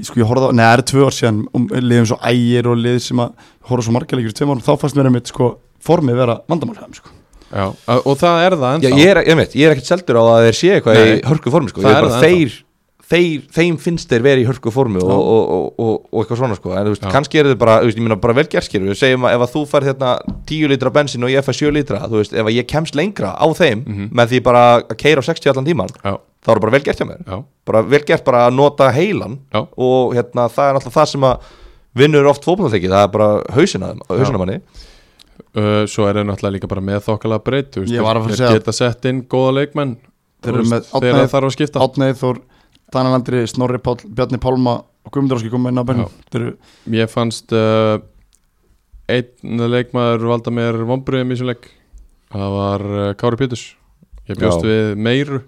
sko 0.06 0.20
ég 0.22 0.28
horfði 0.30 0.48
á 0.48 0.52
neða, 0.56 0.68
það 0.70 0.78
er 0.78 0.84
tvö 0.92 1.06
ár 1.08 1.16
síðan 1.18 1.40
um 1.58 1.66
liðum 1.72 2.06
svo 2.12 2.18
ægir 2.30 2.68
og 2.72 2.78
lið 2.80 2.98
sem 3.04 3.20
að 3.24 3.48
horfði 3.68 3.84
svo 3.88 3.96
marga 3.98 4.16
leikir 4.16 4.32
í 4.32 4.38
tveim 4.38 4.52
árum, 4.54 4.64
þá 4.64 4.72
fannst 4.80 4.96
mér 4.96 5.10
einmitt 5.10 5.28
sko 5.32 5.50
formið 5.82 6.20
vera 6.22 6.38
vandamál 6.48 6.76
hjá 6.78 6.84
þeim, 6.86 6.98
sko 7.02 7.18
Já, 7.52 7.66
og 8.00 8.14
það 8.16 8.42
er 8.46 8.54
það 8.56 8.76
Já, 8.86 8.88
ennþá 8.88 8.98
ég 9.02 9.10
er, 9.12 9.18
ég 9.28 9.36
veit, 9.42 9.54
ég 9.60 9.66
er 9.68 9.74
ekkert 9.74 9.90
seldur 9.90 10.16
á 10.16 10.24
að 10.24 10.44
þeir 10.46 10.56
sé 10.56 10.68
eitthvað 10.78 11.00
í 11.02 11.16
hörku 11.28 11.50
formi 11.52 11.68
sko. 11.68 11.82
Það 11.84 11.90
Ég 11.90 11.92
er 11.92 11.98
er 11.98 12.06
bara 12.06 12.14
það 12.14 12.22
þeir, 12.32 12.54
þeir, 13.12 13.42
þeim 13.58 13.76
finnst 13.82 14.08
þeir 14.08 14.22
verið 14.24 14.40
í 14.40 14.46
hörku 14.48 14.72
formi 14.72 15.02
og, 15.02 15.10
Já. 15.10 15.18
og, 15.18 15.42
og, 15.52 15.66
og, 15.76 15.98
og 16.08 16.22
eitthvað 16.22 16.40
svona 16.40 16.56
sko. 16.56 16.72
en 16.72 16.86
þú 16.88 16.94
veist, 16.94 17.04
Já. 17.04 17.10
kannski 17.12 17.42
er 17.42 17.50
þetta 17.50 17.60
bara, 17.60 17.74
þú 17.82 17.90
veist, 17.90 17.98
ég 18.00 18.06
meina 18.06 18.16
bara 18.24 18.36
vel 18.40 18.46
gerskir 18.54 18.86
við 18.88 18.96
segjum 19.02 19.26
að 19.28 19.36
ef 19.36 19.44
að 19.44 19.52
þú 19.52 19.64
fær 19.74 19.86
hérna 19.90 20.14
10 20.48 20.72
litra 20.72 20.94
bensin 20.96 21.28
og 21.28 21.34
ég 21.34 21.44
fær 21.44 21.58
7 21.60 21.74
litra, 21.76 22.00
þú 22.08 22.22
veist, 22.22 22.32
ef 22.40 22.48
að 22.48 22.56
ég 22.56 22.70
kemst 22.72 22.96
lengra 22.96 23.34
á 23.36 23.46
þeim 23.52 23.84
Mhm. 23.84 24.08
með 24.16 24.32
því 24.32 24.40
bara 24.48 24.62
að 24.80 24.96
keira 25.04 25.20
á 25.20 25.24
60 25.28 25.52
allan 25.52 25.68
tíman, 25.68 25.92
Já, 26.00 26.16
þá 26.42 26.48
er 26.50 26.54
það 26.56 26.62
bara 26.66 26.74
vel 26.76 26.82
gert 26.86 27.00
hjá 27.02 27.06
mér. 27.08 27.20
Já, 27.26 27.36
bara 27.70 27.82
vel 27.86 28.02
gert 28.08 28.24
bara 28.26 28.44
að 28.48 28.56
nota 28.58 28.88
heilan 28.94 29.36
Já. 29.54 29.60
og 29.76 30.14
hérna, 30.16 30.48
það 30.50 30.68
er 30.70 30.78
náttúrulega 30.78 30.96
það 30.98 31.10
sem 31.12 31.26
að 31.28 31.50
vinnur 32.02 32.28
oft 32.30 32.46
fótboltaleiki, 32.48 32.88
það 32.90 33.04
er 33.06 33.12
bara 33.12 33.28
hausina, 33.56 33.92
hausina 34.08 34.40
manni. 34.40 34.60
Uh, 35.52 35.82
Svo 35.90 36.06
er 36.08 36.16
það 36.16 36.28
náttúrulega 36.30 36.54
líka 36.56 36.68
bara 36.70 36.80
með 36.84 37.02
þokkalega 37.06 37.44
breyt 37.44 37.76
Ég 37.88 38.04
var 38.04 38.16
að 38.16 38.24
fara 38.26 38.32
að 38.32 38.38
segja- 38.40 38.56
geta 38.56 38.72
sett 38.72 39.04
inn 39.10 39.22
góða 39.28 39.52
leikmenn 39.58 39.94
Þeir 40.42 40.48
þú 40.48 40.52
eru 40.54 40.62
veist, 40.62 40.72
með 40.72 41.02
Þegar 41.02 41.18
það 41.18 41.32
þarf 41.32 41.48
að 41.48 41.54
skipta. 41.56 41.82
Átneið 41.84 42.14
Þór, 42.22 42.38
Daniel 42.92 43.16
Andri, 43.18 43.42
Snorri 43.50 43.78
Páll, 43.84 44.00
Bjarni 44.16 44.40
Pálma 44.42 44.74
og 44.82 45.12
Guðmundur 45.12 45.38
Áski 45.38 45.50
koma 45.52 45.70
inn 45.72 45.78
á 45.78 45.84
bænum. 45.86 46.08
Þeir 46.32 46.40
eru, 46.46 46.54
Ég 46.96 47.12
fannst 47.12 47.52
uh, 47.56 47.98
einn 49.12 49.62
leikmaður 49.72 50.26
valda 50.32 50.54
mér 50.54 50.80
vombriðum 50.88 51.30
í 51.30 51.36
þessum 51.36 51.50
leik. 51.52 51.68
Það 52.32 52.56
var 52.56 52.84
uh, 52.88 53.06
Kári 53.20 53.40
Péturs. 53.40 53.64
Ég 54.30 54.38
bjóst 54.40 54.64
Já. 54.64 54.68
við 54.72 54.92
meiru 55.04 55.42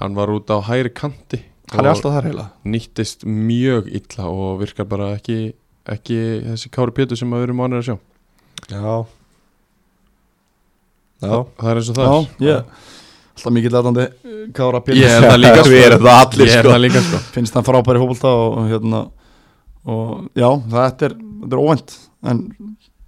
hann 0.00 0.16
var 0.18 0.32
út 0.34 0.50
á 0.50 0.58
hæri 0.68 0.90
kanti 0.94 1.42
hann 1.72 1.84
er 1.84 1.92
alltaf 1.92 2.14
þar 2.14 2.28
heila. 2.30 2.46
nýttist 2.64 3.24
mjög 3.28 3.88
illa 3.92 4.28
og 4.30 4.60
virkar 4.62 4.88
bara 4.88 5.12
ekki, 5.18 5.52
ekki 5.88 6.18
þessi 6.46 6.70
Kári 6.74 6.94
Péturs 6.96 7.22
sem 7.22 7.34
við 7.34 7.48
erum 7.48 7.64
ánir 7.66 7.82
að 7.82 7.88
sjá. 7.90 7.96
Já. 8.68 8.94
Já. 11.18 11.34
Það 11.58 11.70
er 11.72 11.80
eins 11.80 11.90
og 11.90 11.98
já, 11.98 12.06
það 12.06 12.18
er. 12.22 12.48
ég 12.48 12.86
Alltaf 13.38 13.54
mikill 13.54 13.76
aðdandi 13.78 14.04
Kára 14.54 14.80
ég 14.94 15.04
er 15.06 15.24
það 15.28 15.40
líka 15.42 15.62
Við 15.72 15.84
erum 15.84 16.04
það 16.06 16.20
allir, 16.24 16.48
ég 16.48 16.56
er 16.56 16.62
sko. 16.64 16.72
það 16.72 16.82
líka 16.84 17.02
sko. 17.06 17.20
Finnst 17.36 17.58
hann 17.58 17.66
frábæri 17.66 18.02
fótbolta 18.02 18.32
og, 18.34 18.58
hérna 18.70 19.02
Og 19.88 20.28
já, 20.36 20.48
þetta 20.74 21.06
er, 21.08 21.14
þetta 21.42 21.56
er 21.56 21.62
óvænt. 21.62 21.94
En 22.28 22.40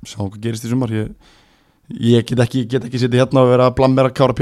sá 0.06 0.16
hvað 0.20 0.38
gerist 0.44 0.66
í 0.66 0.70
sumar 0.70 0.94
Ég, 0.94 1.10
ég 1.98 2.24
get 2.28 2.38
ekki, 2.44 2.64
get 2.70 2.84
ekki 2.86 2.98
sitt 3.02 3.12
hérna 3.18 3.42
og 3.42 3.50
vera 3.50 3.66
að 3.70 3.76
blammera 3.80 4.10
Kára 4.14 4.34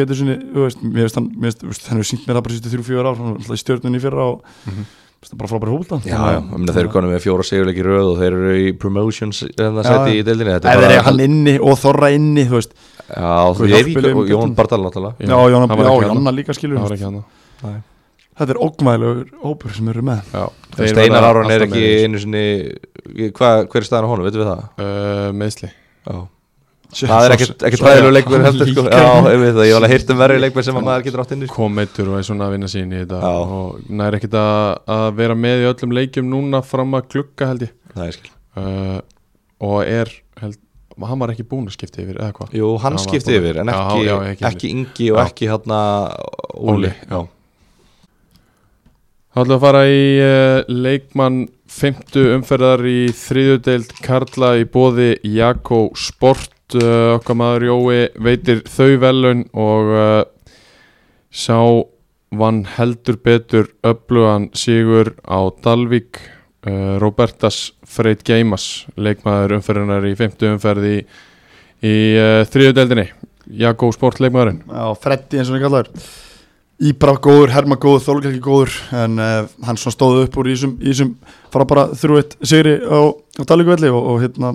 veist 1.06 1.16
hann 1.16 1.28
Mér 1.38 1.48
veist, 1.48 1.60
þú 1.62 1.70
veist, 1.72 1.88
hann 1.88 1.98
hefur 2.00 2.08
sínt 2.12 2.26
mér 2.28 2.36
það 2.38 2.44
bara 2.48 2.54
sýstu 2.58 2.72
þrjú, 2.74 2.86
fjögur 2.88 3.08
ár 3.08 3.16
Hann 3.22 3.36
í 3.56 3.60
stjórnunni 3.62 3.98
í 4.00 4.04
fyrra 4.04 4.24
og 4.34 4.42
Mhm. 4.68 4.84
það 5.18 5.32
er 5.32 5.38
bara 5.40 5.50
frábæri 5.50 5.72
hópulta 5.74 5.96
Já, 6.04 6.18
já, 6.18 6.38
ég 6.38 6.50
meina 6.58 6.72
þeir 6.76 6.84
eru 6.84 6.92
konum 6.94 7.10
með 7.14 7.22
fjóra 7.24 7.44
sigurleiki 7.48 7.80
í 7.82 7.86
röð 7.88 8.06
og 8.12 8.18
þeir 8.20 8.36
eru 8.38 8.52
í 8.58 8.72
promotions 8.78 9.40
hérna 9.58 9.82
Já, 9.82 9.88
seti 9.90 10.18
í 10.20 10.24
deildinni? 10.28 10.52
Þetta 10.58 10.74
Ef 10.76 10.84
er 10.88 11.02
hann 11.08 11.20
inni 11.24 11.54
og 11.58 11.74
Þorra 11.80 12.10
inni 12.14 12.44
er 14.12 14.18
og 14.20 14.28
Jón. 14.28 14.54
Bardal 14.54 14.82
náttúrulega. 14.84 15.16
Já, 15.18 15.36
Jón, 15.48 15.60
hann 15.64 15.68
var 15.72 15.78
já, 15.78 15.88
ekki 15.88 16.04
þarna. 16.04 16.14
Jonna 16.14 16.32
líka 16.36 16.54
skilur 16.54 16.76
Það 16.78 16.84
hann 17.08 17.22
þetta 18.38 18.54
er 18.54 18.60
ógmæðilegur 18.68 19.30
hópur 19.42 19.74
sem 19.74 19.88
eru 19.88 20.02
með. 20.06 20.20
Steinar 20.92 21.24
Aron 21.32 21.50
er 21.50 21.64
ekki 21.66 21.84
einu 22.04 22.18
sinni 22.22 22.44
Hver 23.34 23.80
er 23.82 23.86
staðan 23.88 24.06
á 24.06 24.10
honum, 24.12 24.28
veitum 24.28 24.44
við 24.44 24.50
það? 24.52 24.62
uh, 24.78 25.32
Meðsli 25.34 25.70
Já 26.06 26.28
Það 26.88 27.26
er 27.26 27.32
ekkert 27.34 27.64
ekkert 27.68 27.82
ræðilegu 27.84 28.12
leikmenn 28.16 28.44
heldur 28.48 28.70
sko. 28.72 28.82
Já, 28.88 29.08
ég 29.28 29.42
veit 29.42 29.52
það, 29.58 29.66
ég 29.68 29.74
var 29.74 29.82
alveg 29.82 29.92
heyrt 29.92 30.12
um 30.14 30.20
verri 30.22 30.38
leikmenn 30.40 30.64
sem 30.68 30.78
að 30.80 30.86
maður 30.86 31.02
getur 31.08 31.22
átt 31.24 31.34
inn 31.34 31.42
í 31.44 31.48
sko. 31.50 31.56
kom 31.58 31.74
meittur 31.76 32.08
og 32.08 32.16
er 32.16 32.24
svona 32.24 32.46
að 32.48 32.54
vinna 32.56 32.70
sín 32.72 32.94
í 32.96 33.02
þetta 33.02 33.18
Já. 33.20 33.34
og 33.58 33.90
nær 34.00 34.16
ekkert 34.16 34.36
að, 34.40 34.62
að 34.96 35.08
vera 35.20 35.36
með 35.36 35.64
í 35.64 35.68
öllum 35.68 35.92
leikjum 35.98 36.30
núna 36.32 36.62
fram 36.64 36.96
að 36.96 37.10
glugga 37.12 37.50
held 37.52 37.66
ég. 37.66 37.74
Það 37.92 38.06
er 38.06 38.16
skil. 38.16 38.32
Uh, 38.58 38.98
og 39.68 39.78
er 39.84 40.14
held, 40.40 40.58
hann 41.12 41.20
var 41.20 41.34
ekki 41.34 41.44
búin 41.52 41.68
að 41.68 41.76
skipta 41.76 42.00
yfir 42.06 42.16
eða 42.22 42.32
hvað? 42.40 42.56
Jú, 42.56 42.70
hann 42.82 42.96
skipti 43.04 43.34
búinn. 43.36 43.42
yfir 43.44 43.60
en 43.62 43.72
ekki, 43.74 44.04
já, 44.08 44.14
ekki 44.32 44.48
ekki 44.52 44.72
Ingi 44.72 45.10
og 45.12 45.20
Já. 45.20 45.24
ekki 45.28 45.50
hérna 45.52 45.80
Óli. 46.58 46.94
Þá 49.28 49.42
ætlum 49.44 49.52
við 49.52 49.56
að 49.58 49.64
fara 49.68 49.82
í 49.92 50.04
uh, 50.24 50.58
leikmann 50.72 51.42
fymtu 51.68 52.22
umferðar 52.32 52.80
í 52.88 53.00
þriðudeild 53.14 53.92
Karla 54.02 54.54
í 54.58 54.64
bóði 54.72 55.12
Jakko 55.36 55.90
Sport 56.00 56.54
uh, 56.76 57.16
okkar 57.16 57.38
maður 57.38 57.68
Jói 57.68 58.00
veitir 58.20 58.64
þau 58.68 58.98
velun 59.00 59.44
og 59.56 59.92
uh, 59.94 60.24
sá 61.30 61.58
vann 62.34 62.64
heldur 62.76 63.16
betur 63.24 63.70
öflugan 63.86 64.50
sigur 64.56 65.14
á 65.24 65.48
Dalvík 65.64 66.20
uh, 66.68 66.98
Robertas 67.00 67.72
Freyt 67.88 68.24
Geimas 68.26 68.86
leikmaður 68.96 69.58
umferðunar 69.58 70.04
í 70.08 70.14
fymtu 70.18 70.50
umferð 70.52 70.88
í, 70.88 70.96
í 71.80 71.96
uh, 72.20 72.44
þriðudeildinni 72.48 73.08
Jakko 73.58 73.92
Sport 73.96 74.20
leikmaðurinn 74.20 74.64
Já, 74.68 74.84
Freddi 75.00 75.40
eins 75.40 75.48
og 75.48 75.56
hann 75.56 75.64
kallar 75.64 75.92
Íbra 76.78 77.16
góður, 77.18 77.50
Herma 77.50 77.74
góður, 77.74 78.04
Þólkjálki 78.04 78.42
góður 78.42 78.74
en 78.94 79.16
uh, 79.18 79.48
hann 79.66 79.80
stóðu 79.80 80.28
upp 80.28 80.36
úr 80.38 80.52
í 80.52 80.58
þessum, 80.58 81.16
fara 81.50 81.66
bara 81.66 81.88
þrjú 81.98 82.20
eitt 82.20 82.36
sigri 82.46 82.76
á, 82.78 83.10
á 83.10 83.42
Dalíkvelli 83.48 83.90
og, 83.90 84.12
og 84.12 84.20
hérna 84.22 84.52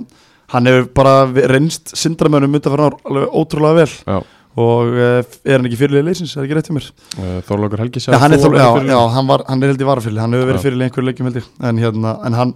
hann 0.54 0.70
hefur 0.70 0.88
bara 0.94 1.14
reynst 1.50 1.94
að 1.94 2.70
fara 2.76 2.90
alveg 3.10 3.34
ótrúlega 3.34 3.80
vel. 3.82 3.90
Já. 4.06 4.18
og 4.54 4.92
uh, 4.94 5.32
er 5.42 5.58
hann 5.58 5.66
ekki 5.66 5.80
fyrirlega 5.80 6.06
leysins, 6.06 6.36
er 6.36 6.44
ekki 6.44 6.54
rétt 6.54 6.68
hjá 6.70 6.76
mér? 6.76 6.84
Uh, 7.18 7.40
Þorlókur 7.48 7.80
Helgi 7.82 8.02
Já, 8.04 8.14
hann 8.22 8.36
er, 8.36 8.38
þól, 8.38 8.54
já, 8.54 9.00
hann, 9.16 9.26
var, 9.26 9.42
hann 9.48 9.64
er 9.64 9.72
held 9.72 9.82
í 9.82 9.88
varafyrirli, 9.88 10.20
hann 10.22 10.36
hefur 10.36 10.50
verið 10.52 10.60
Já. 10.60 10.64
fyrirlega 10.68 10.90
einhverju 10.90 11.08
leikjum 11.08 11.28
held 11.28 11.38
ég. 11.40 11.48
En, 11.58 11.80
hérna, 11.82 12.12
en 12.28 12.36
hann, 12.38 12.52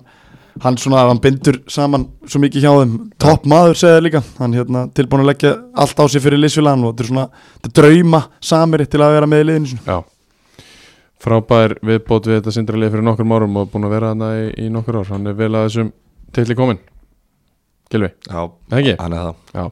hann 0.63 0.79
svona, 0.79 1.01
hann 1.09 1.23
bindur 1.25 1.59
saman 1.75 2.05
svo 2.23 2.43
mikið 2.45 2.67
hjá 2.69 2.71
þeim, 2.77 2.93
topp 3.19 3.49
maður 3.51 3.81
segja 3.81 4.05
líka, 4.05 4.23
hann 4.39 4.55
hérna 4.55 4.85
tilbúin 4.95 5.25
að 5.25 5.31
leggja 5.33 5.51
allt 5.75 5.99
á 5.99 6.05
sig 6.07 6.23
fyrir 6.23 6.39
liðsfélagann 6.45 6.87
og 6.87 6.95
þetta 6.95 7.05
er 7.05 7.11
svona 7.11 7.27
þetta 7.57 7.73
drauma 7.81 8.23
samiri 8.53 8.87
til 8.87 9.03
að 9.03 9.17
vera 9.17 9.31
með 9.33 9.43
í 9.43 9.49
liðinu. 9.49 9.81
Já, 9.89 9.99
frábær 11.27 11.75
viðbót 11.83 12.31
við 12.31 12.39
þetta 12.39 12.55
sindralið 12.55 12.95
fyrir 12.95 13.09
nokkur 13.11 13.35
árum 13.35 13.59
og 13.59 13.75
búin 13.75 13.91
að 13.91 13.97
vera 13.97 14.13
hana 14.15 14.31
í, 14.39 14.47
í 14.55 14.71
nokkur 14.71 15.01
ár. 15.01 15.11
Hann 15.17 15.27
er 15.27 15.35
vel 15.39 15.51
að 15.51 15.67
þessum 15.67 15.91
tilli 16.39 16.55
komin 16.55 16.79
Gilvi, 17.93 18.13
já, 18.29 18.45
ekki? 18.77 18.97
hann 19.01 19.17
er 19.17 19.27
það. 19.31 19.35
Já. 19.57 19.67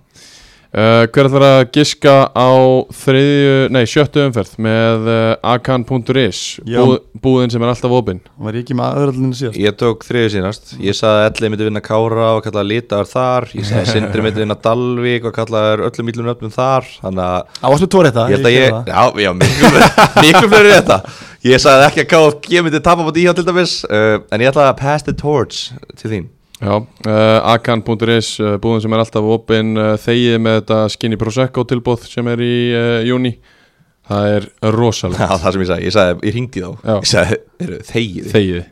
Uh, 0.76 1.06
Hver 1.08 1.24
ætlar 1.30 1.44
að 1.46 1.60
giska 1.72 2.12
á 2.36 2.50
þriðju, 2.92 3.52
nei, 3.72 3.84
sjöttu 3.88 4.20
umferð 4.26 4.56
með 4.60 5.06
uh, 5.08 5.52
akan.is 5.54 6.40
búð, 6.66 6.96
búðin 7.22 7.52
sem 7.54 7.62
er 7.64 7.70
alltaf 7.70 7.94
opinn 7.96 8.18
var 8.44 8.58
ekki 8.60 8.76
með 8.76 8.98
aðrallinu 8.98 9.38
síðast? 9.38 9.56
Ég 9.62 9.78
tók 9.80 10.04
þriðu 10.04 10.34
sínast 10.34 10.74
Ég 10.82 10.98
sagði 10.98 11.22
að 11.22 11.28
Elli 11.30 11.50
myndi 11.54 11.68
vinna 11.70 11.82
Kára 11.86 12.28
og 12.34 12.42
kallaði 12.44 12.68
Litaður 12.74 13.08
þar. 13.14 13.48
Ég 13.56 13.68
sagði 13.70 13.80
að 13.86 13.90
Sindri 13.94 14.26
myndi 14.26 14.44
vinna 14.44 14.58
Dalvík 14.66 15.30
og 15.30 15.36
kallaði 15.38 15.88
öllum 15.88 16.12
ílum 16.12 16.30
öfnum 16.34 16.54
þar. 16.58 16.92
Þannig 17.06 17.24
að 17.24 17.40
á 17.56 17.66
varstu 17.72 17.90
tóri 17.96 18.12
þetta, 18.12 18.28
ég 18.28 18.36
held 18.36 18.50
að 18.52 18.56
ég 18.58 18.78
Já, 18.92 19.02
já, 19.24 19.32
miklu 20.26 20.52
fleiri 20.52 20.74
þetta 20.80 21.00
Ég 21.46 21.62
sagði 21.62 21.88
ekki 21.88 22.04
að 22.04 22.10
KFG 22.12 22.64
myndi 22.66 22.84
tapa 22.84 23.06
á 23.06 23.10
díhá 23.16 23.32
til 23.38 23.48
dæmis. 23.48 23.78
Uh, 23.88 24.18
En 24.28 24.44
ég 24.44 24.50
ætla 24.52 24.68
að 24.74 24.80
pass 24.82 25.06
the 25.08 25.16
torch 25.16 25.70
til 25.96 26.10
þín 26.12 26.32
Já, 26.57 26.72
uh, 26.72 27.52
akan.is 27.52 28.30
uh, 28.40 28.54
búðin 28.62 28.80
sem 28.86 28.94
er 28.96 29.02
alltaf 29.02 29.26
opinn 29.34 29.74
uh, 29.76 29.90
þegið 30.00 30.38
með 30.40 30.54
þetta 30.62 30.78
skinny 30.94 31.18
prosecco 31.20 31.66
tilbúð 31.68 32.07
sem 32.09 32.30
er 32.32 32.40
í 32.40 32.54
uh, 32.72 33.00
júni 33.04 33.34
það 34.09 34.30
er 34.36 34.46
rosalega 34.72 35.26
Já, 35.26 35.36
það 35.42 35.52
sem 35.57 35.64
ég 35.64 35.68
sagði, 35.70 35.84
ég 35.90 35.94
sagði, 35.96 36.16
ég 36.30 36.36
ringdi 36.38 36.62
þá. 36.64 36.70
Já. 36.80 36.94
Ég 36.96 37.11
sagði, 37.11 37.38
eru 37.66 37.80
þegið? 37.90 38.30
Þegið. 38.32 38.64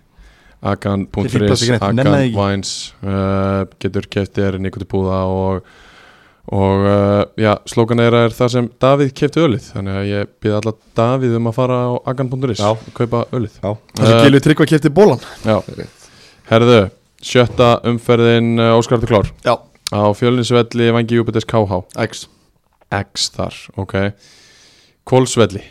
Akan.is, 0.65 1.65
akan 1.77 2.09
wines 2.33 2.71
uh, 3.05 3.67
getur 3.83 4.07
keft 4.09 4.39
þér 4.39 4.57
nýkvæmt 4.65 4.89
búða 4.89 5.19
og, 5.29 5.67
og 6.57 6.87
uh, 6.89 7.21
já, 7.37 7.51
slókan 7.69 8.01
er 8.01 8.17
er 8.23 8.33
það 8.33 8.53
sem 8.55 8.71
Davíð 8.81 9.13
kefti 9.21 9.45
ölið. 9.45 9.69
Þannig 9.75 9.99
að 10.01 10.09
ég 10.09 10.33
býð 10.41 10.57
alla 10.63 10.75
Davíð 10.97 11.37
um 11.37 11.51
að 11.53 11.59
fara 11.59 11.81
á 11.85 11.93
akan.is 12.15 12.65
og 12.65 12.89
kaupa 12.97 13.27
ölið. 13.37 13.61
Já, 13.61 13.75
það 13.77 14.09
sem 14.09 14.15
Uh, 14.17 14.25
Gilvi 14.25 14.45
Tryggva 14.49 14.71
kefti 14.73 14.95
bólan 14.97 15.21
já. 15.45 15.59
herðu, 16.49 16.81
sjötta 17.25 17.71
umferðin 17.89 18.55
uh, 18.61 18.75
Óskartur 18.79 19.11
Klár? 19.11 19.31
Já, 19.47 19.57
á 19.91 20.03
fjölinsvelli 20.17 20.91
Vangi 20.95 21.21
Júpiters 21.21 21.49
KH 21.49 21.81
X. 22.05 22.27
X 22.95 23.31
þar, 23.35 23.57
ok. 23.81 23.97
Kólsvelli 25.09 25.65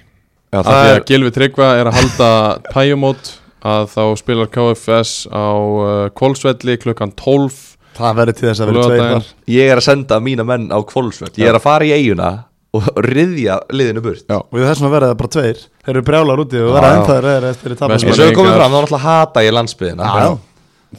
já 0.54 0.60
það 0.62 0.88
er 0.88 1.00
að 1.00 1.06
Gilvi 1.10 1.32
Tryggva 1.34 1.70
er 1.80 1.90
að 1.90 1.98
halda 1.98 2.32
pæjumót 2.74 3.36
að 3.64 3.88
þá 3.94 4.04
spilar 4.20 4.50
KFS 4.54 5.14
á 5.32 5.48
uh, 5.56 6.10
Kólsvelli 6.18 6.76
klukkan 6.82 7.14
12 7.18 7.62
það 7.98 8.18
verður 8.20 8.38
til 8.38 8.48
þess 8.50 8.64
að 8.64 8.72
verður 8.72 8.90
tveir 8.90 9.04
þar. 9.04 9.30
Ég 9.54 9.70
er 9.72 9.82
að 9.82 9.86
senda 9.88 10.20
mína 10.24 10.46
menn 10.48 10.68
á 10.74 10.80
kvolsvöld 10.88 11.38
Ég 11.40 11.50
er 11.50 11.58
að 11.58 11.66
fara 11.66 11.88
í 11.88 11.94
eiguna 11.94 12.32
og 12.74 12.88
riðja 13.06 13.60
liðinu 13.70 14.02
burt. 14.02 14.26
Já. 14.26 14.40
og 14.42 14.56
þess 14.58 14.82
vegna 14.82 14.94
verður 14.96 15.12
það 15.12 15.20
bara 15.20 15.32
tveir. 15.36 15.60
Þeir 15.84 15.94
eru 15.94 16.06
brjálar 16.08 16.42
úti 16.42 16.62
og 16.64 16.72
verða 16.74 16.90
já. 16.90 16.96
ennþá 16.98 17.18
þeir 17.28 17.46
eftir 17.52 17.76
í 17.76 17.78
tapast 17.78 18.08
Eins 18.08 18.18
og 18.18 18.24
við 18.24 18.34
komum 18.40 18.56
fram, 18.56 18.74
þá 18.74 18.78
náttúrulega 18.80 19.04
hata 19.04 19.44
ég 19.46 19.54
landsbyðina 19.54 20.08
Já, 20.08 20.24
já. 20.24 20.32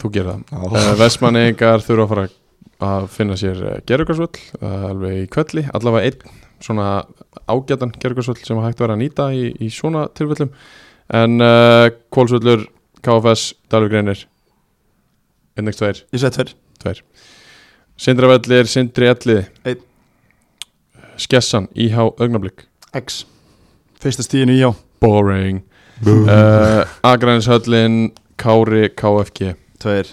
Þú 0.01 0.11
gerir 0.15 0.31
það. 0.31 0.73
Uh, 0.75 0.89
Vestmanningar 1.01 1.85
þurfa 1.85 2.05
að 2.05 2.13
fara 2.15 2.27
að 2.85 3.07
finna 3.15 3.37
sér 3.39 3.61
gerðugarsvöll 3.89 4.41
uh, 4.61 4.89
alveg 4.91 5.21
í 5.23 5.29
kvelli, 5.33 5.65
allavega 5.77 6.11
einn 6.11 6.41
svona 6.65 6.89
ágætan 7.51 7.95
gerðugarsvöll 8.01 8.41
sem 8.43 8.61
hægt 8.63 8.81
að 8.81 8.87
vera 8.87 8.97
að 8.97 9.03
nýta 9.03 9.29
í, 9.35 9.49
í 9.61 9.71
svona 9.73 10.07
tilfellum. 10.17 10.53
En 11.15 11.41
uh, 11.45 11.89
Kólsvöllur 12.15 12.67
KFS, 13.05 13.53
Dalvík 13.73 13.93
Reynir 13.93 14.25
1x2, 15.61 16.05
ég 16.15 16.23
segi 16.23 16.37
tveir. 16.39 16.55
2 16.85 16.95
Sindravellir, 18.05 18.67
Sindri 18.67 19.07
Elliði 19.07 19.45
Einn. 19.65 19.83
Skessan, 21.21 21.69
IH 21.79 22.01
Augnablík 22.19 22.65
X. 22.99 23.23
Fyrsta 24.03 24.25
stíðinu 24.27 24.57
í 24.57 24.63
já 24.65 24.73
Boring. 25.05 25.63
Uh, 26.03 26.83
Agrænishöllin 27.07 28.09
Kári 28.41 28.89
KFG 28.99 29.55
tveir 29.85 30.13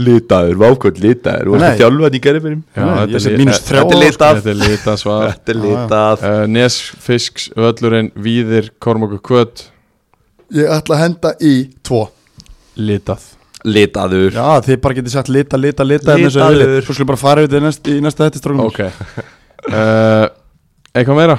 Litaður, 0.00 0.54
vákvöld 0.56 1.00
litaður. 1.02 1.48
Þú 1.50 1.56
varst 1.60 1.80
þjálfað 1.80 2.14
í 2.16 2.20
gerðinbyrjum 2.24 2.60
Já, 2.72 2.84
Nei, 2.86 2.94
þetta 3.10 3.80
er 3.82 3.98
litað. 4.00 4.38
Þetta 4.38 4.52
er 4.52 4.58
litað 4.60 4.96
svar. 5.02 5.24
Þetta 5.34 5.52
er 5.52 5.58
litað. 5.60 6.22
Uh, 6.24 6.44
Nesfisks 6.54 7.48
völlurinn 7.58 8.08
Víðir 8.24 8.70
Kormokur 8.80 9.20
Kvöt 9.26 9.66
ég 10.56 10.66
ætla 10.72 10.96
að 10.96 11.02
henda 11.04 11.30
í 11.46 11.52
tvo. 11.86 12.00
Litað. 12.80 13.26
Litaður. 13.68 14.32
Já 14.34 14.48
þið 14.64 14.80
bara 14.86 14.96
getið 14.96 15.12
sagt 15.18 15.28
lita, 15.30 15.60
lita, 15.60 15.84
lita 15.84 16.14
en 16.16 16.24
þessu 16.24 16.40
Litaður. 16.40 16.80
svo 16.86 16.96
skulum 16.96 17.10
bara 17.12 17.20
fara 17.20 17.44
yfir 17.44 17.50
þetta 17.52 17.60
í 17.60 17.66
næst, 17.68 17.90
í 17.92 18.00
næsta 18.06 18.26
þetta 18.30 18.40
stróknum 18.40 18.70
Ok. 18.70 18.80
Uh, 19.68 20.26
Eitthvað 20.96 21.18
meira 21.20 21.36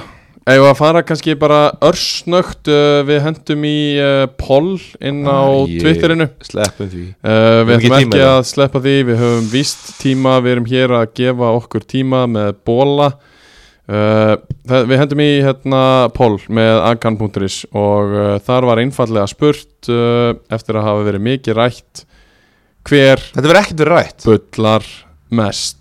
Eða 0.49 0.71
að 0.71 0.77
fara 0.79 1.01
kannski 1.05 1.35
bara 1.37 1.59
örsnögt 1.85 2.65
uh, 2.73 3.01
Við 3.05 3.19
hendum 3.27 3.65
í 3.69 3.75
uh, 4.01 4.23
poll 4.41 4.79
inn 4.97 5.19
á 5.29 5.45
Æ, 5.45 5.75
Twitterinu. 5.83 6.25
Sleppum 6.47 6.89
því. 6.89 7.03
Uh, 7.21 7.59
við 7.69 7.75
Höfum 7.85 7.97
ekki 7.99 8.23
að 8.25 8.39
sleppa 8.49 8.81
því, 8.81 8.95
við 9.11 9.19
höfum 9.21 9.51
víst 9.51 9.83
tíma, 10.01 10.39
við 10.41 10.55
erum 10.55 10.69
hér 10.71 10.95
að 10.97 11.11
gefa 11.21 11.51
okkur 11.59 11.85
tíma 11.93 12.23
með 12.31 12.55
bóla 12.65 13.11
uh, 13.85 14.33
Við 14.89 14.95
hendum 15.03 15.21
í 15.21 15.29
hérna 15.45 15.83
poll 16.17 16.39
með 16.49 16.81
akan.is 16.89 17.59
og 17.77 18.15
uh, 18.17 18.31
þar 18.45 18.69
var 18.71 18.81
einfallega 18.81 19.29
spurt 19.29 19.91
uh, 19.93 20.33
eftir 20.49 20.79
að 20.81 20.87
hafa 20.89 21.05
verið 21.11 21.25
mikið 21.29 21.59
rætt 21.61 22.03
hver 22.89 23.21
Þetta 23.29 23.45
verður 23.45 23.61
ekkert 23.61 23.83
verið 23.85 23.97
rætt. 23.99 24.25
bullar 24.25 24.89
mest 25.37 25.80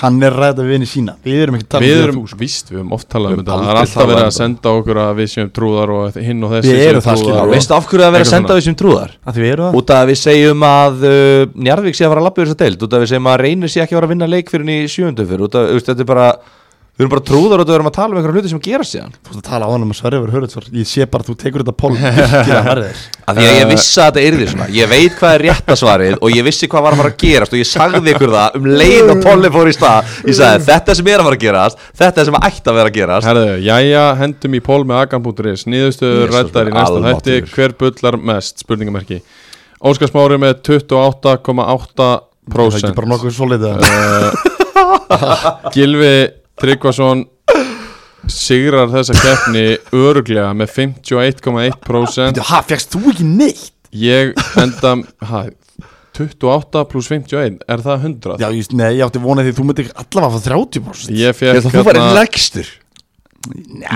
hann 0.00 0.16
er 0.26 0.32
ræða 0.36 0.64
við 0.64 0.74
henni 0.76 0.88
sína. 0.88 1.14
Við 1.24 1.40
erum 1.44 1.56
ekki 1.58 1.66
að 1.66 1.72
tala 1.74 1.84
Við 1.86 1.96
um 1.96 2.02
erum 2.04 2.16
að 2.16 2.20
þú, 2.20 2.30
sko. 2.30 2.38
víst, 2.40 2.70
við 2.70 2.78
höfum 2.80 2.92
oft 2.96 3.08
talað 3.12 3.30
um 3.30 3.36
Við 3.36 3.42
þetta. 3.44 3.58
Það 3.60 3.70
er 3.70 3.80
alltaf 3.80 4.00
verið 4.00 4.14
talað 4.14 4.24
að 4.24 4.30
um 4.30 4.36
senda 4.40 4.72
okkur 4.80 5.00
að 5.04 5.12
við 5.20 5.28
séum 5.34 5.50
trúðar 5.58 5.92
og 5.96 6.18
hinn 6.28 6.44
og 6.46 6.54
þessi 6.54 6.70
Við 6.74 6.84
erum 6.90 7.04
það, 7.06 7.20
skilur. 7.20 7.50
Veistu 7.54 7.76
af 7.76 7.88
hverju 7.90 8.04
það 8.04 8.14
verður 8.16 8.26
að 8.26 8.32
senda 8.34 8.56
við 8.60 8.64
sem 8.68 8.78
trúðar? 8.80 9.10
að 9.26 9.34
því 9.36 9.44
við 9.44 9.52
erum 9.54 9.66
það. 9.70 9.78
Út 9.80 9.90
af 9.90 10.00
að 10.00 10.10
við 10.12 10.18
segjum 10.24 10.64
að 10.70 11.04
uh, 11.10 11.58
Njarðvík 11.68 11.98
sé 12.00 12.04
að 12.06 12.12
fara 12.14 12.20
að 12.20 12.28
lappa 12.30 12.40
yfir 12.40 12.50
þess 12.50 12.58
að 12.60 12.64
deild. 12.64 12.80
Út 12.86 12.92
af 12.92 12.96
að 12.96 13.04
við 13.04 13.12
segjum 13.12 13.30
að 13.34 13.40
reynir 13.44 13.68
sé 13.74 13.82
ekki 13.84 13.94
að 13.94 14.00
fara 14.00 14.08
að 14.10 14.14
vinna 14.14 14.30
leik 14.30 14.50
fyrir 14.50 14.64
henni 14.64 14.78
í 14.84 14.90
sjöundu 14.90 15.26
fyrir 15.28 15.44
Út 15.46 15.58
af, 15.60 15.68
þetta 15.90 16.04
er 16.06 16.10
bara 16.10 16.28
Við 17.00 17.06
erum 17.06 17.12
bara 17.14 17.22
trúðar 17.24 17.62
og 17.62 17.64
við 17.64 17.74
erum 17.78 17.86
að 17.88 17.94
tala 17.96 18.12
um 18.12 18.18
einhverja 18.20 18.36
hluti 18.36 18.50
sem 18.52 18.58
gera 18.60 18.84
síðan. 18.84 19.14
Þú 19.24 19.30
veist 19.30 19.38
að 19.40 19.46
tala 19.46 19.64
á 19.64 19.72
hann 19.72 19.84
um 19.86 19.92
að 19.94 19.96
Sverri 19.96 20.18
verið 20.20 20.34
hörðutsvar 20.36 20.66
Ég 20.76 20.88
sé 20.90 21.06
bara 21.08 21.24
að 21.24 21.28
þú 21.30 21.34
tekur 21.40 21.62
þetta 21.64 21.72
pól 21.80 21.94
því 22.00 22.04
að 23.30 23.40
ég 23.40 23.70
vissi 23.70 24.02
að 24.02 24.10
þetta 24.10 24.24
yrði 24.26 24.48
svona. 24.50 24.66
Ég 24.74 24.90
veit 24.90 25.14
hvað 25.16 25.32
er 25.38 25.44
rétta 25.46 25.76
svarið 25.80 26.16
og 26.20 26.28
ég 26.34 26.44
vissi 26.44 26.68
hvað 26.68 26.84
var 26.84 26.92
að 26.92 27.00
fara 27.00 27.12
að 27.14 27.22
gerast 27.22 27.54
og 27.56 27.60
ég 27.62 27.68
sagði 27.70 28.12
ykkur 28.12 28.34
það 28.34 28.58
um 28.58 28.68
leið 28.82 29.12
og 29.14 29.22
Polli 29.24 29.48
fór 29.54 29.70
í 29.70 29.74
stað. 29.78 30.12
Ég 30.28 30.36
sagði 30.36 30.66
þetta 30.68 30.96
sem 30.98 31.08
er 31.08 31.16
að 31.16 31.28
fara 31.30 31.38
að 31.38 31.44
gerast 31.46 31.86
þetta 32.02 32.26
sem 32.28 32.36
ætti 32.40 32.68
að 32.68 32.76
vera 32.80 32.92
að 32.92 32.98
gerast. 32.98 33.28
Herðu, 33.30 33.56
jæja, 33.64 34.04
hendum 34.20 34.58
í 34.58 34.62
pól 34.68 34.82
með 34.84 34.96
agan.is 35.06 35.64
Niðurstöður 35.70 36.26
Jesus 36.26 36.36
rættar 36.36 36.68
í 36.68 36.74
næsta 36.76 37.00
almáttugur. 37.00 37.48
Hver 37.54 37.72
bullar 37.80 38.20
mest? 38.34 38.60
Spurningamerki. 38.60 39.22
Óskar 39.80 40.12
Smári 40.12 40.36
með 40.42 40.60
28,8% 40.68 42.28
Það 42.50 42.66
er 42.66 42.76
ekki 42.80 42.96
bara 42.98 43.10
nokkuð 43.14 43.32
svolítið. 43.36 43.74
Gilvi 45.74 46.39
Tryggvason 46.60 47.24
sigrar 48.30 48.90
þessa 48.92 49.16
keppni 49.16 49.64
öruglega 49.96 50.50
með 50.56 50.74
51,1% 50.76 52.42
Ha, 52.50 52.60
fegst 52.68 52.92
þú 52.94 53.14
ekki 53.14 53.26
neitt? 53.26 53.72
Ég 53.96 54.36
enda 54.60 54.92
ha, 55.30 55.40
28 56.20 56.84
pluss 56.90 57.08
51 57.10 57.56
er 57.70 57.82
það 57.82 58.04
100? 58.10 58.36
Já, 58.42 58.48
ég, 58.54 58.68
nei, 58.76 58.90
ég 58.98 59.06
átti 59.06 59.22
vonað 59.22 59.48
því 59.48 59.56
þú 59.56 59.66
myndi 59.70 59.86
allavega 60.04 60.36
fá 60.36 60.46
30% 60.52 61.16
Ég 61.16 61.38
fekk 61.38 61.56
að 61.56 61.66
þú 61.70 61.84
væri 61.88 62.02
hérna 62.02 62.20
legstur 62.20 62.70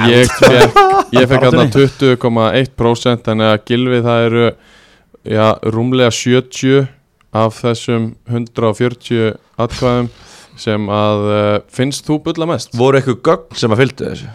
Ég 0.08 0.30
fekk, 0.32 0.76
hérna 1.12 1.28
Baráttunni. 1.36 1.88
20,1% 2.00 3.26
þannig 3.28 3.50
að 3.52 3.64
Gilvi 3.68 3.98
það 4.06 4.26
eru 4.30 4.44
já, 4.48 5.46
rúmlega 5.74 6.14
70 6.16 6.86
af 7.34 7.58
þessum 7.60 8.12
140 8.30 9.34
atkvæðum 9.60 10.08
sem 10.56 10.88
að 10.88 11.26
uh, 11.32 11.58
finnst 11.72 12.06
þú 12.08 12.20
bulla 12.28 12.46
mest? 12.54 12.74
Voru 12.78 13.00
eitthvað 13.00 13.22
gögn 13.30 13.60
sem 13.64 13.74
að 13.74 13.84
fylgdu 13.84 14.10
þessu 14.12 14.32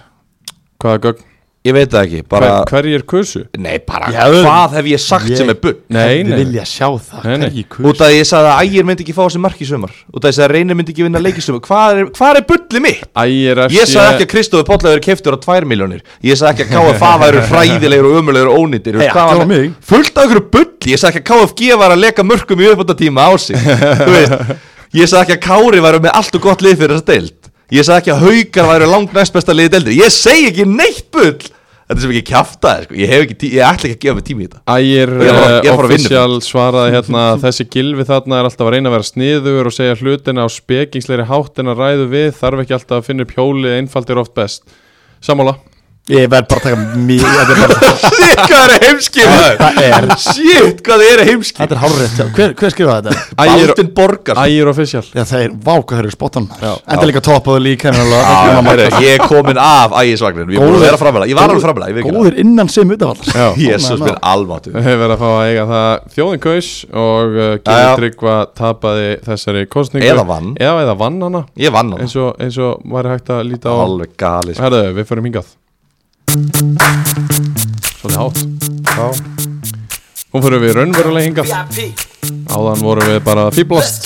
Hvaða 0.79 1.03
gögn? 1.09 1.25
Ég 1.67 1.73
veit 1.75 1.89
það 1.91 2.05
ekki, 2.07 2.19
bara 2.31 2.49
Hver, 2.63 2.69
hverjir 2.71 3.01
kursu? 3.03 3.41
Nei, 3.59 3.81
bara 3.83 4.07
Já, 4.15 4.21
hvað 4.31 4.75
hef 4.77 4.85
ég 4.87 5.01
sagt 5.03 5.25
ég- 5.27 5.35
sem 5.41 5.49
er 5.51 5.57
bull 5.59 5.73
Nei, 5.91 6.21
Þið 6.23 6.29
nei, 6.29 6.37
vilja 6.39 6.63
sjá 6.63 6.85
það 6.87 7.25
Nei, 7.27 7.33
nei. 7.33 7.41
hvergi 7.49 7.63
kus 7.73 7.89
Út 7.89 7.99
af 8.05 8.07
því 8.13 8.15
ég 8.21 8.27
sagði 8.29 8.51
að 8.53 8.61
ægir 8.69 8.87
myndi 8.87 9.03
ekki 9.03 9.15
fá 9.17 9.19
þessi 9.25 9.41
mark 9.43 9.59
í 9.59 9.67
sumar 9.67 9.91
Út 10.15 10.23
af 10.29 10.31
því 10.37 10.45
að 10.45 10.53
reynir 10.55 10.77
myndi 10.79 10.93
ekki 10.95 11.03
vinna 11.03 11.19
leik 11.19 11.35
í 11.35 11.43
sumar 11.43 11.59
Hvað 11.67 11.99
er, 11.99 12.07
hvað 12.15 12.39
er 12.39 12.47
bullið 12.53 12.85
mitt? 12.87 13.03
Ægir 13.25 13.61
FC 13.65 13.75
Ég 13.75 13.91
sagði 13.91 14.13
ekki 14.15 14.27
að 14.29 14.31
Kristofi 14.37 14.67
Pólla 14.71 14.93
verið 14.95 15.05
keiftur 15.09 15.35
á 15.35 15.39
2 15.43 15.67
miljónir 15.73 16.01
Ég 16.29 16.39
sagði 16.39 16.63
ekki 16.63 16.79
að 16.79 16.95
KFA 16.95 17.11
væru 17.25 17.43
hræðilegur 17.51 18.07
og 18.13 18.17
ömulegur 18.23 18.53
og 18.55 18.63
ónýttir 18.63 19.01
Hey, 19.03 19.11
hvað 19.11 19.35
ekki 19.35 19.43
var- 19.43 19.51
mig. 19.51 19.75
Fullt 19.91 20.15
af 20.23 20.29
ykkur 20.31 20.43
bulli 20.55 20.95
Ég 20.95 21.03
sagði 21.03 21.19
ekki 21.19 21.27
að 21.27 21.43
KFG 21.43 21.75
var 21.83 21.91
að 21.97 22.03
leka 22.07 22.23
mörgum 22.23 22.63
í 22.63 22.71
uppbúta 22.71 22.95
tíma 23.03 23.27
á 23.27 23.31
sig 23.35 23.59
Þú 24.07 24.11
veist, 24.15 24.55
Ég 24.97 25.05
sagði 25.05 25.35
ekki 25.35 25.37
að 25.37 25.45
Kári 25.45 25.85
væru 25.85 26.01
með 26.01 26.15
allt 26.17 26.35
og 26.39 26.41
gott 26.41 26.65
lið 26.65 26.79
fyrir 26.81 26.97
þessa 26.97 27.09
deild. 27.11 27.49
Ég 27.69 27.85
sagði 27.85 27.99
ekki 28.01 28.13
að 28.15 28.23
Haukar 28.25 28.69
væru 28.71 28.89
langt 28.89 29.11
næst 29.13 29.35
besta 29.35 29.53
liðið 29.53 29.75
deildir 29.75 29.97
Ég 29.99 30.13
segi 30.15 30.47
ekki 30.49 30.65
neitt 30.65 31.09
bull! 31.13 31.37
Þetta 31.89 32.03
sem 32.03 32.11
ekki 32.13 32.25
kjaftaði 32.29 32.85
sko. 32.85 32.97
ég, 32.99 33.09
hef 33.09 33.23
ekki 33.25 33.47
ég 33.49 33.63
ætla 33.65 33.87
ekki 33.89 33.95
að 33.95 34.03
gefa 34.03 34.17
mig 34.17 34.25
tími 34.27 34.43
í 34.43 34.47
þetta. 34.49 34.59
Ægir 34.75 35.13
uh, 35.13 35.21
vinna 35.25 35.71
official 35.73 36.35
svaraði 36.45 36.91
hérna 36.93 37.23
þessi 37.41 37.65
gilvi 37.73 38.05
þarna 38.05 38.37
er 38.41 38.49
alltaf 38.49 38.67
að 38.67 38.75
reyna 38.75 38.91
að 38.91 38.95
vera 38.97 39.07
sniður 39.07 39.69
og 39.71 39.73
segja 39.73 39.95
hlutina 39.97 40.45
á 40.45 40.47
spekingsleiri 40.53 41.25
hátt 41.31 41.63
en 41.63 41.73
að 41.73 41.81
ræðu 41.81 42.05
við 42.13 42.29
þarf 42.37 42.61
ekki 42.61 42.77
alltaf 42.77 42.99
að 42.99 43.09
finna 43.09 43.25
upp 43.25 43.33
hjólið 43.33 43.77
einfaldir 43.79 44.21
oft 44.21 44.35
best. 44.37 44.77
Sammála 45.25 45.55
Ég 46.09 46.25
verð 46.25 46.47
bara 46.49 46.57
að 46.57 46.63
taka 46.65 46.77
mjög 47.05 47.25
Shit, 47.99 48.39
hvað 48.49 48.71
er 48.73 48.83
heimskið 48.87 49.27
Það 49.29 49.75
er 49.83 50.07
Shit, 50.23 50.79
hvað 50.87 51.03
er 51.05 51.19
heimskið 51.27 51.59
Þetta 51.61 51.75
er 51.75 51.81
já. 52.09 52.25
Hver, 52.33 52.55
hver 52.57 52.73
skrifaði 52.73 53.11
þetta? 53.11 53.17
Baldin 53.37 53.91
Borgar. 53.99 54.39
Ægir 54.41 54.71
official. 54.71 55.03
Já, 55.13 55.21
það 55.29 55.43
er 55.45 55.51
Vá, 55.53 55.75
hvað 55.75 55.93
þeir 55.93 56.01
eru 56.07 56.13
spottan. 56.15 56.47
Enda 56.65 57.05
líka 57.09 57.21
toppaðu 57.25 57.61
líka 57.61 57.93
Ég 57.93 59.11
er 59.13 59.21
komin 59.21 59.61
af 59.61 59.93
ægisvagninu. 60.01 60.55
Ég 60.55 60.57
er 60.57 60.65
búin 60.65 60.79
að 60.79 60.87
vera 60.87 60.99
framlega 61.03 61.29
Ég 61.29 61.37
var 61.37 61.53
alveg 61.53 61.65
framlega, 61.67 62.05
Góðir 62.09 62.41
innan 62.41 62.73
sem 62.73 62.95
utavallar 62.97 63.29
Já. 63.29 63.47
Jésús 63.59 64.01
minn 64.01 64.17
almáttu 64.33 64.73
Við 64.73 64.89
hefur 64.89 65.01
verið 65.03 65.15
að 65.15 65.21
fá 65.21 65.29
að 65.29 65.45
eiga 65.45 65.63
það 65.69 65.89
þjóðin 66.17 66.43
kaus 66.47 66.71
og 66.89 67.37
uh, 67.37 67.53
já. 67.61 67.93
Tryggva 67.99 68.35
tapaði 68.57 69.09
þessari 69.29 69.61
kostningu 69.69 70.09
Eða 70.09 70.25
vann. 70.25 70.49
Eða, 70.57 70.97
vann 70.97 71.21
hana. 71.27 71.45
Ég 71.59 71.69
vann 71.75 71.93
hann 71.93 72.09
Svolítið 77.99 78.17
hátt. 78.19 78.39
Nú 80.29 80.41
förum 80.43 80.61
við 80.61 80.75
raunverulega 80.77 81.25
hingað. 81.25 81.49
Áðan 82.53 82.83
vorum 82.85 83.07
við 83.09 83.17
bara 83.25 83.47
fýblast. 83.53 84.05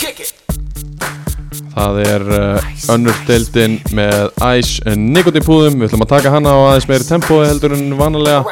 Það 1.74 2.00
er 2.06 2.26
uh, 2.38 2.70
önnur 2.94 3.18
deildin 3.28 3.80
með 3.98 4.30
æs 4.46 4.76
nikotínpúðum 4.86 5.80
Við 5.82 5.88
ætlum 5.88 6.06
að 6.06 6.12
taka 6.12 6.32
hana 6.36 6.54
á 6.54 6.60
aðeins 6.70 6.88
meiri 6.92 7.08
tempói 7.08 7.48
heldur 7.50 7.76
en 7.76 7.96
vanalega. 8.00 8.46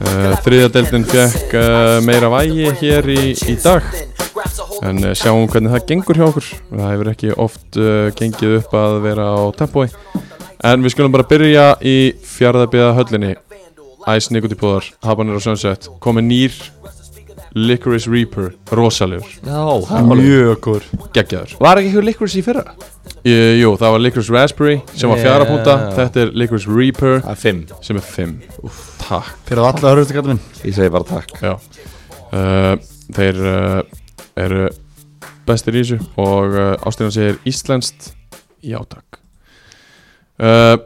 Uh, 0.00 0.32
Þriðja 0.44 0.72
deildin 0.74 1.06
fekk 1.08 1.54
uh, 1.56 2.00
meira 2.04 2.28
vægi 2.34 2.68
hér 2.82 3.08
í, 3.14 3.20
í 3.32 3.54
dag. 3.62 3.86
En 4.84 5.00
uh, 5.06 5.14
sjáum 5.16 5.48
hvernig 5.48 5.72
það 5.72 5.86
gengur 5.94 6.20
hjá 6.20 6.26
okkur. 6.28 6.50
Það 6.68 6.90
hefur 6.90 7.12
ekki 7.14 7.32
oft 7.46 7.80
uh, 7.80 8.10
gengið 8.18 8.58
upp 8.58 8.76
að 8.82 9.00
vera 9.06 9.30
á 9.30 9.40
tempói 9.56 9.88
En 10.66 10.82
við 10.84 10.92
skulum 10.92 11.12
bara 11.14 11.24
byrja 11.24 11.70
í 11.80 12.12
fjárðabiða 12.26 12.90
höllinni 12.98 13.30
Ice 14.12 14.32
Nikotipúðar, 14.32 14.86
Habanero 15.04 15.40
Sunset. 15.40 15.88
Komið 16.04 16.26
nýr 16.26 16.58
Licorice 17.56 18.10
Reaper, 18.10 18.52
rosalegur. 18.70 19.30
Já, 19.42 20.04
Mjög 20.06 20.60
góður. 20.62 20.84
Geggjaður. 21.16 21.54
Var 21.60 21.80
ekki 21.80 21.90
eitthvað 21.90 22.06
licorice 22.06 22.38
í 22.38 22.44
fyrra? 22.46 22.64
Jú, 23.26 23.38
jú, 23.60 23.72
það 23.80 23.94
var 23.96 24.04
Licorice 24.04 24.34
Raspberry 24.36 24.76
sem 24.94 25.10
var 25.10 25.20
fjara 25.20 25.44
Já. 25.44 25.50
púnta 25.50 25.74
Þetta 25.96 26.22
er 26.22 26.30
Licorice 26.40 26.70
Reaper 26.72 27.18
Það 27.24 27.32
er 27.34 27.40
fimm. 27.42 27.62
sem 27.84 27.98
er 28.00 28.06
5 28.06 28.36
Takk. 29.02 29.32
Fyrir 29.48 29.64
allar 29.66 29.90
hörðustu 29.96 30.16
kallum 30.16 30.36
minn 30.38 30.64
Ég 30.64 30.76
segi 30.78 30.94
bara 30.94 31.08
takk. 31.10 31.34
Já. 31.42 31.56
Uh, 32.30 32.74
Þeir 33.16 33.42
uh, 33.42 33.80
eru 34.40 34.68
bestir 35.48 35.76
í 35.80 35.82
þessu 35.82 36.00
og 36.22 36.54
uh, 36.54 36.74
Ástina 36.86 37.10
segir 37.12 37.40
Íslenskt. 37.50 38.12
Já 38.62 38.78
takk 38.86 39.19
uh, 40.40 40.76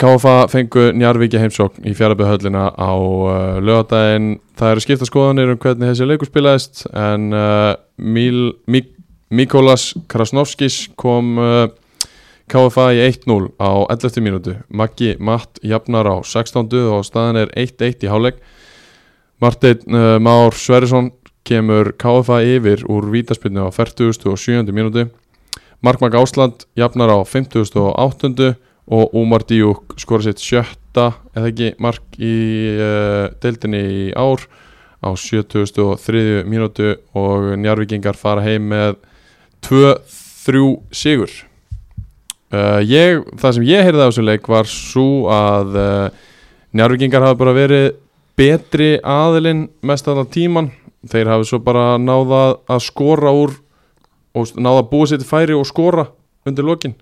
KFA 0.00 0.36
fengu 0.48 0.86
Njarvíkja 0.96 1.42
heimsókn 1.42 1.84
í 1.84 1.92
fjáraböðhöllina 1.98 2.70
á 2.72 2.92
uh, 2.94 3.58
lögadaginn 3.60 4.38
Það 4.56 4.72
eru 4.72 4.84
skipta 4.84 5.08
skoðanir 5.08 5.52
um 5.52 5.60
hvernig 5.60 5.90
þessi 5.90 6.08
leikur 6.08 6.30
spilaðist 6.30 6.86
en 6.94 7.30
uh, 7.36 7.74
Míl, 8.00 8.54
Mik 8.70 8.96
Mikolas 9.30 9.92
Krasnovskis 10.10 10.88
kom 10.98 11.36
KFA 12.50 12.88
í 12.96 13.02
1-0 13.04 13.52
á 13.62 13.86
11. 13.94 14.18
mínútu 14.24 14.56
Maggi 14.74 15.14
Matt 15.22 15.60
jafnar 15.62 16.08
á 16.10 16.16
16. 16.26 16.66
og 16.90 17.04
staðan 17.06 17.38
er 17.44 17.52
1-1 17.54 18.02
í 18.02 18.10
hálfleik 18.10 18.40
Marteinn 19.40 19.94
uh, 19.94 20.18
Már 20.18 20.56
Sverrisson 20.58 21.12
kemur 21.46 21.94
KFA 21.96 22.42
yfir 22.44 22.82
úr 22.90 23.06
vítaspilnu 23.12 23.64
á 23.64 23.68
40. 23.72 24.26
og 24.26 24.36
7. 24.38 24.66
mínútu 24.74 25.06
Markmark 25.80 26.18
Ásland 26.18 26.66
jafnar 26.76 27.14
á 27.14 27.18
50. 27.22 27.70
og 27.78 27.94
8. 27.96 28.56
og 28.90 29.14
Úmar 29.14 29.44
Díuk 29.46 29.94
skora 30.02 30.26
sitt 30.26 30.42
sjötta 30.42 31.12
eða 31.36 31.50
ekki 31.52 31.68
mark 31.82 32.18
í 32.18 32.34
uh, 32.74 33.30
deildinni 33.42 33.82
í 33.86 34.06
ár 34.18 34.42
á 35.00 35.14
73. 35.14 36.42
mínútu 36.44 36.96
og 37.16 37.54
Njarvíkingar 37.62 38.18
fara 38.18 38.42
heim 38.44 38.66
með 38.72 38.98
2-3 39.64 40.64
sigur 40.90 41.30
uh, 42.50 42.82
ég, 42.82 43.22
það 43.38 43.56
sem 43.56 43.68
ég 43.70 43.86
heyrði 43.86 44.02
af 44.02 44.10
þessu 44.10 44.26
leik 44.26 44.50
var 44.50 44.70
svo 44.70 45.08
að 45.32 45.78
uh, 45.78 46.26
Njarvíkingar 46.74 47.24
hafa 47.28 47.38
bara 47.38 47.54
verið 47.54 47.92
betri 48.38 48.96
aðilinn 49.06 49.68
mest 49.86 50.08
allan 50.10 50.28
tíman 50.32 50.72
þeir 51.06 51.30
hafi 51.30 51.46
svo 51.48 51.60
bara 51.62 51.94
náða 52.00 52.42
að 52.66 52.82
skora 52.88 53.30
úr 53.32 53.54
og 54.34 54.50
náða 54.58 54.82
að 54.82 54.90
búa 54.90 55.08
sér 55.10 55.22
til 55.22 55.30
færi 55.30 55.54
og 55.54 55.68
skora 55.68 56.08
undir 56.48 56.66
lokin 56.66 56.98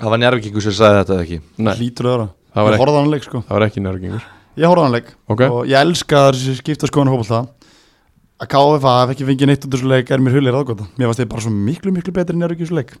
Það 0.00 0.10
var 0.14 0.18
njárvíkingu 0.22 0.62
sem 0.64 0.72
sagði 0.76 1.00
þetta 1.02 1.14
eða 1.16 1.24
ekki? 1.26 1.40
Nei, 1.58 1.74
Lítur 1.78 2.08
öðra 2.12 2.28
Það 2.52 2.62
var 2.62 2.72
Ég 2.72 2.74
ekki- 2.76 2.82
horfði 2.82 2.96
á 2.96 3.00
hann 3.02 3.10
leik 3.12 3.24
sko. 3.26 3.42
það 3.48 3.56
var 3.58 3.66
ekki 3.68 3.82
nærgengur 3.84 4.22
Ég 4.56 4.66
horfði 4.68 4.82
á 4.82 4.86
hann 4.86 4.92
leik. 4.96 5.10
Ok. 5.28 5.40
Og 5.48 5.66
ég 5.66 5.78
elska 5.80 6.22
þessi 6.32 6.54
skipta 6.60 6.86
skoðan 6.90 7.12
hópulta 7.12 7.42
Að 8.42 8.48
KFA 8.52 8.94
hef 9.02 9.10
ekki 9.14 9.26
fengið 9.28 9.46
neitt 9.52 9.64
út 9.66 9.72
úr 9.72 9.78
þessu 9.78 9.90
leik 9.92 10.10
Er 10.10 10.18
mér 10.18 10.34
hullir 10.36 10.56
aðgóta 10.58 10.86
Mér 10.98 11.06
fannst 11.10 11.20
þeir 11.22 11.30
bara 11.30 11.44
svo 11.44 11.52
miklu 11.54 11.92
miklu 11.94 12.12
betri 12.16 12.34
en 12.36 12.42
er 12.42 12.54
ekki 12.56 12.66
þessu 12.66 12.74
leik. 12.80 12.92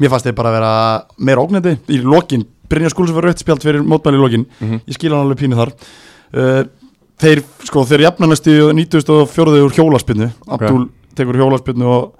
Mér 0.00 0.10
fannst 0.10 0.26
þeir 0.26 0.34
bara 0.40 0.50
vera 0.56 0.72
meira 1.18 1.40
ógnandi 1.44 1.76
Í 1.88 2.00
lokin. 2.02 2.44
Brynja 2.70 2.90
skúls 2.90 3.10
fyrir 3.12 3.28
rautt 3.30 3.38
spjald 3.42 3.62
fyrir 3.62 3.82
mótmæli 3.82 4.18
í 4.18 4.22
lokin. 4.22 4.46
Mhm. 4.60 4.80
Ég 4.86 4.94
skil 4.94 5.10
hann 5.10 5.24
alveg 5.26 5.38
pínu 5.42 5.56
þar. 5.58 5.72
Uh, 6.34 6.64
Þeir 7.20 7.42
sko 7.68 7.82
Þeir 7.84 8.00
jafnanast 8.06 8.46
í 8.48 8.54
94. 8.72 9.60
úr 9.66 9.74
hjólaspinnu. 9.76 10.30
Abdul 10.48 10.86
tekur 11.14 11.36
hjólaspinnu 11.36 11.84
og 11.84 12.14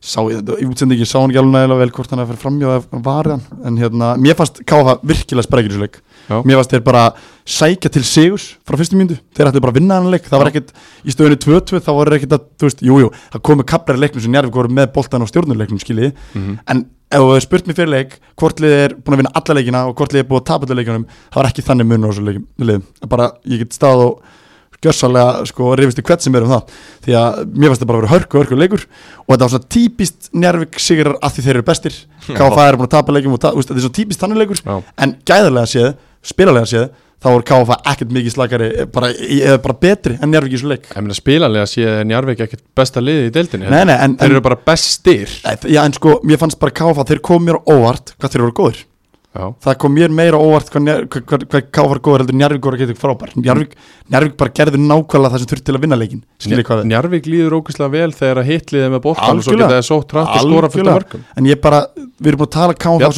sá 0.00 0.20
í 0.26 0.66
útsendingi 0.66 1.06
sá 1.08 1.18
hann 1.20 1.30
ekki 1.32 1.40
alveg 1.40 1.54
nægilega 1.56 1.78
vel 1.82 1.90
hvort 1.96 2.10
hann 2.10 2.20
er 2.20 2.26
að 2.26 2.30
fyrir 2.32 2.42
framjá 2.42 2.66
eða 2.76 3.00
varið 3.06 3.32
hann 3.36 3.44
en 3.66 3.76
hérna, 3.80 4.16
mér 4.20 4.34
fannst 4.38 4.60
KFA 4.66 4.98
virkilega 5.02 5.46
sprækir 5.46 5.70
þessu 5.72 5.80
leik. 5.82 5.96
Já. 6.26 6.42
mér 6.42 6.56
fannst 6.58 6.70
þeir 6.74 6.82
bara 6.86 7.04
sækja 7.46 7.90
til 7.94 8.02
sigurs 8.04 8.56
frá 8.66 8.76
fyrstu 8.76 8.96
mínútu, 8.98 9.16
þeir 9.36 9.46
ættu 9.50 9.60
bara 9.62 9.70
að 9.72 9.78
vinna 9.80 9.94
hann 10.00 10.10
leik. 10.10 10.26
Það 10.26 10.38
var 10.42 10.50
ekkert, 10.50 10.72
í 11.06 11.10
stöðunni 11.14 11.38
2-2 11.38 11.80
þá 11.86 11.90
var 11.94 12.12
ekkert 12.16 12.32
að, 12.34 12.42
þú 12.58 12.66
veist, 12.66 12.80
jújú, 12.82 13.00
jú, 13.06 13.10
það 13.32 13.42
komu 13.46 13.62
kaplar 13.64 13.96
í 13.96 14.00
leiknum 14.02 14.22
sem 14.24 14.32
Njarvík 14.34 14.54
voru 14.58 14.68
með 14.74 14.92
boltan 14.92 15.22
á 15.22 15.26
stjórnuleiknum 15.30 15.78
skiljiði, 15.78 16.12
Mhm. 16.34 16.58
en 16.66 16.86
ef 17.10 17.20
þú 17.20 17.28
hefur 17.30 17.40
spurt 17.46 17.66
mér 17.66 17.76
fyrir 17.78 17.90
leik 17.94 18.18
hvort 18.36 18.58
lið 18.58 18.72
er 18.84 18.94
búin 18.98 19.14
að 19.14 19.20
vinna 19.22 19.34
alla 19.34 19.54
leikina 19.54 19.86
og 19.86 19.94
hvort 19.94 20.12
lið 20.12 20.18
er 20.24 20.26
búin 20.26 20.40
að 20.42 20.44
tapa 20.50 20.66
gjörsalega 24.84 25.46
sko 25.50 25.72
rifist 25.78 26.00
í 26.00 26.04
hvert 26.06 26.24
sem 26.24 26.36
er 26.36 26.46
um 26.46 26.52
það. 26.54 26.76
Því 27.06 27.16
að 27.20 27.40
mér 27.54 27.70
fannst 27.70 27.82
þetta 27.82 27.90
bara 27.90 28.00
að 28.00 28.04
vera 28.04 28.12
hörku, 28.14 28.40
hörku 28.42 28.60
leikur. 28.60 28.84
Og 29.24 29.32
þetta 29.32 29.46
var 29.46 29.54
svona 29.54 29.72
típist 29.76 30.30
njárvík 30.34 30.78
sigrar 30.82 31.16
að 31.20 31.36
því 31.36 31.46
þeir 31.46 31.56
eru 31.56 31.66
bestir. 31.70 31.98
KFA 32.28 32.68
er 32.68 32.78
búin 32.78 32.88
að 32.88 32.94
tapa 32.98 33.16
leikum 33.16 33.36
og 33.36 33.42
ta, 33.42 33.54
þetta 33.56 33.78
er 33.78 33.86
svona 33.86 33.98
típist 34.00 34.22
þannig 34.22 34.42
leikur. 34.42 34.62
Já. 34.66 34.78
en 35.02 35.18
gæðarlega 35.26 35.72
séð, 35.72 35.90
spilalega 36.26 36.70
séð 36.70 36.88
þá 37.22 37.28
voru 37.32 37.46
KFA 37.48 37.76
ekkert 37.92 38.10
mikið 38.12 38.34
slagari 38.34 38.66
bara, 38.92 39.08
eða 39.10 39.60
bara 39.64 39.76
betri 39.80 40.16
en 40.20 40.30
njárvík 40.32 40.52
í 40.52 40.58
þessu 40.58 40.70
leik. 40.72 40.90
Meina 40.98 41.16
spilalega 41.16 41.70
sé 41.70 41.94
Njarvík 42.06 42.42
ekkert 42.44 42.64
besta 42.76 43.02
liði 43.02 43.30
í 43.30 43.32
deildinni 43.34 43.70
Nei, 43.72 43.84
nei, 43.88 43.94
en, 43.96 44.18
Þeir 44.20 44.28
en, 44.28 44.34
eru 44.36 44.44
bara 44.44 44.58
bestir. 44.68 45.32
Nei, 45.46 45.54
já, 45.72 45.80
en 45.86 45.96
sko, 45.96 46.18
mér 46.28 46.42
fannst 46.42 46.60
bara 46.60 46.74
KFA, 46.76 47.06
þeir 47.08 47.22
kom 47.24 47.46
mér 47.48 47.58
óvart 47.64 48.12
hvað 48.18 48.36
þeir 48.36 48.44
voru 48.46 48.56
góður 48.60 48.84
Já, 49.36 49.46
það 49.66 49.76
kom 49.82 49.94
mér 49.96 50.14
meira 50.16 50.38
óvart 50.40 50.70
hvað, 50.72 51.88
var 51.90 52.00
góður 52.00 52.22
heldur 52.24 52.38
Njarvík 52.40 52.66
voru 52.66 52.78
að 52.78 52.82
geta 52.84 52.96
frábær 53.00 53.34
Njarvík, 53.36 53.74
Njarvík 54.12 54.36
bara 54.40 54.54
gerði 54.56 54.80
nákvæmlega 54.80 55.32
það 55.34 55.42
sem 55.42 55.50
þurfti 55.52 55.66
til 55.68 55.76
að 55.76 55.84
vinna 55.84 55.98
leikin 56.00 56.22
við 56.46 56.90
Njarvík 56.90 57.28
líður 57.28 57.58
ógæslega 57.58 57.92
vel 57.92 58.16
þegar 58.16 58.40
að 58.42 58.50
hitliðið 58.50 58.94
með 58.94 59.02
boltan 59.04 59.42
og 59.42 59.46
svo 59.46 59.56
geta 59.56 59.70
það 59.74 59.86
svo 59.90 60.00
trætt 60.08 60.32
að 60.32 60.48
skora 60.48 60.72
fyrir 60.72 60.90
mörgum 60.90 61.26
en 61.36 61.50
ég 61.50 61.60
bara, 61.66 61.82
við 62.16 62.32
erum 62.32 62.42
búin 62.42 62.50
að 62.50 62.56
tala 62.56 62.76
eitthvað 62.76 63.04
já, 63.04 63.08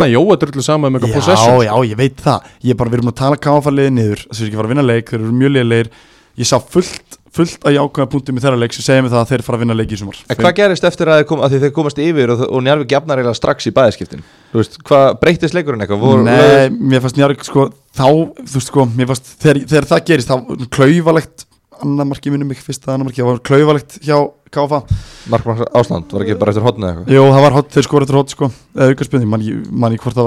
possession. 1.14 1.58
já, 1.68 1.74
ég 1.88 1.98
veit 1.98 2.22
það. 2.24 2.52
Ég 2.66 2.78
bara, 2.78 2.92
við 2.92 2.98
erum 2.98 3.08
búin 3.08 3.14
að 3.14 3.20
tala 3.22 3.40
KFA 3.46 3.74
liðið 3.74 3.94
niður. 3.98 4.24
Þess 4.28 4.40
að 4.40 4.48
ekki 4.48 4.58
fara 4.58 4.68
að 4.68 4.74
vinna 4.74 4.86
leik, 4.88 5.12
þeir 5.12 5.20
eru 5.20 5.36
mjög 5.38 5.54
liðlegir 5.54 5.90
ég 6.38 6.46
sá 6.46 6.56
fullt, 6.62 7.17
fullt 7.34 7.66
að 7.68 7.76
jákvæða 7.76 8.08
punktum 8.12 8.38
í 8.38 8.42
þeirra 8.42 8.60
leik 8.60 8.74
sem 8.76 8.84
segja 8.86 9.02
mig 9.04 9.12
það 9.12 9.20
að 9.22 9.30
þeir 9.32 9.44
fara 9.46 9.58
að 9.58 9.62
vinna 9.64 9.76
leik 9.76 9.92
í 9.92 9.98
sumar. 10.00 10.20
En 10.28 10.38
hvað 10.38 10.54
gerist 10.58 10.86
eftir 10.88 11.10
að, 11.12 11.24
kom, 11.28 11.42
að 11.44 11.56
þeir 11.64 11.74
komast 11.76 12.00
yfir 12.02 12.32
og, 12.34 12.44
og 12.48 12.64
Njarvík 12.64 12.94
jafnar 12.94 13.20
eiginlega 13.20 13.38
strax 13.38 13.68
í 13.68 13.74
veist, 14.62 14.78
hvað 14.88 15.06
breytist 15.22 15.56
leikurinn 15.56 15.84
eitthvað? 15.84 16.24
Nei, 16.24 16.72
mér 16.72 17.04
fannst 17.04 17.18
Njarvík 17.20 17.44
sko 17.46 17.68
þá, 17.92 18.08
þú 18.40 18.56
veist 18.56 18.72
sko, 18.72 18.86
mér 18.96 19.10
fannst 19.12 19.26
þegar, 19.42 19.60
þegar 19.74 19.88
það 19.92 20.04
gerist, 20.08 20.32
þá 20.32 20.36
klauvalegt 20.78 21.44
annar 21.78 22.08
marki 22.10 22.32
minnum 22.32 22.50
ekki 22.54 22.64
fyrsta 22.66 22.94
annar 22.94 23.06
marki, 23.06 23.22
það 23.22 23.28
var 23.30 23.42
klauvalegt 23.46 23.98
hjá 24.02 24.16
KFA 24.50 24.80
Markmann 25.30 25.60
Ásland, 25.76 26.08
var 26.10 26.24
ekki 26.24 26.38
bara 26.40 26.50
eftir 26.50 26.64
hotnið 26.64 26.88
eitthvað? 26.88 27.12
Jú, 27.14 27.26
það 27.36 27.44
var 27.44 27.54
hot, 27.54 27.68
þeir 27.74 27.86
skoruðu 27.86 28.08
eftir 28.08 28.18
hot 28.18 28.34
sko 28.34 28.48
eða 28.74 28.88
aukarspunni, 28.94 29.28
man 29.30 29.94
hvort 30.02 30.18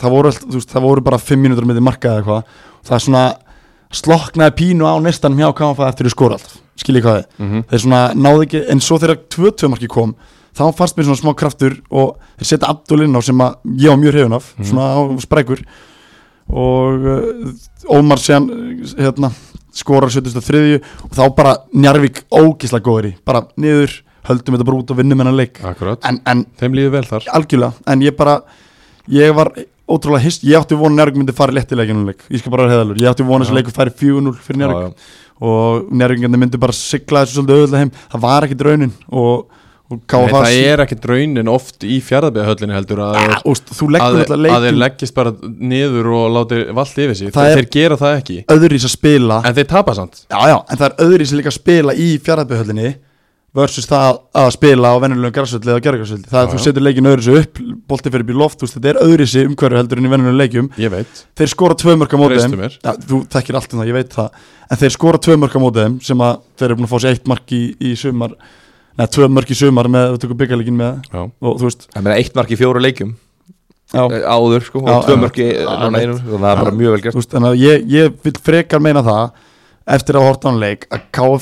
það 0.00 0.16
voru, 0.16 0.30
allt, 0.30 0.46
þú 0.46 0.58
veist, 0.58 0.72
það 0.72 0.86
voru 0.86 1.04
bara 1.04 1.20
5 1.20 1.42
mínútur 1.42 1.68
með 1.68 1.78
því 1.78 1.84
marka 1.86 2.12
eða 2.12 2.22
eitthvað 2.22 2.42
það 2.86 2.96
er 2.96 3.04
svona 3.06 3.24
sloknaði 3.92 4.54
pínu 4.58 4.84
á 4.88 4.94
nestanum 5.02 5.38
hjá 5.38 5.52
KFA 5.54 5.88
eftir 5.90 6.06
þeir 6.08 6.14
skoru 6.16 6.36
alltaf, 6.38 6.56
skiljið 6.80 7.02
hvað 7.06 7.18
þið 7.20 7.26
Mhm. 7.46 7.62
þeir 7.70 7.80
svona 7.84 8.00
náðu 8.14 8.42
ekki, 8.46 8.64
en 8.70 8.80
svo 8.80 8.98
þegar 8.98 9.18
2-2 9.30 9.68
marki 9.70 9.88
kom 9.88 10.14
þá 10.56 10.72
fannst 10.74 10.96
mér 10.96 11.04
svona 11.04 11.20
smá 11.20 11.34
kraftur 11.36 11.80
og 11.90 12.16
þeir 12.38 12.46
setja 12.46 12.68
Abdul 12.70 13.02
inn 13.04 13.14
á 13.16 13.20
sem 13.22 13.38
að 13.38 13.56
ég 13.78 13.88
var 13.92 13.96
mjög 14.00 14.12
hrifun 14.14 14.32
af, 14.38 14.54
svona 14.62 14.86
á 14.96 15.00
sprækur. 15.20 15.60
Og 16.48 17.06
uh, 17.10 17.90
Ómar 17.90 18.20
séðan 18.22 18.46
hérna, 18.98 19.30
skorar 19.74 20.08
73 20.10 20.80
og 21.04 21.10
þá 21.14 21.22
bara 21.36 21.56
Njarvík 21.74 22.22
ógislega 22.30 22.84
góður 22.86 23.08
í, 23.10 23.14
bara 23.26 23.42
niður 23.58 23.92
höldum 24.26 24.54
þetta 24.56 24.66
bara 24.66 24.78
út 24.80 24.90
og 24.90 24.96
vinnum 25.00 25.18
hennar 25.22 25.34
leik. 25.36 25.60
Akkurat, 25.66 25.98
en, 26.06 26.20
en 26.26 26.44
þeim 26.58 26.72
líður 26.78 26.94
vel 26.96 27.04
þar. 27.10 27.26
Algjörlega, 27.36 27.74
en 27.86 28.00
ég 28.06 28.16
bara 28.16 28.40
ég 29.12 29.34
var 29.36 29.52
ótrúlega 29.86 30.24
hist, 30.26 30.42
ég 30.46 30.58
átti 30.58 30.78
vona 30.78 30.96
Njarvík 30.98 31.20
myndi 31.20 31.34
fara 31.36 31.54
létt 31.54 31.70
í 31.72 31.78
leikinu 31.78 32.06
leik, 32.08 32.24
ég 32.32 32.42
skal 32.42 32.54
bara 32.54 32.70
heðalur 32.72 32.98
ég 32.98 33.10
átti 33.10 33.26
vona 33.26 33.44
þessi 33.46 33.54
Já. 33.54 33.58
leiku 33.60 33.74
færi 33.76 33.92
4-0 34.00 34.32
fyrir 34.42 34.58
Já, 34.58 34.64
Njarvík 34.64 34.88
já. 34.88 35.12
og 35.50 35.92
Njarvíkandi 36.00 36.40
myndi 36.42 36.58
bara 36.62 36.74
sigla 36.74 37.22
þessu 37.22 37.38
svolítið 37.38 37.60
auðvitað 37.60 37.84
heim, 37.84 37.92
það 38.14 38.24
var 38.26 38.46
ekki 38.48 38.58
draunin 38.58 38.92
og, 39.12 39.46
og 39.86 40.00
Nei, 40.10 40.32
það 40.34 40.48
er 40.66 40.82
ekkert 40.82 41.04
raunin 41.12 41.50
oft 41.52 41.86
í 41.86 42.00
fjárðabæðahöllinni 42.02 42.74
heldur 42.74 43.04
að, 43.06 43.18
Ja, 43.22 43.38
úst, 43.46 43.70
að, 43.70 44.20
að, 44.26 44.46
að 44.56 44.66
þeir 44.66 44.78
leggist 44.82 45.14
bara 45.14 45.34
niður 45.46 46.10
og 46.18 46.24
láti 46.34 46.62
vald 46.74 46.98
yfir 47.06 47.14
sig. 47.20 47.30
Þeir, 47.36 47.52
þeir 47.60 47.68
gera 47.76 47.98
það 48.00 48.16
ekki. 48.18 48.38
öðrís 48.56 48.88
að 48.88 48.94
spila 48.96 49.38
en 49.46 49.54
þeir 49.60 49.68
tapa 49.70 49.94
samt. 49.94 50.24
Já, 50.26 50.40
já, 50.50 50.56
en 50.66 50.80
það 50.80 50.88
er 50.88 51.04
öðrís 51.06 51.36
líka 51.38 51.52
að 51.52 51.58
spila 51.60 51.94
í 51.94 52.08
fjárhæðbjöðhöllinni 52.26 52.90
versus 53.56 53.86
það 53.88 54.18
að 54.36 54.50
spila 54.54 54.90
á 54.92 54.96
venjulegum 55.00 55.32
græsvöldi 55.36 55.70
eða 55.72 55.82
gerðgræsvöldi, 55.86 56.28
það 56.28 56.42
Já, 56.42 56.46
er 56.46 56.52
þú 56.52 56.60
setur 56.66 56.84
leikin 56.84 57.08
öðrisi 57.10 57.36
upp 57.40 57.60
bolti 57.88 58.12
fyrir 58.12 58.24
upp 58.26 58.32
í 58.32 58.36
loft, 58.36 58.64
þetta 58.66 58.90
er 58.92 59.00
öðrisi 59.02 59.44
umhverju 59.48 59.78
heldur 59.80 59.98
en 60.02 60.08
í 60.08 60.12
venjulegum 60.12 60.40
leikjum. 60.42 60.68
Ég 60.82 60.92
veit, 60.92 61.22
þeir 61.40 61.50
skora 61.52 61.74
tvö 61.80 61.94
mörg 61.96 62.12
á 62.12 62.18
móti 62.20 62.34
Treystu 62.36 62.52
þeim. 62.52 62.60
mér. 62.60 62.76
já, 62.82 62.92
þú 63.08 63.20
þekkir 63.32 63.58
allt 63.60 63.72
um 63.72 63.80
það, 63.80 63.88
ég 63.90 63.96
veit 63.96 64.12
það. 64.16 64.28
En 64.70 64.80
þeir 64.82 64.92
skora 64.96 65.18
tvö 65.26 65.34
mörg 65.40 65.56
á 65.56 65.60
móti 65.64 65.82
þeim 65.86 65.96
sem 66.04 66.18
að 66.28 66.34
þeir 66.56 66.68
eru 66.68 66.76
búin 66.76 66.88
að 66.88 66.92
fá 66.92 66.98
sér 67.02 67.16
eitt 67.16 67.26
mark 67.32 67.46
í, 67.56 67.62
í 67.80 67.94
sumar 67.96 68.32
neða, 68.96 69.10
tvö 69.16 69.28
mörg 69.32 69.48
í 69.50 69.56
sumar 69.56 69.88
með, 69.88 70.06
við 70.12 70.20
tökum 70.26 70.40
byggjarleikin 70.42 70.78
með. 70.80 70.92
Já, 71.12 71.20
og 71.24 71.56
þú 71.60 71.64
veist, 71.70 71.88
Það 71.94 72.02
meina 72.06 72.20
eitt 72.20 72.34
mark 72.36 72.50
í 72.52 72.60
fjóru 72.60 72.80
leikjum. 72.84 73.16
Já, 73.94 74.02
eh, 74.10 74.24
áður 74.26 74.64
sko, 74.66 74.80
Já, 74.82 74.90
og 74.96 75.04
tvö 75.06 75.14
já. 75.14 75.20
mörk 75.22 75.36
í 75.38 75.48
þannig 75.54 75.86
að 75.86 75.90
það 76.42 76.60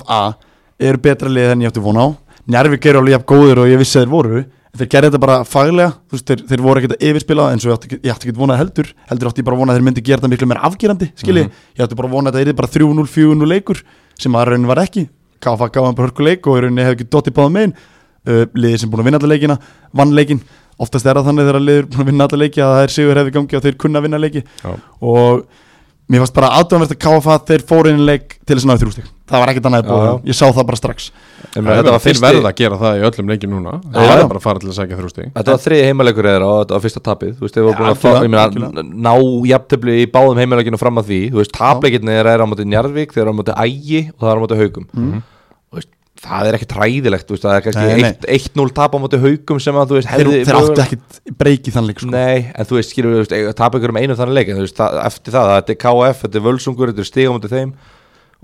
er 0.05 0.35
eru 0.79 1.01
betra 1.05 1.31
lið 1.31 1.55
en 1.55 1.65
ég 1.65 1.73
átti 1.73 1.83
von 1.85 2.01
á. 2.01 2.07
Njarvík 2.51 2.87
eru 2.91 3.01
alveg 3.01 3.17
jafn 3.17 3.29
góður 3.31 3.65
og 3.65 3.71
ég 3.71 3.81
vissi 3.81 3.99
að 3.99 4.05
þeir 4.05 4.13
voru. 4.13 4.45
En 4.75 4.81
þeir 4.81 4.89
gerði 4.91 5.09
þetta 5.13 5.23
bara 5.23 5.37
faglega. 5.47 5.93
Veist, 6.11 6.27
þeir, 6.29 6.41
þeir 6.51 6.63
voru 6.65 6.81
ekkert 6.81 6.97
að 6.97 7.05
yfirspila 7.09 7.49
eins 7.55 7.65
og 7.65 7.71
ég 7.71 7.77
átti, 7.79 7.91
ég 7.95 8.15
átti 8.15 8.29
ekki 8.29 8.41
vonað 8.41 8.61
heldur. 8.61 8.91
Heldur 9.11 9.31
átti 9.31 9.41
ég 9.41 9.47
bara 9.47 9.59
vonað 9.61 9.75
að 9.75 9.79
þeir 9.79 9.87
myndi 9.87 10.05
gera 10.05 10.19
þetta 10.19 10.33
miklu 10.33 10.49
meira 10.51 10.65
afgerandi 10.67 11.11
skilji, 11.21 11.45
ég 11.79 11.85
átti 11.87 11.99
bara 12.01 12.11
vonað 12.11 12.35
að 12.35 12.43
þetta 12.43 12.53
er 12.53 12.59
bara 12.59 12.73
3-0, 12.75 13.07
4-0 13.15 13.51
leikur 13.53 13.83
sem 14.19 14.35
að 14.35 14.49
raunin 14.51 14.69
var 14.69 14.83
ekki. 14.83 15.07
KFA 15.45 15.71
gaf 15.71 15.87
hann 15.87 15.97
bara 15.97 16.09
hörku 16.09 16.27
leik 16.27 16.49
og 16.51 16.59
í 16.59 16.65
rauninni 16.65 16.85
hefði 16.85 16.99
ekki 16.99 17.09
dottið 17.15 17.37
báða 17.39 17.55
megin. 17.55 17.75
Uh, 18.25 18.45
liðið 18.57 18.83
sem 18.83 18.91
búin 18.91 19.05
að 19.05 19.09
vinna 19.11 19.21
alla 19.21 19.35
leikina 19.35 19.59
vann 19.93 20.15
leikin, 20.17 20.39
oftast 20.81 21.05
er 21.05 21.19
það 21.19 21.27
þannig 21.29 21.49
þegar 21.49 21.61
liður 21.61 21.89
búin 21.91 22.03
að 22.03 22.09
vinna 22.09 22.27
alla 22.29 22.39
leiki 22.41 22.63
að 22.65 22.71
það 22.73 22.85
er 22.87 22.95
sigur 22.95 23.21
hefði 23.21 23.35
gangi 23.35 23.59
og 23.59 23.65
þeir 23.67 23.77
kunna 23.85 24.01
vinna 24.01 24.21
leiki. 24.23 24.43
Og 25.05 25.43
mér 26.11 26.25
fannst 26.25 26.37
bara 26.37 26.55
aðdöðanvert 26.61 26.97
að 26.97 27.03
KFA 27.05 27.37
þeir 27.51 27.69
fóru 27.69 27.93
inn 27.93 28.03
í 28.03 28.09
leik 28.09 28.39
til 28.45 28.57
þess 28.57 28.67
að 28.67 28.73
náðu 28.73 28.83
þrjústík 28.85 29.13
það 29.25 29.41
var 29.41 29.51
ekkert 29.53 29.69
annað 29.71 29.87
búið, 29.89 30.09
ég 30.29 30.37
sá 30.37 30.45
það 30.45 30.67
bara 30.69 30.79
strax. 30.79 31.07
Meina, 31.55 31.77
Þetta 31.79 31.93
var 31.95 32.03
þeir 32.03 32.05
fyrsti 32.05 32.25
verða 32.25 32.51
að 32.51 32.59
gera 32.59 32.79
það 32.81 32.99
í 32.99 33.05
öllum 33.09 33.31
leikjum 33.33 33.55
núna. 33.55 33.75
Verða 33.95 34.19
já. 34.19 34.27
bara 34.29 34.41
að 34.41 34.45
fara 34.45 34.61
til 34.61 34.69
að 34.69 34.77
segja 34.77 34.99
þrjústi 34.99 35.27
Þetta 35.31 35.55
var 35.55 35.63
þriði 35.65 35.87
heimalegur 35.89 36.29
eða 36.29 36.49
og 36.49 36.59
þetta 36.61 36.77
var 36.77 36.85
fyrsta 36.85 37.03
tapið. 37.09 37.33
Þú 37.39 37.47
veist, 37.47 37.57
þeir 37.57 37.67
voru 37.69 37.79
búin 37.81 37.91
að 37.91 38.03
fá, 38.05 38.11
ná 39.09 39.13
jafntöfli 39.49 39.97
í 40.03 40.09
báðum 40.13 40.41
heimaleginu 40.43 40.81
fram 40.81 41.01
að 41.01 41.13
því. 41.13 41.21
Þú 41.33 41.41
veist, 41.41 41.55
tapleikirni 41.57 42.19
er 42.21 42.45
á 42.45 42.47
móti 42.49 42.69
Njarðvík, 42.69 43.15
þeir 43.17 43.25
eru 43.25 43.33
á 43.33 43.39
móti 43.41 43.57
Ægi 43.65 44.03
og 44.13 44.27
það 44.27 44.35
er 44.35 44.37
á 44.37 44.43
móti 44.45 44.61
Haugum 44.61 44.91
veist, 44.93 45.34
Það 46.25 46.49
er 46.49 46.57
ekkert 46.59 46.75
hræðilegt, 46.79 47.27
þú 47.29 47.35
veist, 47.37 47.45
það 47.45 47.57
er 47.59 47.65
kannski 47.67 47.85
Mhm. 47.85 48.01
Nei, 48.01 48.03
nei. 48.03 48.37
1 48.39 48.49
1-0 48.55 48.73
tap 48.75 48.95
á 48.95 48.99
móti 49.03 49.21
Haugum 49.21 49.61
sem 49.61 49.75
að, 49.75 49.89
þú 49.91 49.99
veist, 49.99 50.09
þeir, 50.09 50.25
hefði 50.31 50.45
þeir 50.49 50.59
áttu 50.61 50.85
ekkit 50.85 51.37
breyki 51.39 51.75
þann 51.75 51.87
leik 51.91 52.01
sko. 52.01 52.11
Nei, 52.11 52.53
en 52.55 52.65
þú 52.65 52.79
veist, 52.79 52.91
skilur 52.95 53.13
við, 53.13 53.27
þú 53.29 53.41
veist, 53.45 53.57
tapa 53.61 53.79
ykkur 53.79 53.93
um 53.93 54.01
einu 54.01 54.17
þannig 54.17 54.39
leik 54.39 54.49
en 54.49 54.57
þú 54.57 54.65
veist, 54.65 54.79
það, 54.81 54.97
eftir 55.05 55.33
það, 55.37 55.51
þetta 55.55 55.75
er 55.77 55.81
KF, 55.85 56.23
þetta 56.25 56.41
er 56.41 56.47
Völsungur, 56.49 56.93
þetta 56.95 57.05
er 57.05 57.11
stiga 57.13 57.35
mútið 57.37 57.55
þeim 57.59 57.75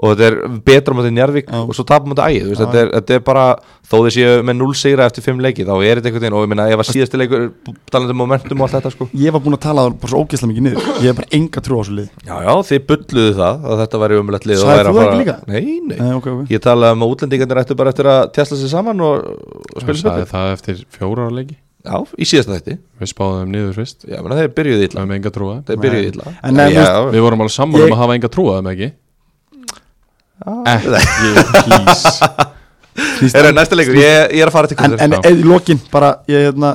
og 0.00 0.14
þetta 0.16 0.26
er 0.30 0.36
betra 0.64 0.94
mútið 0.96 1.12
Njarvík 1.16 1.50
Já. 1.50 1.58
og 1.60 1.74
svo 1.76 1.84
tapa 1.88 2.08
mútið 2.08 2.24
ægið, 2.24 2.44
þú 2.46 2.52
veist, 2.54 2.60
Já. 2.60 2.66
þetta 2.66 2.80
er, 2.80 2.90
þetta 2.96 3.16
er 3.18 3.24
bara 3.26 3.44
þó 3.90 3.96
þið 3.98 4.14
séu 4.16 4.38
með 4.48 4.56
0 4.60 4.76
sigra 4.80 5.08
eftir 5.10 5.26
5 5.26 5.42
leiki 5.44 5.66
þá 5.68 5.72
er 5.76 6.00
þetta 6.00 6.08
einhvern 6.10 6.24
veginn 6.24 6.38
og 6.38 6.44
ég 6.46 6.50
minna, 6.54 6.66
ef 6.72 6.82
að 6.84 6.90
síðasti 6.94 7.20
leikur 7.20 7.44
talandi 7.92 8.16
um 8.16 8.20
momentum 8.22 8.60
og 8.60 8.66
allt 8.66 8.76
þetta, 8.78 8.92
sko. 8.96 9.08
Ég 9.20 9.36
var 9.36 9.44
búin 9.44 9.58
að 9.58 9.62
tala 9.66 9.86
það 9.86 9.98
bara 10.00 10.12
svo 10.14 10.24
ógeðslega 10.24 10.50
mikið 10.54 10.66
niður. 10.68 10.90
Ég 10.90 11.08
hef 11.10 11.20
bara 11.20 11.32
enga 11.40 11.64
trú 11.66 11.76
á 11.76 11.80
þessu 11.84 11.96
lið 12.00 12.08
Já, 12.24 12.34
já, 12.46 12.52
þið 12.70 12.84
bulluðu 12.90 13.32
það 13.40 13.64
að 13.70 13.82
þetta 13.84 14.02
væri 14.04 14.20
umlætt 14.24 14.46
lið 14.48 14.60
að 14.60 14.64
þú 14.64 14.94
það 14.96 15.02
ekki 15.06 15.22
líka? 15.24 15.38
Nei, 15.46 15.64
nei, 15.84 15.96
Nei, 16.00 16.12
okay, 16.16 16.32
okay. 16.32 16.46
ég 16.54 16.64
talaði 16.64 16.96
um 16.96 17.04
að 17.04 17.16
útlendingarnir 17.16 17.60
ættu 17.64 17.76
bara 17.76 17.92
eftir 17.92 18.08
að 18.08 18.22
tjastla 18.36 18.60
sig 18.60 18.72
saman 18.72 19.04
og, 19.04 19.26
það 19.76 20.22
er 20.24 20.30
það 20.30 21.10
ára 21.10 21.28
leiki. 21.34 21.58
Já, 21.80 21.96
í 22.20 22.26
síðasta 22.28 22.58
þætti. 22.58 22.74
Við 23.00 23.10
spáðum 23.14 23.38
þeim 23.40 23.52
niður 23.54 23.76
fyrst. 23.78 24.02
Já, 24.04 24.18
menna, 24.20 24.36
þeir 24.36 24.50
byrjuðu 24.58 24.86
illa. 24.86 25.00
Við 25.00 25.08
með 25.08 25.16
enga 25.20 25.30
trúa 25.32 25.54
Þeir 25.64 25.78
byrjuðu 25.84 26.10
illa. 26.10 26.32
En 26.44 26.58
nei, 26.58 26.66
Já, 26.74 26.82
þú 26.98 27.14
við 27.14 27.24
vorum 27.24 27.44
alveg 27.44 27.54
saman 27.54 27.80
Ég- 27.80 27.86
um 27.86 27.94
að 27.96 28.02
hafa 28.02 28.16
enga 28.18 28.30
trúa 28.34 28.56
þeim 28.58 28.68
ekki. 28.74 28.88
Ekki, 30.46 30.92
please. 31.64 32.18
Snýst- 33.20 33.36
Heyrðu, 33.36 33.52
næsta 33.56 33.76
leikur, 33.78 33.94
ég, 33.96 34.32
ég 34.34 34.42
er 34.44 34.50
að 34.50 34.52
fara 34.56 34.68
til 34.70 34.76
en, 34.76 34.90
Kútur 34.94 35.04
en 35.04 35.12
eða 35.20 35.30
í 35.40 35.44
lokin 35.46 35.78
bara 35.92 36.08
ég, 36.28 36.48
hérna, 36.50 36.74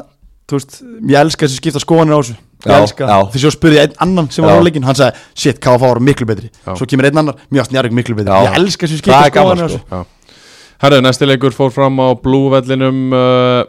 þú 0.50 0.58
veist, 0.60 0.78
ég 1.12 1.18
elska 1.20 1.46
þessi 1.46 1.60
skipta 1.60 1.82
skoðanir 1.84 2.16
á 2.16 2.20
þessu. 2.22 2.36
Ég 2.66 2.74
elska, 2.82 3.06
já. 3.06 3.18
því 3.34 3.42
svo 3.44 3.52
spurði 3.54 3.78
ég 3.78 3.84
einn 3.90 4.00
annan 4.08 4.30
sem 4.34 4.46
var 4.46 4.56
Já. 4.56 4.58
á 4.58 4.66
leikin, 4.66 4.86
hann 4.88 4.98
sagði, 4.98 5.20
shit, 5.38 5.60
KFA 5.62 5.78
var 5.92 6.00
miklu 6.02 6.26
betri. 6.26 6.50
Já. 6.66 6.74
svo 6.80 6.88
kemur 6.90 7.06
einn 7.10 7.20
annar, 7.22 7.36
mjög 7.54 7.68
snjárvík 7.70 7.94
miklu 8.00 8.16
betri. 8.18 8.32
Já. 8.32 8.48
ég 8.48 8.58
elska 8.62 8.88
þessi 8.88 8.98
Það 8.98 9.04
skipta 9.04 9.20
er 9.28 9.34
skoðanir 9.36 9.66
á 9.66 9.70
sko. 9.70 9.82
þessu 9.92 10.06
Herðu, 10.86 11.02
næsti 11.06 11.28
leikur 11.30 11.54
fór 11.56 11.72
fram 11.72 12.00
á 12.02 12.08
Blúvellinum 12.20 13.14
uh, 13.16 13.62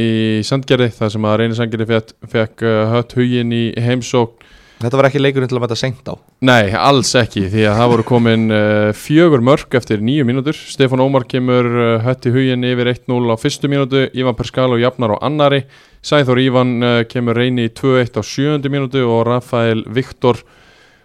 í 0.00 0.08
Sandgerði 0.48 0.90
þar 0.96 1.12
sem 1.14 1.28
að 1.28 1.36
Reynir 1.40 1.56
Sandgerði 1.60 1.86
fekk, 1.92 2.10
fekk 2.34 2.64
uh, 2.66 2.80
hött 2.96 3.14
huginn 3.16 3.54
í 3.56 3.62
heimsók 3.80 4.39
Þetta 4.80 4.96
var 4.96 5.10
ekki 5.10 5.20
leikurinn 5.20 5.50
til 5.50 5.58
að 5.58 5.64
mæta 5.66 5.76
seint 5.76 6.06
á? 6.08 6.16
Nei, 6.48 6.70
alls 6.72 7.10
ekki 7.20 7.42
því 7.52 7.66
að 7.68 7.74
það 7.76 7.90
voru 7.92 8.04
komin 8.08 8.44
uh, 8.48 8.92
fjögur 8.96 9.42
mörg 9.44 9.76
eftir 9.76 10.00
nýju 10.00 10.24
mínútur. 10.24 10.56
Stefán 10.56 11.02
Ómar 11.04 11.26
kemur 11.28 11.66
uh, 11.68 11.88
hött 12.00 12.24
í 12.24 12.32
huginn 12.32 12.64
yfir 12.64 12.88
1-0 12.94 13.18
á 13.28 13.36
fyrstu 13.36 13.68
mínútu 13.68 14.06
Ívan 14.16 14.38
Perskalo 14.38 14.78
jafnar 14.80 15.12
á 15.12 15.24
annari 15.28 15.66
Sæþór 16.00 16.40
Ívan 16.40 16.72
uh, 16.80 16.94
kemur 17.04 17.36
reyni 17.36 17.66
í 17.68 17.72
2-1 17.76 18.16
á 18.16 18.22
sjöundu 18.24 18.72
mínútu 18.72 19.04
og 19.04 19.26
Rafael 19.28 19.84
Viktor 19.84 20.40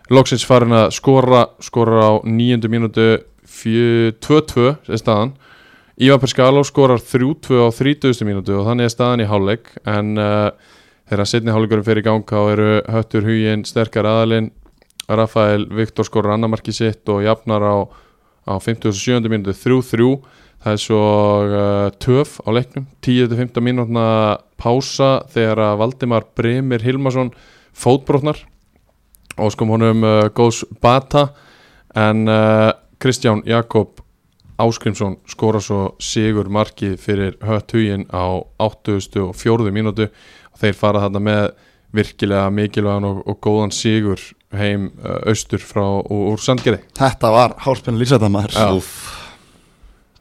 loksins 0.08 0.46
farin 0.48 0.72
að 0.78 0.94
skora 0.96 1.42
skora 1.60 2.00
á 2.00 2.12
níundu 2.24 2.72
mínútu 2.72 3.10
fjö- 3.44 4.14
2-2 4.24 4.70
er 4.88 5.04
staðan. 5.04 5.36
Ívan 6.00 6.24
Perskaló 6.24 6.64
skorar 6.64 7.04
3-2 7.04 7.60
á 7.60 7.68
30. 7.76 8.24
mínútu 8.24 8.56
og 8.56 8.70
þannig 8.70 8.88
er 8.88 8.96
staðan 8.96 9.26
í 9.26 9.28
hálfleik 9.28 9.70
en 9.84 10.16
þegar 11.10 11.30
setni 11.30 11.54
hálfleikurinn 11.54 11.88
fer 11.88 12.02
í 12.02 12.06
gang 12.06 12.26
þá 12.26 12.40
eru 12.54 12.70
höttur 12.92 13.28
huginn 13.28 13.66
sterkar 13.68 14.08
aðalinn 14.10 14.52
Rafael 15.06 15.68
Viktor 15.70 16.08
skorar 16.08 16.36
annamarki 16.36 16.74
sitt 16.74 17.06
og 17.14 17.22
jafnar 17.26 17.62
á, 17.62 17.76
á 18.50 18.54
57. 18.58 19.22
mínútu 19.30 19.54
3-3 19.54 20.10
það 20.66 20.72
er 20.74 20.82
svo 20.82 21.02
uh, 21.46 21.90
töf 22.02 22.40
á 22.42 22.50
leiknum 22.56 22.88
10-15 23.06 23.62
mínútna 23.62 24.06
pása 24.58 25.20
þegar 25.30 25.62
að 25.68 25.82
Valdimar 25.84 26.26
Bremir 26.34 26.86
Hilmarsson 26.86 27.30
fótbrotnar 27.76 28.42
og 29.38 29.54
skom 29.54 29.76
honum 29.76 30.02
uh, 30.02 30.26
góðs 30.34 30.64
bata 30.82 31.28
en 31.94 32.26
uh, 32.26 32.72
Kristján 32.98 33.44
Jakob 33.46 34.02
Áskrimsson 34.58 35.18
skora 35.28 35.60
svo 35.60 35.98
sigur 36.00 36.48
markið 36.48 36.96
fyrir 37.04 37.34
hött 37.44 37.74
huginn 37.76 38.06
á 38.08 38.40
84. 38.64 39.68
mínútu 39.76 40.08
og 40.08 40.14
þeir 40.62 40.78
fara 40.80 41.04
þarna 41.06 41.24
með 41.28 41.44
virkilega 41.96 42.48
mikilvægan 42.52 43.08
og, 43.08 43.22
og 43.30 43.38
góðan 43.44 43.74
sigur 43.76 44.22
heim 44.56 44.90
uh, 45.00 45.22
austur 45.32 45.64
frá 45.64 45.86
úr, 45.86 46.34
úr 46.34 46.42
Sandgerði. 46.44 46.82
Þetta 46.98 47.32
var 47.36 47.56
hálspennu 47.66 48.02
lýsæta 48.02 48.32
maður 48.32 48.56
Já. 48.56 48.66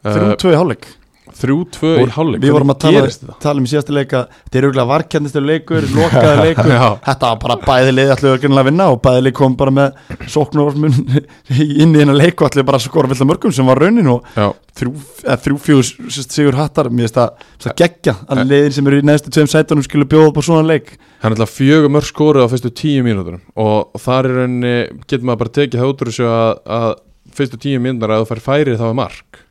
Þrjú 0.05 0.53
í 0.53 0.59
hálfleik 0.59 0.87
3-2 1.35 1.91
í 1.99 2.07
hálfleik. 2.15 2.41
Við 2.43 2.53
vorum 2.55 2.71
að 2.73 2.79
tala, 2.85 3.03
tala 3.43 3.61
um 3.61 3.65
í 3.67 3.71
síðasta 3.71 3.95
leika 3.95 4.21
Þetta 4.29 4.59
er 4.59 4.67
auðvitað 4.67 4.89
varkjandistur 4.91 5.45
leikur, 5.45 5.87
lokaði 5.97 6.35
leikur. 6.49 6.73
Þetta 7.05 7.31
var 7.31 7.39
bara 7.41 7.57
bæði 7.65 7.95
leið 7.95 8.13
allir 8.15 8.45
að 8.61 8.69
vinna 8.69 8.87
og 8.93 9.01
bæði 9.03 9.23
leik 9.25 9.37
kom 9.39 9.57
bara 9.59 9.73
með 9.75 9.99
sóknarvarsmun 10.31 10.95
inn 11.83 11.95
í 11.95 12.01
hennar 12.01 12.19
leik 12.19 12.39
og 12.39 12.49
allir 12.49 12.67
bara 12.67 12.81
skora 12.83 13.11
vill 13.11 13.27
mörgum 13.27 13.55
sem 13.55 13.67
var 13.67 13.81
raunin 13.83 14.11
og 14.13 14.29
Já, 14.35 14.47
þrjú, 14.79 14.93
eða, 15.25 15.37
þrjú 15.45 15.59
fjögur 15.65 15.89
sérst, 16.15 16.35
sigur 16.35 16.59
hattar 16.59 16.91
mér 16.91 17.07
finnst 17.07 17.19
það, 17.19 17.47
það 17.65 17.77
geggja 17.83 18.15
að 18.27 18.43
leiðin 18.51 18.77
sem 18.77 18.91
eru 18.91 19.01
í 19.01 19.07
neðstu 19.09 19.33
tveim 19.35 19.51
sætunum 19.51 19.87
skulle 19.87 20.09
bjóða 20.11 20.31
upp 20.31 20.39
á 20.39 20.43
svona 20.47 20.67
leik. 20.67 20.93
Hann 21.23 21.33
er 21.33 21.37
alltaf 21.37 21.55
fjögur 21.55 21.91
mörg 21.91 22.09
skoruð 22.09 22.47
á 22.47 22.51
fyrstu 22.51 22.71
tíu 22.75 23.05
mínútur 23.05 23.41
og, 23.55 23.95
þar 24.01 24.29
er 24.29 24.39
rauninni 24.41 24.75
getur 25.05 25.27
maður 25.27 25.43
bara 25.43 25.55
tekið 25.59 25.83
það 25.83 26.29
að, 26.29 26.61
að 26.79 26.89
fyrstu 27.35 27.59
tíu 27.65 27.81
mínútur 27.83 28.13
að 28.13 28.23
þú 28.23 28.31
fær 28.31 28.45
færið 28.45 28.79
þá 28.81 28.87
er 28.89 28.97
mark 29.01 29.44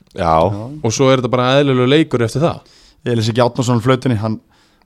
og 0.85 0.95
svo 0.95 1.11
er 1.11 1.21
þetta 1.23 1.31
bara 1.33 1.53
eðlilegu 1.61 1.91
leikur 1.91 2.25
eftir 2.27 2.45
það. 2.45 2.75
Ég 3.05 3.17
lýs 3.19 3.31
ekki 3.33 3.43
Átnarsson 3.45 3.83
flautinni 3.85 4.17
hann, 4.17 4.37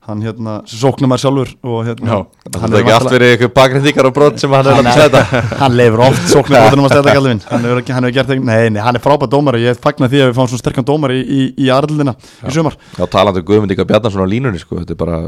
hann 0.09 0.23
hérna, 0.25 0.55
sóknar 0.67 1.11
maður 1.13 1.23
sjálfur 1.23 1.51
og 1.69 1.83
hérna, 1.87 2.09
Já. 2.09 2.49
það 2.55 2.65
er 2.73 2.79
ekki 2.81 2.95
allt 2.95 3.11
verið 3.13 3.33
eitthvað 3.35 3.53
bakgrindíkar 3.59 4.09
og 4.09 4.15
brot 4.17 4.41
sem 4.41 4.57
hann 4.57 4.71
er 4.73 4.81
að 4.81 4.97
setja. 4.97 5.43
hann 5.63 5.77
leifur 5.79 6.03
oft 6.09 6.33
sóknar 6.33 6.65
brotunum 6.65 6.89
að 6.89 7.11
kallið 7.11 7.29
minn 7.29 7.43
hann 7.51 7.69
hefur, 7.69 7.83
ekki, 7.83 7.95
hann 7.95 8.09
hefur 8.09 8.17
gert 8.17 8.33
ekki, 8.35 8.47
nei, 8.49 8.73
nei, 8.73 8.81
hann 8.83 8.99
er 8.99 9.05
frábært 9.05 9.35
dómari 9.37 9.63
ég 9.67 9.79
fagnar 9.85 10.11
því 10.11 10.25
að 10.25 10.33
við 10.33 10.41
fáum 10.41 10.51
svona 10.51 10.65
sterkan 10.65 10.89
dómari 10.89 11.21
í, 11.21 11.29
í, 11.29 11.47
í 11.67 11.71
arlina 11.77 12.17
í 12.17 12.57
sumar. 12.57 12.79
Já, 12.97 13.05
talandi 13.13 13.45
um 13.45 13.49
Guðmund 13.53 13.77
Inga 13.77 13.87
Bjarnarsson 13.93 14.25
á 14.25 14.33
línunni 14.33 14.65
sko, 14.65 14.81
þetta 14.81 14.97
er 14.97 15.01
bara 15.05 15.21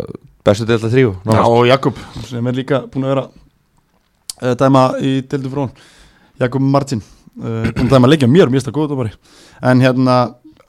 bestu 0.49 0.67
delta 0.67 0.91
þrjú 0.91 1.15
Já, 1.29 1.41
og 1.45 1.63
Jakub 1.69 2.03
sem 2.27 2.51
er 2.51 2.59
líka 2.59 2.83
búin 2.91 3.07
að 3.07 3.15
vera 3.15 3.27
uh, 3.29 4.55
dæma 4.65 4.85
í 5.05 5.19
dildu 5.29 5.53
frón 5.53 5.75
Jakub 6.41 6.65
Martin 6.65 7.05
búin 7.41 7.87
að 7.89 7.95
dæma 7.97 8.11
leikja 8.13 8.29
mér, 8.31 8.47
mér 8.51 8.61
finnst 8.61 8.69
það 8.71 8.77
góð 8.79 8.89
dómari 8.95 9.13
en 9.73 9.81
hérna 9.85 10.17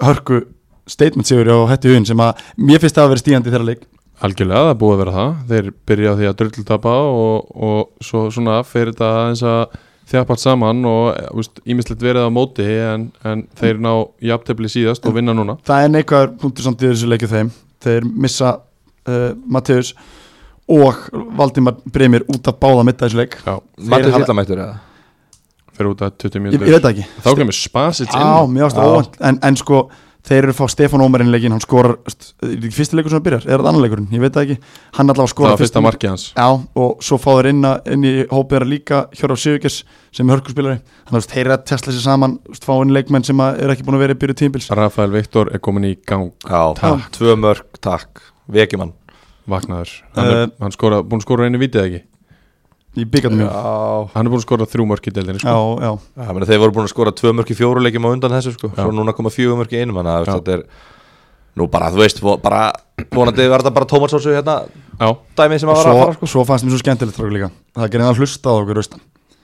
hörku 0.01 0.41
statement 0.89 1.27
sigur 1.29 1.49
á 1.51 1.57
hætti 1.71 1.91
hugin 1.91 2.07
sem 2.09 2.21
að 2.23 2.39
mér 2.57 2.81
finnst 2.83 2.97
það 2.97 3.05
að 3.07 3.13
vera 3.13 3.23
stígandi 3.23 3.53
þeirra 3.53 3.67
leik. 3.71 3.87
Algjörlega, 4.21 4.65
það 4.69 4.79
búið 4.81 4.91
að 4.93 4.99
vera 5.01 5.13
það. 5.15 5.29
Þeir 5.49 5.69
byrja 5.89 6.11
á 6.13 6.17
því 6.19 6.27
að 6.29 6.35
drulltapa 6.41 6.91
og, 7.09 7.47
og 7.69 8.05
svo 8.05 8.19
svona 8.33 8.59
fyrir 8.67 8.91
þetta 8.93 9.07
aðeins 9.21 9.41
að 9.49 9.79
þjapart 10.11 10.41
saman 10.43 10.83
og 10.85 11.39
ímislegt 11.71 12.03
verið 12.05 12.27
á 12.27 12.29
móti 12.33 12.65
en, 12.67 13.07
en 13.25 13.45
þeir 13.57 13.79
ná 13.81 13.91
jafntefli 14.29 14.69
síðast 14.69 15.05
og 15.09 15.15
vinna 15.17 15.33
núna. 15.37 15.55
Það 15.65 15.85
er 15.87 15.93
neikvæður 15.95 16.33
punktur 16.41 16.67
samt 16.67 16.83
í 16.85 16.89
þessu 16.91 17.09
leikju 17.09 17.31
þeim. 17.31 17.49
Þeir 17.81 18.05
missa 18.25 18.51
uh, 18.59 19.31
Matteus 19.49 19.93
og 20.71 21.01
Valdimar 21.39 21.79
Breymir 21.89 22.25
út 22.29 22.45
af 22.51 22.59
báða 22.61 22.85
mitta 22.91 23.07
þessu 23.07 23.21
leik. 23.23 23.39
Já, 23.41 23.55
Mattur 23.89 24.11
hafa- 24.13 24.21
Hillamættur 24.25 24.61
eða? 24.67 24.77
Fyrir 25.77 25.91
út 25.95 26.01
að 26.05 26.15
20 26.17 26.35
ég, 26.35 26.35
ég 26.35 26.45
mínútur. 26.45 26.71
veit 26.71 26.83
það 26.85 26.93
ekki. 26.95 27.09
Þá 27.25 27.35
kemur 27.41 27.57
Spasic 27.57 28.07
Já, 28.13 28.21
inn 28.45 28.57
það 28.77 28.95
óvænt. 28.95 29.19
En, 29.21 29.39
en 29.43 29.55
sko, 29.55 29.81
þeir 30.21 30.37
eru 30.43 30.51
að 30.53 30.57
fá 30.59 30.67
Stefán 30.69 31.01
Ómarinn 31.01 31.31
leikin 31.33 31.51
hann 31.55 31.63
skorar, 31.63 31.95
st- 32.05 32.35
er 32.43 32.49
þetta 32.51 32.67
ekki 32.67 32.75
fyrsti 32.77 32.97
leikur 32.99 33.09
sem 33.09 33.17
hann 33.17 33.25
byrjar 33.25 33.45
er 33.47 33.57
þetta 33.57 33.71
annar 33.71 33.81
leikurinn, 33.81 34.09
ég 34.13 34.21
veit 34.21 34.35
það 34.35 34.43
ekki. 34.45 34.57
Hann 34.99 35.09
Það 35.17 35.29
skorar 35.31 35.55
var 35.55 35.61
fyrsta 35.63 35.81
markið 35.81 36.09
hans. 36.11 36.25
Já, 36.37 36.45
og 36.77 37.01
svo 37.01 37.17
fá 37.17 37.29
þeir 37.39 37.49
inn, 37.49 37.61
að- 37.65 37.89
inn 37.95 38.03
í 38.05 38.13
hópið 38.29 38.53
þeirra 38.53 38.69
líka 38.69 38.99
Hjörf 39.17 39.39
Sigurgers 39.41 39.79
sem 40.11 40.29
er 40.29 40.35
hörkuspilari. 40.37 40.77
Þannig 41.09 41.25
að 41.25 41.31
þeir 41.33 41.41
eru 41.47 41.55
að 41.57 41.65
testla 41.71 41.93
sér 41.95 42.05
saman 42.05 42.37
fá 42.61 42.73
inn 42.85 42.93
leikmenn 42.93 43.25
sem 43.25 43.37
að 43.41 43.63
eru 43.65 43.73
ekki 43.73 43.83
búin 43.87 43.97
að 43.97 44.03
vera 44.05 44.13
í 44.13 44.21
byrju 44.21 44.37
tímpils 44.43 44.69
Rafael 44.69 45.09
Viktor 45.15 45.49
er 45.55 45.59
komin 45.59 45.89
í 45.89 45.95
gang. 46.05 46.29
Já, 46.45 46.75
Takk. 46.77 47.09
tvö 47.17 47.35
mörg, 47.41 47.65
takk. 47.81 48.21
Vekimann 48.51 48.93
Vaknaður. 49.49 49.89
Hann 50.15 50.25
er, 50.27 50.43
Eh, 50.43 50.47
hann 50.61 50.71
skora, 50.71 51.01
búin 51.01 51.17
að 51.19 51.25
skora 51.25 51.45
einu 51.49 51.57
vitið 51.57 51.81
ekki 51.87 52.01
í 52.91 53.05
Já, 53.07 54.09
Hann 54.13 54.25
er 54.27 54.31
búin 54.31 54.41
að 54.41 54.45
skora 54.45 54.65
þrjú 54.67 54.85
mörk 54.89 55.05
í 55.07 55.13
deildinni 55.15 55.39
Já, 55.39 55.53
sko. 55.53 55.79
já, 55.79 55.91
Já, 56.25 56.31
meni, 56.35 56.47
þeir 56.49 56.59
voru 56.63 56.75
búin 56.75 56.87
að 56.89 56.93
skora 56.93 57.13
tvö 57.15 57.31
mörk 57.37 57.51
í 57.53 57.55
fjóruleikjum 57.55 58.07
á 58.07 58.09
undan 58.11 58.33
þessu 58.35 58.51
sko. 58.57 58.71
Já. 58.75 58.81
svo 58.83 58.91
núna 58.91 59.13
koma 59.15 59.31
fjögur 59.31 59.59
mörk 59.61 59.71
í 59.71 59.79
einum 59.79 59.95
þannig 60.01 60.11
að 60.17 60.27
Já. 60.27 60.33
þetta 60.35 60.57
er 60.57 60.65
nú 61.55 61.67
bara, 61.71 61.87
þú 61.91 62.01
veist, 62.03 62.19
bara 62.43 62.59
vonandi 63.11 63.47
var 63.51 63.63
þetta 63.63 63.73
bara 63.75 63.87
Tómas 63.87 64.13
Ósu 64.15 64.31
hérna 64.35 64.57
Já, 64.99 65.07
dæmið 65.39 65.63
sem 65.63 65.71
að 65.71 65.79
var 65.79 65.83
svo, 65.87 65.95
að 65.95 66.03
fara 66.03 66.17
sko. 66.19 66.29
svo 66.35 66.43
fannst 66.47 66.67
mér 66.67 66.75
svo 66.75 66.81
skemmtilegt 66.83 67.17
þrók 67.17 67.33
líka 67.35 67.49
það 67.75 67.87
er 67.87 67.91
gerðin 67.95 68.11
að 68.11 68.21
hlusta 68.21 68.51
á 68.51 68.53
okkur 68.59 68.79
austan 68.83 69.01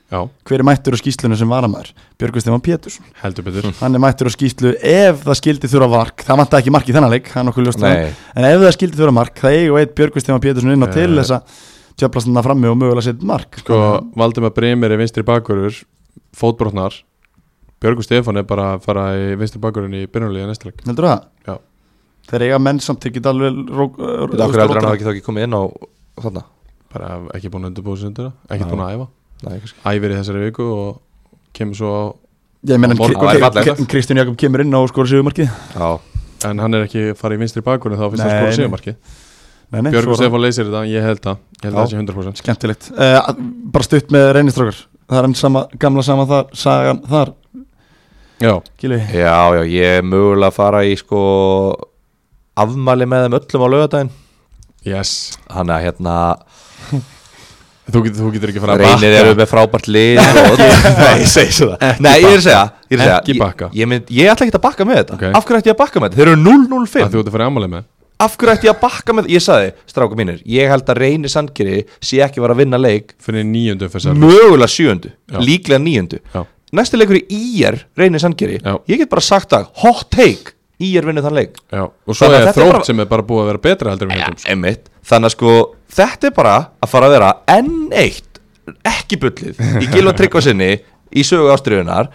já, 0.07 0.19
hver 0.47 0.61
er 0.61 0.67
mættur 0.67 0.95
á 0.95 0.99
skýslunum 1.01 1.35
sem 1.39 1.49
varamæður 1.51 1.89
Björgur 2.19 2.43
Stefán 2.43 2.63
Pétursson 2.63 3.07
heldur 3.23 3.43
betur 3.43 3.65
hann 3.81 3.95
er 3.97 3.99
mættur 3.99 4.29
á 4.29 4.31
skýslu 4.31 4.71
ef 4.79 5.23
það 5.27 5.39
skildi 5.41 5.67
þurfa 5.67 5.89
vark 5.91 6.23
það 6.23 6.39
vant 6.39 6.55
ekki 6.61 6.71
mark 6.71 6.87
í 6.87 6.95
þennan 6.95 7.11
leik, 7.11 7.27
það 7.33 7.41
er 7.43 7.47
nokkuð 7.49 7.67
ljóst 7.67 7.81
Nei. 7.83 7.89
það. 7.91 8.21
en 8.39 8.47
ef 8.47 8.61
það 8.63 8.75
skildi 8.77 9.01
þurfa 9.01 9.15
mark, 9.19 9.35
það 9.43 9.57
eigi 9.57 9.73
og 9.73 9.79
eitt 9.81 9.95
Björgur 9.99 10.23
Stefán 10.23 10.43
Pétursson 10.47 10.71
inn 10.77 10.87
á 10.87 10.89
til 10.95 11.11
Eh. 11.11 11.43
Að 11.97 12.03
tjöflast 12.03 12.29
hann 12.29 12.45
frammi 12.45 12.69
og 12.69 12.77
mögulega 12.77 13.05
setja 13.09 13.25
mark 13.27 13.57
Sko, 13.63 13.77
Valdimar 14.17 14.53
Breymir 14.55 14.93
er 14.93 14.99
vinstri 15.01 15.23
bakurur 15.25 15.73
Fótbrotnar 16.37 16.93
Björgur 17.81 18.05
Stefán 18.05 18.37
er 18.41 18.45
bara 18.49 18.75
að 18.75 18.85
fara 18.85 19.07
í 19.17 19.33
vinstri 19.37 19.61
bakurinn 19.61 19.93
í 19.97 20.05
byrjunarliða 20.09 20.49
næsta 20.51 20.69
leik 20.69 20.83
heldur 20.85 21.09
það? 21.09 21.25
Já. 21.47 21.55
þeir 22.31 22.45
eiga 22.47 22.59
menn 22.61 22.79
samt 22.83 23.05
ekki 23.09 23.21
alveg 23.25 23.59
rók, 23.69 23.97
Þetta 23.97 24.47
okkur 24.47 24.61
heldur 24.63 24.79
hann 24.79 24.89
hafa 24.89 24.97
ekki 24.97 25.07
þá 25.07 25.11
ekki 25.15 25.25
komið 25.27 25.47
inn 25.47 25.57
á 25.57 25.61
þarna 26.21 26.45
Bara 26.93 27.11
ekki 27.37 27.51
búin 27.53 27.67
að 27.67 27.81
undir 27.83 28.29
það 28.29 28.55
Ekki 28.55 28.69
búin 28.71 28.81
að 28.85 28.93
æfa. 28.95 29.07
Æfir 29.91 30.13
í 30.13 30.17
þessari 30.17 30.45
viku 30.47 30.67
og 30.71 31.01
kemur 31.57 31.77
svo 31.77 31.89
á 31.93 32.03
ég 32.71 32.79
menn 32.81 32.95
Á 32.95 32.97
fallegt. 32.97 33.83
Kristján 33.91 34.21
Jakob 34.21 34.37
kemur 34.39 34.63
inn 34.63 34.73
og 34.73 34.87
skora 34.89 35.09
sigumarkið 35.11 35.49
Já, 35.75 35.89
En 36.47 36.61
hann 36.61 36.73
er 36.77 36.85
ekki 36.87 37.09
að 37.11 37.17
fara 37.19 37.37
í 37.37 37.41
vinstri 37.41 37.61
bakurinn 37.65 37.99
þá 37.99 38.07
fyrst 38.09 38.23
að 38.23 38.31
Nei, 38.31 38.37
skora 38.37 38.49
nei. 38.49 38.57
sigumarki 38.57 38.95
Björgur 39.71 40.15
Stefán 40.15 40.43
leysir 40.45 40.67
þetta, 40.69 40.83
ég 40.87 41.03
held 41.03 41.19
það. 41.25 41.41
Ég 41.57 41.65
held 41.67 41.79
það 41.81 41.89
sé 41.91 41.97
100% 42.03 42.39
skemmtilegt. 42.43 42.91
Uh, 42.95 43.33
bara 43.73 43.87
stutt 43.87 44.13
með 44.15 44.29
reynistrákar 44.37 44.77
það 45.07 45.19
er 45.21 45.27
enn 45.29 45.35
sama, 45.39 45.65
gamla 45.79 46.03
sama 46.05 46.25
þar 46.29 46.47
sagan 46.57 47.03
þar, 47.07 47.33
Já, 48.37 48.51
Gili 48.77 48.99
já, 49.17 49.33
já, 49.57 49.63
ég 49.65 49.95
er 49.97 50.03
mögulega 50.05 50.51
að 50.51 50.57
fara 50.59 50.83
í 50.85 50.91
sko 50.99 51.19
afmæli 52.57 53.07
með 53.09 53.23
þeim 53.25 53.37
öllum 53.39 53.63
á 53.65 53.67
laugardaginn. 53.73 54.11
Yes. 54.85 55.13
Þannig 55.49 55.73
að 55.73 55.85
hérna 55.87 56.17
Þú 57.87 58.01
getur, 58.03 58.19
þú 58.19 58.29
getur 58.35 58.51
ekki 58.51 58.61
að 58.61 58.65
fara 58.67 58.75
að 58.77 58.83
reynir 58.85 59.17
eru 59.23 59.33
með 59.39 59.49
frábært 59.49 59.89
lið 59.89 60.21
og, 60.21 60.61
Nei, 61.01 61.13
ég 61.23 61.31
segi 61.31 61.55
svo 61.57 61.71
það. 61.73 62.03
Nei, 62.05 62.13
ég 62.19 62.29
er 62.29 62.37
að 62.37 62.45
segja, 62.45 62.61
ég 62.91 62.93
er 62.93 63.01
að 63.01 63.07
segja 63.07 63.17
Ekki 63.23 63.33
ég- 63.33 63.41
bakka. 63.41 63.69
Ég, 63.79 63.89
mynd, 63.89 64.13
ég 64.19 64.31
ætla 64.35 64.47
ekki 64.47 64.59
að 64.59 64.65
bakka 64.67 64.87
með 64.91 64.99
þetta. 65.01 65.17
Ok. 65.17 65.27
Af 65.39 65.47
hverju 65.49 65.63
ætti 65.63 65.71
ég 65.71 65.77
að 65.77 65.81
bakka 65.81 66.03
með 66.03 66.11
þetta? 66.13 66.21
Þeir 66.21 66.33
eru 66.35 66.41
0-0-5 66.45 67.07
að 67.07 67.15
þú 67.15 67.23
ert 67.23 67.31
að 67.31 67.37
fara 67.37 67.47
í 67.47 67.51
ammali 67.53 67.71
með 67.73 67.87
Af 68.19 68.33
hverju 68.37 68.53
ætti 68.55 68.67
ég 68.67 68.73
að 68.73 68.81
bakka 68.81 69.13
með? 69.13 69.27
Ég 69.29 69.43
sagði, 69.45 69.71
stráka 69.89 70.17
mínir 70.17 70.39
Ég 70.49 70.69
held 70.71 70.87
að 70.89 71.01
reynir 71.03 71.29
Sandgeri 71.29 71.83
sé 72.01 72.21
ekki 72.25 72.39
að 72.41 72.47
vera 72.47 72.55
að 72.57 72.61
vinna 72.63 72.79
leik 72.81 73.13
Fyrir 73.21 73.45
nýjöndu 73.45 73.89
Mögulega 74.17 74.69
sjöundu, 74.73 75.11
Já. 75.29 75.37
líklega 75.43 75.79
níundu 75.83 76.19
Já, 76.33 76.41
Næsti 76.73 76.97
leikur 76.99 77.19
í 77.21 77.25
IR, 77.61 77.77
reynir 77.97 78.23
Sandgeri 78.23 78.57
Já. 78.57 78.73
Ég 78.89 79.03
get 79.03 79.11
bara 79.13 79.21
sagt 79.21 79.53
það, 79.53 79.67
hot 79.83 80.09
take 80.09 80.55
IR 80.81 81.05
vinnur 81.09 81.25
þann 81.25 81.37
leik 81.37 81.55
já 81.73 81.83
Og 81.85 82.13
svo 82.17 82.27
að 82.29 82.35
er 82.39 82.51
þrótt 82.53 82.71
bara- 82.71 82.85
sem 82.85 82.99
er 83.01 83.07
bara 83.09 83.25
búið 83.25 83.43
að 83.43 83.51
vera 83.51 83.61
betra 83.67 83.93
heldur 83.93 84.09
við 84.11 84.19
ja, 84.19 84.27
heldum 84.31 84.65
sko. 84.65 84.91
Þannig 85.07 85.29
að 85.29 85.33
sko, 85.37 85.53
þetta 85.97 86.27
er 86.27 86.35
bara 86.37 86.55
að 86.83 86.91
fara 86.91 87.07
að 87.07 87.15
vera 87.17 87.29
enn 87.53 87.71
eitt 87.97 88.41
ekki 88.85 89.17
bullið 89.21 89.61
í 89.81 89.87
Gilva 89.93 90.13
Tryggva 90.17 90.41
sinni 90.43 90.71
í 91.15 91.23
sögu 91.25 91.49
ástriðunar 91.53 92.09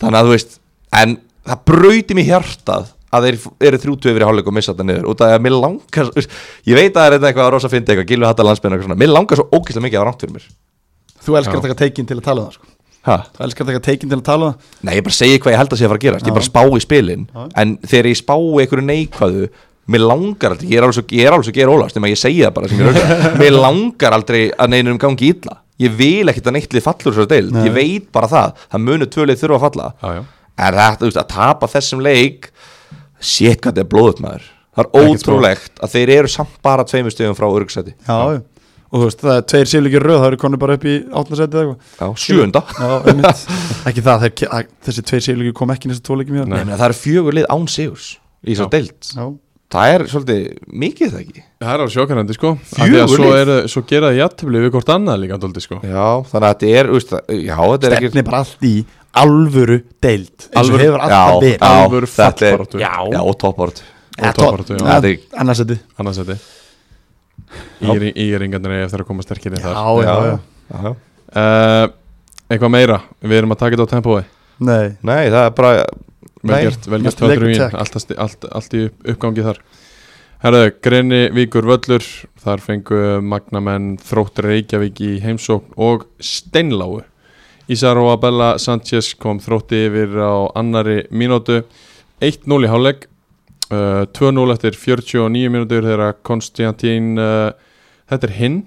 þannig 0.00 0.20
að 0.20 0.28
þú 0.28 0.34
veist, 0.36 0.56
en 0.94 1.16
það 1.48 1.64
brauti 1.72 2.16
mér 2.16 2.28
hjartað 2.30 2.92
að 3.14 3.26
þeir 3.28 3.68
eru 3.68 3.80
þrjútu 3.82 4.10
yfir 4.12 4.24
í 4.24 4.28
hálfleik 4.28 4.48
og 4.50 4.56
missa 4.56 4.72
þetta 4.74 4.86
niður. 4.88 5.06
Út 5.12 5.22
af 5.22 5.30
því 5.30 5.36
að 5.38 5.44
mér 5.46 5.54
langar, 5.58 6.10
ég 6.68 6.78
veit 6.78 6.90
að 6.90 6.98
það 6.98 7.06
er 7.08 7.28
eitthvað 7.28 7.44
að 7.44 7.52
rosa 7.54 7.70
fyndi 7.72 7.94
eitthvað, 7.94 8.08
Gilvi 8.10 8.28
hattar 8.28 8.48
landsbyrna 8.48 8.76
eitthvað 8.76 8.90
svona, 8.90 9.00
mér 9.02 9.12
langar 9.14 9.40
svo 9.40 9.46
ógeðslega 9.52 9.86
mikið 9.86 9.98
að 9.98 10.02
það 10.02 10.08
rámt 10.10 10.24
fyrir 10.24 10.34
mér. 10.36 10.50
Þú 11.28 11.38
elskar 11.40 11.56
Já. 11.56 11.60
að 11.60 11.68
taka 11.68 11.78
teikinn 11.82 12.08
til 12.08 12.18
að 12.18 12.26
tala 12.28 12.42
um 12.42 12.48
það 12.48 12.58
sko. 12.58 12.68
ha? 13.08 13.16
þú 13.32 13.46
elskar 13.46 13.64
að 13.64 13.70
taka 13.72 13.84
teikinn 13.88 14.12
til 14.12 14.18
að 14.18 14.26
tala 14.28 14.50
um 14.50 14.52
það. 14.52 14.76
Nei, 14.84 14.92
ég 14.98 15.06
bara 15.08 15.18
segi 15.18 15.40
hvað 15.40 15.54
ég 15.54 15.62
held 15.62 15.72
að 15.72 15.80
sé 15.80 15.86
að 15.86 15.92
fara 15.92 16.00
að 16.00 16.06
gerast. 16.06 16.28
Ég 16.28 16.36
bara 16.38 16.48
spá 16.48 16.62
í 16.68 16.84
spilin. 16.84 17.24
Já. 17.32 17.46
En 17.62 17.74
þegar 17.84 18.10
ég 18.12 18.20
spá 18.20 18.34
í 18.36 18.60
einhverju 18.64 18.86
neikvæðu 18.88 19.48
Mér 19.88 20.02
langar 20.04 20.52
aldrei, 20.52 20.68
ég 20.68 20.76
er 20.76 20.84
alveg 20.84 20.98
svo, 20.98 21.04
ég 21.16 21.24
er 21.24 21.32
alveg 21.32 21.46
svo 21.48 21.54
ger 21.56 21.70
ólast 21.72 21.96
Þegar 21.96 22.10
ég 22.12 22.18
segi 22.20 22.42
það 22.42 22.50
bara 22.58 22.68
sem 22.68 22.80
ég 22.82 22.82
er 22.82 22.90
auðvitað 22.90 23.38
Mér 23.40 23.54
langar 23.56 24.16
aldrei 24.18 24.40
að 24.52 24.72
neinum 24.74 24.98
gangi 25.00 25.30
illa. 25.32 25.54
Ég 25.78 25.94
vil 25.94 26.28
ekkert 26.28 26.50
að 26.50 26.56
neittlið 26.58 26.84
fallur 26.84 27.14
svo 27.14 27.24
deil. 27.30 27.46
Ég 27.62 27.72
veit 27.72 28.08
bara 28.12 28.28
það, 28.28 28.64
það 28.72 28.84
munu 28.84 29.06
tvölið 29.08 29.40
þurfa 29.40 29.58
að 29.58 29.64
falla. 29.64 29.88
Já, 30.02 30.08
já. 30.18 30.22
En 30.58 30.74
þetta, 30.74 30.98
þú 30.98 31.08
veist, 31.08 31.20
að 31.22 31.28
tapa 31.30 31.68
þessum 31.70 32.02
leik 32.02 32.48
Shit, 33.20 33.58
hvað 33.60 33.72
þetta 33.72 33.84
er 33.84 33.90
blóðut 33.94 34.22
maður. 34.24 34.46
Það 34.78 34.84
er 34.84 35.08
ótrúlegt 35.10 35.82
að 35.82 35.94
þeir 35.96 36.12
eru 36.14 36.30
samt 36.30 36.54
bara 36.62 36.86
tveimur 36.86 37.14
stegum 37.14 37.34
frá 37.38 37.48
örgsæti 37.50 37.94
Já, 38.06 38.18
já. 38.36 38.42
og 38.88 38.94
þú 38.94 39.02
veist, 39.08 39.24
það 39.24 39.40
er 39.40 39.48
tveir 39.52 39.70
síðleikir 39.72 40.06
röð 40.06 40.20
það 40.20 40.28
eru 40.28 40.38
konur 40.44 40.62
bara 40.62 40.76
upp 40.78 40.86
í 40.86 40.94
átnarsæti 41.08 41.58
eða 41.58 41.64
eitthvað. 41.64 41.98
Já, 42.78 42.92
einmitt. 43.10 43.42
ekki 43.90 44.06
það, 44.06 44.24
þeir, 44.28 44.52
að, 44.60 44.70
þessi 44.86 45.06
tveir 45.10 45.26
síðleikir 45.26 45.58
kom 45.58 45.74
ekki 45.74 45.90
næstu 45.90 46.06
tóleikim 46.06 46.38
hjá 46.38 46.44
Nei, 46.46 46.60
meni, 46.62 46.78
Það 46.78 46.86
eru 46.90 46.98
fjögur 47.02 47.38
lið 47.40 47.50
án 47.50 47.68
sigurs 47.74 48.08
í 48.46 48.54
svo 48.54 48.70
deilt 48.70 49.10
Já, 49.16 49.26
Það 49.68 49.90
er 49.92 50.02
svolítið 50.08 50.44
mikið 50.80 51.10
það 51.12 51.24
ekki? 51.26 51.42
Það 51.60 51.70
er 51.74 51.82
alveg 51.82 51.92
sjokarandi 51.92 52.34
sko. 52.38 52.50
Fjögur 52.70 53.02
að 53.02 53.10
svo, 53.12 53.26
lið? 53.26 53.50
er, 53.52 53.66
svo 53.68 53.82
gera 53.90 54.08
það 54.08 54.20
jættibli 54.22 54.62
við 54.62 54.70
hvort 54.72 54.92
annað 54.94 55.18
líka 55.20 55.38
sko. 55.60 55.80
Já, 55.84 56.06
þannig 56.30 56.46
að 56.48 56.54
þetta 56.54 56.70
er, 56.78 56.88
úst, 56.96 57.12
já, 57.28 57.56
þetta 57.58 57.90
er 57.90 57.96
ekki 57.98 58.70
alvöru 59.14 59.80
deild. 60.02 60.48
Alvöru- 60.54 60.78
hefur 60.84 61.00
alltaf 61.00 61.10
Já, 61.10 61.40
verið. 61.40 61.58
já, 61.58 61.84
Alvöru 61.84 62.06
er-. 62.06 63.12
Já, 63.12 63.20
og 63.22 63.38
topport 63.38 63.82
Eða 64.18 64.28
og 64.28 64.34
topparáttu, 64.34 64.72
já. 64.74 64.78
topp- 64.78 64.88
Þetta 64.88 65.08
er- 65.08 65.40
annarsæti 65.40 65.78
annars 65.98 66.18
þetta 66.18 66.38
Já. 67.80 67.92
Íringarnir 68.18 68.70
er 68.74 68.84
eftir 68.84 69.00
að 69.04 69.06
koma 69.06 69.22
sterkir 69.22 69.52
í 69.54 69.58
já, 69.58 69.62
þar 69.62 69.76
já, 70.04 70.14
já, 70.18 70.38
já. 70.82 70.90
uh, 71.38 71.88
Eitthvað 72.50 72.70
meira, 72.72 73.00
við 73.22 73.38
erum 73.38 73.52
að 73.52 73.58
taka 73.58 73.76
þetta 73.76 73.86
á 73.86 73.92
tempói? 73.94 74.24
Nei. 74.60 74.96
Nei, 75.02 75.28
það 75.30 75.44
er 75.46 75.50
bara 75.50 75.72
Vel 76.42 76.54
Nei, 76.54 76.62
gert, 76.64 76.86
vel 76.86 77.00
gert 77.02 77.04
mest 77.04 77.20
leikur 77.20 77.44
höfður 77.48 77.58
tek. 77.58 77.74
allt, 77.74 78.12
allt, 78.18 78.44
allt 78.54 78.74
í 78.78 78.84
upp- 78.86 79.06
uppgangi 79.12 79.42
þar. 79.42 79.58
Herðu, 80.44 80.72
Greni 80.82 81.20
Víkur 81.34 81.66
Völlur. 81.66 82.04
Þar 82.44 82.58
fengu 82.62 83.00
magnamenn 83.26 83.98
Þróttur 83.98 84.46
Reykjavík 84.46 85.00
í 85.02 85.20
heimsókn 85.20 85.72
og 85.76 86.06
Steinláu 86.22 87.02
Ísar 87.68 87.98
og 88.00 88.10
Abella 88.14 88.54
Sanchez 88.58 89.12
kom 89.20 89.40
þrótti 89.44 89.82
yfir 89.90 90.14
á 90.24 90.32
annari 90.56 91.02
mínútu. 91.12 91.62
1-0 92.24 92.64
í 92.64 92.70
hálfleik. 92.72 93.06
Uh, 93.68 94.06
2-0 94.16 94.54
eftir 94.54 94.72
49 94.80 95.50
mínútur 95.52 95.84
þegar 95.84 96.14
Konstantín 96.24 97.18
uh, 97.20 97.50
þetta 98.08 98.30
er 98.30 98.36
hinn? 98.38 98.62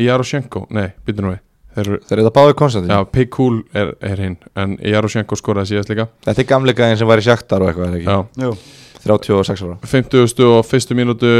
Jaroshenko, 0.00 0.64
nei, 0.74 0.88
byrju 1.04 1.22
nú 1.26 1.34
við. 1.34 1.42
Þeir, 1.74 1.84
eru- 1.90 1.98
þeir 2.08 2.16
eru 2.16 2.24
það 2.30 2.34
báði 2.38 2.54
Konstantin 2.58 2.94
Já, 2.94 3.02
Pekul 3.12 3.58
er, 3.76 3.92
er 4.06 4.22
hinn 4.24 4.38
en 4.58 4.72
Jaroshenko 4.80 5.36
skoraði 5.38 5.74
síðast 5.74 5.92
líka. 5.92 6.08
Þetta 6.24 6.40
er 6.44 6.48
gamleikaðin 6.54 6.98
sem 7.02 7.10
var 7.10 7.20
í 7.20 7.26
sjaktar 7.26 7.62
og 7.66 7.70
eitthvað 7.70 7.90
er 7.90 7.98
ekki? 8.00 8.08
Já, 8.08 8.46
Jú. 8.46 8.56
36 9.04 9.64
ára. 9.68 9.76
50. 9.92 10.48
og 10.48 10.64
fyrstu 10.70 10.96
mínútu 10.96 11.32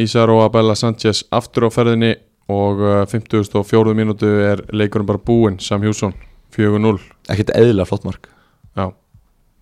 Ísar 0.00 0.30
og 0.32 0.44
Abella 0.46 0.76
Sanchez 0.78 1.24
aftur 1.34 1.66
á 1.66 1.70
ferðinni 1.74 2.12
og 2.50 2.80
uh, 2.82 3.02
50. 3.10 3.50
og 3.58 3.66
fjóruðu 3.68 3.98
mínútu 3.98 4.30
er 4.46 4.62
leikurinn 4.72 5.08
bara 5.08 5.22
búinn 5.22 5.60
Sam 5.62 5.84
Hjússon, 5.84 6.14
4-0 6.56 6.96
Ekkert 7.30 7.52
eðla 7.54 7.86
flott 7.86 8.06
mark. 8.08 8.30
Já, 8.78 8.90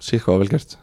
Sýk 0.01 0.25
hvað 0.25 0.45
vel 0.45 0.53
gert. 0.55 0.79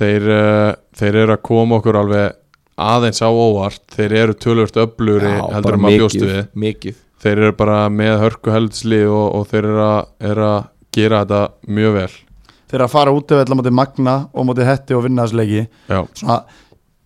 Þeir, 0.00 0.26
uh, 0.26 0.72
þeir 0.96 1.22
eru 1.22 1.36
að 1.36 1.42
koma 1.46 1.78
okkur 1.78 2.00
alveg 2.00 2.36
aðeins 2.80 3.20
á 3.22 3.28
óvart. 3.28 3.84
Þeir 3.94 4.16
eru 4.24 4.36
tölvört 4.40 4.80
öfluri 4.80 5.30
heldur 5.36 5.76
um 5.78 5.86
að 5.88 5.96
bjóstu 6.00 6.24
við. 6.26 6.42
Mikið. 6.64 6.98
Þeir 7.20 7.36
eru 7.36 7.54
bara 7.58 7.78
með 7.92 8.16
hörku 8.22 8.52
heldsli 8.54 9.02
og, 9.04 9.26
og 9.36 9.46
þeir 9.50 9.68
eru 9.68 9.84
að, 9.84 10.10
eru 10.30 10.46
að 10.48 10.60
gera 10.96 11.22
þetta 11.24 11.42
mjög 11.76 11.96
vel. 11.98 12.10
Þeir 12.70 12.78
eru 12.78 12.86
að 12.86 12.94
fara 12.94 13.12
út 13.14 13.34
af 13.34 13.42
allar 13.44 13.58
móti 13.60 13.72
Magna 13.74 14.16
og 14.32 14.48
móti 14.48 14.66
Hetti 14.66 14.96
og 14.96 15.04
vinna 15.04 15.26
þessu 15.26 15.40
leiki. 15.40 15.64
Já, 15.90 16.00
svona, 16.16 16.38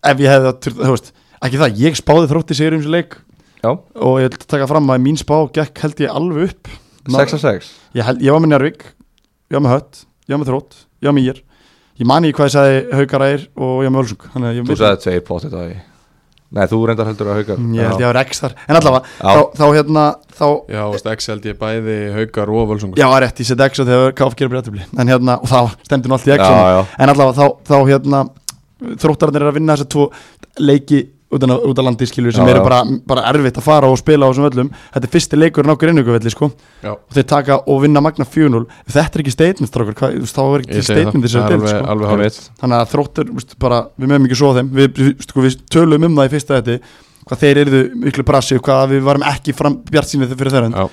ef 0.05 0.23
ég 0.23 0.31
hefði 0.31 0.51
það, 0.51 0.77
þú 0.79 0.93
veist 0.93 1.11
ekki 1.45 1.61
það, 1.61 1.79
ég 1.83 1.99
spáði 1.99 2.29
þrótti 2.31 2.57
sigur 2.57 2.77
um 2.77 2.83
þessu 2.83 2.93
leik 2.95 3.17
Já, 3.65 3.71
og 4.05 4.19
ég 4.21 4.29
vil 4.35 4.45
taka 4.55 4.67
fram 4.69 4.93
að 4.93 5.01
mín 5.07 5.17
spá 5.19 5.35
gekk 5.57 5.81
held 5.87 6.03
ég 6.05 6.13
alveg 6.21 6.51
upp. 6.53 6.69
6 7.15 7.35
að 7.37 7.41
6 7.47 7.71
ég, 7.97 8.05
held, 8.07 8.21
ég 8.25 8.33
var 8.35 8.43
með 8.45 8.53
Njárvík, 8.53 8.85
ég 9.49 9.57
var 9.57 9.65
með 9.65 9.75
Hött 9.75 10.05
ég 10.25 10.33
var 10.35 10.39
með 10.43 10.49
Þrótt, 10.53 10.77
ég 11.01 11.09
var 11.11 11.17
með 11.17 11.27
Ír. 11.31 11.41
Ég 11.95 12.07
mani 12.09 12.31
hvað 12.35 12.47
ég 12.49 12.53
sagði 12.55 12.79
Haukaræðir 12.99 13.43
og 13.55 13.75
ég 13.81 13.89
var 13.89 13.93
með 13.95 14.01
Ölsung 14.05 14.23
þannig 14.33 14.49
að 14.49 14.57
ég, 14.57 14.65
Þú 14.69 14.77
sagði 14.81 15.03
tveir 15.05 15.21
potið 15.29 15.53
það 15.57 15.67
í 15.73 15.75
Nei, 16.55 16.61
þú 16.71 16.77
reyndar 16.87 17.07
heldur 17.09 17.29
að 17.31 17.37
hauga 17.39 17.55
ég 17.75 17.87
held 17.89 18.01
ég 18.03 18.09
var 18.11 18.17
X 18.21 18.41
þar. 18.43 18.53
En 18.69 18.77
allavega, 18.77 19.07
Já. 19.17 19.25
þá, 19.25 19.39
þá 19.57 19.63
hérna 19.75 20.03
þá, 20.37 20.45
já 20.71 20.81
veist, 20.93 21.07
X 21.15 21.29
held 21.31 21.47
ég 21.49 21.57
bæði 21.59 21.95
haukar 22.15 22.51
og 22.53 22.67
völsungur 22.69 23.01
já, 23.01 23.07
rétt, 23.23 23.41
ég 23.41 23.49
seti 23.49 23.65
X 23.65 23.81
og 23.81 23.89
þegar 23.89 24.13
KF 24.19 24.37
gerir 24.39 24.51
breytabli 24.53 24.85
en 24.85 25.11
hérna, 25.11 25.35
og 25.41 25.49
þá 25.51 25.73
stendur 25.87 26.13
nú 26.13 26.15
allt 26.19 26.29
í 26.29 26.35
X 26.37 26.45
Já, 26.45 26.69
já. 26.75 26.81
En 27.01 27.11
allavega 27.11 27.35
þá, 27.41 27.65
þá 27.65 27.75
hérna 27.89 28.21
þróttararnir 29.01 29.43
er 29.45 29.51
að 29.51 29.57
vinna 29.57 29.75
þessa 29.75 29.89
tvo 29.95 30.05
leiki 30.61 31.01
út 31.35 31.79
af, 31.79 31.85
landi 31.85 32.07
skilur 32.09 32.35
sem 32.35 32.47
Já, 32.47 32.53
eru 32.55 32.63
bara, 32.65 32.81
bara 33.07 33.25
erfitt 33.31 33.59
að 33.59 33.67
fara 33.67 33.89
og 33.91 33.99
spila 33.99 34.25
á 34.25 34.31
þessum 34.31 34.47
öllum 34.49 34.71
þetta 34.73 35.03
er 35.03 35.13
fyrsti 35.15 35.39
leikurinn 35.39 35.75
á 35.75 35.79
Grinnuguvelli 35.81 36.33
sko. 36.33 36.51
Og 36.91 37.15
þeir 37.15 37.27
taka 37.29 37.59
og 37.61 37.81
vinna 37.83 38.03
Magna 38.03 38.27
4-0 38.27 38.63
ef 38.65 38.93
þetta 38.95 39.19
er 39.19 39.25
ekki 39.25 39.35
statement 39.35 39.71
strákur, 39.71 39.97
þá 39.99 40.43
er 40.45 40.65
ekki 40.65 40.85
statement 40.89 41.29
sko. 41.31 41.81
alveg 41.93 42.13
hárið 42.13 42.39
þannig 42.61 42.77
að 42.79 42.93
þróttur, 42.93 43.33
við 43.35 44.07
meðum 44.09 44.29
ekki 44.29 44.39
svo 44.41 44.53
þeim. 44.57 44.71
Við, 44.75 44.91
við, 44.99 45.11
sko, 45.27 45.45
við 45.45 45.59
tölum 45.71 46.07
um 46.09 46.21
það 46.21 46.29
í 46.29 46.33
fyrsta 46.35 46.61
þetta 46.61 46.79
hvað 47.25 47.41
þeir 47.41 47.59
eruðu 47.63 47.81
miklu 48.03 48.25
brassi 48.27 48.57
og 48.59 48.65
hvað 48.65 48.93
við 48.93 49.05
varum 49.07 49.25
ekki 49.25 49.55
fram 49.57 49.79
bjart 49.89 50.11
sínið 50.11 50.35
fyrir 50.37 50.53
þeirra 50.53 50.87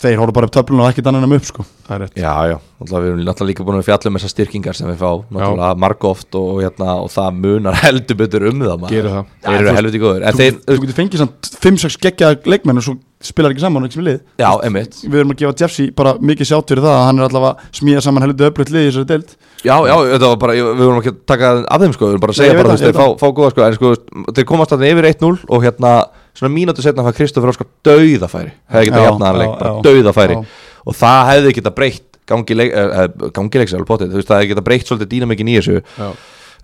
þeir 0.00 0.20
hóru 0.20 0.34
bara 0.36 0.48
upp 0.48 0.54
töflun 0.54 0.82
og 0.84 0.90
ekkert 0.90 1.08
annan 1.10 1.26
um 1.26 1.34
upp 1.36 1.46
sko. 1.48 1.64
það 1.86 1.94
er 1.96 2.02
rétt. 2.04 2.18
Já, 2.20 2.32
já, 2.50 2.56
náttúrulega 2.80 3.02
við 3.02 3.10
erum 3.12 3.24
náttúrulega 3.26 3.50
líka 3.50 3.66
búin 3.66 3.78
að 3.80 3.86
fjalla 3.88 4.10
um 4.10 4.18
þessar 4.18 4.32
styrkingar 4.34 4.78
sem 4.78 4.90
við 4.90 5.00
fá. 5.00 5.10
Náttúrulega 5.32 5.80
margóft 5.86 6.38
og, 6.40 6.62
hérna, 6.64 6.96
og 7.02 7.10
það 7.14 7.42
munar 7.46 7.80
heldur 7.84 8.20
betur 8.20 8.48
um 8.50 8.64
það. 8.64 8.86
Gerir 8.92 9.12
það. 9.14 9.34
Þeir 9.46 9.58
eru 9.60 9.76
helviti 9.80 10.02
góður 10.02 10.26
þú, 10.26 10.40
þeir, 10.42 10.62
þú 10.66 10.78
getur 10.84 10.98
fengið 11.00 11.22
samt 11.24 11.52
5-6 11.66 12.00
geggjaða 12.06 12.54
leikmenn 12.54 12.82
og 12.82 12.86
svo 12.88 12.96
spilar 13.24 13.54
ekki 13.54 13.62
saman 13.64 13.84
og 13.84 13.88
ekki 13.88 13.96
sem 13.96 14.06
lið. 14.06 14.18
Já, 14.42 14.50
emitt 14.68 14.98
við 15.06 15.20
erum 15.22 15.32
að 15.32 15.38
gefa 15.40 15.54
Jeffsy 15.62 15.86
bara 15.96 16.12
mikið 16.20 16.50
sjátt 16.50 16.72
fyrir 16.72 16.84
það 16.84 16.96
að 16.98 17.06
hann 17.08 17.20
er 17.22 17.26
allavega 17.30 17.70
smíða 17.78 18.02
saman 18.04 18.26
heldur 18.26 18.50
öflugt 18.50 18.72
lið 18.74 18.84
í 18.84 18.90
þessari 18.90 19.08
deild. 19.08 19.32
Já, 19.64 19.74
já, 19.88 19.94
þetta 20.12 20.30
var 20.30 20.40
bara, 20.42 20.56
við 20.58 20.82
vorum 20.84 21.00
ekki 21.00 21.12
að 21.14 21.22
taka 21.32 21.52
af 21.64 21.82
þeim 21.82 21.96
sko, 21.96 22.10
við 22.10 22.12
vorum 22.12 22.24
bara 22.26 22.34
að 22.34 22.36
Nei, 22.36 22.42
segja 22.42 22.52
ég 22.52 22.60
bara, 22.60 22.68
þú 22.68 22.76
veist, 22.76 22.86
þeir 22.86 22.98
fá, 23.00 23.06
fá 23.22 23.32
góða 23.40 23.50
sko, 23.54 23.64
en 23.64 23.78
sko, 23.78 23.92
þeir 24.36 24.48
komast 24.52 24.74
þarna 24.74 24.90
yfir 24.92 25.08
1-0 25.10 25.32
og 25.48 25.64
hérna, 25.64 25.94
svona 26.36 26.52
mínútu 26.52 26.84
setna 26.84 27.04
fær 27.06 27.16
Kristoffer 27.16 27.52
Óskar 27.52 27.68
dauðafæri, 27.86 28.52
hefði 28.72 28.90
getað 28.90 29.02
Já, 29.02 29.08
jafnaðan 29.10 29.40
leik, 29.42 29.50
já, 29.50 29.58
bara 29.62 29.84
dauðafæri. 29.86 30.38
og 30.86 30.98
það 31.00 31.20
hefði 31.32 31.54
getað 31.60 31.76
breytt 31.80 32.18
gangi 32.26 32.56
leik, 32.58 32.72
uh, 32.74 33.30
gangi 33.36 33.60
leiks 33.62 33.74
alveg 33.76 33.90
potið, 33.90 34.10
þú 34.12 34.20
veist, 34.20 34.30
það 34.30 34.40
hefði 34.42 34.50
getað 34.52 34.66
breytt 34.68 34.90
svolítið 34.90 35.10
dýnamikin 35.14 35.50
í 35.52 35.56
þessu. 35.60 35.80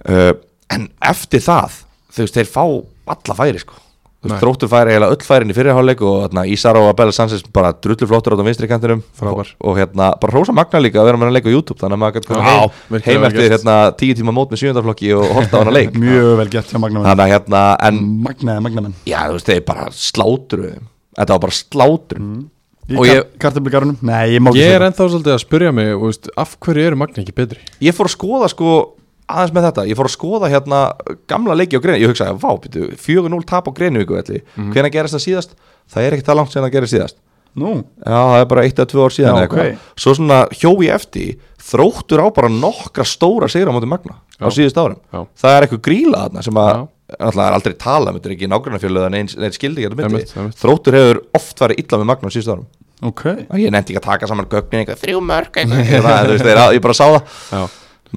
Uh, 0.02 0.32
en 0.74 0.88
eftir 1.12 1.44
það, 1.44 1.76
þú 2.12 2.24
veist, 2.26 2.38
þeir 2.40 2.50
fá 2.50 2.64
alla 3.16 3.36
færi 3.38 3.62
sko. 3.62 3.78
Þróttur 4.22 4.70
færi 4.70 4.92
eiginlega 4.92 5.16
öll 5.16 5.24
færin 5.26 5.50
í 5.50 5.54
fyrirháleik 5.56 6.02
og 6.06 6.18
hérna, 6.22 6.44
Ísar 6.46 6.76
og 6.78 6.84
Abela 6.92 7.10
Sanchez 7.16 7.42
bara 7.50 7.72
drullu 7.74 8.06
flottur 8.06 8.34
á 8.34 8.38
það 8.38 8.46
vinstri 8.46 8.68
kantinum. 8.70 9.00
Frábær. 9.18 9.50
og, 9.58 9.66
og 9.72 9.80
hérna, 9.80 10.12
bara 10.22 10.36
rósa 10.36 10.54
magna 10.54 10.78
líka 10.78 11.00
að 11.02 11.08
vera 11.10 11.18
með 11.18 11.26
hann 11.26 11.34
leik 11.34 11.48
á 11.50 11.54
YouTube 11.56 11.80
þannig 11.82 11.98
að 11.98 12.02
maður 12.04 12.28
Já, 12.30 12.54
heim, 12.62 13.02
heim 13.08 13.26
eftir 13.26 13.50
hérna, 13.56 13.76
tíu 13.98 14.14
tíma 14.14 14.30
mót 14.36 14.54
með 14.54 14.62
sjöndaflokki 14.62 15.10
og 15.18 15.26
horta 15.40 15.58
á 15.58 15.62
hann 15.66 15.74
leik. 15.74 15.98
Mjög 16.06 16.30
vel 16.38 16.48
gett 16.54 16.70
hjá 16.70 16.78
Magna 16.78 17.02
þannig 17.08 17.24
að 17.26 17.34
hérna, 17.34 17.64
en 17.90 18.00
Magnaði 18.28 18.64
Magnamenn 18.68 18.94
já, 19.10 19.18
þú 19.26 19.36
veist, 19.40 19.50
þeir 19.50 19.66
bara 19.72 19.88
sláturu 19.90 20.70
þeim. 20.70 20.86
Þetta 21.18 21.34
var 21.36 21.42
bara 21.48 21.58
slátur 21.58 22.22
í 22.92 22.96
Og 22.98 23.06
ég- 23.06 23.26
kartablikárunum 23.42 23.98
nei, 24.06 24.34
ég 24.36 24.42
má 24.42 24.50
ekki 24.50 24.58
Ég 24.62 24.70
er 24.70 24.78
segja 24.82 24.88
ennþá 24.90 25.04
svolítið 25.12 25.34
að 25.34 25.42
spyrja 25.44 25.74
mig 25.74 25.92
veist, 26.02 26.30
af 26.36 26.56
hverju 26.62 26.86
eru 26.90 26.96
Magni 26.98 27.22
ekki 27.22 27.34
betri? 27.36 27.58
ég 27.82 27.94
fór 27.94 28.06
að 28.10 28.14
skoða 28.16 28.48
sko 28.50 28.72
aðeins 29.32 29.54
með 29.56 29.66
þetta, 29.68 29.84
ég 29.90 29.98
fór 29.98 30.08
að 30.08 30.14
skoða 30.16 30.50
hérna 30.52 30.80
gamla 31.30 31.56
leiki 31.58 31.76
á 31.78 31.82
Greinvík, 31.84 32.02
ég 32.04 32.12
hugsaði, 32.12 32.38
vá, 32.42 32.50
býtu 32.62 32.88
4-0 32.96 33.44
tap 33.48 33.68
á 33.68 33.72
Greinvíku, 33.76 34.16
ætli 34.20 34.42
Mhm. 34.56 34.72
hvenær 34.72 34.92
gerist 34.94 35.14
það 35.16 35.24
síðast? 35.26 35.54
Það 35.92 36.02
er 36.06 36.12
ekki 36.18 36.26
það 36.28 36.36
langt 36.40 36.52
sem 36.52 36.62
það 36.62 36.72
gerist 36.76 36.94
síðast 36.96 37.16
nú, 37.56 37.84
Já, 38.00 38.18
það 38.32 38.40
er 38.40 38.46
bara 38.48 38.62
eitt 38.64 38.78
eða 38.78 38.90
tvö 38.92 39.02
ár 39.04 39.12
síðan 39.12 39.28
Já, 39.28 39.36
eða 39.36 39.48
eitthvað. 39.48 39.72
ok. 39.72 39.78
Svo 39.96 40.14
svona 40.16 40.38
hjó 40.56 40.70
ég 40.82 40.94
eftir 40.94 41.36
Þróttur 41.62 42.18
á 42.18 42.26
bara 42.34 42.48
nokkra 42.48 43.04
stóra 43.06 43.46
sigra 43.48 43.70
á 43.70 43.74
móti 43.76 43.86
Magna 43.86 44.16
á 44.40 44.48
Já. 44.48 44.56
síðust 44.56 44.76
árum 44.80 44.96
Já. 45.12 45.26
Það 45.36 45.52
er 45.56 45.66
eitthvað 45.66 45.82
gríla 45.86 46.22
þarna 46.26 46.42
sem 46.42 46.54
að. 46.54 46.88
Alltaf 47.20 47.44
er 47.44 47.52
aldrei 47.52 47.74
talað, 47.76 48.14
þetta 48.16 48.26
er 48.30 48.32
ekki 48.32 48.48
nágrannafjölu 48.48 49.02
en 49.04 49.14
einn 49.14 49.28
skildi 49.52 49.82
ekki 49.84 49.90
að 49.92 49.96
myndi 49.98 50.06
Einmitt, 50.08 50.32
einmitt. 50.32 50.56
Þróttur 50.56 50.96
hefur 50.96 51.18
oft 51.36 51.58
farið 51.60 51.82
illa 51.82 51.98
með 52.00 52.06
Magna 52.08 52.28
á 52.28 52.32
síðust 52.32 52.48
árum 52.54 52.66
ok 53.02 53.24
og 53.50 53.58
ég 53.60 53.70
nefndi 53.74 53.92
ekki 53.92 54.00
að 54.00 54.06
taka 54.08 54.26
saman 54.30 54.46
gögnin 54.48 54.80
eitthvað 54.80 55.02
þrjú 55.02 55.20
mörg 55.20 55.52
eitthvað, 55.52 55.84
þú 56.24 56.32
veist, 56.32 56.44
þeir, 56.46 56.60
ég 56.72 56.80
bara 56.80 56.94
sá 56.96 57.04
það 57.04 57.22
Já, 57.52 57.62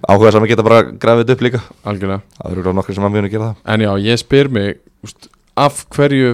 áhuga 0.03 0.33
sem 0.35 0.43
að 0.45 0.51
geta 0.51 0.65
bara 0.67 0.81
grafið 0.91 1.23
þetta 1.23 1.35
upp 1.37 1.45
líka. 1.47 1.61
Algjörlega. 1.87 2.21
Það 2.41 2.57
eru 2.57 2.73
nokkur 2.79 2.97
sem 2.97 3.07
að 3.07 3.15
mjög 3.15 3.29
gera 3.31 3.49
það. 3.51 3.63
En 3.75 3.85
já, 3.85 3.91
ég 4.05 4.21
spyr 4.21 4.51
mig 4.51 4.75
úst, 5.05 5.29
af 5.55 5.85
hverju 5.95 6.33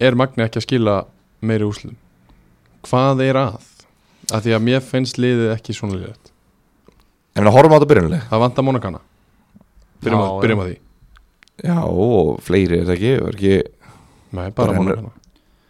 er 0.00 0.18
Magni 0.18 0.46
ekki 0.46 0.60
að 0.60 0.66
skila 0.66 0.96
meiri 1.44 1.68
úsliðum? 1.68 1.98
Hvað 2.88 3.22
er 3.28 3.38
að? 3.40 3.70
Af 4.30 4.44
því 4.44 4.56
að 4.56 4.66
mér 4.66 4.84
finnst 4.84 5.18
liðið 5.20 5.54
ekki 5.56 5.74
svona 5.76 5.98
liðið 5.98 6.30
en 7.40 7.46
við 7.46 7.54
horfum 7.54 7.74
á 7.74 7.76
þetta 7.78 7.90
byrjunlega 7.90 8.28
Það 8.30 8.42
vantar 8.44 8.66
Monagana 8.66 9.00
Byrjum, 10.00 10.20
Já, 10.20 10.26
að, 10.26 10.38
byrjum 10.44 10.62
að 10.62 10.70
því. 10.70 10.76
Já, 11.60 11.76
og 11.84 12.30
fleiri 12.44 12.78
er 12.80 12.86
það 12.88 12.94
ekki, 12.96 13.12
er 13.16 13.36
ekki 13.36 13.54
Nei, 14.38 14.46
bara 14.56 14.76
Monagana 14.78 15.12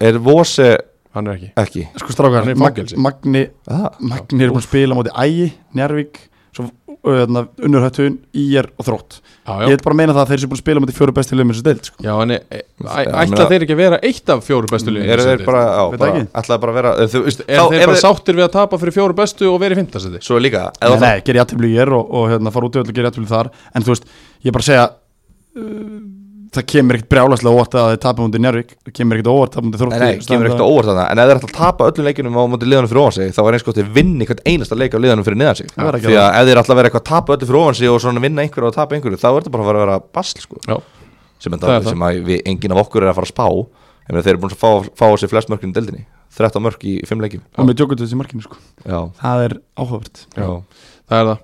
er 0.01 0.21
Vose 0.25 0.71
Hann 1.11 1.27
er 1.27 1.35
ekki. 1.41 1.49
Ekki. 1.59 1.81
Sko 1.99 2.15
strákar, 2.15 2.45
Hann 2.45 2.53
er 2.53 2.55
í 2.55 2.61
Mag 2.61 2.69
fangelsi. 2.71 2.99
Magni 3.03 3.41
það, 3.67 3.87
Magni 4.13 4.45
er 4.47 4.53
búin 4.53 4.61
að 4.63 4.67
spila 4.69 4.95
á 4.95 4.99
móti 5.01 5.15
Ægi, 5.19 5.49
Njarvík 5.75 6.21
svo 6.57 6.67
hérna, 7.07 7.47
unnur 7.65 7.81
hættun, 7.87 8.17
ír 8.37 8.67
og 8.77 8.85
þrótt. 8.85 9.21
Já, 9.47 9.53
ég 9.65 9.71
vil 9.73 9.85
bara 9.87 9.97
meina 9.97 10.13
það 10.13 10.21
að 10.27 10.31
þeir 10.33 10.41
sem 10.43 10.51
búin 10.51 10.59
að 10.59 10.63
spila 10.65 10.83
með 10.85 10.91
fjóru 10.99 11.15
besti 11.17 11.37
liðum 11.39 11.53
þessu 11.55 11.65
deild 11.65 11.87
sko. 11.89 12.03
Já, 12.05 12.13
en 12.25 12.35
e- 12.35 12.41
e- 12.51 12.61
Já, 12.61 12.91
ætla 13.23 13.47
þeir 13.49 13.65
ekki 13.65 13.77
að 13.77 13.81
vera 13.81 14.01
eitt 14.11 14.33
af 14.35 14.43
fjóru 14.45 14.69
bestu 14.71 14.93
liðin 14.93 15.15
Eru 15.15 15.25
þeir 15.31 15.45
bara, 15.47 15.63
já, 15.65 15.83
Veit 15.95 16.03
bara, 16.03 16.73
að 16.73 16.77
vera 16.77 16.93
þú, 17.15 17.23
veist, 17.25 17.41
Er 17.47 17.57
þá- 17.57 17.71
þeir 17.73 17.87
bara 17.87 17.97
þeir- 17.97 18.05
sáttir 18.05 18.37
við 18.37 18.45
að 18.45 18.53
tapa 18.59 18.81
fyrir 18.83 18.97
fjóru 18.99 19.17
bestu 19.23 19.49
og 19.49 19.61
vera 19.65 19.75
í 19.75 19.81
fintasæti? 19.81 20.21
Svo 20.21 20.37
er 20.37 20.45
líka, 20.45 20.67
nei, 20.83 20.99
nei, 21.01 21.21
ger 21.25 21.35
ég 21.41 21.45
aðtöflu 21.47 21.71
í 21.71 21.77
ír 21.81 21.95
og, 21.97 22.11
og 22.21 22.29
hérna, 22.35 22.53
fara 22.53 22.69
út 22.69 22.77
í 22.77 22.83
öll 22.83 22.89
og 22.91 22.95
ger 22.95 23.05
ég 23.07 23.11
aðtöflu 23.15 23.31
þar. 23.33 23.51
En 23.75 23.83
þú 23.87 23.95
veist, 23.95 24.05
ég 24.45 24.51
er 24.53 24.57
bara 24.59 24.67
að 24.67 24.71
segja 24.71 24.87
uh, 25.57 26.20
það 26.51 26.65
kemur 26.73 26.97
ekkert 26.99 27.09
brjálaslega 27.13 27.55
óvart 27.55 27.75
að 27.79 27.89
þeir 27.93 28.01
tapa 28.03 28.25
mútið 28.25 28.43
Njárvík, 28.45 28.71
það 28.87 28.95
kemur 28.99 29.19
ekkert 29.21 29.31
óvart 29.31 29.57
að 29.57 29.65
mútið 29.67 29.75
Nei, 29.75 29.81
þrótti 29.81 30.01
nei, 30.01 30.25
kemur 30.27 30.49
ekkert 30.51 30.65
óvart 30.67 30.89
þarna. 30.91 31.05
En 31.13 31.21
ef 31.23 31.29
þeir 31.31 31.39
ætla 31.41 31.51
að 31.51 31.57
tapa 31.61 31.89
öllum 31.91 32.09
leikunum 32.09 32.39
á 32.39 32.43
móti 32.51 32.69
liðanum 32.71 32.91
fyrir 32.91 33.03
ofan 33.05 33.17
sig 33.17 33.35
Þá 33.37 33.41
er 33.45 33.57
eins 33.59 33.67
gott 33.69 33.81
að 33.81 33.93
vinni 34.01 34.27
hvert 34.31 34.43
einasta 34.51 34.79
leik 34.81 34.97
á 34.97 34.99
liðanum 35.01 35.27
fyrir 35.29 35.39
neðan 35.41 35.59
sig. 35.61 35.71
Það 35.71 35.87
verður 35.91 36.01
ekki 36.01 36.11
Því 36.11 36.17
að 36.19 36.27
það. 36.27 36.39
ef 36.41 36.49
þeir 36.51 36.61
ætla 36.63 36.75
að 36.75 36.81
vera 36.81 36.91
eitthvað 36.91 37.05
að 37.05 37.11
tapa 37.11 37.37
öllu 37.37 37.49
fyrir 37.51 37.61
ofan 37.61 37.79
sig 37.79 37.91
Og 37.95 38.01
svona 38.03 38.25
vinna 38.25 38.43
einhverju 38.45 38.71
og 38.71 38.75
tapa 38.81 38.97
einhverju 38.99 39.21
Þá 39.21 39.29
er 39.31 39.37
þetta 39.39 39.53
bara 39.55 39.63
að 39.63 39.71
að 39.71 39.81
vera 39.85 39.99
basl 40.19 40.43
sko. 40.43 40.59
Já, 40.67 40.77
Sem, 41.41 41.55
Það 41.55 41.55
er 41.55 41.71
enda, 41.71 41.85
það. 41.87 41.91
sem 41.95 42.03
að 42.05 42.19
við, 42.27 42.41
enginn 42.51 42.75
af 42.75 42.83
okkur 42.85 43.07
er 43.07 43.13
að 43.15 43.17
fara 43.21 43.29
að 43.31 43.33
spá. 43.33 43.47
En 44.11 44.19
þeir 44.21 44.33
eru 44.35 44.41
búin 44.43 44.51
að 44.53 44.61
fá, 44.61 44.71
fá 44.99 45.07
á 45.09 45.15
sig 45.23 45.31
flest 45.31 45.49
mörkinn 45.49 45.71
í 45.71 45.77
deildinni. 45.79 46.03
13 46.37 46.63
mörk 46.63 46.83
í 46.85 46.99
5 47.09 47.23
leikjum. 47.25 47.43
Og 47.57 47.67
með 47.67 47.79
tjókutu 47.81 48.05
þessi 48.05 48.19
markinu 48.21 48.45
sko. 48.45 48.59
Já, 48.85 48.99
það 49.23 49.45
er 49.47 49.55
áhugavert. 49.81 50.21
Já, 50.37 50.51
það 51.09 51.17
er 51.23 51.31
það 51.31 51.39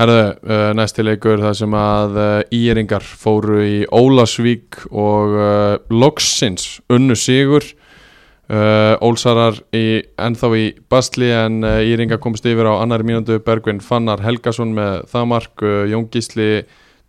Herðu, 0.00 0.20
uh, 0.48 0.70
næsti 0.72 1.04
leikur 1.04 1.42
það 1.42 1.56
sem 1.58 1.74
að 1.76 2.14
uh, 2.16 2.54
Íringar 2.56 3.04
fóru 3.04 3.58
í 3.60 3.74
Ólasvík 3.92 4.78
og 4.96 5.34
uh, 5.36 5.74
Loksins 5.92 6.78
unnu 6.88 7.12
sigur. 7.20 7.66
Uh, 8.48 8.96
Ólsarar 9.04 9.58
í, 9.76 10.00
ennþá 10.16 10.48
í 10.56 10.62
Bastli 10.88 11.28
en 11.36 11.58
uh, 11.68 11.82
Íringar 11.84 12.16
komst 12.24 12.48
yfir 12.48 12.70
á 12.72 12.80
annari 12.80 13.04
mínútu. 13.10 13.36
Bergvin 13.44 13.82
Fannar 13.84 14.22
Helgason 14.24 14.72
með 14.72 15.02
það 15.12 15.26
mark. 15.34 15.66
Jón 15.92 16.06
Gísli 16.08 16.48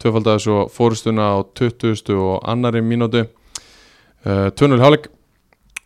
tvöfaldaði 0.03 0.43
svo 0.43 0.57
fórustuna 0.75 1.29
á 1.31 1.47
20. 1.47 2.11
og 2.17 2.41
annari 2.43 2.83
uh, 2.83 4.51
2-0 4.51 4.81
hálfleik. 4.83 5.07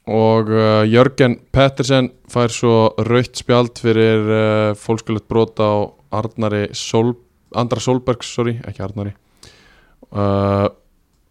Og 0.10 0.50
Jörgen 0.90 1.38
Pettersen 1.54 2.10
fær 2.30 2.50
svo 2.54 2.96
rautt 3.06 3.38
spjald 3.38 3.78
fyrir 3.82 4.26
uh, 4.26 4.74
fólkskulegt 4.74 5.30
brot 5.30 5.62
á 5.62 5.95
Arnari 6.14 6.68
Sol, 6.78 7.14
Andra 7.56 7.82
Solbergs 7.82 8.34
sorry, 8.36 8.58
ekki 8.68 8.84
Arnari 8.86 9.14
uh, 10.12 10.68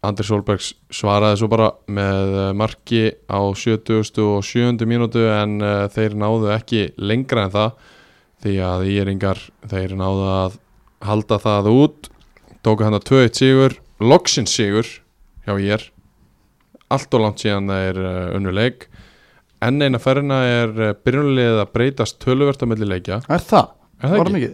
Andri 0.04 0.26
Solbergs 0.26 0.72
svaraði 0.92 1.40
svo 1.40 1.48
bara 1.52 1.70
með 1.88 2.34
uh, 2.34 2.48
marki 2.56 3.06
á 3.30 3.40
70. 3.40 4.20
og 4.20 4.44
7. 4.44 4.84
mínútu 4.88 5.24
en 5.32 5.60
uh, 5.62 5.86
þeir 5.92 6.16
náðu 6.20 6.50
ekki 6.56 6.88
lengra 7.00 7.46
en 7.46 7.54
það 7.54 7.78
því 8.44 8.58
að 8.60 8.86
íringar 8.92 9.40
þeir 9.70 9.96
náðu 9.96 10.28
að 10.28 10.58
halda 11.04 11.40
það 11.40 11.70
út 11.72 12.10
tóku 12.64 12.84
hann 12.84 12.96
að 12.96 13.08
2-1 13.12 13.40
sigur 13.40 13.78
loksins 14.00 14.52
sigur 14.56 14.88
hjá 15.44 15.56
ég 15.60 15.88
allt 16.92 17.16
og 17.16 17.24
langt 17.24 17.42
síðan 17.42 17.70
það 17.70 17.88
er 17.88 18.02
uh, 18.02 18.36
unnuleik 18.36 18.88
enn 19.64 19.80
eina 19.80 20.00
ferðina 20.02 20.42
er 20.48 20.74
uh, 20.76 20.92
byrjunlegið 21.06 21.62
að 21.62 21.72
breytast 21.76 22.20
töluvert 22.22 22.60
á 22.60 22.66
milli 22.68 22.88
leikja 22.88 23.22
er 23.24 23.44
það? 23.44 23.72
Er 24.02 24.12
það 24.12 24.20
Var 24.20 24.32
ekki? 24.40 24.52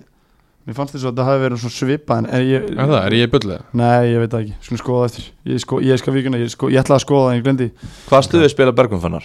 Mér 0.69 0.77
fannst 0.77 0.93
þess 0.95 1.07
að 1.09 1.17
það 1.21 1.29
hafi 1.31 1.41
verið 1.45 1.61
svona 1.63 1.75
svipa 1.77 2.17
en 2.21 2.27
er 2.37 2.43
ég, 2.45 2.65
Er 2.75 2.91
það, 2.91 2.99
er 3.07 3.15
ég 3.17 3.31
bullið? 3.33 3.63
Nei, 3.81 4.11
ég 4.13 4.19
veit 4.21 4.31
það 4.35 4.43
ekki, 4.45 4.57
skulum 4.67 4.81
skoða 4.83 5.07
eftir. 5.09 5.29
Ég, 5.49 5.61
sko, 5.65 5.79
ég 5.81 6.01
skal 6.03 6.15
vikuna, 6.15 6.41
ég, 6.43 6.51
sko, 6.53 6.69
ég 6.71 6.83
ætlaði 6.83 6.99
að 7.01 7.05
skoða 7.07 7.23
það 7.25 7.33
en 7.33 7.39
ég 7.41 7.47
glendi 7.47 7.69
Hvað 8.11 8.27
stuðið 8.29 8.53
spila 8.53 8.75
Bergum 8.77 9.01
fannar? 9.03 9.25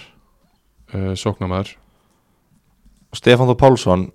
Uh, 0.96 1.12
sóknamaður 1.20 1.74
Stefán 3.16 3.52
Þó 3.52 3.56
Pálsson 3.60 4.08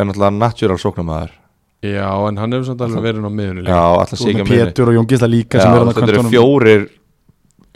er 0.00 0.08
náttúrulega 0.08 0.38
natural 0.38 0.80
sóknarmæður 0.80 1.36
Já, 1.82 2.08
en 2.30 2.36
hann 2.38 2.52
hefur 2.54 2.66
samt 2.70 2.82
alveg 2.86 3.04
verið 3.08 3.24
á 3.26 3.30
miðunni 3.34 3.62
Já, 3.66 3.68
líka 3.68 3.86
alltaf 4.00 4.12
Þú 4.12 4.22
sé 4.22 4.28
ert 4.30 4.32
ekki 4.32 4.42
með 4.42 4.42
á 4.42 4.50
miðunni. 4.52 4.72
Pétur 4.72 4.90
og 4.92 4.96
Jón 4.96 5.08
Gísla 5.12 5.28
líka 5.32 5.62
Já, 5.62 5.70
þetta 5.92 6.08
eru 6.12 6.24
fjórir 6.30 6.84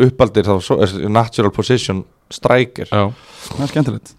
uppaldir 0.07 0.47
þá, 0.47 0.55
eh, 0.77 0.97
natural 1.11 1.53
position 1.57 2.03
striker 2.31 2.87
Já, 2.93 3.03
Það 3.47 3.65
er 3.67 3.73
skemmtilegt. 3.73 4.13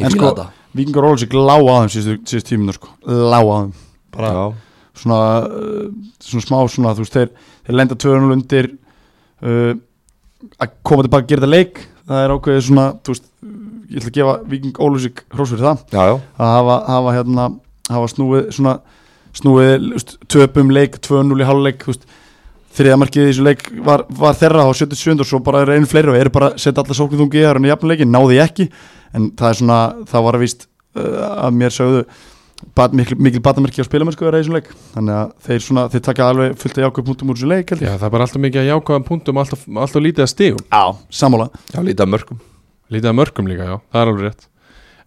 Ég 0.00 0.06
En 0.06 0.12
sko, 0.14 0.30
þetta. 0.30 0.46
Víkingur 0.76 1.06
Ólusík 1.08 1.32
lá 1.36 1.56
á 1.56 1.74
þeim 1.84 1.92
síðustu, 1.94 2.16
síðustu 2.28 2.48
tíminu 2.52 2.74
sko. 2.76 2.88
Lá 3.08 3.40
á 3.40 3.56
þeim 3.64 3.72
Bara 4.16 4.32
Já, 4.32 4.44
svona, 5.02 5.20
uh, 5.44 5.90
svona 6.24 6.46
smá 6.46 6.58
svona, 6.72 6.94
þú 6.96 7.04
veist, 7.04 7.18
þeir, 7.18 7.52
þeir 7.66 7.78
lenda 7.80 8.00
200 8.06 8.36
undir 8.38 8.70
uh, 9.44 9.76
að 10.56 10.74
koma 10.86 11.06
tilbaka 11.06 11.26
að 11.26 11.30
gera 11.34 11.44
þetta 11.44 11.52
leik 11.52 11.82
það 12.06 12.22
er 12.22 12.34
ákveðið 12.34 12.66
svona, 12.68 12.86
þú 13.02 13.14
veist 13.14 13.26
ég 13.86 14.00
ætla 14.00 14.10
að 14.10 14.18
gefa 14.18 14.36
Víking 14.50 14.78
Ólusík 14.82 15.24
hrós 15.32 15.52
fyrir 15.52 15.66
það. 15.66 15.82
Já, 15.92 16.02
já, 16.10 16.14
að 16.38 16.52
hafa, 16.52 16.76
hafa 16.90 17.16
hérna 17.16 17.48
hafa 17.90 18.12
snúið 18.12 18.46
svona 18.56 18.76
snúið 19.36 20.06
töpum 20.32 20.70
leik, 20.72 21.00
2-0 21.04 21.42
í 21.42 21.46
háluleik 21.46 21.84
þriðamarkið 22.76 23.22
í 23.22 23.28
þessu 23.30 23.44
leik 23.44 23.66
var, 23.84 24.04
var 24.08 24.36
þeirra 24.36 24.66
á 24.68 24.70
77 24.72 25.22
og 25.22 25.28
svo 25.28 25.40
bara 25.44 25.62
er 25.64 25.76
einu 25.76 25.88
fleiri 25.88 26.12
og 26.12 26.18
eru 26.18 26.32
bara 26.32 26.52
setja 26.60 26.82
alla 26.82 26.96
sóknum 26.96 27.24
þungi 27.24 27.40
í 27.40 27.44
það 27.46 28.04
náði 28.06 28.38
ég 28.38 28.50
ekki. 28.50 28.68
En 29.16 29.30
það 29.38 29.48
er 29.48 29.58
svona, 29.60 29.78
það 30.10 30.26
var 30.26 30.36
að 30.36 30.42
víst 30.44 30.66
uh, 30.66 31.20
að 31.46 31.60
mér 31.60 31.72
sögðu 31.72 32.02
bat, 32.74 32.92
mikil, 32.96 33.16
mikil 33.22 33.40
batamerki 33.44 33.80
á 33.80 33.86
spilamennsku 33.86 34.26
er 34.28 34.36
leik. 34.56 34.72
Þannig 34.94 35.14
að 35.20 35.30
þeir 35.46 35.62
svona, 35.66 35.84
þeir 35.92 36.02
taka 36.08 36.26
alveg 36.32 36.56
fullt 36.60 36.80
að 36.80 36.84
jákvæð 36.88 37.06
punktum 37.10 37.30
úr 37.32 37.38
þessu 37.38 37.48
leik 37.52 37.72
Já 37.76 37.82
ég. 37.84 37.94
Það 38.00 38.08
er 38.08 38.12
bara 38.16 38.26
alltaf 38.26 38.42
mikið 38.42 38.62
að 38.64 38.68
jákvæðan 38.72 39.06
punktum 39.06 39.40
alltaf, 39.42 39.62
alltaf 39.84 40.02
lítið 40.04 40.24
að 40.26 40.30
stigum. 40.34 40.66
Já, 40.72 40.82
sammála. 41.22 41.48
Já, 41.72 41.80
lítið 41.86 42.04
af 42.06 42.12
mörgum 42.16 42.42
Lítið 42.94 43.10
að 43.10 43.16
mörgum 43.18 43.48
líka, 43.50 43.64
já, 43.66 43.76
það 43.92 44.02
er 44.02 44.10
alveg 44.12 44.26
rétt. 44.28 44.44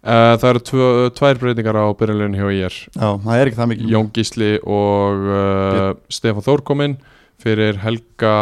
Uh, 0.00 0.32
Það 0.40 0.46
eru 0.50 0.60
tvö, 0.64 0.84
tvær 1.12 1.38
breytingar 1.42 1.76
á 1.76 1.84
byrjunlegin 1.92 2.36
hjá 2.40 2.46
IR 2.56 2.76
Já, 2.96 3.08
það 3.20 3.34
er 3.36 3.48
ekki 3.50 3.58
það 3.58 3.68
mikil. 3.74 3.88
Jón 3.92 4.06
Gísli 4.16 4.50
og 4.64 5.26
uh, 5.28 5.88
Stefán 6.08 6.44
Þór 6.46 6.62
kominn 6.64 6.94
fyrir 7.40 7.76
Helga 7.82 8.32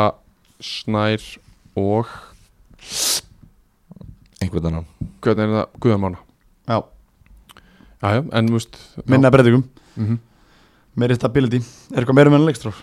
Snær 0.62 1.24
og 1.78 2.06
einhvern 4.38 4.62
er 5.48 5.54
það, 5.56 5.66
Guðarmána 5.82 6.20
Já, 6.70 6.78
Já, 8.02 8.08
já, 8.14 8.22
en 8.32 8.48
þú 8.48 8.52
veist 8.58 8.76
já. 8.78 9.02
minna 9.10 9.30
breytingum 9.30 9.64
Mhm. 9.98 10.18
meiri 10.96 11.14
stability. 11.18 11.60
Er 11.94 12.02
eitthvað 12.04 12.14
meira 12.14 12.30
með 12.30 12.40
enn 12.42 12.46
leikstróf 12.52 12.78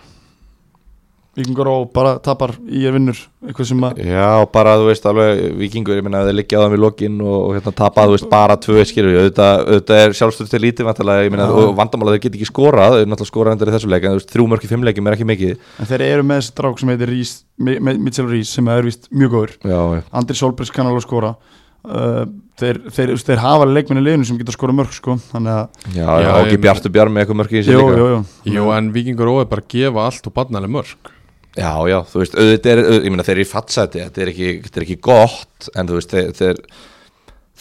Víkingur 1.35 1.67
og 1.67 1.89
bara 1.91 2.13
tapar 2.23 2.53
í 2.71 2.85
er 2.87 2.93
vinnur. 2.95 3.17
Eitthvað 3.43 3.67
sem 3.67 3.81
að 3.83 3.97
Já, 4.07 4.45
bara 4.53 4.77
þú 4.79 4.85
veist 4.87 5.03
alveg 5.09 5.41
vikingur, 5.59 5.97
ég 5.99 6.03
minna 6.05 6.21
að 6.23 6.29
þeir 6.29 6.37
liggja 6.37 6.59
á 6.59 6.63
þeim 6.63 6.75
í 6.77 6.79
lokin 6.79 7.17
og, 7.19 7.33
og 7.49 7.55
hérna 7.57 7.73
tapa, 7.75 8.05
þú 8.07 8.13
veist, 8.15 8.29
bara 8.31 8.55
tvö 8.55 8.85
skilur 8.87 9.17
auðvitað, 9.19 9.65
auðvitað 9.67 9.99
er 10.05 10.15
sjálfstöld 10.15 10.49
til 10.53 10.61
lítið 10.63 10.87
vantarlega, 10.87 11.25
ég 11.27 11.33
minna, 11.35 11.49
Já. 11.51 11.57
og 11.59 11.75
vandamála 11.75 12.13
þeir 12.15 12.21
get 12.23 12.37
ekki 12.39 12.47
skorað 12.47 12.95
þeir 12.95 13.01
eru 13.03 13.11
náttúrulega 13.11 13.33
skorað 13.33 13.51
endur 13.57 13.67
í 13.67 13.75
þessu 13.75 13.91
leik 13.91 14.03
en 14.07 14.15
þú 14.15 14.19
veist, 14.21 14.31
þrjú 14.31 14.47
mörk 14.53 14.63
í 14.63 14.71
fimm 14.71 14.83
leikim 14.87 15.07
er 15.11 15.17
ekki 15.17 15.27
mikið. 15.27 15.57
En 15.83 15.85
þeir 15.91 16.05
eru 16.07 16.23
með 16.23 16.39
þessi 16.39 16.55
drák 16.61 16.79
sem 16.79 16.89
heitir 16.95 17.11
Rís, 17.11 17.33
Mi- 17.59 17.79
Mi- 17.83 17.97
Mitchell 17.99 18.31
Rís 18.31 18.47
sem 18.55 18.67
er 18.71 18.81
vist 18.87 19.09
mjög 19.11 19.35
góður. 19.35 20.03
Andri 20.15 20.35
Solbergs 20.39 20.71
kann 20.71 20.87
alveg 20.87 21.03
skora 21.03 21.35
uh, 21.85 22.25
þeir, 22.59 22.79
þeir, 22.89 23.11
þeir, 23.13 23.23
þeir 23.29 23.41
hafa 23.43 23.65
leikmenni 23.69 24.03
liðinu 24.05 24.27
sem 24.29 24.37
geta 24.39 24.53
skora 24.55 24.75
mörg 24.75 24.93
sko 24.95 25.17
þannig 25.31 25.53
að 25.55 25.91
já, 25.95 26.05
Já, 26.05 26.09
já 26.23 26.29
ég- 26.31 26.45
ekki 26.47 26.61
Bjartu 26.65 26.91
Bjarm 26.95 27.13
með 27.15 27.25
eitthvað 27.25 27.39
mörk 27.41 27.51
í 27.55 27.61
jú, 27.61 27.81
líka. 27.81 27.99
jú, 28.01 28.55
jú. 28.55 28.65
En 28.77 28.91
Víkingur 28.95 29.31
Ó 29.31 29.35
er 29.41 29.49
bara 29.51 29.61
að 29.65 29.69
gefa 29.75 30.05
allt 30.09 30.27
og 30.31 30.33
barnaleg 30.39 30.73
mörg 30.77 31.11
Já, 31.55 31.71
já, 31.87 32.01
þú 32.11 32.19
veist, 32.19 32.33
auðvitað 32.35 32.71
er, 32.73 32.79
auð, 32.83 32.97
ég 33.05 33.11
meina 33.13 33.23
þeir 33.23 33.37
eru 33.37 33.43
í 33.45 33.47
fattsæti, 33.47 33.99
þetta 34.03 34.21
er 34.25 34.31
ekki, 34.33 34.47
þetta 34.65 34.79
er 34.81 34.83
ekki 34.89 34.97
gott, 35.07 35.67
en 35.79 35.87
þú 35.87 35.95
veist, 36.01 36.11
þeir, 36.11 36.33
þeir, 36.35 36.57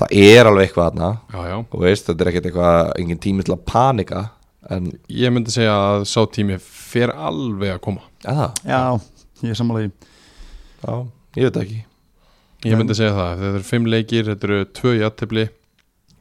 það 0.00 0.14
er 0.18 0.48
alveg 0.50 0.64
eitthvað 0.66 0.88
þarna, 0.88 1.10
Já, 1.30 1.38
já, 1.52 1.54
þú 1.70 1.82
veist, 1.84 2.08
þetta 2.08 2.24
er 2.26 2.30
ekkert 2.32 2.48
eitthvað, 2.50 2.90
engin 3.04 3.20
tími 3.22 3.46
til 3.46 3.54
að 3.54 3.62
panika, 3.70 4.22
en, 4.74 4.88
ég 5.14 5.30
myndi 5.36 5.54
segja 5.54 5.76
að 5.92 6.08
sá 6.10 6.18
tími 6.34 6.58
fer 6.58 7.12
alveg 7.14 7.76
að 7.76 7.80
koma. 7.86 8.02
Já, 8.26 8.32
það, 8.34 8.58
já, 8.72 8.82
ég 9.46 9.54
er 9.54 9.60
sammála 9.62 9.84
í 9.86 9.88
já, 9.94 10.98
ég 11.38 11.46
veit 11.46 11.60
ekki. 11.62 11.78
Ég 12.64 12.78
myndi 12.80 12.94
segja 12.96 13.12
það, 13.16 13.34
þetta 13.42 13.50
eru 13.58 13.66
fimm 13.68 13.86
leikir, 13.92 14.24
þetta 14.30 14.48
eru 14.48 14.62
tvö 14.78 14.94
jættefli 15.00 15.44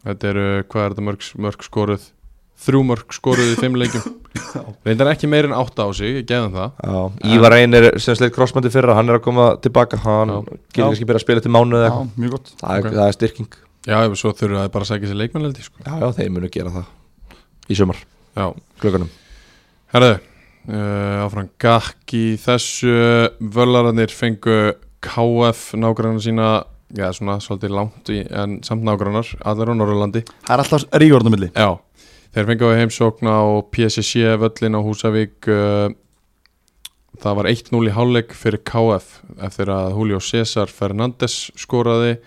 Þetta 0.04 0.28
eru, 0.34 0.46
hvað 0.68 0.84
er 0.84 0.94
þetta 0.94 1.06
mörg, 1.08 1.28
mörg 1.46 1.62
skoruð? 1.64 2.10
Þrjú 2.64 2.82
mörg 2.90 3.14
skoruð 3.16 3.54
í 3.54 3.60
fimm 3.60 3.78
leikjum 3.80 4.04
Reyndar 4.88 5.10
ekki 5.14 5.30
meir 5.32 5.48
en 5.48 5.54
átta 5.56 5.86
á 5.88 5.90
sig, 5.96 6.18
ég 6.20 6.26
geðum 6.28 6.52
það 6.56 6.82
Já, 6.84 7.32
Ívar 7.38 7.56
Einir 7.58 7.88
sem 8.04 8.18
sleitt 8.20 8.34
crossmandi 8.36 8.72
fyrra, 8.74 8.96
hann 8.98 9.10
er 9.12 9.20
að 9.20 9.24
koma 9.30 9.46
tilbaka, 9.64 10.00
hann 10.04 10.34
getur 10.44 10.60
Já. 10.76 10.84
kannski 10.90 11.08
byrja 11.08 11.22
að 11.22 11.26
spila 11.26 11.44
til 11.46 11.54
mánuð 11.56 11.80
eða 11.80 11.88
já, 11.88 11.94
eitthvað, 11.94 12.20
mjög 12.24 12.36
gott 12.36 12.52
það, 12.60 12.74
er- 12.76 12.84
Ok. 12.84 12.98
það 12.98 13.08
er 13.08 13.18
styrking. 13.18 13.58
Já, 13.84 13.98
svo 14.20 14.32
þurfa 14.40 14.60
það 14.64 14.70
bara 14.76 14.86
að 14.88 14.92
segja 14.92 15.10
sér 15.12 15.20
leikmannleldi 15.22 15.66
sko. 15.66 15.82
Já, 15.84 15.94
já, 16.04 16.08
þeir 16.20 16.30
munu 16.36 16.50
gera 16.54 16.72
það 16.76 16.86
í 17.70 17.78
sumar, 17.80 18.00
Já, 18.36 18.46
klukkanum. 18.84 19.10
herðu 19.94 20.14
uh, 20.18 21.24
Áfram 21.26 21.50
gakk 21.60 22.16
í 22.18 22.26
þessu 22.44 22.94
Völararnir 23.54 24.12
fengu 24.16 24.58
KF 25.04 25.74
nágrannar 25.80 26.24
sína 26.24 26.52
Já, 26.94 27.08
svona 27.10 27.40
svolítið 27.42 27.72
langt 27.74 28.10
í, 28.14 28.20
en 28.30 28.60
samt 28.66 28.86
nágrannar 28.86 29.26
Allir 29.50 29.72
á 29.72 29.76
Norrlandi 29.76 30.22
það 30.46 30.54
er 30.54 30.62
alltaf 30.62 30.84
rígórn 31.02 31.30
á 31.30 31.34
milli 31.34 31.50
Já, 31.50 31.70
þeir 32.36 32.50
fengu 32.52 32.70
á 32.70 32.78
heimsókn 32.78 33.32
á 33.34 33.42
PSC 33.74 34.36
völlin 34.42 34.78
á 34.78 34.82
Húsavík 34.86 35.50
uh, 35.50 35.88
það 37.24 37.40
var 37.40 37.50
1-0 37.50 37.82
í 37.90 37.96
hálfleik 37.96 38.38
fyrir 38.38 38.62
KF 38.68 39.10
eftir 39.48 39.74
að 39.74 39.98
Julio 39.98 40.22
César 40.22 40.70
Fernández 40.70 41.50
skoraði 41.58 42.20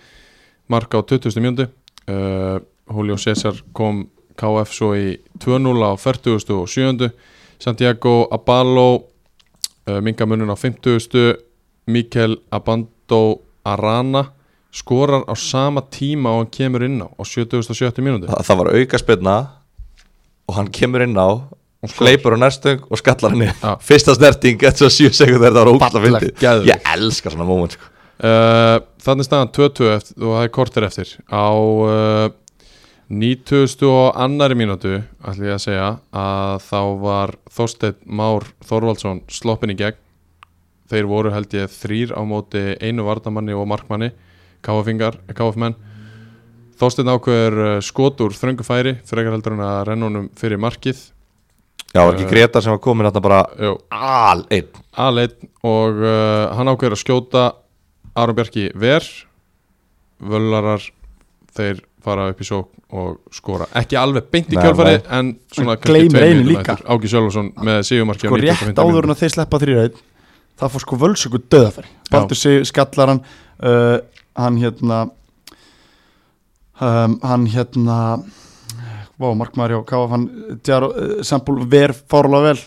marka 0.67 0.99
á 0.99 1.01
20. 1.15 1.39
mjöndu 1.39 1.69
uh, 2.11 2.59
Julio 2.91 3.15
César 3.19 3.63
kom 3.71 4.05
KF 4.37 4.73
svo 4.73 4.93
í 4.97 5.17
2-0 5.41 5.79
á 5.81 5.91
47. 5.97 7.09
Santiago 7.57 8.27
Abalo 8.31 8.89
uh, 8.93 9.99
mingamunin 10.03 10.51
á 10.51 10.57
50. 10.59 11.46
Mikel 11.87 12.37
Abando 12.51 13.41
Arana 13.65 14.27
skorar 14.75 15.23
á 15.25 15.35
sama 15.35 15.81
tíma 15.81 16.33
og 16.35 16.43
hann 16.43 16.51
kemur 16.51 16.83
inn 16.85 16.99
á 17.01 17.07
á 17.07 17.23
70. 17.23 18.03
mínúti 18.03 18.27
það, 18.27 18.43
það 18.47 18.59
var 18.61 18.71
auka 18.75 18.99
spilna 19.01 19.35
og 20.47 20.57
hann 20.59 20.71
kemur 20.71 21.05
inn 21.07 21.17
á 21.17 21.29
og 21.87 21.93
hleypur 21.99 22.35
á 22.35 22.39
næstöng 22.41 22.83
og 22.89 22.99
skallar 22.99 23.35
Já. 23.37 23.51
í 23.53 23.75
fyrsta 23.85 24.15
snerting 24.17 24.63
eftir 24.67 24.89
að 24.89 24.95
7 24.97 25.13
sekundar 25.15 25.55
það 25.55 25.71
var 25.77 26.05
fyndið 26.07 26.33
geðveikt. 26.41 26.71
ég 26.71 26.89
elska 26.93 27.31
svona 27.33 27.47
moment 27.47 27.77
sko. 27.77 27.93
Uh, 28.17 28.79
þannig 29.05 29.27
staðan 29.27 29.51
2-2 29.53 29.89
eftir, 29.93 30.15
og 30.25 30.31
það 30.33 30.43
er 30.43 30.53
kortir 30.55 30.85
eftir 30.87 31.11
á 31.29 31.47
uh, 31.53 32.29
90 33.13 33.85
og 33.87 34.17
annari 34.19 34.57
mínútu 34.57 34.97
ætlum 35.21 35.45
ég 35.47 35.55
að 35.55 35.63
segja 35.63 35.91
að 36.11 36.65
þá 36.65 36.81
var 37.03 37.35
Þorsteinn 37.53 38.01
Már 38.19 38.49
Þorvaldsson 38.67 39.21
sloppin 39.31 39.71
í 39.71 39.77
gegn 39.79 40.01
þeir 40.91 41.09
voru 41.09 41.33
held 41.35 41.53
ég 41.57 41.71
þrýr 41.71 42.15
á 42.15 42.21
móti 42.27 42.63
einu 42.81 43.05
vardamanni 43.07 43.55
og 43.57 43.67
markmanni 43.69 44.11
KF-ingar, 44.65 45.19
KF-menn 45.31 45.77
Þorsteinn 46.77 47.09
ákveður 47.09 47.55
uh, 47.57 47.75
skot 47.81 48.19
úr 48.21 48.35
þröngu 48.37 48.65
færi 48.65 48.97
frekar 49.07 49.33
heldur 49.33 49.55
hann 49.55 49.65
að 49.65 49.79
renna 49.89 50.09
honum 50.09 50.27
fyrir 50.37 50.59
markið. 50.61 50.99
Já, 51.89 52.03
var 52.03 52.13
ekki 52.13 52.27
Greta 52.29 52.61
sem 52.61 52.73
var 52.73 52.81
komin 52.83 53.07
þarna 53.07 53.23
bara 53.23 53.39
Jú, 53.63 53.71
al 53.95 54.43
einn? 54.53 54.81
A1 54.93 55.47
og 55.65 56.01
uh, 56.03 56.53
hann 56.53 56.69
ákveður 56.69 56.97
að 56.97 57.01
skjóta 57.01 57.45
Aron 58.17 58.37
Bjarki 58.37 58.67
ver. 58.77 59.07
Völlarar 60.21 60.85
þeir 61.57 61.81
fara 62.05 62.29
upp 62.33 62.43
í 62.43 62.47
sók 62.47 62.69
og 62.93 63.33
skora. 63.33 63.65
Ekki 63.81 63.97
alveg 63.99 64.29
beint 64.31 64.53
í 64.53 64.59
nei. 64.59 64.99
en 65.17 65.33
svona 65.51 65.79
gleymir 65.81 66.27
einu 66.29 66.45
líka. 66.51 66.77
Áki 66.85 67.09
Sjálfarsson 67.09 67.49
með 67.65 67.81
Sigurmarki 67.89 68.29
sko 68.29 68.39
rétt 68.43 68.77
áður 68.77 69.09
en 69.09 69.15
að 69.15 69.23
þeir 69.23 69.33
sleppa 69.33 69.59
þrýræð 69.63 69.97
það 70.57 70.73
fór 70.73 70.85
sko 70.85 70.99
völsöku 71.03 71.43
döðafæri 71.45 71.93
Baldur 72.11 72.39
sig 72.39 72.65
skallar 72.69 73.13
hann 73.13 73.21
uh, 73.61 73.97
hann 74.37 74.59
hérna 74.61 75.05
um, 76.81 77.17
hann 77.23 77.47
hérna 77.53 77.99
Vá, 79.17 79.31
markmaður 79.33 79.79
hjá 79.79 79.85
KF 79.89 80.11
hann 80.13 80.25
Djaro, 80.61 80.91
uh, 80.93 81.21
Sambúl 81.25 81.63
ver 81.69 81.93
fárlega 81.97 82.51
vel 82.51 82.59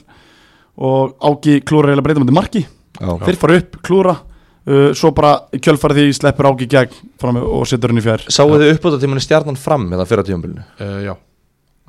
og 0.80 1.14
Áki 1.22 1.60
klúra 1.66 1.90
eiginlega 1.90 2.06
breyta 2.06 2.22
mútið 2.22 2.36
marki. 2.36 2.62
Þeir 2.98 3.38
fara 3.38 3.58
upp, 3.60 3.76
klúra 3.86 4.14
uh, 4.16 4.90
svo 4.96 5.12
bara 5.14 5.34
í 5.54 5.60
kjölfari 5.62 5.98
því 6.00 6.16
sleppur 6.18 6.48
Áki 6.50 6.66
gegn 6.70 6.96
fram 7.22 7.38
og 7.38 7.68
setur 7.70 7.92
hann 7.92 8.02
í 8.02 8.04
fjær. 8.04 8.24
Sáu 8.32 8.50
þið 8.56 8.72
uppbúta 8.74 8.98
tímanni 9.02 9.22
stjarnan 9.22 9.60
fram 9.60 9.86
með 9.90 10.02
það 10.02 10.10
fyrra 10.10 10.26
tímanbílinu 10.26 10.64
uh, 10.66 10.96
Já, 11.06 11.12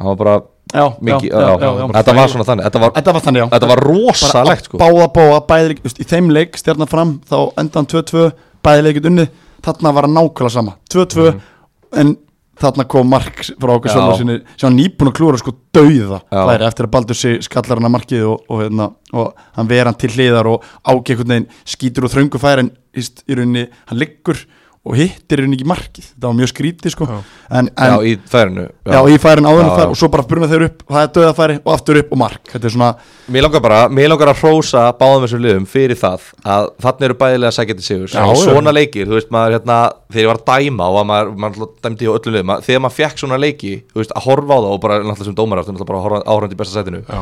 það 0.01 0.09
var 0.11 0.19
bara 0.21 0.33
já, 0.71 0.85
mikið 1.09 1.29
já, 1.29 1.51
já, 1.61 1.69
þetta 1.97 2.15
var 2.17 2.33
svona 2.33 2.47
þannig 2.49 2.67
þetta 2.67 2.81
var, 2.83 2.93
Þetta 2.97 3.13
var 3.15 3.25
þannig 3.27 3.53
þetta 3.53 3.69
var 3.71 3.83
rosalegt 3.85 4.69
sko. 4.69 4.81
báða 4.81 5.07
bóa, 5.15 5.37
bæði 5.51 5.69
leik, 5.71 5.85
í 5.91 6.09
þeim 6.11 6.33
leik 6.35 6.59
stjarnar 6.59 6.91
fram, 6.91 7.15
þá 7.29 7.37
endan 7.61 7.89
2-2 7.93 8.27
bæði 8.65 8.87
leikit 8.87 9.07
unnið, 9.11 9.31
þarna 9.65 9.95
var 9.97 10.07
að 10.07 10.15
nákvæmlega 10.17 10.53
sama. 10.53 10.75
2-2, 10.93 11.31
en 12.01 12.13
þarna 12.61 12.85
kom 12.89 13.09
mark 13.09 13.41
frá 13.41 13.73
okkur 13.73 13.93
sinni. 14.19 14.37
Sem 14.55 14.67
var 14.67 14.75
nýbúin 14.75 15.11
að 15.11 15.17
klúra 15.17 15.39
sko 15.41 15.53
dauða 15.73 16.21
Já. 16.21 16.41
læri 16.49 16.67
eftir 16.67 16.87
að 16.87 16.93
Baldur 16.95 17.17
sig 17.17 17.41
skallar 17.45 17.79
hann 17.79 17.89
að 17.89 17.95
markið 17.95 18.25
og, 18.29 18.43
og, 18.47 18.61
hérna, 18.61 18.89
og 19.17 19.45
hann 19.57 19.69
ver 19.71 19.89
hann 19.89 19.97
til 19.97 20.11
hliðar 20.13 20.49
og 20.51 20.65
veginn 20.85 21.47
skýtur 21.65 22.07
og 22.07 22.13
þröngu 22.13 22.41
fær 22.41 22.61
en 22.63 22.71
í 22.93 23.05
rauninni 23.33 23.67
hann 23.89 24.01
liggur 24.01 24.39
og 24.81 24.95
hittir 24.97 25.37
í 25.37 25.43
rauninni 25.43 25.57
ekki 25.59 25.67
markið 25.69 26.05
það 26.09 26.25
var 26.25 26.37
mjög 26.39 26.49
skrítið 26.49 26.93
sko 26.95 27.05
Já. 27.05 27.17
en, 27.59 27.67
já, 27.69 27.89
en, 27.91 28.05
í 28.09 28.13
færinu 28.31 28.63
já, 28.65 28.97
í 29.05 29.17
færin 29.21 29.45
áður 29.45 29.59
en 29.61 29.67
Já, 29.67 29.73
fær 29.75 29.83
já. 29.83 29.89
og 29.93 29.99
svo 29.99 30.07
bara 30.15 30.25
bruna 30.31 30.47
þeir 30.49 30.65
upp 30.65 30.79
það 30.87 31.03
er 31.03 31.11
dauðafæri 31.17 31.57
og 31.61 31.69
aftur 31.75 31.99
upp 32.01 32.15
og 32.15 32.21
mark 32.23 32.49
þetta 32.49 32.67
er 32.69 32.73
svona 32.73 32.87
Mér 33.31 33.45
langar 33.45 33.63
bara, 33.63 33.81
mér 33.93 34.09
langar 34.09 34.31
að 34.31 34.41
hrósa 34.41 34.87
báðum 34.97 35.27
þessum 35.27 35.43
liðum 35.45 35.67
fyrir 35.69 35.99
það 36.01 36.25
að 36.55 36.71
þarna 36.87 37.07
eru 37.07 37.17
bæðilega 37.21 37.55
sækja 37.59 37.77
til 37.77 37.85
sigur 37.85 38.09
Já, 38.09 38.25
já. 38.25 38.41
svona 38.41 38.73
leikir, 38.73 39.05
þú 39.05 39.19
veist 39.19 39.31
maður 39.37 39.59
hérna 39.59 39.77
þegar 40.09 40.23
ég 40.25 40.31
var 40.31 40.41
að 40.41 40.49
dæma 40.49 40.89
og 40.89 40.99
að 41.03 41.07
maður, 41.11 41.31
maður 41.45 41.71
dæmdi 41.85 42.09
hjá 42.09 42.15
öllum 42.17 42.37
liðum, 42.39 42.55
þegar 42.65 42.83
maður 42.87 42.97
fekk 42.97 43.21
svona 43.21 43.41
leiki 43.45 43.75
þú 43.93 44.01
veist, 44.01 44.17
að 44.17 44.27
horfa 44.31 44.57
á 44.57 44.61
það 44.65 44.73
og 44.73 44.83
bara 44.87 44.99
náttúrulega 45.05 45.29
sem 45.29 45.37
dómar 45.37 45.61
aftur 45.61 45.77
náttúrulega 45.77 46.97
í 46.97 47.05
já, 47.05 47.21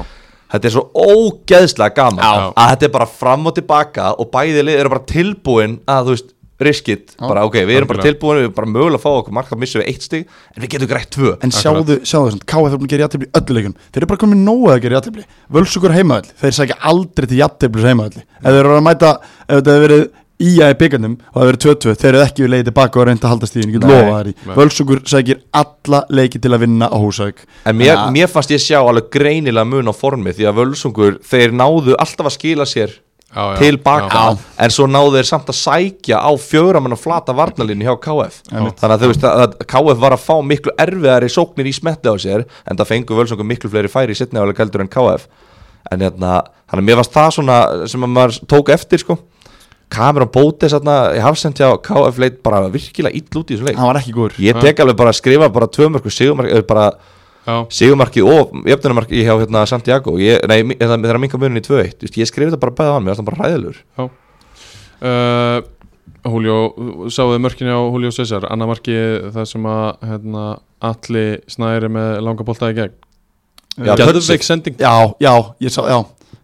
þetta 0.49 0.69
er 0.69 0.73
svo 0.73 0.83
ógeðslega 0.95 1.95
gaman 1.97 2.23
Já. 2.23 2.49
að 2.57 2.71
þetta 2.73 2.87
er 2.87 2.93
bara 2.95 3.09
fram 3.19 3.49
og 3.49 3.55
tilbaka 3.57 4.09
og 4.17 4.31
bæði 4.33 4.63
lið 4.65 4.79
eru 4.81 4.93
bara 4.95 5.05
tilbúin 5.09 5.75
að 5.89 6.07
þú 6.09 6.15
veist 6.15 6.31
riskit, 6.59 7.13
bara 7.21 7.45
ok, 7.47 7.55
við 7.63 7.79
erum 7.79 7.89
bara 7.89 8.01
Algjörlega. 8.01 8.19
tilbúin 8.19 8.39
við 8.39 8.45
erum 8.47 8.55
bara 8.57 8.71
mögulega 8.73 8.99
að 8.99 9.03
fá 9.05 9.09
okkur 9.13 9.35
mark 9.37 9.51
að 9.55 9.61
missa 9.63 9.79
við 9.79 9.89
eitt 9.93 10.05
stig 10.07 10.25
en 10.55 10.63
við 10.63 10.73
getum 10.75 10.91
grætt 10.91 11.11
tvö. 11.15 11.33
En 11.45 11.53
sjáðu, 11.55 11.99
sjáðu 12.03 12.31
þessum, 12.33 12.45
KF 12.51 12.67
er 12.67 12.79
búin 12.79 12.89
að 12.89 12.93
gera 12.95 13.05
jafntefli 13.05 13.29
í 13.29 13.33
öllu 13.39 13.57
leikjum. 13.59 13.75
Þeir 13.89 14.01
eru 14.03 14.11
bara 14.11 14.23
komið 14.25 14.41
nógu 14.43 14.71
að 14.73 14.81
gera 14.85 14.99
jafntefli. 14.99 15.27
Völsugur 15.59 15.95
heimaðall, 15.95 16.33
þeir 16.43 16.57
sækja 16.59 16.79
aldrei 16.91 17.29
til 17.31 17.39
jafnteflis 17.39 17.89
heimaðalli 17.89 18.25
Ef 18.39 18.49
þeir 18.49 18.59
eru 18.63 18.75
að 18.75 18.85
mæta, 18.89 19.13
ef 19.47 19.53
þetta 19.59 19.77
hefur 19.77 19.87
verið 19.87 20.09
ía 20.39 20.69
í 20.71 20.75
byggandum 20.79 21.17
og 21.33 21.35
það 21.35 21.49
verið 21.49 21.63
2-2, 21.65 21.93
þeir 21.99 22.09
eru 22.13 22.21
ekki 22.23 22.43
við 22.45 22.51
leiði 22.53 22.67
tilbaka 22.69 22.99
og 23.01 23.07
reynda 23.09 23.27
að 23.27 23.33
halda 23.33 23.49
stíðin, 23.49 23.73
ég 23.75 23.83
lofa 23.83 24.13
þær 24.13 24.29
í 24.29 24.33
nei. 24.37 24.53
Völsugur 24.55 25.01
sækir 25.11 25.41
alla 25.59 25.99
leiki 26.15 26.39
til 26.39 26.53
að 26.55 26.63
vinna 26.63 26.87
á 26.87 26.95
Húsavík. 26.95 27.43
En 27.67 27.75
mér, 27.75 27.99
mér 28.15 28.31
fannst 28.31 28.53
ég 28.55 28.63
sjá 28.63 28.79
alveg 28.79 29.09
greinilega 29.11 29.67
mun 29.67 29.91
á 29.91 29.93
formi 29.95 30.31
því 30.31 30.47
að 30.47 30.61
völsungur, 30.61 31.19
þeir 31.27 31.55
náðu 31.59 31.97
alltaf 31.99 32.31
að 32.31 32.37
skila 32.37 32.67
sér 32.69 32.95
já, 33.29 33.43
já 33.53 33.59
tilbaka 33.61 34.23
já. 34.23 34.37
en 34.65 34.73
svo 34.73 34.87
náðu 34.89 35.17
þeir 35.17 35.29
samt 35.29 35.51
að 35.53 35.59
sækja 35.59 36.21
á 36.21 36.31
fjöramann 36.41 36.95
og 36.95 37.01
flata 37.01 37.35
varnalínu 37.37 37.85
hjá 37.85 37.95
KF 38.05 38.41
þannig 38.49 38.83
að 38.89 39.03
þú 39.03 39.11
veist 39.13 39.27
að, 39.29 39.43
að 39.45 39.59
KF 39.73 40.01
var 40.05 40.15
að 40.17 40.25
fá 40.25 40.35
miklu 40.45 40.73
erfiðari 40.85 41.29
sóknir 41.33 41.69
í 41.69 41.75
smetti 41.75 42.09
á 42.09 42.15
sér 42.19 42.47
en 42.65 42.79
það 42.79 42.91
fengu 42.93 43.19
völsungur 43.19 43.47
miklu 43.47 43.71
fleiri 43.71 43.91
færi 43.91 44.17
í 44.17 44.29
álega 44.33 44.65
heldur 44.65 44.85
en 44.85 44.91
KF 44.91 45.29
en 45.87 46.03
hérna, 46.03 46.39
þannig 46.69 46.83
að 46.83 46.87
mér 46.87 46.99
varst 46.99 47.15
það 47.15 47.29
svona 47.37 47.59
sem 47.89 48.05
að 48.05 48.15
maður 48.15 48.39
tók 48.51 48.71
eftir 48.73 49.03
sko. 49.03 49.17
Cameron 49.89 50.29
Bótes 50.29 50.75
hérna 50.75 50.97
í 51.17 51.21
hafsend 51.23 51.57
hjá 51.57 51.71
KF 51.85 52.19
leit 52.21 52.41
bara 52.45 52.67
virkilega 52.69 53.17
ill 53.17 53.39
út 53.41 53.49
í 53.49 53.55
þessum 53.55 53.69
leik. 53.69 53.79
Hann 53.79 53.89
var 53.89 54.01
ekki 54.01 54.13
góður. 54.13 54.35
Ég 54.43 54.59
tek 54.61 54.83
alveg 54.83 54.99
bara 54.99 55.13
að 55.13 55.21
skrifa 55.21 55.49
bara 55.53 55.69
tvö 55.71 55.89
mörgur 55.95 56.13
sigumark, 56.13 56.51
eh, 56.53 56.65
bara 56.67 56.91
já. 57.47 57.55
Sigurmarkið 57.79 58.29
og 58.33 58.53
jöfnumarkið 58.69 59.23
hjá 59.25 59.33
hérna, 59.39 59.65
Santiago. 59.69 60.17
Ég, 60.21 60.43
Nei, 60.49 60.59
hérna, 60.75 60.99
þegar 61.01 61.19
að 61.19 61.23
minka 61.25 61.39
munin 61.41 61.61
í 61.61 61.65
2-1 61.65 61.95
þú 61.99 62.07
veist, 62.07 62.17
Ég 62.19 62.29
skrifði 62.29 62.51
þetta 62.53 62.61
bara 62.65 62.75
bæða 62.79 62.91
á 62.91 62.95
hann, 62.97 63.03
mér 63.07 63.13
varst 63.15 63.23
hann 63.23 63.29
bara 63.31 63.43
ræðilur 63.47 63.83
Uh, 64.99 65.61
Julio, 66.27 66.55
sáuðu 67.07 67.37
mörkinni 67.39 67.71
á 67.71 67.79
Julio 67.79 68.09
César? 68.11 68.43
Annar 68.51 68.67
marki 68.67 68.91
það 69.31 69.45
sem 69.47 69.67
að 69.71 69.85
hérna, 70.09 70.45
allir 70.83 71.37
snæri 71.47 71.87
með 71.95 72.17
langa 72.25 72.43
bolta 72.43 72.67
í 72.73 72.75
gegn. 72.75 72.91
Já, 73.79 73.93
Geðveik 73.95 74.17
touchið. 74.19 74.43
sending, 74.43 74.75
Já, 74.81 74.91
já, 75.23 75.31
ég 75.63 75.71
sá, 75.71 75.85
já 75.87 75.99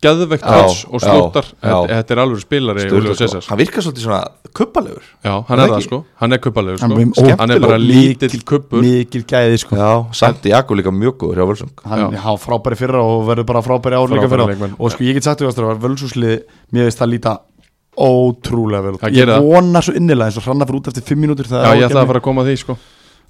geðveikt 0.06 0.46
Já, 0.46 0.56
touch 0.62 0.82
og 0.94 1.02
slúttar. 1.04 1.48
Þetta, 1.60 1.80
þetta 1.92 2.16
er 2.16 2.22
alveg 2.24 2.42
spilari 2.46 2.86
sko. 2.86 3.42
Hann 3.50 3.60
virkar 3.62 3.86
svolítið 3.86 4.06
svona 4.06 4.20
kuppalegur 4.56 5.06
Já, 5.26 5.34
hann 5.50 5.60
Er 5.60 5.64
er 5.66 5.74
það 5.76 5.84
sko, 5.88 6.00
hann 6.22 6.36
er 6.38 6.42
kuppalegur 6.46 6.84
Hann 6.86 6.94
sko. 6.94 7.00
er 7.00 7.10
Skemmtilegur. 7.10 7.42
hann 7.42 7.56
er 7.56 7.64
bara 7.66 7.80
lítill 7.82 8.44
kuppur 8.48 8.86
Mikil 8.86 9.24
gæði 9.34 9.60
sko. 9.66 9.76
Já, 9.80 9.90
Santiago 10.22 10.78
líka 10.80 10.94
mjög 10.96 11.18
góður 11.26 11.42
hjá 11.42 11.50
Völsung. 11.52 11.74
Hann 11.90 12.14
hafa 12.16 12.38
frábæri 12.46 12.80
fyrra 12.80 13.02
og 13.04 13.26
verður 13.28 13.50
bara 13.52 13.62
frábæri 13.66 14.00
ár 14.00 14.08
líka 14.14 14.28
Frábæri 14.28 14.36
fyrra. 14.38 14.48
leikmenn. 14.54 14.76
og 14.80 14.92
sko 14.96 15.04
ég 15.04 15.14
get 15.20 15.24
sagt 15.28 15.42
þú 15.42 15.52
að 15.52 15.84
völsúslið 15.84 16.44
mér 16.72 16.88
veist 16.90 17.00
það 17.02 17.12
líta 17.16 17.36
ótrúlega 17.96 18.84
vel 18.92 18.98
ég 19.16 19.30
vona 19.40 19.82
svo 19.84 19.94
innilega 19.96 20.28
eins 20.30 20.38
og 20.40 20.44
hranna 20.48 20.66
fyrir 20.68 20.82
út 20.82 20.90
eftir 20.92 21.06
5 21.16 21.22
mínútur 21.22 21.48
það 21.48 21.64
Já, 21.64 21.70
er 21.72 21.80
ég 21.80 21.86
ætlaði 21.88 22.04
að 22.04 22.10
fara 22.12 22.20
að 22.22 22.26
koma 22.28 22.44
að 22.44 22.50
því 22.52 22.56
sko 22.60 22.76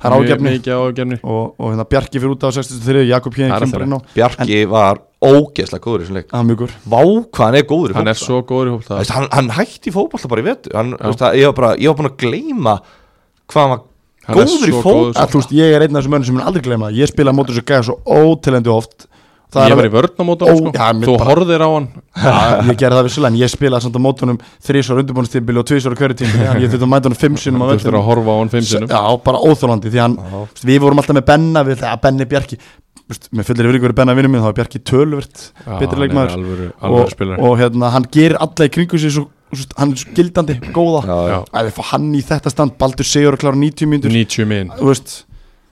það 0.01 0.07
er 0.09 0.15
ágefni. 0.15 0.53
Mikið 0.55 0.83
ágefni. 0.85 1.17
Og, 1.23 1.55
og 1.59 1.71
hérna 1.71 1.85
Bjarki 1.89 2.21
fyrir 2.21 2.35
út 2.35 2.45
á 2.45 2.49
63 2.55 3.05
Jakob 3.09 3.35
á. 3.35 3.99
Bjarki 4.15 4.59
var 4.71 5.01
ógeðslega 5.25 5.83
góður 5.85 6.03
í 6.03 6.05
þessum 6.05 6.19
leik. 6.19 6.29
Er 6.29 6.45
mjög 6.45 6.61
góður. 6.61 6.75
Vá, 6.85 7.01
hvað 7.31 7.45
hann 7.45 7.59
er 7.59 7.67
góður 7.69 7.93
í 7.93 7.97
Hann 7.97 8.11
er 8.11 8.19
svo 8.19 8.41
góður 8.45 8.69
í 8.69 8.75
veist, 9.01 9.15
hann, 9.15 9.27
hann 9.31 9.51
hætti 9.55 9.93
bara 10.35 10.43
í 10.43 10.47
vetu 10.49 10.75
hann, 10.75 10.93
Já. 10.93 11.01
þú 11.01 11.11
veist, 11.11 11.25
að, 11.25 11.39
ég, 11.39 11.49
var 11.49 11.57
bara, 11.59 11.73
ég 11.81 11.91
var 11.91 11.99
búin 11.99 12.11
að 12.11 12.17
gleyma 12.25 12.77
hvað 13.49 13.61
hann 13.63 13.73
var 13.75 13.83
Hann 14.25 14.39
góður 14.39 14.69
í 14.69 14.77
veist 15.39 15.55
ég 15.55 15.75
er 15.75 15.85
einn 15.85 15.95
af 15.95 16.01
þessum 16.01 16.15
mönnum 16.15 16.29
sem 16.29 16.37
mun 16.37 16.47
aldrei 16.49 16.65
gleyma 16.65 16.91
ég 16.95 17.11
spila 17.11 17.33
mótur 17.35 17.55
þessu 17.55 17.65
gæða 17.69 17.87
svo 17.89 17.97
ótilendi 18.05 18.71
oft 18.73 19.07
Það 19.53 19.69
Ég 19.69 19.77
var 19.79 19.87
í 19.87 19.91
vörn 19.93 20.15
á 20.19 20.23
mótum 20.25 20.47
Ó, 20.49 20.53
sko. 20.57 20.71
já, 20.75 20.87
mér 20.97 21.07
Þú 21.09 21.15
horfðir 21.21 21.63
á 21.63 21.69
hann. 21.69 21.87
Já, 22.15 22.33
ég 22.69 22.77
gerði 22.81 22.97
það 22.97 23.05
vissulega 23.07 23.31
en 23.31 23.37
ég 23.39 23.51
spilaði 23.53 23.85
samt 23.85 23.95
á 23.95 24.01
mótunum 24.05 24.39
þrísvar 24.65 25.01
undirbúinustímbili 25.03 25.61
og 25.61 25.67
tvísvar 25.69 25.95
á 25.95 25.99
hverju 26.01 26.17
tímbili 26.21 26.47
ég 26.65 26.71
þurfti 26.73 26.87
að 26.87 26.91
mæta 26.95 27.09
hann 27.11 27.19
fimm 27.21 27.37
sinum 27.39 27.61
Þú 27.63 27.69
vellinum. 27.71 27.99
að 28.01 28.07
horfa 28.09 28.31
á 28.35 28.37
hann 28.41 28.51
fimm 28.55 28.65
sinum 28.71 28.89
Já, 28.91 29.01
bara 29.27 29.43
óþólandi 29.45 29.91
því 29.93 30.01
hann, 30.01 30.17
veist, 30.33 30.65
við 30.65 30.81
vorum 30.83 30.99
alltaf 31.03 31.15
með 31.19 31.27
Benna 31.29 31.63
við 31.63 31.77
ætlaði 31.77 31.93
að 31.93 32.03
Benni 32.07 32.27
Bjarki 32.33 32.59
með 33.05 33.45
fullir 33.51 33.67
yfir 33.69 33.77
ykkur 33.79 33.93
Benna 33.95 34.15
vinnum 34.17 34.33
minn, 34.33 34.41
þá 34.41 34.55
Bjarki 34.57 34.79
er 35.93 35.99
leikmaður. 36.01 36.31
alvöru, 36.35 36.67
alvöru 36.81 37.35
og, 37.37 37.43
og 37.45 37.59
hérna, 37.59 37.91
hann 37.93 38.07
gerir 38.11 38.37
alla 38.41 38.65
í 38.65 38.71
kringu 38.73 38.97
sig 38.97 39.13
svo, 39.13 39.27
hann 39.77 39.91
er 39.93 40.01
svo 40.01 40.13
gildandi, 40.17 40.55
góða. 40.73 41.03
Já, 41.05 41.17
já. 41.29 41.37
Að 41.53 41.67
við 41.69 41.75
fá 41.77 41.83
hann 41.91 42.07
í 42.17 42.23
þetta 42.25 42.49
stand, 42.49 42.73
Baldur 42.81 43.05
Sigur 43.05 43.37
og 43.37 43.43
klára 43.43 43.59
90 43.61 43.91
mínútur. 43.91 44.09
90 44.15 44.49
minn, 44.49 44.71
þú 44.79 44.89
veist, 44.89 45.13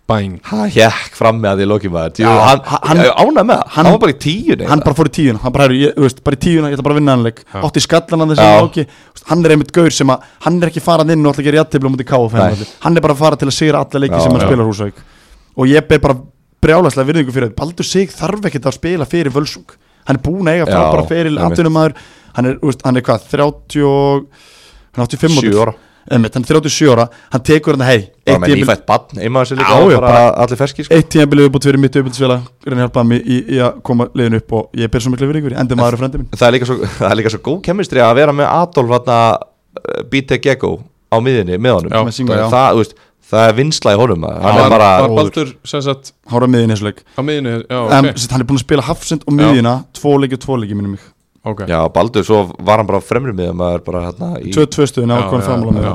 bæn 0.10 0.34
Hann 0.50 0.70
hjekk 0.74 1.16
fram 1.16 1.38
með 1.40 1.50
að 1.54 1.62
því 1.62 1.68
loki 1.72 1.90
maður. 1.94 2.26
Hann, 2.28 2.62
hann- 2.68 3.02
ánað 3.24 3.46
með 3.48 3.56
það, 3.56 3.68
hann- 3.76 3.86
hann 3.86 3.92
var 3.94 4.02
bara 4.04 4.12
í 4.14 4.20
tíu 4.20 4.58
hann 4.68 4.84
bara 4.84 4.96
fór 4.98 5.08
í 5.10 5.14
tíuna. 5.18 5.40
Hann 5.44 5.54
bara, 5.56 5.64
herru, 5.68 5.78
ég, 5.80 5.96
veist, 5.96 6.24
bara 6.24 6.36
í 6.36 6.42
tíuna, 6.44 6.68
ég 6.70 6.76
ætla 6.78 6.84
bara 6.84 6.96
að 6.96 7.00
vinna 7.00 7.16
hann 7.16 7.24
leik. 7.24 7.40
Já. 7.54 7.62
átti 7.64 7.84
skallan 7.86 8.26
að 8.26 8.34
þessi 8.36 8.50
áki 8.64 8.88
hann 9.30 9.46
er 9.46 9.52
einmitt 9.56 9.72
gaur 9.72 9.90
sem 9.92 10.08
að, 10.12 10.22
hann 10.44 10.62
er 10.62 10.70
ekki 10.70 10.84
farað 10.84 11.12
inn 11.16 11.26
og 11.26 11.34
ætla 11.34 11.44
að 11.44 11.48
gera 11.48 11.64
jættibli 11.64 11.88
á 11.88 11.94
mútið 11.94 12.14
heima. 12.34 12.68
hann 12.84 12.98
er 12.98 13.02
bara 13.02 13.14
að 13.14 13.18
fara 13.24 13.36
til 13.40 13.48
að 13.48 13.56
sigra 13.56 13.80
alla 13.80 14.00
leiki 14.04 14.16
Já, 14.16 14.22
sem 14.24 14.32
hann 14.32 14.42
já. 14.42 14.48
spilar 14.48 14.68
húsæk 14.68 14.94
og 15.56 15.68
ég 15.68 15.88
ber 15.88 16.00
bara 16.00 16.16
brjálaslega 16.64 17.08
virðingu 17.08 17.32
fyrir 17.32 17.50
því. 17.52 17.56
Baldur 17.56 17.84
Sig 17.86 18.10
þarf 18.12 18.46
ekkert 18.48 18.68
að 18.68 18.74
spila 18.78 19.06
fyrir 19.06 19.32
Völsung. 19.32 19.68
Hann 20.08 20.18
er 20.20 20.24
búin 20.24 20.48
að 20.48 20.58
eiga 20.58 20.68
Já, 20.68 20.76
frábæra 20.76 21.08
fyrir 21.08 21.38
atvinnumæður 21.40 21.96
hann 22.36 22.46
er, 22.50 22.56
veist, 22.62 22.82
hann 22.84 22.98
er 22.98 23.02
hvað, 23.06 23.26
30 23.32 23.84
og 23.88 24.28
hann 24.96 25.04
er 25.06 25.12
85 25.12 25.42
Sjö 25.44 25.62
ára. 25.64 25.74
Einmitt, 26.12 26.34
hann 26.36 26.44
er 26.44 26.50
37 26.60 26.90
ára, 26.92 27.06
hann 27.32 27.44
tekur 27.48 27.78
hann 27.78 27.86
hei, 27.88 28.10
eitt 28.28 28.40
með 28.42 28.50
tímabil- 28.50 28.64
nýfætt 28.64 28.82
bann 28.90 29.22
einmaður 29.24 29.50
sér 29.54 29.60
líka 29.62 29.78
Já, 29.78 29.92
já, 29.94 30.00
bara, 30.02 30.12
bara- 30.14 30.34
allir 30.44 30.60
ferski 30.60 30.84
sko. 30.84 30.94
eitt 30.98 31.10
tímabilið 31.14 31.48
upp 31.48 31.56
á 31.56 31.60
tverju 31.64 31.80
mitt 31.80 31.96
uppbyrðsfélag 32.02 32.42
reyna 32.68 32.82
að 32.82 32.84
hjálpa 32.88 33.06
mig 33.08 33.24
í, 33.24 33.38
í 33.56 33.62
að 33.64 33.78
koma 33.88 34.08
liðin 34.14 34.36
upp 34.42 34.52
og 34.60 34.70
ég 34.84 34.92
ber 34.92 35.00
svo 35.00 35.14
miklu 35.14 35.30
virðingu 35.32 35.48
fyrir, 35.50 35.60
endi 35.64 35.78
maður 35.80 35.94
og 35.98 36.04
frendi 36.04 36.18
minn 36.20 36.30
það, 36.36 36.48
er 36.50 36.56
líka 36.58 36.68
svo, 36.68 36.78
það 37.00 37.10
er 37.12 37.20
líka 37.22 37.34
svo 37.34 37.42
góð 37.48 37.62
kemistri 37.70 38.04
að 38.04 38.16
vera 38.20 38.36
með 38.36 38.52
Adolf 38.52 38.94
hérna, 38.98 39.18
BT 40.12 40.42
Gecko 40.44 40.74
á 41.14 41.18
miðinni 41.24 41.58
með 41.62 41.80
honum 41.80 41.96
Já. 41.96 42.12
Singa, 42.20 42.38
já. 42.44 42.46
það, 42.52 42.82
veist, 42.82 42.96
það 43.34 43.48
er 43.48 43.58
vinsla 43.62 43.94
í 43.96 44.00
honum 44.04 44.28
hann 44.28 44.44
var, 44.44 44.66
er 44.66 44.74
bara 44.76 44.92
var 45.06 45.16
Baldur 45.18 45.56
sem 45.64 45.82
sagt 45.86 46.12
hára 46.30 46.50
miðin 46.52 46.74
í 46.74 46.76
þessu 46.76 46.90
leik 46.90 47.02
á 47.16 47.22
miðinu 47.24 47.54
já, 47.64 47.80
okay. 47.80 48.00
ok, 48.04 48.12
um, 48.12 48.28
hann 48.34 48.44
er 48.44 48.48
búin 48.52 48.60
að 48.60 48.66
spila 48.66 48.86
hafsend 48.90 49.24
og 49.28 49.38
miðina 49.40 49.76
tvo 49.96 50.18
leiki 50.20 50.36
og 50.38 50.44
tvo 50.44 50.58
leiki 50.60 50.76
minnum 50.78 50.98
mig 50.98 51.06
ok. 51.52 51.62
Já, 51.70 51.80
Baldur, 51.94 52.26
svo 52.28 52.42
var 52.60 52.82
hann 52.82 52.90
bara 52.90 53.02
fremri 53.04 53.36
með 53.36 53.54
maður 53.60 53.86
bara 53.88 54.04
hérna 54.08 54.34
í, 54.42 54.54
2-2 54.56 54.90
stuðin 54.92 55.14
á 55.14 55.18
Já, 55.22 55.30
konum 55.30 55.44
já, 55.44 55.48
framála 55.50 55.76
með 55.78 55.88
já. 55.88 55.94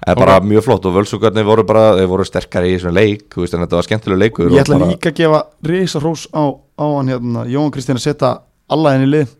það 0.00 0.12
er 0.14 0.20
bara 0.22 0.36
mjög 0.50 0.66
flott 0.66 0.86
og 0.88 0.94
völsugarnir 0.98 1.48
voru 1.48 1.64
bara, 1.68 1.84
þeir 1.98 2.10
voru 2.12 2.26
sterkari 2.28 2.74
í 2.74 2.78
svona 2.82 2.96
leik 3.00 3.26
þú 3.34 3.44
veist, 3.44 3.56
en 3.56 3.64
þetta 3.66 3.78
var 3.80 3.88
skemmtilega 3.88 4.22
leikur 4.24 4.54
Ég 4.54 4.62
ætla 4.64 4.78
bara, 4.78 4.90
líka 4.94 5.12
að 5.12 5.18
gefa 5.20 5.42
risa 5.70 6.00
hrós 6.02 6.26
á, 6.32 6.42
á 6.56 6.84
hann 6.96 7.12
hérna, 7.12 7.44
Jóhann 7.50 7.74
Kristinn 7.74 8.00
að 8.00 8.06
setja 8.06 8.32
alla 8.70 8.94
henni 8.94 9.08
í 9.10 9.12
lið. 9.16 9.36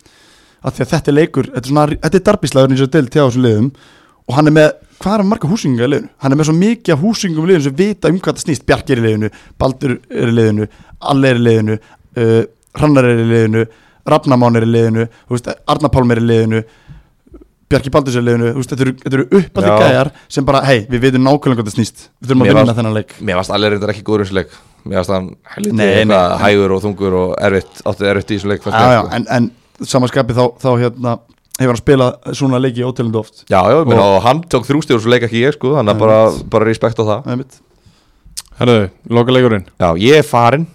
Af 0.61 0.75
því 0.77 0.83
að 0.85 0.91
þetta 0.93 1.11
er 1.11 1.17
leikur, 1.17 1.47
þetta 1.55 1.65
er, 1.65 1.71
svona, 1.71 1.99
þetta 2.05 2.19
er 2.19 2.25
darbíslaður 2.27 2.73
eins 2.75 2.85
og 2.85 2.89
deilt 2.93 3.15
hjá 3.15 3.23
þessum 3.23 3.45
liðum. 3.47 3.69
Og 4.29 4.35
hann 4.37 4.51
er 4.51 4.55
með, 4.57 4.67
hvað 5.01 5.15
er 5.15 5.25
marga 5.31 5.49
húsinga 5.49 5.87
í 5.87 5.91
liðinu? 5.95 6.11
Hann 6.21 6.35
er 6.35 6.41
með 6.41 6.49
svo 6.51 6.55
mikið 6.59 6.95
af 6.95 7.05
húsingum 7.05 7.47
í 7.47 7.49
liðinu 7.49 7.65
sem 7.69 7.77
vita 7.79 8.11
um 8.11 8.19
hvað 8.21 8.37
það 8.37 8.45
snýst, 8.45 8.67
Bjarki 8.69 8.93
er 8.93 9.01
í 9.01 9.05
liðinu 9.07 9.31
Baldur 9.63 9.95
er 10.11 10.29
í 10.29 10.35
liðinu, 10.37 10.67
Alle 11.15 11.31
er 11.33 11.41
í 11.41 11.45
liðinu 11.47 11.79
uh, 11.81 12.43
Hrannar 12.77 13.09
er 13.09 13.23
í 13.23 13.29
liðinu 13.31 13.65
Rafnamán 14.09 14.57
er 14.57 14.65
í 14.67 14.71
liðinu, 14.71 15.07
þú 15.29 15.37
veist, 15.37 15.51
Arna 15.69 15.91
Pálm 15.93 16.15
er 16.15 16.23
í 16.23 16.27
liðinu 16.27 16.63
Bjarki 17.71 17.91
Baldur 17.95 18.17
er 18.19 18.25
í 18.25 18.27
liðinu, 18.27 18.49
veist, 18.57 18.73
þetta 18.73 18.83
eru, 18.83 18.93
þetta 18.99 19.17
eru 19.19 19.25
uppaldi 19.39 19.75
gæjar 19.85 20.09
sem 20.27 20.47
bara, 20.49 20.63
hei, 20.67 20.81
við 20.91 21.05
veitum 21.05 21.23
nákvæmlega 21.23 21.61
hvað 21.61 21.69
það 21.69 21.77
snýst. 21.77 22.01
Við 22.19 22.33
þurfum 22.33 22.41
að 22.43 22.49
Mér 22.49 22.51
vinna 22.51 22.65
varst- 22.65 22.79
þennan 22.81 22.97
leik. 22.97 23.13
mér 23.29 23.39
varst 23.39 23.53
allir 23.55 23.71
reyndar 23.75 23.93
ekki 23.93 24.03
góður 24.09 24.25
í 24.25 24.27
þessu 24.27 24.39
leik. 24.41 24.57
Mér 24.91 24.99
varst 24.99 25.13
hann 25.15 25.29
nei. 25.79 26.17
hægur 26.43 26.75
og 26.75 26.83
þungur 26.83 27.17
og 27.21 27.35
erfitt 27.47 27.83
átti 27.87 28.09
erfitt 28.11 28.33
í 28.35 28.39
þessu 28.41 28.51
leik 28.51 28.67
já, 28.67 28.91
já, 28.97 29.03
en, 29.15 29.27
en 29.31 29.51
samanskapi 29.87 30.35
þá, 30.35 30.43
þá 30.59 30.71
hérna, 30.83 31.15
hefur 31.61 31.71
hann 31.77 31.83
spilað 31.85 32.35
svona 32.41 32.59
leiki 32.59 32.83
ótelindu 32.83 33.23
oft. 33.23 33.45
Já, 33.47 33.61
já, 33.71 33.79
og, 33.85 33.95
og 33.95 34.19
hann 34.27 34.43
tók 34.51 34.67
þrjústíður 34.67 34.99
og 34.99 35.05
svo 35.07 35.15
leik 35.15 35.29
ekki 35.29 35.45
ég 35.45 35.55
sko, 35.55 35.77
þannig 35.79 35.95
að 35.95 36.03
bara, 36.03 36.19
bara 36.51 36.67
respekt 36.67 36.99
á 36.99 37.05
það. 37.07 37.45
Herðu, 38.61 38.91
loka 39.15 39.33
leikurinn 39.33 39.69
já, 39.79 39.89
ég 39.97 40.19
er 40.21 40.27
farin 40.27 40.67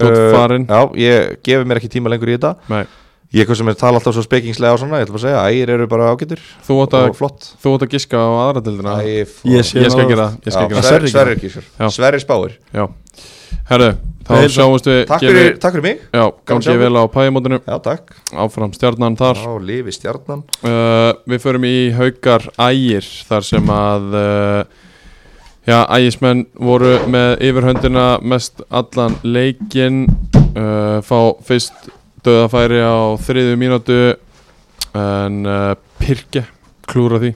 Uh, 0.00 0.32
farinn. 0.32 0.66
já, 0.66 0.80
ég 0.96 1.38
gefi 1.44 1.64
mér 1.68 1.76
ekki 1.82 1.90
tíma 1.92 2.08
lengur 2.12 2.30
í 2.32 2.36
þetta. 2.38 2.54
Nei, 2.72 2.84
ég 3.34 3.42
er 3.44 3.48
hvað 3.50 3.58
sem 3.60 3.68
er 3.72 3.76
tala 3.80 3.98
alltaf 4.00 4.14
svo 4.16 4.22
spekingslega 4.24 4.72
og 4.76 4.80
svona 4.80 5.00
ég 5.00 5.06
ætla 5.06 5.12
bara 5.16 5.20
að 5.20 5.26
segja, 5.26 5.42
ægir 5.52 5.70
eru 5.74 5.86
bara 5.88 6.08
ágættir 6.12 6.40
þú 6.66 6.78
átt 6.84 6.96
að 6.96 7.10
og 7.10 7.16
flott. 7.18 7.50
þú 7.62 7.74
átt 7.76 7.84
að 7.86 7.92
giska 7.96 8.16
á 8.20 8.30
aðra 8.46 8.62
dildina 8.64 8.94
Æ, 9.04 9.26
Ég 9.52 9.64
sé 9.68 9.80
ég 9.84 9.92
skal 9.92 10.08
það. 10.08 10.38
það, 10.44 10.56
það. 10.56 10.72
Ekki. 10.72 10.82
Sverrir 10.82 11.36
Já. 11.52 11.88
Sverrir 11.88 11.92
Sverrir 11.96 12.24
spáir. 12.24 12.56
Já, 12.72 12.86
herðu, 13.68 13.90
þá 14.28 14.32
sjáumst 14.56 14.86
við 14.88 15.00
takk 15.08 15.20
gefi- 15.24 15.32
fyrir, 15.36 15.58
takk 15.60 15.72
fyrir 15.76 15.82
mig. 15.86 16.00
Gangi 16.46 16.76
vel 16.82 16.96
á 16.96 17.04
pæjumótinu. 17.12 17.58
Já, 17.68 17.76
takk. 17.84 18.14
Áfram 18.32 18.72
stjarnan 18.76 19.16
þar. 19.20 19.36
Já, 19.44 19.52
lifi 19.60 19.92
stjarnan. 19.96 20.44
Uh, 20.64 21.12
við 21.28 21.40
förum 21.44 21.64
í 21.68 21.76
haukar 21.96 22.48
ægir 22.58 23.04
þar 23.28 23.44
sem 23.48 23.72
að 23.76 24.08
uh, 24.16 24.64
já, 25.66 25.82
ægismenn 25.94 26.46
voru 26.58 26.96
með 27.10 27.36
yfirhöndina 27.48 28.06
mest 28.22 28.62
allan 28.70 29.14
leikin 29.22 30.04
uh, 30.56 30.98
fá 31.04 31.18
fyrst 31.46 31.90
döðafæri 32.26 32.82
á 32.82 33.14
þriðu 33.22 33.54
mínútu 33.60 34.00
en 34.98 35.46
uh, 35.46 35.72
Pirke 36.02 36.44
klúra 36.90 37.20
því 37.22 37.32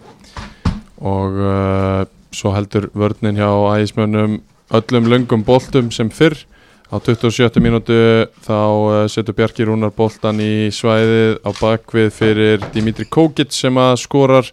og 1.06 1.38
uh, 1.38 2.02
svo 2.34 2.52
heldur 2.56 2.90
vörnin 2.96 3.38
hjá 3.38 3.48
ægismennum 3.76 4.40
öllum 4.74 5.10
löngum 5.10 5.44
boltum 5.46 5.92
sem 5.94 6.10
fyrr 6.10 6.38
á 6.90 6.98
27. 6.98 7.60
mínútu 7.62 7.98
þá 8.46 8.58
uh, 8.58 9.04
setur 9.10 9.36
Bjarki 9.38 9.66
Rúnar 9.66 9.94
boltan 9.94 10.42
í 10.42 10.66
svæðið 10.74 11.38
á 11.46 11.50
bakvið 11.60 12.10
fyrir 12.14 12.66
Dimitri 12.74 13.06
Kokic 13.06 13.54
sem 13.54 13.78
að 13.78 14.00
skorar 14.02 14.50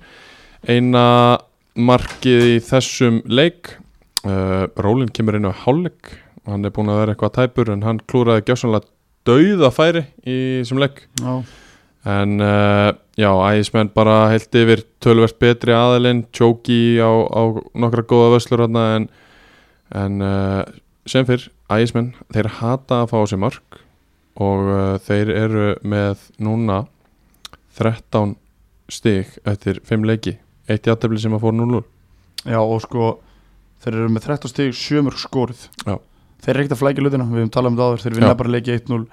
eina 0.70 1.40
markið 1.76 2.46
í 2.54 2.60
þessum 2.64 3.22
leik. 3.30 3.76
Uh, 4.24 4.70
Rólin 4.80 5.12
kemur 5.12 5.38
inn 5.38 5.50
á 5.50 5.54
hálfleik. 5.64 6.14
Hann 6.48 6.68
er 6.68 6.74
búin 6.76 6.92
að 6.92 7.02
vera 7.02 7.16
eitthvað 7.16 7.36
tæpur 7.38 7.72
en 7.74 7.86
hann 7.88 8.02
klúraði 8.10 8.46
gjössanlega 8.50 8.90
dauða 9.28 9.72
færi 9.74 10.06
í 10.28 10.38
þessum 10.62 10.82
leik. 10.84 11.06
Já. 11.22 11.34
En 12.14 12.36
uh, 12.44 12.92
já, 13.16 13.30
ægismenn 13.32 13.94
bara 13.96 14.28
heilt 14.34 14.56
yfir 14.60 14.84
tölvert 15.04 15.38
betri 15.40 15.72
aðilinn, 15.76 16.26
tjóki 16.36 17.00
á, 17.00 17.08
á 17.08 17.42
nokkra 17.80 18.04
góða 18.04 18.34
vöslur 18.36 18.66
þarna 18.66 18.84
en, 18.98 19.06
en 19.96 20.20
uh, 20.20 20.64
sem 21.08 21.24
fyrr, 21.28 21.48
ægismenn, 21.72 22.12
þeir 22.36 22.52
hata 22.60 23.04
að 23.06 23.14
fá 23.14 23.22
sig 23.32 23.40
mark 23.40 23.80
og 24.44 24.68
þeir 25.06 25.30
eru 25.30 25.66
með 25.86 26.24
núna 26.42 26.82
13 27.78 28.34
stig 28.92 29.38
eftir 29.48 29.80
5 29.86 30.08
leiki, 30.10 30.38
eitt 30.70 30.88
játefli 30.88 31.20
sem 31.22 31.36
að 31.36 31.44
fór 31.44 31.56
0 31.58 31.84
Já 32.44 32.60
og 32.60 32.80
sko 32.84 33.12
þeir 33.84 34.00
eru 34.00 34.10
með 34.12 34.26
13 34.30 34.52
stig 34.52 34.74
7 34.80 35.04
mörg 35.04 35.20
skorið. 35.20 35.68
Já. 35.84 35.98
þeir 36.44 36.54
eru 36.54 36.64
ekkert 36.64 36.76
að 36.76 36.82
flækja 36.82 37.06
lutina, 37.06 37.28
við 37.28 37.44
höfum 37.44 37.54
talað 37.54 37.72
um 37.72 37.78
það 37.80 37.92
áður 37.92 38.04
þeir 38.04 38.18
vinna 38.18 38.36
bara 38.40 38.54
leiki 38.54 38.76
1-0 38.80 39.06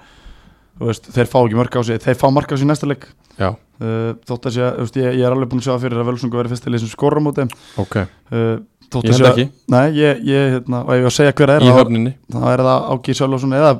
Þú 0.81 0.87
veist, 0.87 1.07
þeir 1.13 1.27
fá 1.29 1.37
ekki 1.43 1.57
mörg 1.59 1.75
á 1.77 1.81
sig, 1.85 1.99
þeir 2.01 2.17
fá 2.17 2.27
mark 2.33 2.51
á 2.51 2.55
sig 2.57 2.65
næsta 2.65 2.87
leik. 2.89 3.03
Já, 3.37 3.51
uh, 3.53 4.11
þótt 4.25 4.47
að 4.49 4.55
sé, 4.55 4.69
ég, 4.97 5.17
ég 5.19 5.25
er 5.27 5.35
alveg 5.35 5.51
búin 5.51 5.61
að 5.61 5.67
sjá 5.67 5.71
það 5.75 5.83
fyrir 5.85 6.01
að 6.01 6.07
Völsungu 6.09 6.39
verið 6.39 6.53
fyrsta 6.55 6.71
lið 6.71 6.81
sem 6.81 6.91
skora 6.91 7.21
á 7.21 7.25
móti. 7.25 7.45
Ok, 7.81 7.97
uh, 8.01 8.55
þótt 8.87 9.05
ég 9.05 9.13
að 9.13 9.19
held 9.19 9.29
ekki. 9.29 9.45
Nei, 9.75 9.83
ég, 9.99 10.23
ég, 10.25 10.47
hérna, 10.55 10.81
og 10.87 10.97
ég 10.97 11.05
á 11.05 11.09
að 11.11 11.15
segja 11.19 11.35
hver 11.37 11.53
er 11.53 11.65
í 11.67 11.75
höfninni. 11.75 12.13
þá 12.33 12.39
er 12.53 12.63
það 12.65 12.87
Áki 12.95 13.17
Sölvason 13.19 13.57
eða, 13.59 13.71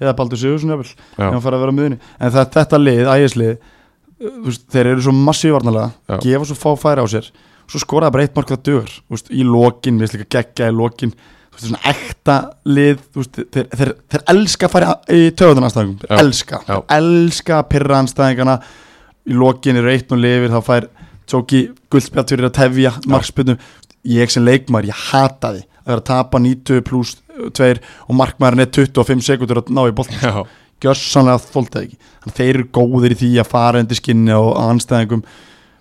eða 0.00 0.16
Baldur 0.22 0.40
að 1.74 1.76
miðunni 1.76 2.00
en 2.00 2.34
það, 2.38 2.48
þetta 2.56 2.80
lið, 2.80 3.02
ægislið 3.12 3.52
þeir 4.18 4.92
eru 4.94 5.04
svo 5.04 5.14
massívarnalega 5.16 5.90
Já. 6.08 6.18
gefa 6.24 6.48
svo 6.48 6.58
fá 6.58 6.70
færi 6.86 7.04
á 7.04 7.06
sér 7.12 7.30
svo 7.66 7.80
skoraði 7.82 8.14
bara 8.14 8.26
eitt 8.26 8.36
mark 8.36 8.52
það 8.52 8.68
þú 8.70 9.16
veist, 9.16 9.32
í 9.32 9.46
lokin, 9.46 9.98
við 9.98 10.06
veist 10.06 10.16
líka 10.16 10.30
geggja 10.38 10.70
í 10.70 10.76
lokin 10.76 11.12
þú 11.16 11.56
veist, 11.56 11.66
svona 11.66 11.82
ekta 11.92 12.36
lið 12.68 13.00
veist, 13.16 13.40
þeir, 13.54 13.68
þeir, 13.72 13.92
þeir 14.12 14.26
elska 14.34 14.68
að 14.68 14.74
fara 14.76 14.92
í 15.12 15.22
töðun 15.36 15.66
anstæðingum, 15.68 15.98
Já. 16.06 16.16
elska 16.22 16.62
Já. 16.68 16.76
elska 16.98 17.58
að 17.60 17.68
pyrra 17.74 18.00
anstæðingana 18.04 18.58
í 19.26 19.36
lokin 19.36 19.80
eru 19.82 19.92
eitt 19.92 20.14
og 20.14 20.22
lifir 20.22 20.54
þá 20.54 20.60
fær 20.70 20.88
Tóki 21.26 21.64
guldspjalt 21.90 22.30
fyrir 22.30 22.46
að 22.46 22.52
tefja 22.54 22.92
markspilnum, 23.10 23.56
ég 24.06 24.30
sem 24.30 24.44
leikmar 24.46 24.86
ég 24.86 24.94
hata 25.08 25.50
því 25.56 25.64
að 25.66 25.88
vera 25.90 26.02
að 26.02 26.06
tapa 26.06 26.38
90 26.42 26.84
pluss 26.86 27.16
2 27.58 27.72
og 28.06 28.14
markmærin 28.14 28.62
er 28.62 28.70
25 28.70 29.24
sekundur 29.26 29.58
að 29.58 29.72
ná 29.74 29.82
í 29.90 29.94
boltan 29.96 30.22
já, 30.22 30.44
gjörsanlega 30.84 31.42
þóltað 31.50 31.84
ekki. 31.86 31.98
Þannig 32.22 32.38
þeir 32.38 32.54
eru 32.54 32.70
góðir 32.78 33.14
í 33.14 33.20
því 33.22 33.34
að 33.42 33.52
fara 33.52 33.82
undir 33.82 34.00
skinni 34.00 34.34
og 34.36 34.54
anstæðingum 34.60 35.26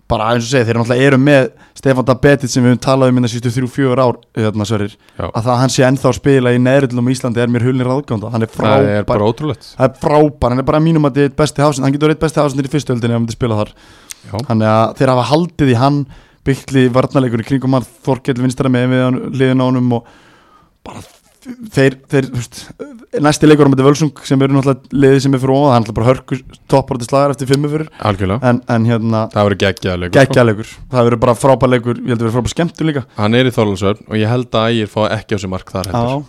bara 0.05 0.27
eins 0.35 0.45
og 0.45 0.51
segja, 0.51 0.67
þeir 0.67 0.77
náttúrulega 0.77 1.05
eru 1.09 1.17
með 1.17 1.47
Stefán 1.75 2.05
Dabetit 2.05 2.51
sem 2.53 2.61
við 2.61 2.75
höfum 2.75 2.81
talað 2.85 3.11
um 3.11 3.27
sístu 3.29 3.51
þrjú, 3.53 3.69
fjögur 3.73 4.01
ár 4.03 4.19
hérna, 4.37 4.67
sverir, 4.69 4.93
já. 5.17 5.25
Að 5.25 5.47
það 5.47 5.57
hann 5.63 5.73
sé 5.73 5.85
ennþá 5.87 6.09
að 6.11 6.17
spila 6.19 6.53
í 6.53 6.59
neðrillum 6.61 7.09
í 7.09 7.15
Íslandi 7.15 7.41
er 7.41 7.49
mér 7.49 7.65
hulnir 7.65 7.89
ráðgönda 7.89 8.29
hann 8.33 8.45
er 8.45 8.51
Það 8.53 8.75
er 8.75 8.85
frábær, 8.85 9.07
bara 9.09 9.29
ótrúlegt. 9.31 9.71
Það 9.73 9.87
er 9.89 9.97
frábær. 10.03 10.53
Hann 10.53 10.61
er 10.61 10.67
bara 10.69 10.83
mínum 10.85 11.09
að 11.09 11.17
þetta 11.17 11.31
er 11.31 11.39
besti 11.41 11.65
hásinn 11.65 11.87
hann 11.87 11.97
getur 11.97 12.13
eitt 12.13 12.21
besti 12.21 12.41
hásinn 12.43 12.61
í 12.61 12.73
fyrstu 12.75 12.93
öldinni 12.93 13.15
ef 13.15 13.17
hann 13.17 13.25
myndi 13.25 13.37
spila 13.39 13.59
þar. 13.63 13.73
Þannig 14.35 14.69
að 14.75 14.93
þeir 14.99 15.13
hafa 15.15 15.25
haldið 15.31 15.73
í 15.73 15.79
hann 15.81 15.99
byggli 16.45 16.85
varnarleikur 16.93 17.41
í 17.41 17.49
kringum 17.49 17.77
hann 17.79 17.89
Þorkell 18.05 18.37
vinstara 18.45 18.69
með 18.69 18.93
við 18.93 19.21
liðin 19.41 19.65
á 19.65 19.65
honum 19.65 19.97
og 19.97 20.13
bara 20.85 21.01
þeir, 21.75 21.95
þeir 22.11 22.27
næsti 23.25 23.47
leikur 23.49 23.69
á 23.69 23.71
með 23.71 23.83
Völsung 23.85 24.21
sem 24.27 24.41
eru 24.45 24.57
náttúrulega 24.57 24.99
liðið 25.03 25.23
sem 25.25 25.35
er 25.37 25.41
fyrir 25.43 25.55
ofan 25.55 25.65
það 25.69 25.75
er 25.75 25.83
náttúrulega 25.83 25.97
bara 25.99 26.09
hörku 26.11 26.39
toppar 26.73 26.99
til 27.01 27.09
slagar 27.09 27.33
eftir 27.35 27.49
fimmu 27.51 27.71
fyrir 27.71 27.89
en, 28.41 28.61
en 28.75 28.87
hérna 28.89 29.23
Það 29.33 29.49
verður 29.49 29.61
geggjaðleikur 29.65 30.19
geggjaleikur, 30.19 30.71
það 30.93 31.09
verður 31.09 31.23
bara 31.25 31.37
frábær 31.39 31.73
leikur 31.75 31.99
ég 32.01 32.09
held 32.13 32.19
að 32.19 32.25
verður 32.27 32.37
frábær 32.39 32.55
skemmtur 32.55 32.89
líka. 32.89 33.05
Hann 33.19 33.37
er 33.37 33.49
í 33.49 33.53
Þorlásöfn 33.55 34.07
og 34.09 34.19
ég 34.19 34.31
held 34.31 34.57
að 34.57 34.71
ægir 34.73 34.91
fá 34.95 35.01
ekki 35.19 35.37
á 35.37 35.39
sig 35.43 35.53
mark 35.53 35.71
þar 35.75 35.91
heldur. 35.91 36.25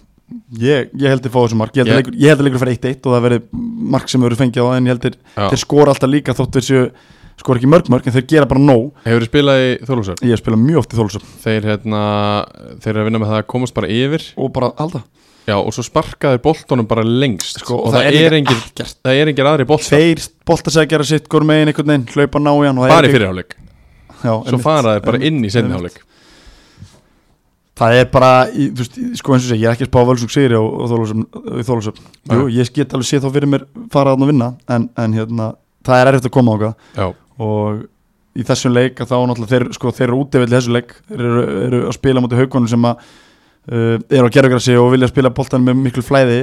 Ég, 0.58 0.88
ég 0.98 1.12
held 1.12 1.26
að 1.28 1.36
þessu 1.36 1.56
mark. 1.58 1.76
Ég 1.76 1.84
held 1.86 1.92
að 1.92 1.92
Ég- 1.92 2.00
leikur, 2.02 2.14
ég 2.18 2.32
held 2.32 2.40
að 2.40 2.46
leikur 2.48 2.62
fyrir 2.64 2.78
1-1 2.80 3.06
og 3.06 3.12
það 3.14 3.26
verður 3.26 3.42
mark 3.94 4.08
sem 4.10 4.24
verður 4.26 4.40
fengið 4.40 4.58
á 4.58 4.66
það 4.66 4.78
en 4.80 4.86
ég 4.88 4.96
held 4.96 5.04
að 5.06 5.52
þeir 5.52 5.60
skora 5.62 5.92
alltaf 5.94 6.10
líka 6.10 6.34
þótt 6.34 6.56
þeir 6.58 6.66
séu 7.36 7.44
skora 7.44 7.60
ekki 7.60 7.68
mörg 7.70 7.90
mörg 7.92 8.06
en 8.08 8.14
þeir 8.16 8.26
gera 8.32 8.48
bara 8.48 8.62
nóg. 8.62 8.88
Hefur 9.04 9.24
þið 9.24 9.30
spilað 9.30 9.60
í 9.62 9.68
Þorlásöfn? 9.86 10.24
ég 10.30 10.40
spila 10.40 10.56
mjög 10.60 10.78
oft 10.82 10.94
í 10.94 10.96
þólusöfn 11.00 11.34
Þeir, 11.44 11.68
hérna, 11.70 12.00
þeir 12.80 12.92
eru 12.94 13.02
að 13.04 13.10
vinna 13.10 13.20
með 13.22 13.32
það 13.34 13.42
að 13.42 13.46
komast 13.52 13.76
bara 13.76 13.92
yfir. 13.92 14.24
Og 14.40 14.52
bara 14.56 14.72
halda. 14.80 15.02
Já, 15.46 15.54
og 15.60 15.70
svo 15.76 15.84
sparkaði 15.86 16.40
boltonum 16.42 16.88
bara 16.90 17.04
lengst. 17.06 17.60
Sko, 17.62 17.76
og, 17.84 17.92
það, 17.94 18.08
er 18.18 18.34
engir, 18.40 18.56
ekkert. 18.58 18.96
það 19.04 19.20
er 19.20 19.30
engir 19.30 19.46
aðri 19.46 19.66
bolt 19.68 19.84
tveir 19.86 20.24
boltasækjara 20.48 21.06
sitt 21.06 21.28
gór 21.30 21.46
megin 21.46 21.70
einhvern 21.70 21.92
veginn 21.92 22.08
hlaupa 22.16 22.40
ná 22.42 22.50
í 22.50 22.66
hann 22.66 22.80
og 22.80 22.82
það 22.82 22.90
er 22.90 22.96
bara 22.96 23.06
í 23.06 23.10
ekki- 23.10 23.18
fyrirháleik 23.20 23.54
Já, 24.16 24.32
Svo 24.32 24.40
einmitt, 24.42 24.64
fara 24.64 24.94
þeir 24.96 25.04
bara 25.06 25.20
inn 25.28 25.44
í 25.46 25.50
setniháleik 25.54 26.00
það 27.76 27.98
er 28.00 28.08
bara, 28.10 28.30
í, 28.50 28.68
þú 28.72 28.82
veist, 28.82 28.98
sko 29.20 29.36
eins 29.36 29.46
og 29.46 29.52
segi 29.52 29.62
ég 29.62 29.68
er 29.70 29.76
ekki 29.76 29.86
að 29.86 29.90
spá 29.92 30.00
völsung 30.08 30.32
sigri 30.32 30.56
á, 30.56 30.64
Þólusöp 31.68 31.98
jú, 32.32 32.46
ég 32.56 32.72
get 32.74 32.94
alveg 32.96 33.06
sé 33.10 33.20
þá 33.20 33.28
fyrir 33.34 33.50
mér 33.52 33.66
fara 33.92 34.16
að 34.16 34.26
vinna, 34.30 34.50
en, 34.72 34.88
en 34.96 35.16
hérna 35.16 35.50
það 35.86 36.00
er 36.00 36.10
erfitt 36.12 36.30
að 36.30 36.34
koma 36.38 36.56
á 36.56 36.58
Já, 36.96 37.06
og 37.42 37.84
í 38.36 38.44
þessum 38.44 38.74
leik 38.74 39.00
að 39.00 39.12
þá 39.12 39.16
náttúrulega 39.16 39.52
þeir, 39.52 39.66
sko, 39.76 39.92
þeir 39.96 40.08
eru 40.08 40.20
útivill 40.22 40.48
í 40.48 40.54
þessum 40.54 40.76
leik. 40.76 40.94
Þeir 41.08 41.24
eru, 41.24 41.42
eru 41.66 41.82
að 41.88 41.96
spila 41.96 42.22
mútið 42.22 42.42
haugunum 42.42 42.70
sem 42.70 42.88
að 42.88 43.02
uh, 43.72 43.98
eru 44.18 44.30
á 44.30 44.34
gerfugrassi 44.36 44.78
og 44.80 44.92
vilja 44.94 45.10
spila 45.12 45.32
boltan 45.34 45.66
með 45.66 45.82
miklu 45.82 46.04
flæði. 46.04 46.40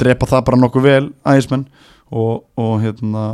Drepa 0.00 0.28
það 0.30 0.44
bara 0.48 0.60
nokkuð 0.62 0.86
vel 0.86 1.06
ægismenn 1.28 1.66
og, 2.10 2.44
og 2.58 2.74
hérna 2.82 3.24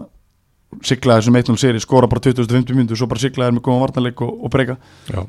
sigla 0.84 1.20
þessum 1.20 1.38
1-0 1.38 1.60
seri, 1.60 1.80
skora 1.80 2.08
bara 2.10 2.22
20-50 2.24 2.76
mínútur 2.76 2.98
svo 2.98 3.08
bara 3.10 3.22
sigla 3.22 3.48
þér 3.48 3.56
með 3.56 3.66
góðan 3.68 3.84
varnarleik 3.84 4.22
og, 4.24 4.32
og 4.44 4.52
breyka. 4.52 4.78
Já. 5.08 5.22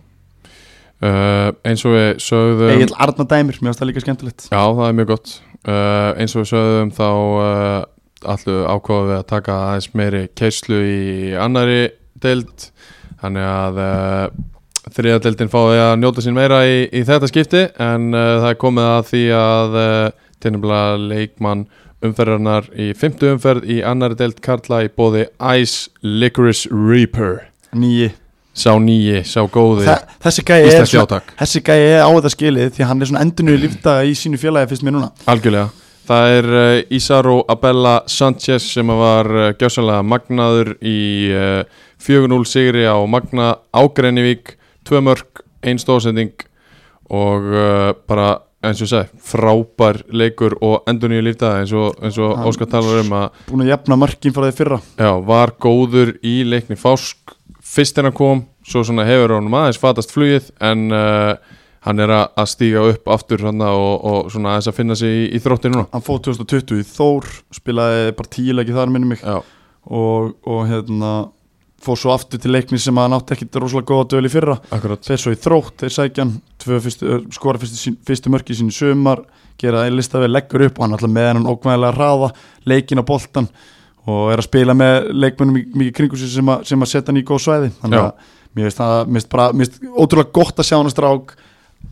Uh, 0.98 1.52
Eins 1.68 1.84
og 1.86 1.94
við 1.94 2.08
sögðum 2.26 2.72
Egil 2.74 2.96
Arna 2.98 3.26
dæmir, 3.30 3.60
mér 3.62 3.70
finnst 3.70 3.84
það 3.84 3.90
líka 3.92 4.02
skemmtilegt. 4.02 4.48
Já, 4.50 4.64
það 4.64 4.88
er 4.88 4.96
mjög 4.98 5.12
gott. 5.12 5.34
Uh, 5.62 6.10
Eins 6.18 6.34
og 6.34 6.42
við 6.42 6.50
sögðum 6.56 6.94
þá 6.98 7.06
uh, 7.12 7.84
allu 8.26 8.60
ákváðum 8.66 9.10
við 9.12 9.18
að 9.18 9.26
taka 9.32 9.56
aðeins 9.68 9.90
meiri 9.98 10.22
keislu 10.38 10.82
í 10.84 11.34
annari 11.38 11.82
deild. 12.24 12.70
Þannig 13.22 13.50
að 13.50 13.82
uh, 13.82 14.28
þriða 14.94 15.24
deildin 15.26 15.52
fáið 15.54 15.82
að 15.84 15.96
njóta 16.02 16.24
sín 16.26 16.38
meira 16.38 16.62
í, 16.70 16.78
í 16.90 17.02
þetta 17.08 17.30
skipti 17.32 17.66
en 17.84 18.12
uh, 18.14 18.38
það 18.44 18.52
er 18.52 18.62
komið 18.62 18.92
að 18.92 19.10
því 19.12 19.24
að 19.40 19.82
uh, 19.82 20.30
tennumlega 20.44 21.02
leikmann 21.02 21.66
umferðarnar 22.06 22.70
í 22.78 22.92
fymtu 22.98 23.34
umferð 23.34 23.66
í 23.74 23.82
annari 23.86 24.18
deild 24.20 24.40
Karla 24.46 24.84
í 24.86 24.94
bóði 24.94 25.26
Ice 25.58 25.90
Licorice 26.06 26.70
Reaper. 26.70 27.48
Nýji 27.78 28.14
Sá 28.58 28.72
nýji, 28.82 29.20
sá 29.30 29.44
góði 29.54 29.86
Þa, 29.86 29.96
þessi 30.26 30.44
gæi 30.48 30.56
er 30.66 30.80
er 31.76 32.00
á 32.02 32.10
þetta 32.10 32.32
skilið 32.34 32.72
því 32.74 32.88
hann 32.90 33.04
er 33.04 33.10
svona 33.12 33.22
endurnu 33.22 33.58
lífdaga 33.62 34.08
í 34.10 34.16
sínu 34.18 34.40
félagi 34.42 34.72
fyrst 34.72 34.86
mér 34.86 34.96
núna. 34.96 35.12
Algjörlega 35.30 35.68
Það 36.08 36.34
er 36.38 36.46
uh, 36.56 36.96
Isaro 36.96 37.42
Abella 37.52 37.98
Sanchez 38.08 38.70
sem 38.78 38.88
var 38.96 39.28
uh, 39.28 39.50
gjásanlega 39.60 40.06
magnaður 40.08 40.74
í 40.80 41.00
uh, 41.36 41.64
4-0 42.00 42.48
sigri 42.48 42.86
á 42.88 42.96
Magna 43.10 43.58
Ágrennivík, 43.76 44.56
tvö 44.88 45.02
mörg, 45.04 45.44
ein 45.68 45.82
stóðsending 45.82 46.46
og 47.12 47.46
bara 48.08 48.28
eins 48.68 48.82
og 48.82 48.88
ég 48.88 48.92
segi, 48.92 49.20
frábær 49.24 50.00
leikur 50.12 50.58
og 50.66 50.88
endur 50.90 51.12
nýju 51.12 51.24
lífdaga 51.24 51.62
eins 51.62 51.72
og, 51.76 51.96
eins 52.04 52.18
og 52.20 52.42
Óskar 52.50 52.70
talar 52.72 53.02
um 53.02 53.14
að 53.16 53.42
búin 53.48 53.64
að 53.64 53.72
jafna 53.72 53.98
mörkin 54.00 54.36
frá 54.36 54.46
því 54.48 54.56
fyrra. 54.58 54.80
Já, 55.00 55.12
var 55.28 55.54
góður 55.64 56.14
í 56.26 56.36
leikni 56.48 56.78
Fásk 56.80 57.36
fyrst 57.64 58.00
en 58.00 58.12
að 58.12 58.18
kom, 58.20 58.44
svo 58.68 58.84
svona 58.88 59.08
hefur 59.08 59.38
hann 59.38 59.50
aðeins 59.52 59.80
fatast 59.82 60.14
flugið 60.14 60.52
en 60.64 60.88
uh, 60.92 61.57
hann 61.88 62.00
er 62.04 62.12
að 62.14 62.26
að 62.44 62.50
stíga 62.52 62.84
upp 62.92 63.08
aftur 63.16 63.46
og, 63.48 64.06
og 64.12 64.28
svona 64.34 64.54
aðeins 64.56 64.68
að 64.72 64.76
finna 64.78 64.96
sig 65.00 65.10
í, 65.10 65.24
í 65.38 65.40
þrótti 65.44 65.72
núna. 65.74 65.88
Hann 65.94 66.04
fóð 66.06 66.22
2020 66.28 66.84
í 66.84 66.86
Þór 66.92 67.30
spilaði 67.58 68.12
bara 68.20 68.34
tíuleiki 68.36 68.76
þar 68.76 68.92
minni 68.94 69.08
mig. 69.16 69.24
Og, 69.88 70.34
og 70.46 70.66
hérna 70.68 71.12
fóð 71.84 72.00
svo 72.02 72.12
aftur 72.12 72.40
til 72.42 72.52
leikni 72.52 72.80
sem 72.82 72.98
hann 72.98 73.14
átti 73.14 73.36
ekkit 73.36 73.56
rosalega 73.62 73.88
góða 73.92 74.08
döl 74.16 74.26
í 74.28 74.32
fyrra. 74.34 74.56
Þeir 75.06 75.22
svo 75.22 75.32
í 75.36 75.38
þrótt, 75.40 75.76
þeir 75.84 75.94
sækjan 75.94 76.32
fyrstu, 76.66 77.18
skora 77.38 77.62
fyrstu, 77.62 77.94
fyrstu 78.08 78.32
mörki 78.34 78.56
sín 78.58 78.72
í 78.72 78.76
sumar 78.76 79.22
gera 79.62 79.84
það 79.84 79.92
í 79.92 79.96
listafi, 80.00 80.28
leggur 80.32 80.66
upp 80.68 80.80
og 80.80 80.84
hann 80.88 80.96
alltaf 80.98 81.14
með 81.14 81.30
hann 81.32 81.48
ókvæðilega 81.54 81.96
hraða 81.98 82.32
leikin 82.70 83.02
á 83.02 83.06
boltan 83.08 83.48
og 84.08 84.32
er 84.34 84.42
að 84.42 84.48
spila 84.50 84.74
með 84.78 85.08
leikmennum 85.14 85.56
mik- 85.60 85.72
mikið 85.78 85.96
kringu 86.02 86.20
sem, 86.22 86.50
að- 86.54 86.66
sem 86.70 86.82
að 86.84 86.92
setja 86.92 87.12
hann 87.14 87.22
í 87.22 87.26
góð 87.30 87.42
svæði. 87.46 87.72
Þannig 87.82 88.00
að 88.04 88.34
mér 88.58 88.70
finnst 88.72 89.80
ótrúlega 89.94 90.34
gott 90.34 90.58
að 90.62 90.68
sjá 90.72 90.78
hann 90.80 90.90
að 90.90 90.96
strák 90.98 91.34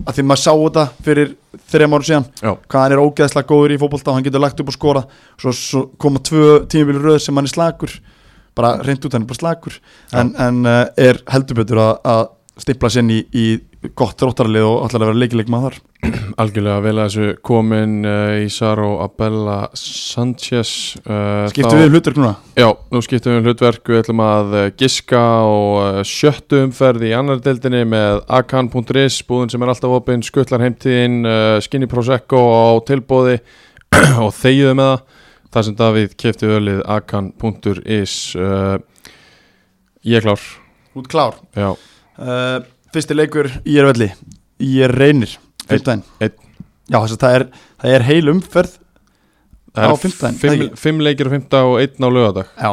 að 0.04 0.18
því 0.18 0.26
maður 0.28 0.42
sá 0.42 0.52
þetta 0.52 0.86
fyrir 1.06 1.32
þrejum 1.72 1.96
ára 1.96 2.08
síðan 2.10 2.28
Já, 2.42 2.52
hvað 2.68 2.82
hann 2.84 2.96
er 2.96 3.04
ógeðslega 3.04 3.50
góður 3.52 3.76
í 3.76 3.80
fótbolta 3.82 4.12
og 4.12 4.18
hann 4.18 4.28
getur 4.28 4.44
lagt 4.44 4.60
upp 4.62 4.72
og 4.72 4.76
skora 4.76 5.04
svo, 5.40 5.54
svo 5.56 5.84
koma 6.02 6.22
tvö 6.26 6.50
tímabili 6.72 7.04
röð 7.04 7.22
sem 7.24 7.40
hann 7.40 7.48
er 7.48 7.54
slagur 7.54 7.96
bara 8.56 8.76
reynd 8.84 9.08
út 9.08 9.16
hann 9.16 9.26
er 9.26 9.30
bara 9.32 9.42
slagur 9.42 9.80
en, 10.12 10.34
en 10.36 10.62
uh, 10.68 10.82
er 11.00 11.22
heldur 11.32 11.62
betur 11.62 11.82
að, 11.86 11.94
að 12.12 12.26
stipla 12.66 12.92
sér 12.92 13.06
inn 13.06 13.16
í, 13.16 13.22
í 13.36 13.46
gott 13.98 14.22
róttarlið 14.24 14.66
og 14.66 14.86
ætlar 14.86 15.03
að 15.03 15.10
vera 15.12 15.20
leikileik 15.22 15.49
maður 15.52 15.76
algjörlega 16.41 16.82
vel 16.84 16.94
að 16.95 17.06
þessu 17.06 17.36
komin 17.45 17.95
uh, 18.07 18.44
Isaro 18.45 18.90
Abella 19.03 19.57
Sanchez 19.78 20.72
uh, 21.03 21.45
skiptu 21.52 21.78
við 21.80 21.94
hlutverk 21.94 22.20
núna? 22.20 22.34
Já, 22.57 22.68
nú 22.91 23.02
skiptum 23.06 23.34
við 23.34 23.40
um 23.40 23.49
hlutverk. 23.49 23.91
Við 23.91 24.02
ætlum 24.03 24.24
að 24.26 24.56
uh, 24.56 24.66
giska 24.80 25.24
uh, 25.45 26.02
sjöttu 26.07 26.62
umferð 26.66 27.07
í 27.07 27.14
annar 27.18 27.41
deildinni 27.45 27.84
með 27.90 28.22
akan.is, 28.40 29.22
búðin 29.30 29.53
sem 29.53 29.66
er 29.66 29.74
alltaf 29.74 29.98
opinn 29.99 30.26
skuttlar 30.26 30.66
heimtíðin, 30.66 31.22
uh, 31.30 31.56
skinny 31.64 31.90
prosecco 31.91 32.41
á 32.41 32.66
tilbóði 32.88 33.40
og 34.26 34.32
þegiðu 34.36 34.76
með 34.82 34.94
það 34.94 35.24
þar 35.56 35.68
sem 35.70 35.80
Davíð 35.80 36.16
kefti 36.20 36.52
ölið 36.52 36.86
akan.is 36.98 38.16
Ég 40.06 40.20
er 40.20 40.26
klár. 40.28 40.41
Út 40.99 41.07
klár. 41.10 41.40
Já, 41.57 41.72
fyrsti 42.96 43.18
leikur 43.18 43.52
í 43.68 43.78
er 43.82 43.88
velli 43.92 44.10
í 44.64 44.72
er 44.86 44.94
reynir 44.96 45.36
fimmtæðin 45.70 46.04
einn. 46.24 46.36
já 46.90 46.98
þess 46.98 47.16
að 47.18 47.22
það 47.26 47.38
er, 47.40 47.46
það 47.84 47.96
er 48.00 48.06
heil 48.10 48.34
umferð 48.34 48.76
það 49.76 49.86
Á 49.86 49.92
er 49.92 50.02
fimmtudaginn, 50.04 50.38
fimm, 50.42 50.54
ekki? 50.56 50.82
fimm 50.86 51.02
leikir 51.04 51.30
á 51.30 51.34
fimmta 51.36 51.64
og 51.68 51.80
einn 51.84 52.08
á 52.08 52.10
lögadag 52.10 52.52
já. 52.56 52.72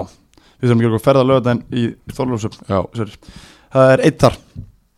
Við 0.62 0.70
þurfum 0.70 0.82
ekki 0.85 0.94
að 0.94 1.05
ferða 1.09 1.24
lögadaginn 1.27 1.62
í 1.74 1.86
Þorlófsöp 2.15 2.59
Já, 2.69 2.78
það 3.73 3.89
er 3.97 4.03
eitt 4.07 4.20
þar. 4.23 4.36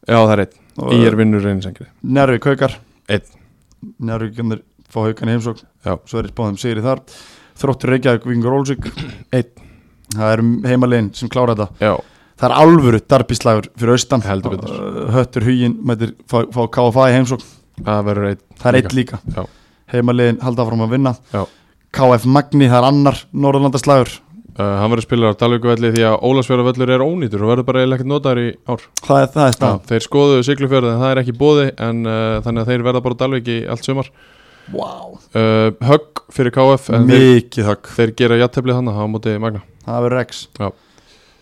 Já 0.05 0.19
það 0.19 0.33
er 0.35 0.43
einn. 0.45 0.59
Og, 0.75 0.91
Í 0.93 1.07
er 1.09 1.17
vinnur 1.17 1.45
reynisengri 1.47 1.87
Njárvík 2.05 2.49
haukar. 2.51 2.75
Einn. 3.09 3.29
Njárvík 4.05 4.41
fá 4.93 4.99
haukan 5.07 5.31
í 5.31 5.35
heimsókn. 5.39 5.65
Já. 5.87 5.95
svo 6.05 6.21
er 6.21 6.29
spáðum 6.29 6.59
sigri 6.61 6.83
þar. 6.85 7.01
Þróttur 7.59 7.95
Reykjavík 7.95 8.27
Vingur 8.29 8.59
Ólsvík. 8.59 8.91
Einn. 9.33 9.49
það 10.13 10.35
er 10.35 10.43
heimalegin 10.69 11.09
sem 11.17 11.31
klára 11.33 11.55
þetta. 11.57 11.71
Já, 11.81 11.95
það 12.45 12.51
er 12.51 12.57
alvöru 12.61 13.01
darbíslagur 13.15 13.69
fyrir 13.81 13.97
austan. 13.97 14.25
Uh, 14.25 15.11
höttur 15.15 15.47
huginn 15.49 15.77
mætir 15.89 16.15
fá, 16.29 16.43
fá 16.53 16.63
KFA 16.77 17.11
í 17.11 17.17
heimsókn. 17.19 17.47
Það 17.85 18.11
er 18.15 18.79
eitt 18.79 18.97
líka. 18.97 19.19
Já. 19.35 19.47
heimalegin 19.95 20.41
halda 20.43 20.65
áfram 20.65 20.85
að 20.85 20.95
vinna. 20.99 21.15
Já. 21.33 21.43
KF 21.95 22.27
Magni 22.27 22.69
það 22.69 22.81
er 22.81 22.89
annar 22.91 23.19
Norðurlandaslagur. 23.33 24.13
Uh, 24.55 24.77
hann 24.79 24.93
verður 24.93 25.07
spilar 25.09 25.35
á 25.35 25.39
Dalvíkuvelli 25.41 25.89
því 25.97 26.05
að 26.07 26.21
Ólasfjörðavöllur 26.29 26.91
er 26.95 27.03
ónýtur 27.03 27.43
og 27.43 27.51
verður 27.51 27.67
bara 27.67 27.81
ekkert 27.89 28.07
notaður 28.07 28.41
í 28.45 28.51
ár. 28.71 28.85
Það 29.01 29.23
er, 29.25 29.31
það 29.35 29.49
er 29.49 29.57
stað 29.57 29.81
þeir 29.89 30.05
skoðuðu 30.05 30.45
Siglufjörð 30.47 30.91
en 30.93 31.01
það 31.01 31.15
er 31.15 31.21
ekki 31.25 31.35
bóði 31.41 31.65
en 31.73 32.05
uh, 32.07 32.37
þannig 32.45 32.63
að 32.63 32.71
þeir 32.71 32.85
verða 32.87 33.03
bara 33.03 33.19
á 33.19 33.21
Dalvíki 33.25 33.57
allt 33.75 33.89
sumar. 33.89 34.13
Wow. 34.71 35.17
uh, 35.35 35.75
Högg 35.85 36.23
fyrir 36.33 36.55
KF 36.55 36.87
en 36.95 37.11
þeir, 37.11 37.27
mikið 37.35 37.69
högg. 37.73 37.91
þeir 37.99 38.15
gera 38.23 38.39
jætteflið 38.45 38.79
hann 38.79 38.95
á 38.95 39.03
móti 39.11 39.35
Magna. 39.43 39.65
Það 39.89 40.07
verður 40.07 40.23
X. 40.23 40.45
Já. 40.55 40.71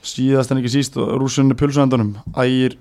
Síðast 0.02 0.50
en 0.52 0.60
ekki 0.62 0.72
síst 0.76 0.96
rúsunni 0.98 1.54
pulsuendunum 1.58 2.14
ægir 2.42 2.74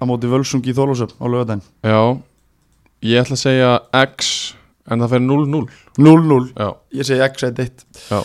á 0.00 0.02
móti 0.08 0.26
völsungi 0.30 0.72
í 0.72 0.76
Þorlósöp 0.76 1.12
á 1.18 1.24
lögadaginn 1.30 1.62
Já, 1.86 2.00
ég 3.06 3.22
ætla 3.22 3.36
að 3.38 3.42
segja 3.44 3.70
X 4.02 4.32
en 4.90 5.02
það 5.04 5.14
fer 5.14 5.22
0-0 5.22 5.62
0-0 5.98 6.50
Já, 6.56 6.68
ég 6.98 7.06
segi 7.08 7.22
X 7.30 7.46
1-1 7.48 7.86
Já. 8.10 8.20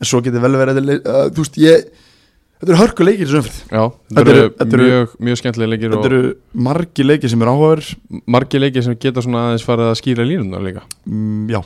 en 0.00 0.08
svo 0.12 0.20
getur 0.24 0.44
vel 0.44 0.54
verið 0.60 0.80
uh, 1.00 1.26
þú 1.32 1.44
veist 1.44 1.58
ég 1.60 1.88
þetta 2.60 2.72
eru 2.74 2.78
hörku 2.82 3.04
leikir 3.08 3.24
í 3.24 3.28
þessu 3.30 3.40
umfrið 3.40 3.58
já 3.72 3.82
Þetta 4.12 4.24
eru- 4.34 4.52
þetta 4.60 4.76
eru- 4.78 4.88
mjög, 4.90 5.12
mjög 5.28 5.40
skemmtilega 5.40 5.72
leikir 5.74 5.94
þetta 5.96 6.10
eru 6.12 6.22
margi 6.68 7.06
leikir 7.08 7.32
sem 7.32 7.44
eru 7.46 7.54
áhugaður 7.56 7.90
margir 8.36 8.60
leikir 8.64 8.84
sem 8.84 8.96
geta 9.00 9.24
svona 9.24 9.44
aðeins 9.48 9.64
farið 9.64 9.88
að 9.94 10.00
skýra 10.02 10.26
línuna 10.28 10.60
líka. 10.64 10.82
Mm, 11.08 11.46
já, 11.48 11.60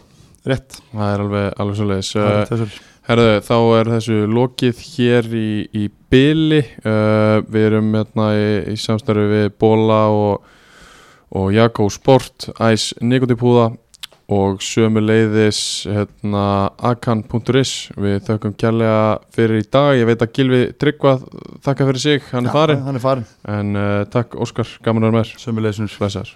rétt. 0.47 0.79
Það 0.95 1.11
er 1.17 1.25
alveg, 1.25 1.49
alveg 1.65 1.79
svo 1.81 2.69
Herðu, 3.05 3.33
þá 3.45 3.57
er 3.77 3.89
þessu 3.93 4.19
lokið 4.33 4.79
hér 4.95 5.27
í, 5.37 5.49
í 5.77 5.89
byli 6.13 6.63
uh, 6.89 7.43
Við 7.45 7.67
erum 7.69 7.91
hérna 7.99 8.29
í, 8.33 8.47
í 8.73 8.77
samstarfi 8.81 9.25
við 9.29 9.49
Bóla 9.61 9.99
og, 10.09 10.47
og 11.37 11.51
Jakó 11.53 11.91
Sport, 11.93 12.49
Æs 12.57 12.95
Nikotipúða 13.05 13.75
og 14.33 14.63
sömu 14.65 15.03
leiðis 15.05 15.59
hérna, 15.85 16.45
akan.is 16.81 17.75
Við 17.93 18.23
þökkum 18.25 18.55
kærlega 18.57 19.03
fyrir 19.37 19.61
í 19.61 19.67
dag. 19.69 19.91
Ég 20.01 20.09
veit 20.09 20.25
að 20.25 20.33
Gilvi 20.39 20.63
Tryggvað 20.81 21.27
þakka 21.67 21.91
fyrir 21.91 22.05
sig, 22.07 22.25
hann 22.31 22.49
er 22.49 22.55
Já, 22.55 22.57
farin 22.57 22.87
hann 22.89 22.97
er 22.97 23.05
farin 23.05 23.29
En 23.45 23.77
uh, 23.77 24.01
takk 24.09 24.39
Óskar, 24.41 24.79
gaman 24.81 25.05
að 25.05 25.13
vera 25.13 25.21
með 25.21 25.37
sömuleiðis 25.45 26.01
Blessaður 26.01 26.35